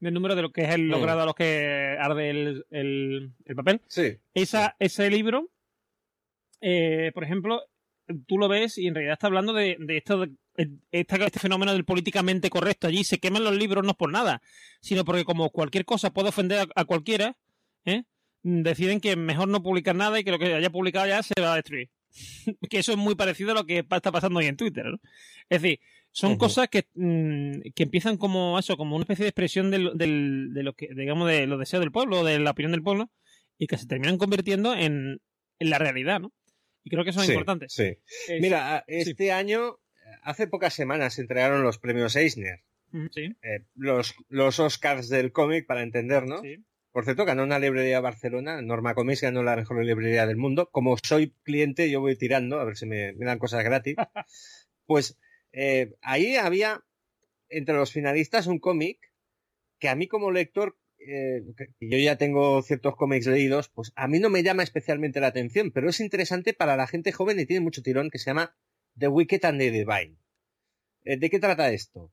[0.00, 3.80] del número de lo que es el logrado a los que arde el, el, papel.
[3.86, 4.18] Sí.
[4.34, 5.50] Esa, Ese libro,
[6.60, 7.62] eh, por ejemplo,
[8.26, 10.32] tú lo ves y en realidad está hablando de, de esto de
[10.90, 14.42] este fenómeno del políticamente correcto allí, se queman los libros no por nada,
[14.80, 17.36] sino porque como cualquier cosa puede ofender a, cualquiera,
[17.84, 18.04] ¿eh?
[18.42, 21.52] deciden que mejor no publicar nada y que lo que haya publicado ya se va
[21.52, 21.90] a destruir.
[22.70, 24.86] que eso es muy parecido a lo que está pasando hoy en Twitter.
[25.48, 25.80] Es decir,
[26.12, 30.62] son cosas que, mm, que, empiezan como eso, como una especie de expresión del, de
[30.62, 33.10] lo que, digamos, de los deseos del pueblo, de la opinión del pueblo,
[33.58, 35.20] y que se terminan convirtiendo en,
[35.58, 36.32] en la realidad, ¿no?
[36.82, 37.66] Y creo que eso es importante.
[37.68, 37.98] Sí.
[38.40, 39.76] Mira, este año
[40.22, 42.62] hace pocas semanas se entregaron los premios Eisner.
[42.92, 46.42] Eh, los, los Oscars del cómic, para entendernos.
[46.92, 50.70] Por cierto, ganó una librería de Barcelona, Norma Comics ganó la mejor librería del mundo.
[50.70, 53.94] Como soy cliente, yo voy tirando, a ver si me, dan cosas gratis.
[54.86, 55.16] pues
[55.52, 56.84] eh, ahí había
[57.48, 59.12] entre los finalistas un cómic
[59.78, 61.42] que a mí como lector, eh,
[61.80, 65.70] yo ya tengo ciertos cómics leídos, pues a mí no me llama especialmente la atención,
[65.70, 68.54] pero es interesante para la gente joven y tiene mucho tirón que se llama
[69.00, 70.16] The Wicked and the Divine.
[71.04, 72.12] Eh, ¿De qué trata esto?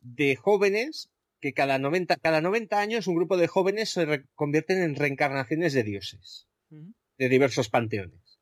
[0.00, 4.96] De jóvenes que cada 90, cada 90 años un grupo de jóvenes se convierten en
[4.96, 8.40] reencarnaciones de dioses, de diversos panteones.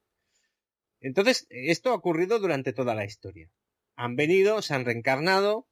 [1.01, 3.51] Entonces, esto ha ocurrido durante toda la historia.
[3.97, 5.67] Han venido, se han reencarnado,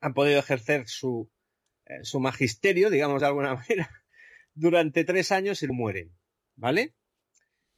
[0.00, 1.30] han podido ejercer su,
[1.86, 3.90] eh, su magisterio, digamos de alguna manera,
[4.54, 6.16] durante tres años y mueren.
[6.56, 6.94] ¿Vale?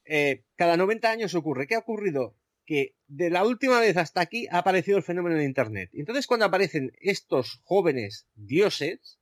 [0.04, 1.66] Eh, cada 90 años ocurre.
[1.66, 2.36] ¿Qué ha ocurrido?
[2.66, 5.90] Que de la última vez hasta aquí ha aparecido el fenómeno de Internet.
[5.92, 9.18] Entonces, cuando aparecen estos jóvenes dioses,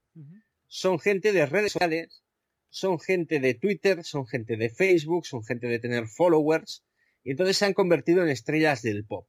[0.67, 2.25] son gente de redes sociales,
[2.71, 6.85] son gente de Twitter, son gente de Facebook, son gente de tener followers,
[7.23, 9.29] Y entonces se han convertido en estrellas del pop.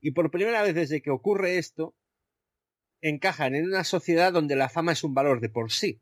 [0.00, 1.96] Y por primera vez desde que ocurre esto,
[3.00, 6.00] encajan en una sociedad donde la fama es un valor de por sí.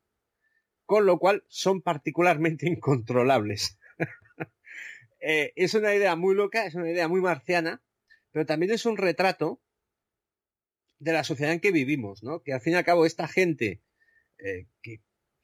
[0.84, 3.78] Con lo cual son particularmente incontrolables.
[5.26, 7.82] Eh, es una idea muy loca, es una idea muy marciana,
[8.30, 9.62] pero también es un retrato
[10.98, 12.42] de la sociedad en que vivimos, ¿no?
[12.42, 13.80] Que al fin y al cabo esta gente
[14.36, 15.00] eh, que,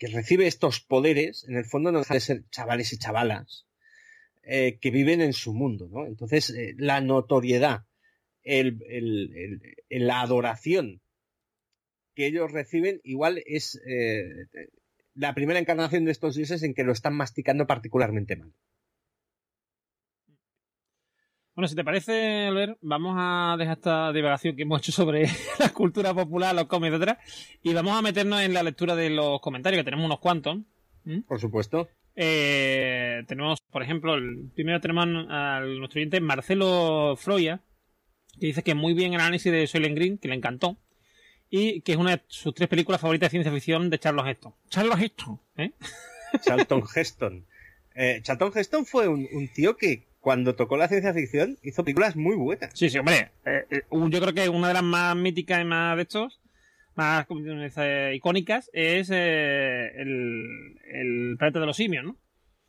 [0.08, 3.66] recibe estos poderes, en el fondo no deja de ser chavales y chavalas
[4.42, 6.06] eh, que viven en su mundo, ¿no?
[6.06, 7.86] Entonces, la notoriedad,
[8.44, 11.00] la adoración
[12.14, 13.80] que ellos reciben, igual es
[15.14, 18.54] la primera encarnación de estos dioses en que lo están masticando particularmente mal.
[21.60, 25.68] Bueno, si te parece, Albert, vamos a dejar esta divagación que hemos hecho sobre la
[25.68, 27.18] cultura popular, los cómics, etcétera,
[27.62, 30.56] y vamos a meternos en la lectura de los comentarios, que tenemos unos cuantos.
[31.28, 31.90] Por supuesto.
[32.16, 37.60] Eh, tenemos, por ejemplo, el, primero tenemos al nuestro oyente Marcelo Froya,
[38.40, 40.78] que dice que muy bien el análisis de Soylent Green, que le encantó,
[41.50, 44.54] y que es una de sus tres películas favoritas de ciencia ficción de Charles Heston.
[44.70, 45.72] Charles Heston, ¿eh?
[46.40, 47.44] Charlton Heston.
[47.94, 52.36] Eh, Charlton Heston fue un, tío que cuando tocó la ciencia ficción hizo películas muy
[52.36, 52.70] buenas.
[52.74, 53.30] Sí, sí, hombre.
[53.44, 56.40] Eh, eh, yo creo que una de las más míticas y más de estos,
[56.94, 57.26] más
[58.14, 62.16] icónicas, es el, el planeta de los simios, ¿no?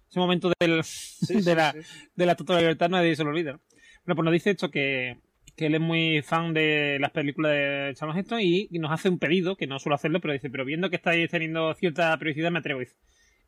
[0.10, 0.82] Ese momento del,
[1.46, 1.76] de, la,
[2.16, 3.60] de la total libertad nadie se lo olvida.
[4.06, 5.18] Bueno, pues nos dice esto que
[5.56, 9.20] que él es muy fan de las películas de Charles Heston y, nos hace un
[9.20, 12.60] pedido, que no suelo hacerlo, pero dice, pero viendo que estáis teniendo cierta periodicidad me
[12.60, 12.82] atrevo.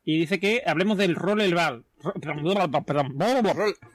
[0.04, 1.84] Y dice que hablemos del Rollerball.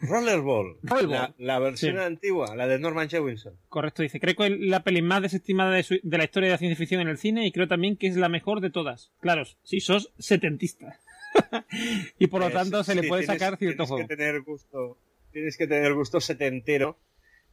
[0.01, 0.77] Rollerball.
[1.07, 3.53] La, la versión antigua, la de Norman Jewison.
[3.69, 4.19] Correcto, dice.
[4.19, 7.09] Creo que es la peli más desestimada de, la historia de la ciencia ficción en
[7.09, 9.11] el cine y creo también que es la mejor de todas.
[9.19, 10.99] Claro, si sos setentista.
[12.19, 14.07] y por lo tanto se le puede sacar cierto juego.
[14.07, 14.97] Que tener gusto,
[15.31, 16.97] tienes que tener gusto setentero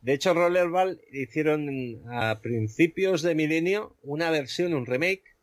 [0.07, 1.68] de hecho, Rollerball hicieron
[2.09, 5.35] a principios de milenio una versión, un remake,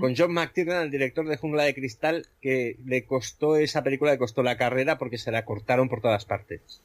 [0.00, 4.18] con John McTiernan, el director de Jungla de Cristal, que le costó esa película, le
[4.18, 6.82] costó la carrera porque se la cortaron por todas partes.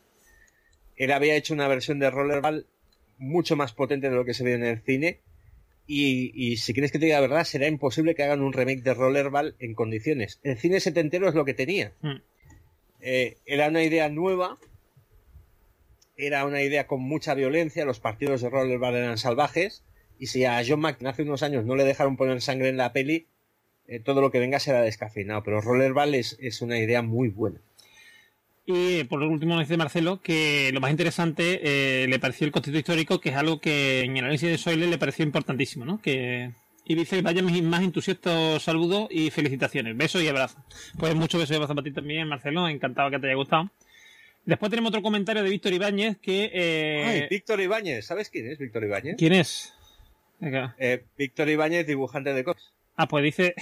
[0.97, 2.65] Él había hecho una versión de Rollerball
[3.17, 5.21] mucho más potente de lo que se ve en el cine.
[5.87, 8.93] Y, si quieres que te diga la verdad, será imposible que hagan un remake de
[8.93, 10.39] Rollerball en condiciones.
[10.43, 11.93] El cine setentero es lo que tenía.
[12.01, 12.21] Mm.
[13.01, 14.59] Eh, era una idea nueva,
[16.17, 19.83] era una idea con mucha violencia, los partidos de rollerball eran salvajes,
[20.19, 22.93] y si a John McClane hace unos años no le dejaron poner sangre en la
[22.93, 23.27] peli,
[23.87, 25.43] eh, todo lo que venga será descafeinado.
[25.43, 27.59] Pero Rollerball es, es una idea muy buena.
[28.65, 32.77] Y por último nos dice Marcelo que lo más interesante eh, le pareció el contexto
[32.77, 35.99] histórico, que es algo que en el análisis de Soyle le pareció importantísimo, ¿no?
[35.99, 36.51] Que,
[36.85, 39.97] y dice, vaya mis más entusiastos saludos y felicitaciones.
[39.97, 40.61] Besos y abrazos.
[40.99, 42.67] Pues muchos besos y abrazos para ti también, Marcelo.
[42.67, 43.71] Encantado que te haya gustado.
[44.45, 46.51] Después tenemos otro comentario de Víctor Ibáñez que...
[46.53, 47.03] Eh...
[47.05, 48.05] Ay, Víctor Ibáñez.
[48.05, 49.15] ¿Sabes quién es Víctor Ibáñez?
[49.17, 49.73] ¿Quién es?
[50.41, 52.73] Eh, Víctor Ibáñez, dibujante de cómics.
[52.95, 53.55] Ah, pues dice...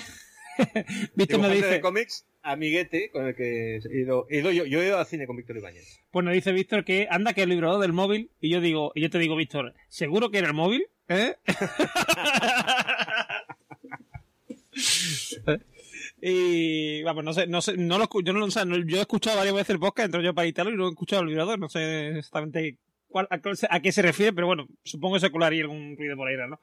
[1.16, 1.68] Víctor me dice...
[1.68, 5.38] de cómics, amiguete, con el que he ido, yo, yo, he ido al cine con
[5.38, 6.02] Víctor Ibáñez.
[6.12, 9.02] Pues nos dice Víctor que anda que el libro del móvil y yo digo, y
[9.02, 10.88] yo te digo, Víctor, ¿seguro que era el móvil?
[11.08, 11.36] ¿Eh?
[16.20, 19.38] Y vamos, no sé, no sé, no lo, yo no o sea, yo he escuchado
[19.38, 21.70] varias veces el podcast, entro yo para editarlo y no he escuchado el vibrador, no
[21.70, 22.78] sé exactamente
[23.20, 26.60] a, qué se refiere, pero bueno, supongo que se colaría algún ruido por ahí, ¿no?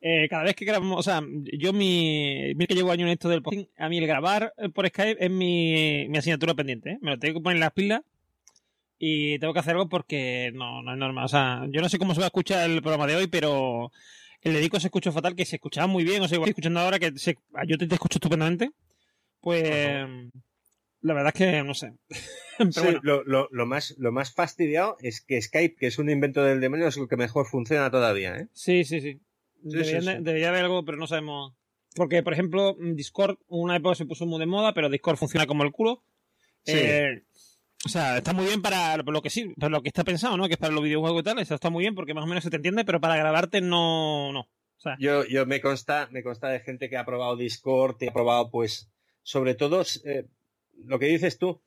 [0.00, 1.22] Eh, cada vez que grabamos, o sea,
[1.58, 4.86] yo mi, mi que llevo años en esto del podcast, a mí el grabar por
[4.86, 6.98] Skype es mi, mi asignatura pendiente, ¿eh?
[7.00, 8.02] me lo tengo que poner en las pilas
[8.98, 11.98] y tengo que hacer algo porque no, no es normal, o sea, yo no sé
[11.98, 13.90] cómo se va a escuchar el programa de hoy, pero
[14.42, 16.80] el dedico se escuchó fatal, que se escuchaba muy bien, o sea, igual estoy escuchando
[16.80, 17.10] ahora que
[17.66, 18.72] yo te, escucho estupendamente,
[19.40, 20.06] pues
[21.04, 21.92] la verdad es que no sé.
[23.02, 26.96] lo, más, lo más fastidiado es que Skype, que es un invento del demonio, es
[26.96, 28.48] lo que mejor funciona todavía, ¿eh?
[28.54, 29.20] Sí, sí, sí.
[29.60, 31.52] Debería, haber algo, pero no sabemos.
[31.94, 35.62] Porque, por ejemplo, Discord, una época se puso muy de moda, pero Discord funciona como
[35.62, 36.02] el culo.
[36.66, 37.22] Eh,
[37.84, 40.46] o sea, está muy bien para lo que sí, para lo que está pensado, ¿no?
[40.46, 42.44] Que es para los videojuegos y tal, eso está muy bien porque más o menos
[42.44, 44.48] se te entiende, pero para grabarte no, no.
[44.98, 48.50] yo, yo me consta, me consta de gente que ha probado Discord, y ha probado,
[48.50, 48.90] pues,
[49.22, 50.26] sobre todo, eh,
[50.84, 51.60] lo que dices tú,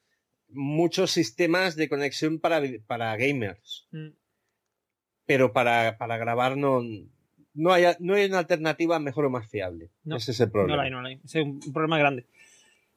[0.49, 3.87] muchos sistemas de conexión para, para gamers.
[3.91, 4.09] Mm.
[5.25, 6.81] Pero para, para grabar no,
[7.53, 9.89] no hay, no hay una alternativa mejor o más fiable.
[10.05, 10.75] Ese es el problema.
[10.75, 11.19] No la hay, no la hay.
[11.25, 12.25] Ese es un problema grande.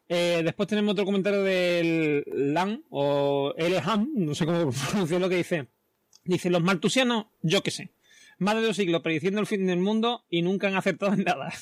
[0.09, 5.37] Eh, después tenemos otro comentario del LAN o Elham, no sé cómo pronunciar lo que
[5.37, 5.69] dice.
[6.25, 7.93] Dice, los maltusianos, yo qué sé.
[8.41, 11.53] Más de dos siglos prediciendo el fin del mundo y nunca han acertado en nada.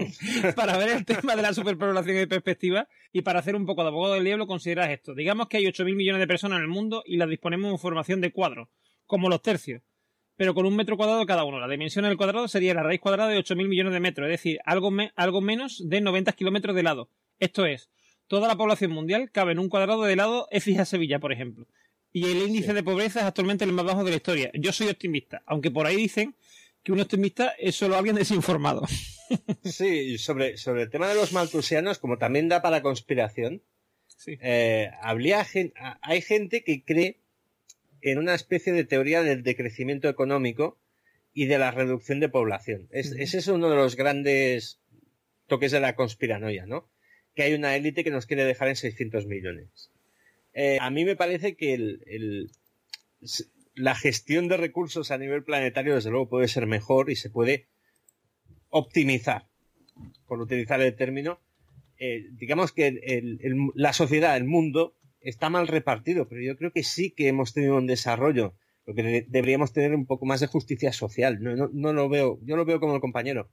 [0.56, 3.88] para ver el tema de la superpoblación de perspectiva y para hacer un poco de
[3.88, 5.14] abogado del diablo, consideras esto.
[5.14, 8.22] Digamos que hay 8.000 millones de personas en el mundo y las disponemos en formación
[8.22, 8.68] de cuadros,
[9.06, 9.82] como los tercios,
[10.34, 11.60] pero con un metro cuadrado cada uno.
[11.60, 14.58] La dimensión del cuadrado sería la raíz cuadrada de 8.000 millones de metros, es decir,
[14.64, 17.10] algo, algo menos de 90 kilómetros de lado.
[17.40, 17.90] Esto es,
[18.26, 21.66] toda la población mundial cabe en un cuadrado de lado a Sevilla, por ejemplo.
[22.12, 24.50] Y el índice de pobreza es actualmente el más bajo de la historia.
[24.54, 26.34] Yo soy optimista, aunque por ahí dicen
[26.82, 28.86] que un optimista es solo alguien desinformado.
[29.64, 33.62] Sí, sobre, sobre el tema de los maltusianos, como también da para conspiración,
[34.26, 37.22] eh, hay gente que cree
[38.02, 40.78] en una especie de teoría del decrecimiento económico
[41.32, 42.88] y de la reducción de población.
[42.90, 44.80] Ese es uno de los grandes
[45.46, 46.90] toques de la conspiranoia, ¿no?
[47.34, 49.91] Que hay una élite que nos quiere dejar en 600 millones.
[50.52, 51.96] Eh, a mí me parece que
[53.74, 57.68] la gestión de recursos a nivel planetario, desde luego, puede ser mejor y se puede
[58.68, 59.48] optimizar,
[60.26, 61.40] por utilizar el término.
[61.98, 63.22] Eh, digamos que
[63.74, 67.76] la sociedad, el mundo, está mal repartido, pero yo creo que sí que hemos tenido
[67.76, 68.54] un desarrollo.
[68.84, 71.38] Lo que deberíamos tener un poco más de justicia social.
[71.40, 73.48] No, lo veo, yo lo veo como el compañero.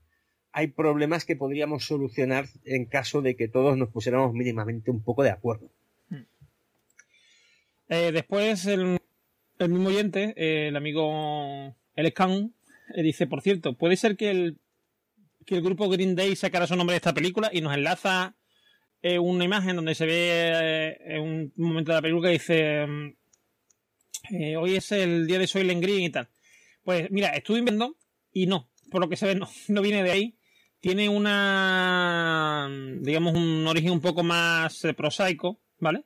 [0.52, 5.22] Hay problemas que podríamos solucionar en caso de que todos nos pusiéramos mínimamente un poco
[5.22, 5.72] de acuerdo.
[7.90, 9.00] Eh, después, el,
[9.58, 12.54] mismo oyente, eh, el amigo El Scan,
[12.94, 14.58] eh, dice, por cierto, puede ser que el,
[15.46, 18.36] que el grupo Green Day sacara su nombre de esta película y nos enlaza
[19.02, 22.86] una imagen donde se ve en un momento de la película que dice,
[24.58, 26.28] hoy es el día de Soylent Green y tal.
[26.84, 27.96] Pues mira, estuve viendo
[28.34, 30.36] y no, por lo que se ve, no, no viene de ahí.
[30.82, 32.70] Tiene una,
[33.00, 36.04] digamos, un origen un poco más prosaico, ¿vale?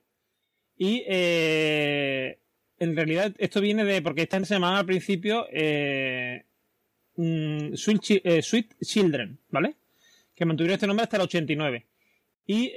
[0.76, 2.38] Y eh,
[2.78, 6.44] en realidad esto viene de, porque esta se llamaba al principio eh,
[7.16, 9.76] mm, eh, Sweet, Children, ¿vale?
[10.34, 11.86] Que mantuvieron este nombre hasta el 89.
[12.46, 12.72] Y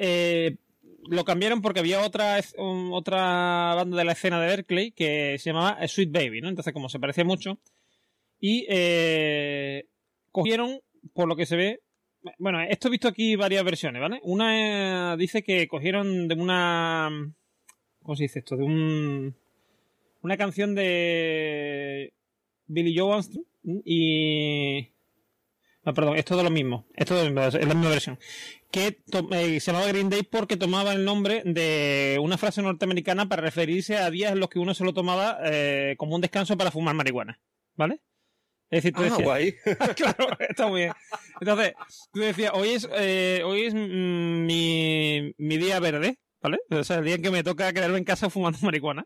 [1.09, 2.40] lo cambiaron porque había otra,
[2.92, 6.50] otra banda de la escena de Berkeley que se llamaba Sweet Baby, ¿no?
[6.50, 7.59] Entonces, como se parecía mucho.
[8.40, 8.67] Y
[10.32, 10.80] cogieron,
[11.14, 11.82] por lo que se ve,
[12.38, 14.19] bueno, esto he visto aquí varias versiones, ¿vale?
[14.24, 17.09] Una dice que cogieron de una
[18.07, 18.55] ¿Cómo se dice esto?
[18.55, 19.35] De un.
[20.21, 22.13] Una canción de.
[22.67, 23.45] Billy Joe Armstrong
[23.83, 24.87] y.
[25.83, 26.87] No, perdón, es todo lo mismo.
[26.95, 28.17] Es todo lo mismo, es la misma versión.
[28.71, 33.41] Que eh, se llamaba Green Day porque tomaba el nombre de una frase norteamericana para
[33.41, 36.71] referirse a días en los que uno se lo tomaba eh, como un descanso para
[36.71, 37.41] fumar marihuana.
[37.75, 37.99] ¿Vale?
[38.69, 39.53] Es decir, tú ah, guay.
[39.97, 40.93] claro, está muy bien.
[41.41, 41.73] Entonces,
[42.13, 46.19] tú decías, hoy es, eh, hoy es mm, mi, mi día verde.
[46.48, 46.59] ¿Vale?
[46.80, 49.06] O sea, el día en que me toca quedarme en casa fumando marihuana.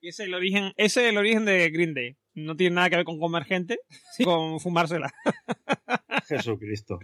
[0.00, 2.16] Y ese es el origen, ese es el origen de Green Day.
[2.34, 3.80] No tiene nada que ver con comer gente,
[4.16, 5.12] sino con fumársela.
[6.28, 7.00] Jesucristo.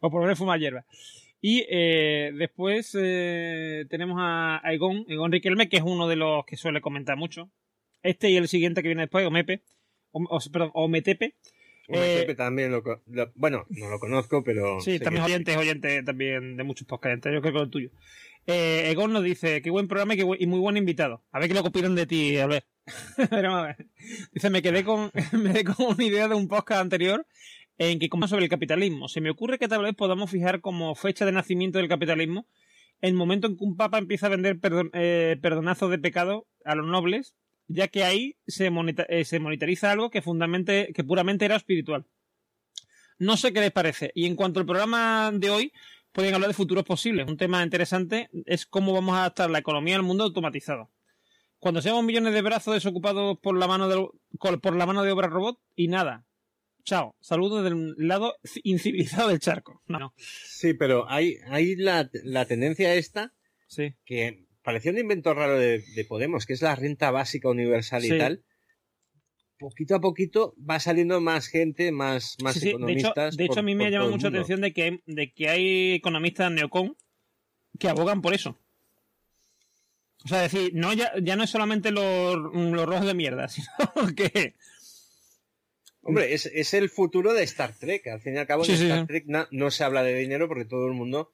[0.00, 0.84] O por lo menos fumar hierba.
[1.40, 6.58] Y eh, después eh, tenemos a, Egon, Egon Riquelme, que es uno de los que
[6.58, 7.50] suele comentar mucho.
[8.02, 9.62] Este y el siguiente que viene después, Omepe,
[10.10, 11.36] o, perdón, Ometepe,
[11.88, 12.82] eh, también lo,
[13.34, 14.80] Bueno, no lo conozco, pero.
[14.80, 17.90] Sí, también es oyente, es oyente también de muchos podcasts, yo creo que el tuyo.
[18.46, 21.22] Eh, Egon nos dice: Qué buen programa y, muy buen invitado.
[21.32, 22.64] A ver qué lo copiaron de ti, a ver.
[24.32, 27.26] Dice: Me quedé, con, me quedé con una idea de un podcast anterior
[27.78, 29.08] en que como sobre el capitalismo.
[29.08, 32.46] Se me ocurre que tal vez podamos fijar como fecha de nacimiento del capitalismo
[33.00, 34.58] el momento en que un papa empieza a vender
[34.92, 37.34] eh, perdonazos de pecado a los nobles
[37.68, 38.70] ya que ahí se,
[39.08, 42.06] eh, se monitoriza algo que, fundamentalmente, que puramente era espiritual.
[43.18, 44.10] No sé qué les parece.
[44.14, 45.72] Y en cuanto al programa de hoy,
[46.12, 47.28] pueden hablar de futuros posibles.
[47.28, 50.90] Un tema interesante es cómo vamos a adaptar la economía al mundo automatizado.
[51.58, 55.28] Cuando seamos millones de brazos desocupados por la mano de, por la mano de obra
[55.28, 56.24] robot y nada.
[56.84, 57.16] Chao.
[57.20, 59.82] Saludos del lado incivilizado del charco.
[59.88, 63.34] No, Sí, pero hay, hay la, la tendencia esta
[63.66, 63.94] sí.
[64.04, 68.44] que parecía un invento raro de, Podemos, que es la renta básica universal y tal.
[69.58, 73.38] Poquito a poquito va saliendo más gente, más, más economistas.
[73.38, 76.52] De hecho, a mí me ha llamado mucha atención de que, de que hay economistas
[76.52, 76.98] neocon
[77.78, 78.58] que abogan por eso.
[80.26, 83.66] O sea, decir, no, ya, ya no es solamente los, rojos de mierda, sino
[84.14, 84.54] que.
[86.02, 88.06] Hombre, es, el futuro de Star Trek.
[88.08, 90.86] Al fin y al cabo, en Star Trek no, se habla de dinero porque todo
[90.88, 91.32] el mundo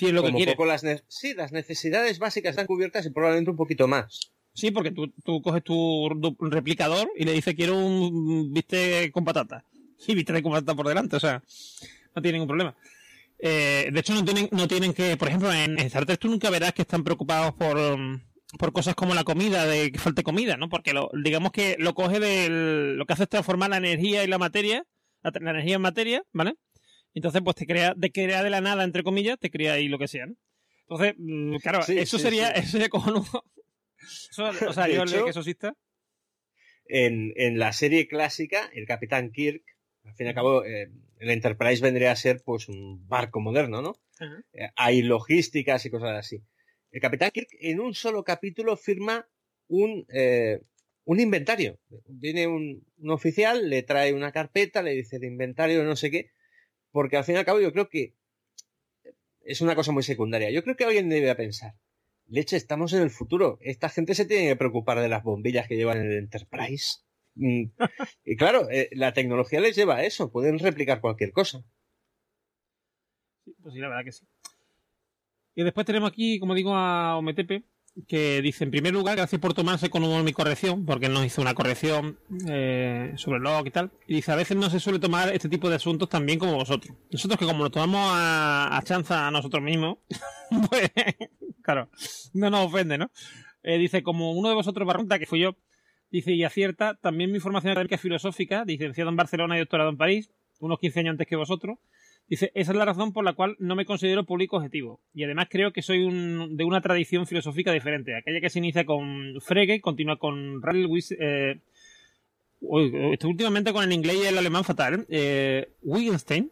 [0.00, 0.56] lo que quiere.
[0.66, 4.32] las sí, las necesidades básicas están cubiertas y probablemente un poquito más.
[4.54, 9.64] Sí, porque tú, coges tu, replicador y le dices quiero un viste con patata.
[10.06, 11.42] Y viste con patata por delante, o sea,
[12.14, 12.76] no tiene ningún problema.
[13.38, 16.50] Eh, de hecho, no tienen, no tienen que, por ejemplo, en Star Trek tú nunca
[16.50, 17.78] verás que están preocupados por,
[18.56, 20.68] por cosas como la comida, de que falte comida, ¿no?
[20.68, 24.26] Porque lo, digamos que lo coge del, lo que hace es transformar la energía y
[24.26, 24.84] la materia,
[25.22, 26.56] la, energía en materia, ¿vale?
[27.18, 29.98] Entonces, pues te crea, de crea de la nada, entre comillas, te crea ahí lo
[29.98, 30.36] que sea, ¿no?
[30.82, 33.44] Entonces, mm, claro, eso, sería, eso sería cojonudo.
[34.68, 35.74] o sea, yo que eso exista.
[36.86, 39.64] En, en la serie clásica, el Capitán Kirk,
[40.04, 43.82] al fin y al cabo, eh, el Enterprise vendría a ser pues un barco moderno,
[43.82, 43.96] ¿no?
[44.52, 46.40] Eh, hay logísticas y cosas así.
[46.92, 49.28] El Capitán Kirk en un solo capítulo firma
[49.66, 50.60] un, eh,
[51.04, 51.80] un inventario.
[52.06, 56.30] Viene un, oficial, le trae una carpeta, le dice de inventario, no sé qué,
[56.90, 58.14] porque al fin y al cabo yo creo que
[59.42, 60.50] es una cosa muy secundaria.
[60.50, 61.74] Yo creo que alguien debe pensar,
[62.26, 63.58] leche, estamos en el futuro.
[63.62, 66.98] Esta gente se tiene que preocupar de las bombillas que llevan en el Enterprise.
[67.34, 67.64] Mm,
[68.24, 71.64] y claro, eh, la tecnología les lleva a eso, pueden replicar cualquier cosa.
[73.62, 74.26] pues sí, la verdad que sí.
[75.54, 77.64] Y después tenemos aquí, como digo, a Ometepe,
[78.06, 81.54] que dice, en primer lugar, gracias por tomarse con mi corrección, porque nos hizo una
[81.54, 82.18] corrección
[82.48, 83.90] eh, sobre el log y tal.
[84.06, 86.54] Y dice, a veces no se suele tomar este tipo de asuntos tan bien como
[86.54, 86.96] vosotros.
[87.10, 89.98] Nosotros que como lo tomamos a, chanza a nosotros mismos,
[90.70, 90.90] pues,
[91.62, 91.90] claro,
[92.34, 93.10] no nos ofende, ¿no?
[93.62, 95.56] Eh, dice, como uno de vosotros barrunta, que fui yo,
[96.10, 100.30] dice, y acierta, también mi formación académica filosófica, licenciado en Barcelona y doctorado en París,
[100.60, 101.78] unos 15 años antes que vosotros,
[102.28, 105.00] Dice, esa es la razón por la cual no me considero público objetivo.
[105.14, 106.00] Y además creo que soy
[106.50, 108.14] de una tradición filosófica diferente.
[108.14, 111.58] Aquella que se inicia con Frege, continúa con Ralph eh,
[113.12, 115.06] estoy últimamente con el inglés y el alemán fatal.
[115.08, 116.50] Eh, Wittgenstein,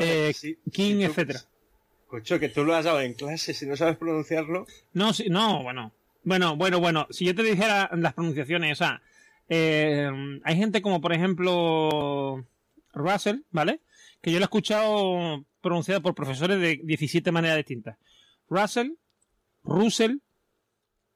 [0.00, 0.32] eh,
[0.72, 1.40] King, etcétera.
[2.08, 4.66] Cocho, que tú lo has dado en clase, si no sabes pronunciarlo.
[4.94, 5.92] No, sí, no, bueno.
[6.24, 7.06] Bueno, bueno, bueno.
[7.10, 9.02] Si yo te dijera las pronunciaciones, o sea,
[9.48, 10.10] eh,
[10.42, 12.44] hay gente como, por ejemplo,
[12.94, 13.80] Russell, ¿vale?
[14.20, 17.96] Que yo lo he escuchado pronunciado por profesores de 17 maneras distintas.
[18.48, 18.92] Russell,
[19.62, 20.16] Russell,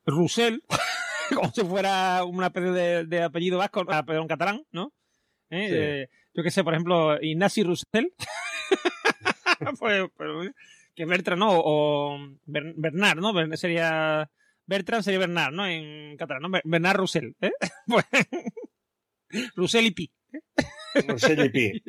[0.04, 0.58] Russell,
[1.34, 4.92] como si fuera una especie de, apellido vasco, ah, perdón, catalán, ¿no?
[5.50, 5.68] ¿Eh?
[5.70, 8.06] Eh, yo qué sé, por ejemplo, Ignasi Russell,
[9.78, 10.52] pues, pues,
[10.94, 11.50] que Bertrand, ¿no?
[11.52, 13.56] O Bernard, ¿no?
[13.56, 14.30] Sería...
[14.64, 15.66] Bertrand sería Bernard, ¿no?
[15.66, 16.60] En catalán, ¿no?
[16.64, 17.52] Bernard Russell, ¿eh?
[17.86, 18.04] Pues,
[19.56, 20.12] Russell y Pi.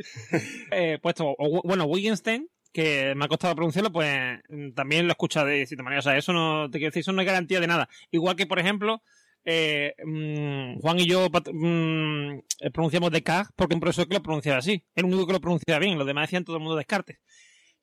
[0.71, 4.39] eh, puesto, bueno, Wittgenstein, que me ha costado pronunciarlo, pues
[4.75, 5.99] también lo escucha de cierta manera.
[5.99, 7.87] O sea, eso no te quiero decir, eso no es garantía de nada.
[8.11, 9.03] Igual que, por ejemplo,
[9.45, 14.83] eh, mm, Juan y yo mm, pronunciamos Descartes porque un profesor que lo pronunciaba así.
[14.95, 17.19] El único que lo pronunciaba bien, los demás decían todo el mundo Descartes.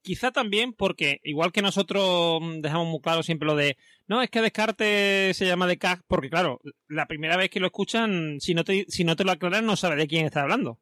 [0.03, 3.77] Quizá también porque, igual que nosotros mm, dejamos muy claro siempre lo de,
[4.09, 8.41] no, es que Descartes se llama Descartes, porque claro, la primera vez que lo escuchan,
[8.41, 10.79] si no te, si no te lo aclaran, no sabes de quién está hablando.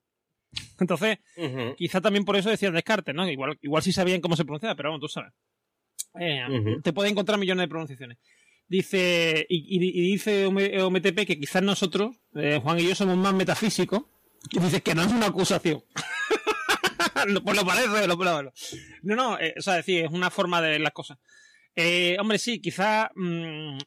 [0.80, 1.18] Entonces,
[1.76, 3.28] quizá también por eso decían Descartes, ¿no?
[3.28, 5.32] Igual, igual sí sabían cómo se pronunciaba, pero bueno, tú sabes.
[6.20, 8.18] Eh, te puede encontrar millones de pronunciaciones.
[8.66, 14.02] Dice, y, dice OMTP que quizás nosotros, eh, Juan y yo, somos más metafísicos.
[14.50, 15.82] Y dices que no es una acusación.
[17.44, 18.52] pues lo parece, lo, lo,
[19.02, 21.18] No, no, eh, o sea, decir, es una forma de ver las cosas.
[22.18, 23.78] hombre, sí, quizá mm,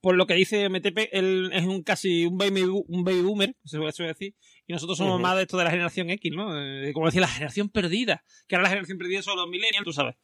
[0.00, 3.78] por lo que dice MTP, él es un casi un baby, un baby boomer, se
[3.78, 4.34] puede decir,
[4.68, 6.52] y nosotros somos más de esto de la generación X, ¿no?
[6.54, 9.94] Eh, como decía, la generación perdida, que ahora la generación perdida son los millennials, tú
[9.94, 10.16] sabes.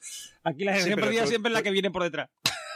[0.44, 2.28] Aquí la generación perdida siempre es la que viene por detrás.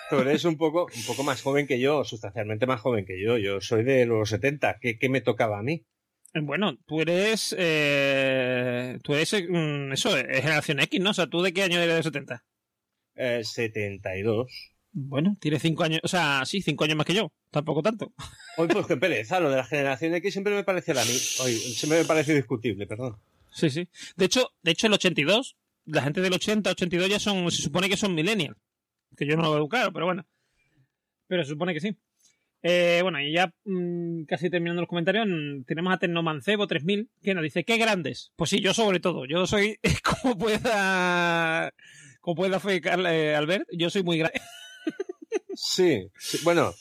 [0.09, 3.37] Tú eres un poco, un poco más joven que yo, sustancialmente más joven que yo.
[3.37, 4.79] Yo soy de los 70.
[4.81, 5.85] ¿Qué, qué me tocaba a mí?
[6.33, 7.55] Eh, bueno, tú eres.
[7.59, 9.31] Eh, tú eres.
[9.47, 11.11] Mm, eso, es generación X, ¿no?
[11.11, 12.45] O sea, ¿tú de qué año eres de 70?
[13.17, 14.73] Eh, 72.
[14.93, 18.13] Bueno, tiene cinco años, o sea, sí, cinco años más que yo, tampoco tanto.
[18.57, 21.55] Hoy, pues qué pereza, lo de la generación X siempre me parece a mí, hoy,
[21.55, 23.17] siempre me parece discutible, perdón.
[23.51, 23.89] Sí, sí.
[24.17, 27.89] De hecho, de hecho, el 82, la gente del 80, 82 ya son, se supone
[27.89, 28.57] que son millennials.
[29.17, 30.27] Que yo no lo veo claro, pero bueno.
[31.27, 31.97] Pero se supone que sí.
[32.63, 37.35] Eh, bueno, y ya mm, casi terminando los comentarios, mm, tenemos a Tecnomancebo 3000, que
[37.35, 38.33] nos dice, ¡qué grandes!
[38.37, 39.79] Pues sí, yo sobre todo, yo soy,
[40.23, 41.73] como pueda,
[42.21, 42.61] como pueda
[43.13, 44.41] eh, Albert, yo soy muy grande.
[45.61, 46.09] Sí,
[46.45, 46.73] bueno,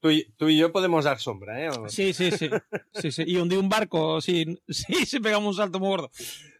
[0.00, 1.70] tú y, yo podemos dar sombra, ¿eh?
[1.88, 2.50] Sí, sí, sí.
[2.92, 3.24] sí, sí.
[3.26, 6.10] Y hundí un barco, sí, sí, se pegamos un salto muy gordo.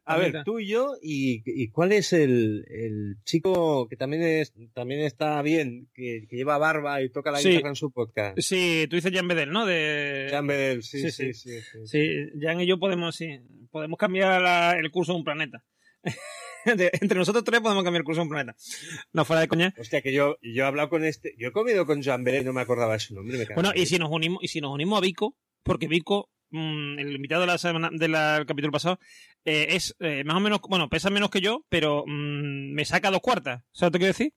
[0.08, 5.42] A ver, tú y yo, y, cuál es el, chico que también es, también está
[5.42, 8.38] bien, que, lleva barba y toca la guitarra en su podcast?
[8.38, 9.66] Sí, tú dices Jan Bedel, ¿no?
[9.66, 10.28] De...
[10.30, 11.58] Jan Bedel, sí, sí, sí.
[11.86, 12.08] Sí,
[12.40, 13.40] Jan y yo podemos, sí,
[13.72, 15.64] podemos cambiar el curso de un planeta.
[17.00, 18.56] entre nosotros tres podemos cambiar el curso de un planeta.
[19.12, 19.74] No fuera de coña.
[19.78, 21.34] Hostia, que yo, yo he hablado con este.
[21.38, 23.46] Yo he comido con Joan Beret, no me acordaba de su nombre.
[23.54, 27.14] bueno, y si nos unimos, y si nos unimos a Vico, porque Vico, mm, el
[27.14, 28.12] invitado de la semana, del
[28.46, 28.98] capítulo pasado,
[29.44, 33.10] eh, es eh, más o menos, bueno, pesa menos que yo, pero mm, me saca
[33.10, 33.62] dos cuartas.
[33.72, 34.32] ¿Sabes lo que quiero decir?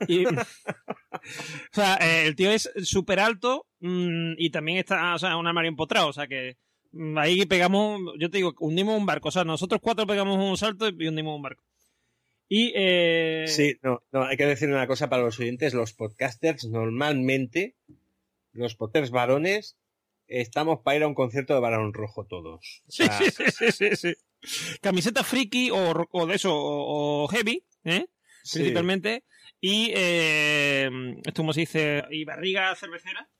[0.40, 5.46] o sea, eh, el tío es súper alto mm, y también está, o sea, un
[5.46, 6.56] armario empotrado, o sea que
[7.16, 10.88] ahí pegamos, yo te digo, hundimos un barco, o sea, nosotros cuatro pegamos un salto
[10.88, 11.64] y hundimos un barco.
[12.52, 13.44] Y, eh...
[13.46, 17.76] Sí, no, no, hay que decir una cosa para los oyentes, los podcasters normalmente,
[18.52, 19.76] los podcasters varones,
[20.26, 22.82] estamos para ir a un concierto de Barón Rojo todos.
[22.88, 24.14] sí, sí, sí, sí, sí,
[24.80, 28.06] Camiseta friki o, o de eso, o, heavy, ¿eh?
[28.52, 29.22] Principalmente.
[29.60, 30.90] Y, eh,
[31.24, 33.30] esto como se dice, y barriga cervecera.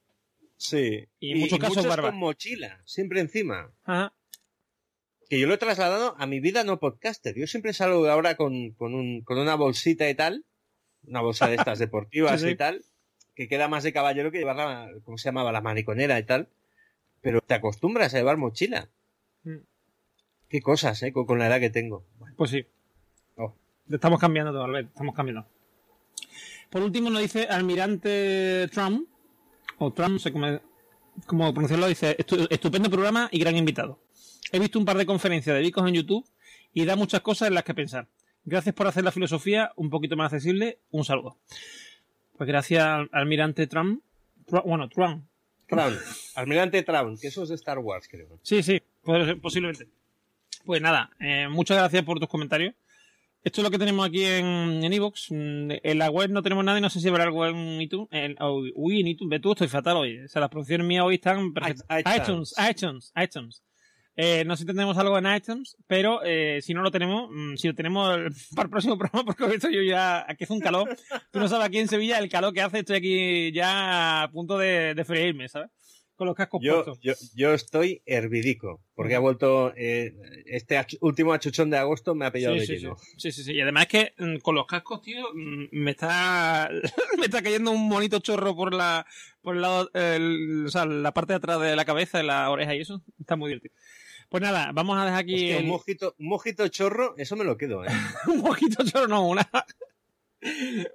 [0.56, 1.04] Sí.
[1.18, 2.10] Y en muchos casos barba.
[2.10, 3.72] con mochila, siempre encima.
[3.82, 4.14] Ajá.
[5.30, 7.34] Que yo lo he trasladado a mi vida no podcaster.
[7.36, 10.44] Yo siempre salgo ahora con, con, un, con una bolsita y tal,
[11.06, 12.84] una bolsa de estas deportivas y tal,
[13.34, 15.52] que queda más de caballero que llevar la, ¿cómo se llamaba?
[15.52, 16.48] La mariconera y tal.
[17.22, 18.90] Pero te acostumbras a llevar mochila.
[19.44, 19.58] Mm.
[20.48, 21.12] Qué cosas, ¿eh?
[21.12, 22.04] Con, la edad que tengo.
[22.36, 22.66] Pues sí.
[23.36, 23.54] Oh.
[23.88, 24.88] Estamos cambiando todo, Albert.
[24.88, 25.46] Estamos cambiando.
[26.70, 29.08] Por último nos dice Almirante Trump,
[29.78, 32.16] o Trump, no sé cómo, pronunciarlo, dice,
[32.50, 33.98] estupendo programa y gran invitado.
[34.52, 36.26] He visto un par de conferencias de Vicos en YouTube
[36.72, 38.08] y da muchas cosas en las que pensar.
[38.44, 40.78] Gracias por hacer la filosofía un poquito más accesible.
[40.90, 41.36] Un saludo.
[42.36, 44.02] Pues gracias, Almirante Trump.
[44.64, 45.24] bueno, Trump.
[45.66, 45.96] Trump.
[46.34, 48.38] Almirante Trump, que eso es de Star Wars, creo.
[48.42, 48.80] Sí, sí,
[49.40, 49.86] posiblemente.
[50.64, 52.74] Pues nada, eh, muchas gracias por tus comentarios.
[53.42, 55.30] Esto es lo que tenemos aquí en Evox.
[55.30, 58.08] En, en la web no tenemos nada y no sé si habrá algo en iTunes.
[58.10, 58.36] En,
[58.74, 59.40] uy, en iTunes.
[59.40, 60.18] Tú, estoy fatal hoy.
[60.18, 61.86] O sea, las producciones mías hoy están perfectas.
[62.16, 63.62] iTunes, iTunes, iTunes.
[64.22, 67.56] Eh, no sé si tendremos algo en iTunes, pero eh, si no lo tenemos, mm,
[67.56, 68.18] si lo tenemos
[68.54, 70.94] para el próximo programa, porque esto yo ya, aquí hace un calor.
[71.30, 74.58] Tú no sabes aquí en Sevilla el calor que hace, estoy aquí ya a punto
[74.58, 75.70] de, de freírme, ¿sabes?
[76.16, 77.00] con los cascos yo, puestos.
[77.00, 80.12] Yo, yo estoy hervidico, porque ha vuelto eh,
[80.44, 82.98] este último achuchón de agosto me ha pillado de sí, lleno.
[83.16, 83.32] Sí.
[83.32, 86.68] sí, sí, Y además es que mm, con los cascos, tío, mm, me está
[87.18, 89.06] me está cayendo un bonito chorro por la
[89.40, 89.90] por el lado,
[90.66, 93.02] o sea, la parte de atrás de la cabeza, y la oreja y eso.
[93.18, 93.74] Está muy divertido.
[94.30, 95.52] Pues nada, vamos a dejar aquí.
[95.54, 97.88] un, mojito, un mojito chorro, eso me lo quedo, ¿eh?
[98.28, 99.50] un mojito chorro, no, una.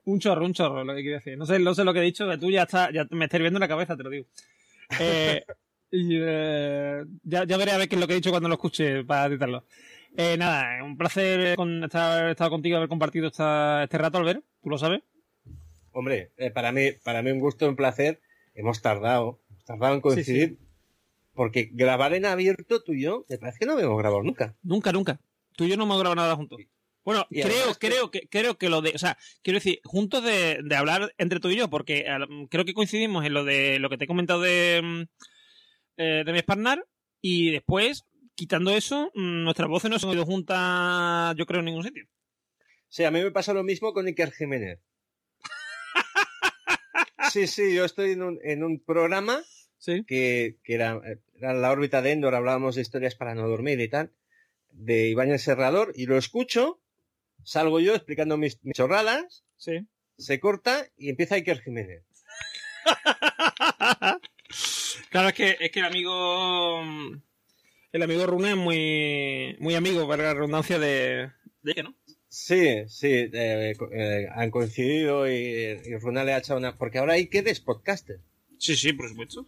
[0.06, 1.38] un chorro, un chorro, lo que quiero decir.
[1.38, 3.42] No sé, no sé lo que he dicho, que tú ya, está, ya me estás
[3.42, 4.26] viendo la cabeza, te lo digo.
[5.02, 5.44] Eh,
[5.92, 9.26] eh, ya, veré a ver qué es lo que he dicho cuando lo escuche para
[9.26, 9.66] editarlo.
[10.16, 14.46] Eh, nada, un placer con, estar estado contigo, haber compartido este rato, Albert.
[14.64, 15.02] ¿Tú lo sabes?
[15.92, 18.22] Hombre, para, mí, para mí un gusto, un placer.
[18.54, 20.58] Hemos tardado, hemos tardado en coincidir.
[21.36, 24.56] Porque grabar en abierto tú y yo, me parece que no hemos grabado nunca.
[24.64, 25.20] Nunca, nunca.
[25.56, 26.60] Tú y yo no hemos grabado nada juntos.
[27.04, 30.76] Bueno, creo, creo que, creo que lo de, o sea, quiero decir, juntos de, de
[30.76, 32.04] hablar entre tú y yo, porque
[32.50, 35.02] creo que coincidimos en lo de lo que te he comentado de, mm,
[35.98, 36.84] eh, de mi Sparnar,
[37.22, 41.66] y después, quitando eso, mm, nuestras voces no se han ido juntas, yo creo, en
[41.66, 42.08] ningún sitio.
[42.90, 44.80] Sí, a mí me pasa lo mismo con Iker Jiménez.
[47.32, 49.44] sí, sí, yo estoy en un, en un programa
[50.08, 51.02] que, que era,
[51.38, 54.12] era, la órbita de Endor, hablábamos de historias para no dormir y tal,
[54.72, 56.80] de Ibáñez Serrador, y lo escucho
[57.46, 59.88] salgo yo explicando mis, chorradas, sí.
[60.18, 62.04] se corta y empieza Iker Jiménez.
[65.10, 66.82] claro, es que, es que el amigo.
[67.92, 71.32] El amigo Rune es muy, muy amigo, para la redundancia de.
[71.62, 71.96] ¿De no?
[72.28, 76.78] Sí, sí, eh, eh, han coincidido y, y Rune le ha echado una.
[76.78, 78.20] Porque ahora Iker es podcaster.
[78.58, 79.46] Sí, sí, por supuesto.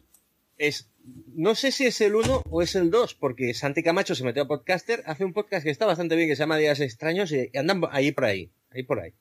[0.57, 0.89] Es,
[1.35, 4.43] no sé si es el 1 o es el 2, porque Santi Camacho se metió
[4.43, 7.55] a podcaster, hace un podcast que está bastante bien, que se llama Días Extraños, y
[7.57, 9.13] andan ahí por ahí, ahí por ahí.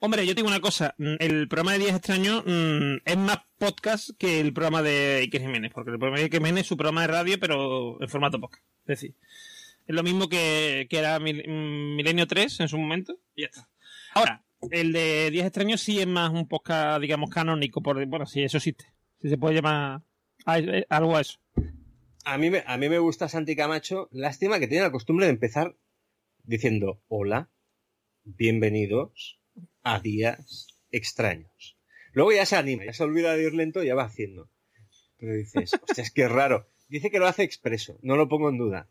[0.00, 4.10] Hombre, yo tengo una cosa, mm, el programa de Días Extraños mm, es más podcast
[4.18, 7.02] que el programa de Iker Jiménez, porque el programa de Iker Jiménez es su programa
[7.02, 8.64] de radio, pero en formato podcast.
[8.80, 9.14] Es decir,
[9.86, 13.68] es lo mismo que, que era mm, Milenio 3 en su momento, y ya está.
[14.14, 18.42] Ahora, el de Días Extraños sí es más un podcast, digamos, canónico, por, bueno, si
[18.42, 18.86] eso existe,
[19.20, 20.02] si se puede llamar
[20.44, 21.38] algo a eso.
[22.24, 24.08] A mí, me, a mí me gusta Santi Camacho.
[24.12, 25.76] Lástima que tiene la costumbre de empezar
[26.44, 27.50] diciendo hola,
[28.24, 29.40] bienvenidos
[29.82, 31.76] a días extraños.
[32.12, 34.50] Luego ya se anima, ya se olvida de ir lento y ya va haciendo.
[35.18, 36.68] Pero dices, hostia, es que es raro.
[36.88, 38.88] Dice que lo hace expreso, no lo pongo en duda.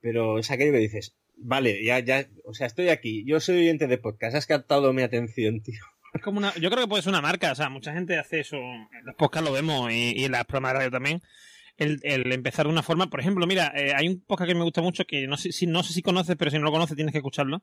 [0.00, 3.86] Pero es aquello que dices, vale, ya, ya, o sea, estoy aquí, yo soy oyente
[3.86, 5.84] de podcast, has captado mi atención, tío.
[6.16, 8.40] Es como una, yo creo que puede ser una marca, o sea, mucha gente hace
[8.40, 11.22] eso, en los podcasts lo vemos y, en las programas de radio también.
[11.76, 14.80] El, empezar de una forma, por ejemplo, mira, eh, hay un podcast que me gusta
[14.80, 17.12] mucho que no sé, si, no sé si conoces, pero si no lo conoces tienes
[17.12, 17.62] que escucharlo,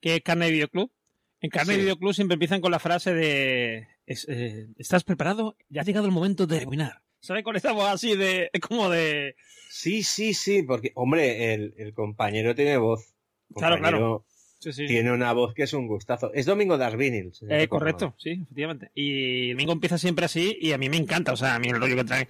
[0.00, 0.92] que es Carne Video Club.
[1.40, 5.56] En Carne Video Club siempre empiezan con la frase de eh, ¿Estás preparado?
[5.68, 7.02] Ya ha llegado el momento de terminar.
[7.20, 7.44] ¿Sabes?
[7.44, 8.50] Con esa voz así de.
[8.66, 9.34] Como de.
[9.70, 13.14] Sí, sí, sí, porque, hombre, el, compañero tiene voz.
[13.54, 14.24] claro, claro.
[14.60, 16.32] Tiene una voz que es un gustazo.
[16.34, 17.32] Es Domingo Darvinil.
[17.48, 18.90] Eh, correcto, sí, efectivamente.
[18.92, 21.80] Y Domingo empieza siempre así y a mí me encanta, o sea, a mí el
[21.80, 22.28] rollo que trae.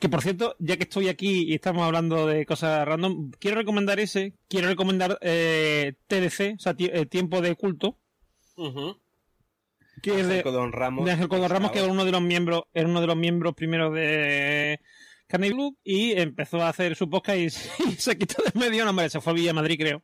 [0.00, 4.00] Que por cierto, ya que estoy aquí y estamos hablando de cosas random, quiero recomendar
[4.00, 7.98] ese, quiero recomendar eh, TDC, o sea, eh, Tiempo de Culto.
[10.00, 11.04] Que es de, Codón Ramos.
[11.04, 13.54] De Ángel Codón Ramos, que era uno de los miembros, era uno de los miembros
[13.54, 14.80] primeros de
[15.26, 17.50] Carney Blue y empezó a hacer su podcast y,
[17.98, 20.02] se quitó de medio, no, hombre, se fue a Villa Madrid, creo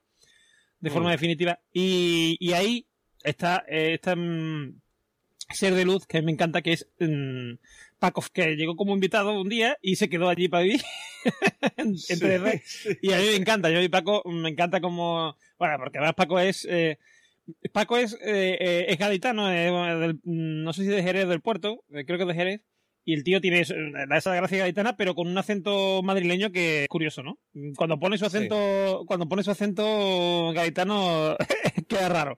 [0.83, 1.12] de forma mm.
[1.12, 1.61] definitiva.
[1.73, 2.86] Y, ahí
[3.23, 4.81] está, eh, mm,
[5.51, 7.57] ser de luz que me encanta, que es um,
[7.99, 10.83] Paco, que llegó como invitado un día y se quedó allí para vivir
[11.77, 11.94] en,
[13.01, 16.39] Y a mí me encanta, yo y Paco me encanta como, bueno, porque además Paco
[16.39, 16.67] es...
[16.69, 16.99] Eh,
[17.73, 19.49] Paco es, eh, es gaditano,
[20.25, 22.61] no sé si de Jerez del Puerto, creo que de Jerez,
[23.05, 27.22] y el tío tiene esa gracia gaditana, pero con un acento madrileño que es curioso,
[27.22, 27.39] ¿no?
[27.76, 31.36] Cuando pone su acento, cuando pone su acento gaditano,
[31.89, 32.36] queda raro.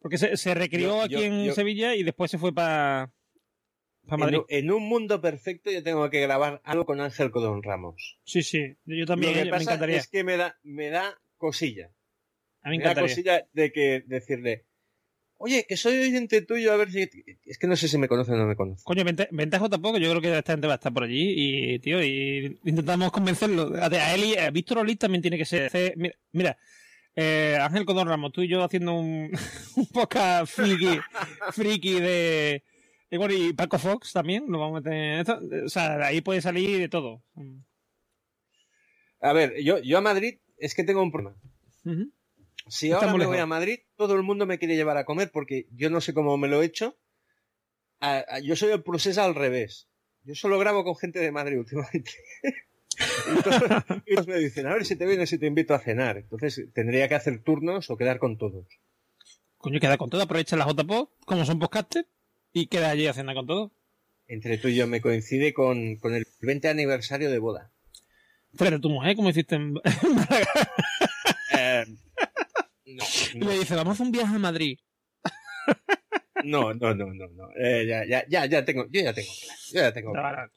[0.00, 3.12] Porque se, se recrió aquí en Sevilla y después se fue para
[4.16, 4.40] Madrid.
[4.48, 8.18] En, un mundo perfecto yo tengo que grabar algo con Ángel Codón Ramos.
[8.24, 9.96] Sí, sí, yo también Lo que me encantaría.
[9.96, 11.90] Es que me da, me da cosilla.
[12.62, 14.65] A mí me, me da cosilla de que decirle,
[15.38, 17.08] Oye, que soy oyente tuyo, a ver si.
[17.44, 18.82] Es que no sé si me conoce o no me conoce.
[18.84, 22.02] Coño, ventaja tampoco, yo creo que esta gente va a estar por allí y, tío,
[22.02, 23.72] y intentamos convencerlo.
[23.78, 25.70] A, él y a Víctor Olís también tiene que ser.
[26.32, 26.56] Mira,
[27.14, 29.30] eh, Ángel Codón Ramos, tú y yo haciendo un,
[29.76, 31.00] un podcast friki,
[31.52, 32.62] friki de.
[33.10, 35.40] Y bueno, y Paco Fox también, nos vamos a meter esto.
[35.64, 37.22] O sea, ahí puede salir de todo.
[39.20, 41.36] A ver, yo, yo a Madrid es que tengo un problema.
[42.68, 45.66] Si ahora me voy a Madrid, todo el mundo me quiere llevar a comer porque
[45.72, 46.96] yo no sé cómo me lo he hecho.
[48.42, 49.88] yo soy el proceso al revés.
[50.24, 52.12] Yo solo grabo con gente de Madrid últimamente.
[54.06, 56.18] y todos me dicen, a ver si te vienes y te invito a cenar.
[56.18, 58.66] Entonces tendría que hacer turnos o quedar con todos.
[59.58, 62.06] Coño, queda con todo, aprovecha la JPO, como son podcasters,
[62.52, 63.72] y queda allí a cenar con todos.
[64.28, 67.70] Entre tú y yo me coincide con, con el 20 aniversario de boda.
[68.58, 69.74] Pero tu mujer, como hiciste en
[72.86, 74.78] y le dice, vamos a un viaje a Madrid.
[76.44, 77.48] No, no, no, no, no.
[77.56, 79.56] Eh, ya, ya, ya, ya tengo, yo ya tengo plan.
[79.72, 80.50] Yo ya tengo plan.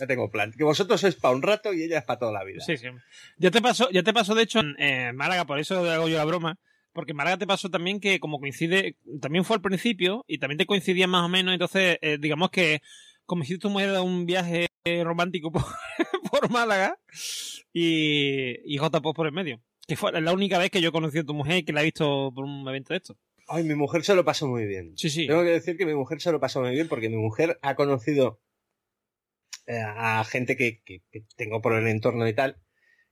[0.00, 0.52] Ya tengo plan.
[0.52, 2.60] Que vosotros sois para un rato y ella es para toda la vida.
[2.64, 2.86] Sí, sí.
[3.36, 6.24] Ya te pasó, ya te pasó de hecho en Málaga, por eso hago yo la
[6.24, 6.58] broma.
[6.94, 10.58] Porque en Málaga te pasó también que como coincide, también fue al principio y también
[10.58, 12.82] te coincidía más o menos, entonces eh, digamos que
[13.24, 14.66] como si tu mujer da un viaje
[15.02, 15.64] romántico por,
[16.30, 16.98] por Málaga
[17.72, 19.62] y, y J por el medio.
[19.86, 21.84] Que fue la única vez que yo conocí a tu mujer y que la he
[21.84, 23.16] visto por un evento de esto.
[23.48, 24.96] Ay, mi mujer se lo pasó muy bien.
[24.96, 25.26] Sí, sí.
[25.26, 27.74] Tengo que decir que mi mujer se lo pasó muy bien porque mi mujer ha
[27.74, 28.40] conocido
[29.66, 30.82] eh, a gente que,
[31.36, 32.60] tengo por el entorno y tal.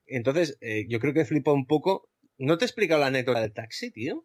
[0.06, 2.08] Entonces, eh, yo creo que flipó un poco.
[2.38, 4.24] ¿No te he explicado la anécdota del taxi, tío?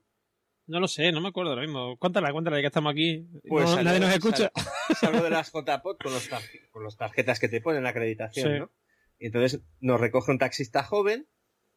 [0.68, 1.98] No lo sé, no me acuerdo ahora mismo.
[1.98, 3.28] Cuéntala, cuéntala, ya que estamos aquí.
[3.48, 4.52] Pues nadie nos escucha.
[5.00, 6.30] Salgo de las JPOT con los,
[6.72, 8.72] con los tarjetas que te ponen la acreditación, ¿no?
[9.20, 11.28] Y entonces nos recoge un taxista joven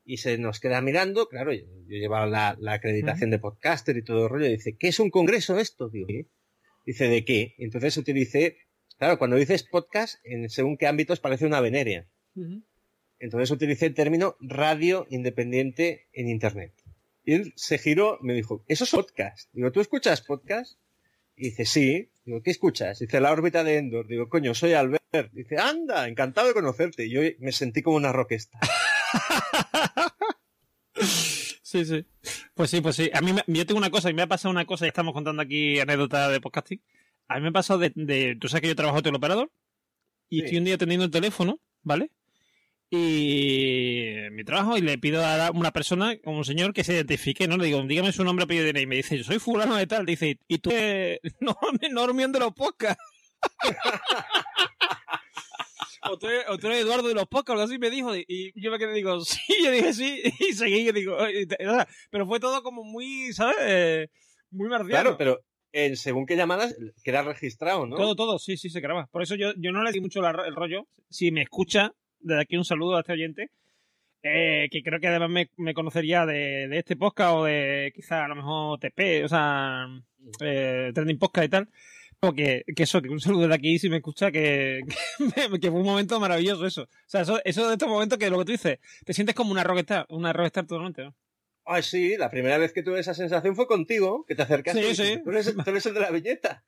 [0.09, 4.31] y se nos queda mirando, claro, yo, llevaba la, acreditación de podcaster y todo el
[4.31, 5.91] rollo, y dice, ¿qué es un congreso esto?
[5.91, 6.09] Digo,
[6.87, 7.55] Dice, ¿de qué?
[7.59, 8.57] Entonces utilicé,
[8.97, 12.09] claro, cuando dices podcast, en según qué ámbitos parece una veneria.
[13.19, 16.73] Entonces utilicé el término radio independiente en Internet.
[17.27, 19.51] Y él se giró, me dijo, ¿eso es podcast?
[19.53, 20.81] Digo, ¿tú escuchas podcast?
[21.37, 22.11] Y dice, sí.
[22.25, 23.01] Digo, ¿qué escuchas?
[23.01, 24.07] Dice, la órbita de Endor.
[24.07, 25.33] Digo, coño, soy Albert.
[25.33, 27.05] Dice, anda, encantado de conocerte.
[27.05, 28.59] Y yo me sentí como una roquesta.
[31.63, 32.07] Sí, sí.
[32.55, 33.11] Pues sí, pues sí.
[33.13, 35.43] A mí, yo tengo una cosa, y me ha pasado una cosa, y estamos contando
[35.43, 36.83] aquí anécdota de podcasting.
[37.29, 39.53] A mí me ha pasado de, tú sabes que yo trabajo en el operador,
[40.31, 42.11] y estoy un día atendiendo el teléfono, ¿vale?
[42.91, 47.47] Y mi trabajo, y le pido a una persona, como un señor, que se identifique,
[47.47, 47.59] ¿no?
[47.59, 50.07] Le digo, dígame su nombre, apellido y me dice, yo soy fulano de tal.
[50.07, 50.71] Dice, ¿y tú?
[51.41, 51.55] no,
[51.91, 53.03] no, no, los podcasts.
[56.03, 58.15] O, tú eres, Eduardo de los podcasts, así me dijo.
[58.17, 60.23] Y yo me quedé digo, sí, yo dije sí.
[60.41, 61.17] Y seguí, y digo,
[62.11, 63.57] pero fue todo como muy, ¿sabes?
[63.61, 64.09] Eh,
[64.51, 64.91] muy marciano.
[64.91, 65.41] Claro, pero
[65.73, 67.97] en según qué llamadas queda registrado, ¿no?
[67.97, 69.07] Todo, todo, sí, sí, se graba.
[69.11, 70.87] Por eso yo, yo no le di mucho el rollo.
[71.11, 73.51] Si me escucha, desde aquí un saludo a este oyente.
[74.21, 78.25] Eh, que creo que además me, me conocería de, de, este podcast o de quizá
[78.25, 79.87] a lo mejor TP, o sea,
[80.41, 81.69] eh, Trending Podcast y tal
[82.35, 84.81] que, que eso, que un saludo de aquí si me escucha, que,
[85.61, 86.83] que, fue un momento maravilloso eso.
[86.83, 89.53] O sea, eso, eso de estos momentos que lo que tú dices, te sientes como
[89.53, 91.15] una rockstar, una rockstar totalmente, ¿no?
[91.71, 94.95] Ay, sí, la primera vez que tuve esa sensación fue contigo, que te acercaste.
[94.95, 95.21] Sí, sí.
[95.23, 96.65] Tú eres, tú eres el de la viñeta.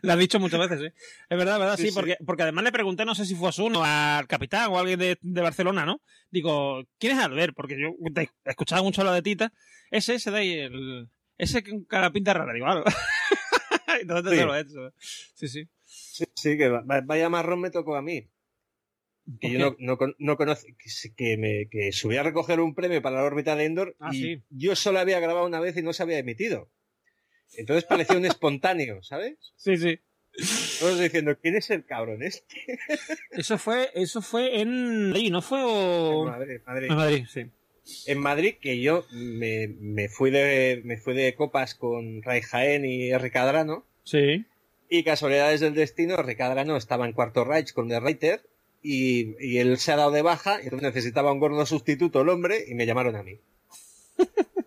[0.00, 0.86] Lo has dicho muchas veces, sí.
[1.28, 3.76] Es verdad, verdad, sí, Porque, porque además le pregunté, no sé si fue a Sun
[3.76, 6.00] o al capitán o a alguien de, de, Barcelona, ¿no?
[6.30, 7.54] Digo, ¿quién es Albert?
[7.54, 9.52] Porque yo he escuchado mucho hablar de Tita.
[9.90, 12.84] Ese, ese de ahí, el, ese con cara pinta rara, digo, algo.
[14.00, 14.38] Entonces sí.
[14.38, 14.94] te lo he hecho.
[15.34, 15.68] Sí, sí.
[15.84, 18.28] Sí, sí que vaya marrón me tocó a mí.
[19.40, 20.66] Que yo no, no, no conozco,
[21.14, 24.22] que, me, que subí a recoger un premio para la órbita de Endor ah, y
[24.22, 24.42] sí.
[24.48, 26.70] yo solo había grabado una vez y no se había emitido.
[27.54, 29.36] Entonces parecía un espontáneo, ¿sabes?
[29.56, 29.98] Sí, sí.
[30.78, 32.78] Todos diciendo, ¿quién es el cabrón este?
[33.32, 35.60] Eso fue, eso fue en Madrid, ¿no fue?
[35.64, 36.22] O...
[36.22, 36.90] En Madrid, Madrid.
[36.90, 37.50] En Madrid, sí.
[38.06, 42.84] En Madrid, que yo me, me, fui de, me fui de copas con Ray Jaén
[42.84, 43.84] y Ricadrano.
[44.04, 44.44] Sí.
[44.90, 48.42] Y casualidades del destino, Ricadrano estaba en cuarto Reich con The Writer
[48.82, 52.28] y, y, él se ha dado de baja, y entonces necesitaba un gordo sustituto el
[52.28, 53.38] hombre y me llamaron a mí.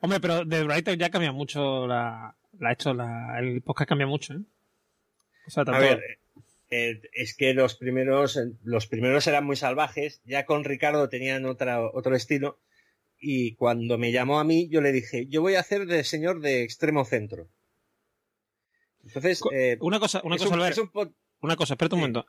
[0.00, 4.06] Hombre, pero The Writer ya cambia mucho la, la ha hecho la, el podcast cambia
[4.06, 4.40] mucho, ¿eh?
[5.46, 5.78] O sea, tanto...
[5.78, 6.18] A ver,
[6.76, 11.80] eh, es que los primeros, los primeros eran muy salvajes, ya con Ricardo tenían otra,
[11.80, 12.58] otro estilo,
[13.16, 16.40] y cuando me llamó a mí, yo le dije, yo voy a hacer de señor
[16.40, 17.48] de extremo centro.
[19.04, 22.26] Entonces, eh, una cosa, una cosa, un, Albert, un una cosa, espera un momento.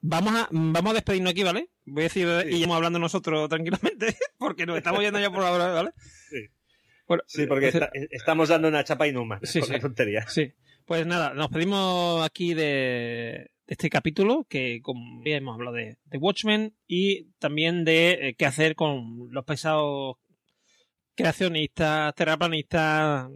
[0.00, 1.70] Vamos a, vamos a despedirnos aquí, ¿vale?
[1.86, 2.56] Voy a decir, sí.
[2.56, 5.92] y vamos hablando nosotros tranquilamente, porque nos estamos yendo ya por ahora, ¿vale?
[6.28, 6.48] Sí.
[7.06, 9.40] Bueno, sí, porque está, estamos dando una chapa inhumana.
[9.44, 9.80] Sí, sí.
[9.80, 10.28] tontería.
[10.28, 10.52] Sí.
[10.84, 16.18] Pues nada, nos pedimos aquí de, este capítulo, que como ya hemos hablado de, de
[16.18, 20.16] Watchmen y también de eh, qué hacer con los pesados
[21.14, 23.28] creacionistas, terraplanistas,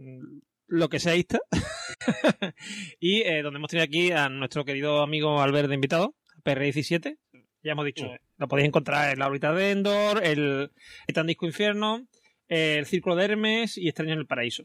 [0.67, 1.41] lo que seaístas.
[2.99, 7.17] y eh, donde hemos tenido aquí a nuestro querido amigo Albert de invitado, PR17.
[7.63, 8.11] Ya hemos dicho, Sí.
[8.37, 10.71] lo podéis encontrar en la órbita de Endor, el
[11.07, 12.07] Titan Disco Infierno,
[12.47, 14.63] el Círculo de Hermes y Extraño en el Paraíso.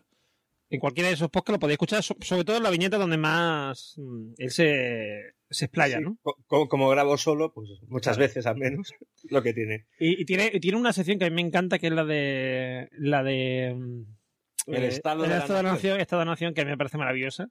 [0.70, 3.16] En cualquiera de esos podcasts lo podéis escuchar, so- sobre todo en la viñeta donde
[3.16, 6.18] más mm, él se, se explaya, Sí, ¿no?
[6.22, 8.92] co- co- Como, grabo solo, pues muchas veces al menos,
[9.30, 9.86] lo que tiene.
[9.98, 12.04] Y, y tiene, y tiene una sección que a mí me encanta, que es la
[12.04, 12.88] de.
[12.92, 13.74] La de.
[13.76, 16.00] mm, El eh, estado de la la nación.
[16.00, 17.48] estado de nación, que a mí me parece maravillosa.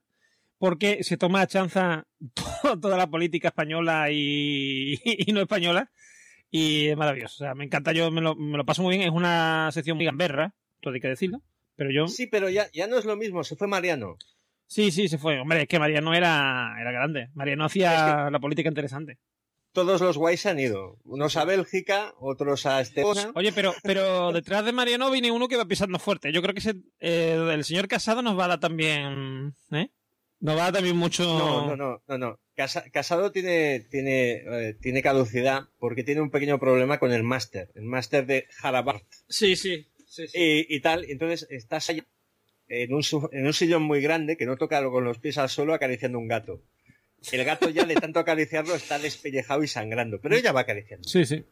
[0.59, 2.08] Porque se toma a chanza
[2.64, 5.92] to- toda la política española y, y no española.
[6.50, 7.43] Y es maravilloso.
[7.43, 9.08] O sea, me encanta, yo me lo, me lo paso muy bien.
[9.08, 11.42] Es una sección muy gamberra, todo hay que decirlo.
[11.76, 12.08] Pero yo.
[12.08, 14.16] Sí, pero ya, ya no es lo mismo, se fue Mariano.
[14.68, 15.40] Sí, sí, se fue.
[15.40, 17.30] Hombre, es que Mariano era, era grande.
[17.34, 19.18] Mariano hacía la política interesante.
[19.72, 20.98] Todos los guays se han ido.
[21.06, 23.32] Unos a Bélgica, otros a Estepona.
[23.36, 26.32] Oye, pero, pero detrás de Mariano viene uno que va pisando fuerte.
[26.32, 29.90] Yo creo que ese, eh, el señor Casado nos va a dar también, ¿eh?
[30.40, 31.24] Nos va a dar también mucho...
[31.24, 32.40] No, no, no, no, no.
[32.56, 34.32] Casa- Casado tiene, tiene,
[34.70, 39.02] eh, tiene caducidad porque tiene un pequeño problema con el máster, el máster de Harvard
[39.30, 39.88] Sí, sí.
[40.08, 40.38] sí, sí.
[40.70, 41.06] y, y tal.
[41.08, 42.04] Entonces estás allá
[42.70, 45.74] en un, en un sillón muy grande que no toca con los pies al suelo
[45.74, 46.62] acariciando un gato.
[47.32, 51.08] El gato ya de tanto acariciarlo está despellejado y sangrando, pero ella va acariciando.
[51.08, 51.44] Sí, sí.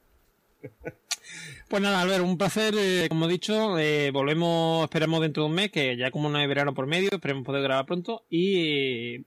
[1.67, 5.55] Pues nada, Albert, un placer, eh, como he dicho, eh, volvemos, esperemos dentro de un
[5.55, 9.23] mes, que ya como no hay verano por medio, esperemos poder grabar pronto y eh,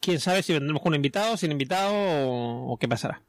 [0.00, 3.22] quién sabe si vendremos con un invitado, sin invitado o, o qué pasará.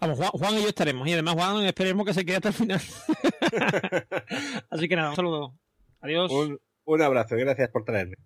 [0.00, 2.54] Vamos, Juan, Juan y yo estaremos y además Juan esperemos que se quede hasta el
[2.54, 2.80] final.
[4.70, 5.54] Así que nada, un saludo.
[6.02, 6.30] Adiós.
[6.88, 8.16] Un abrazo y gracias por traerme.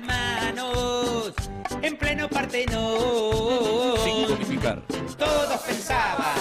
[0.00, 1.34] manos
[1.82, 3.98] en pleno Partenón.
[4.04, 4.82] Sin codificar.
[5.18, 6.36] Todos pensaban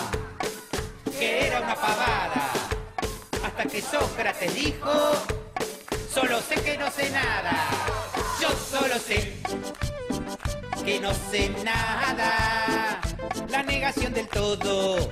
[1.17, 2.51] que era una pavada.
[3.43, 4.91] Hasta que Sócrates dijo,
[6.09, 7.55] solo sé que no sé nada.
[8.39, 9.33] Yo solo sé
[10.85, 13.01] que no sé nada.
[13.49, 15.09] La negación del todo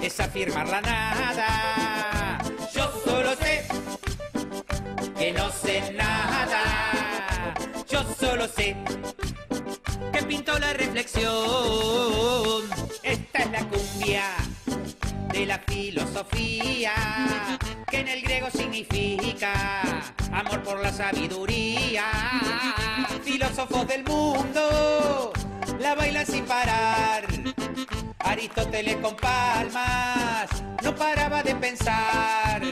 [0.00, 1.99] es afirmar la nada.
[5.20, 6.62] Que no sé nada.
[7.86, 8.74] Yo solo sé
[10.14, 12.62] que pintó la reflexión.
[13.02, 14.24] Esta es la cumbia
[15.30, 16.94] de la filosofía,
[17.90, 19.52] que en el griego significa
[20.32, 22.06] amor por la sabiduría.
[23.22, 25.32] Filósofos del mundo
[25.78, 27.26] la bailan sin parar.
[28.20, 30.48] Aristóteles con palmas
[30.82, 32.62] no paraba de pensar.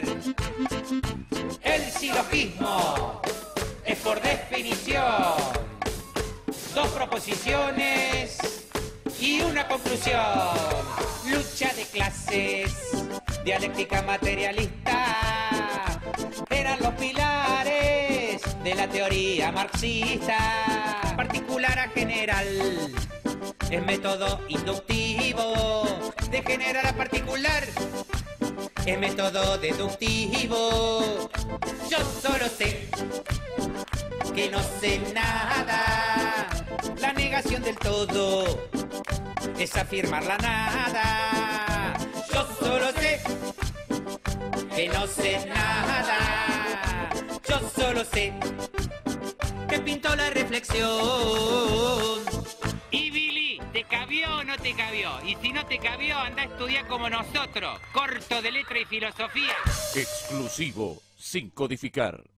[1.63, 3.21] El silogismo
[3.85, 5.33] es por definición
[6.73, 8.37] dos proposiciones
[9.19, 10.19] y una conclusión.
[11.25, 12.71] Lucha de clases,
[13.43, 16.01] dialéctica materialista,
[16.49, 21.13] eran los pilares de la teoría marxista.
[21.15, 22.91] Particular a general,
[23.69, 25.85] es método inductivo,
[26.31, 27.63] de general a particular,
[28.89, 31.29] es método deductivo.
[31.89, 32.87] Yo solo sé
[34.33, 36.47] que no sé nada.
[36.99, 38.45] La negación del todo
[39.59, 41.93] es afirmar la nada.
[42.33, 43.21] Yo solo sé
[44.75, 47.09] que no sé nada.
[47.47, 48.33] Yo solo sé
[49.69, 50.89] que pintó la reflexión.
[52.89, 53.11] Y
[53.79, 55.09] ¿te cabió o no te cabió?
[55.25, 59.55] Y si no te cabió, anda a estudiar como nosotros, corto de letra y filosofía.
[59.95, 62.21] Exclusivo, sin codificar.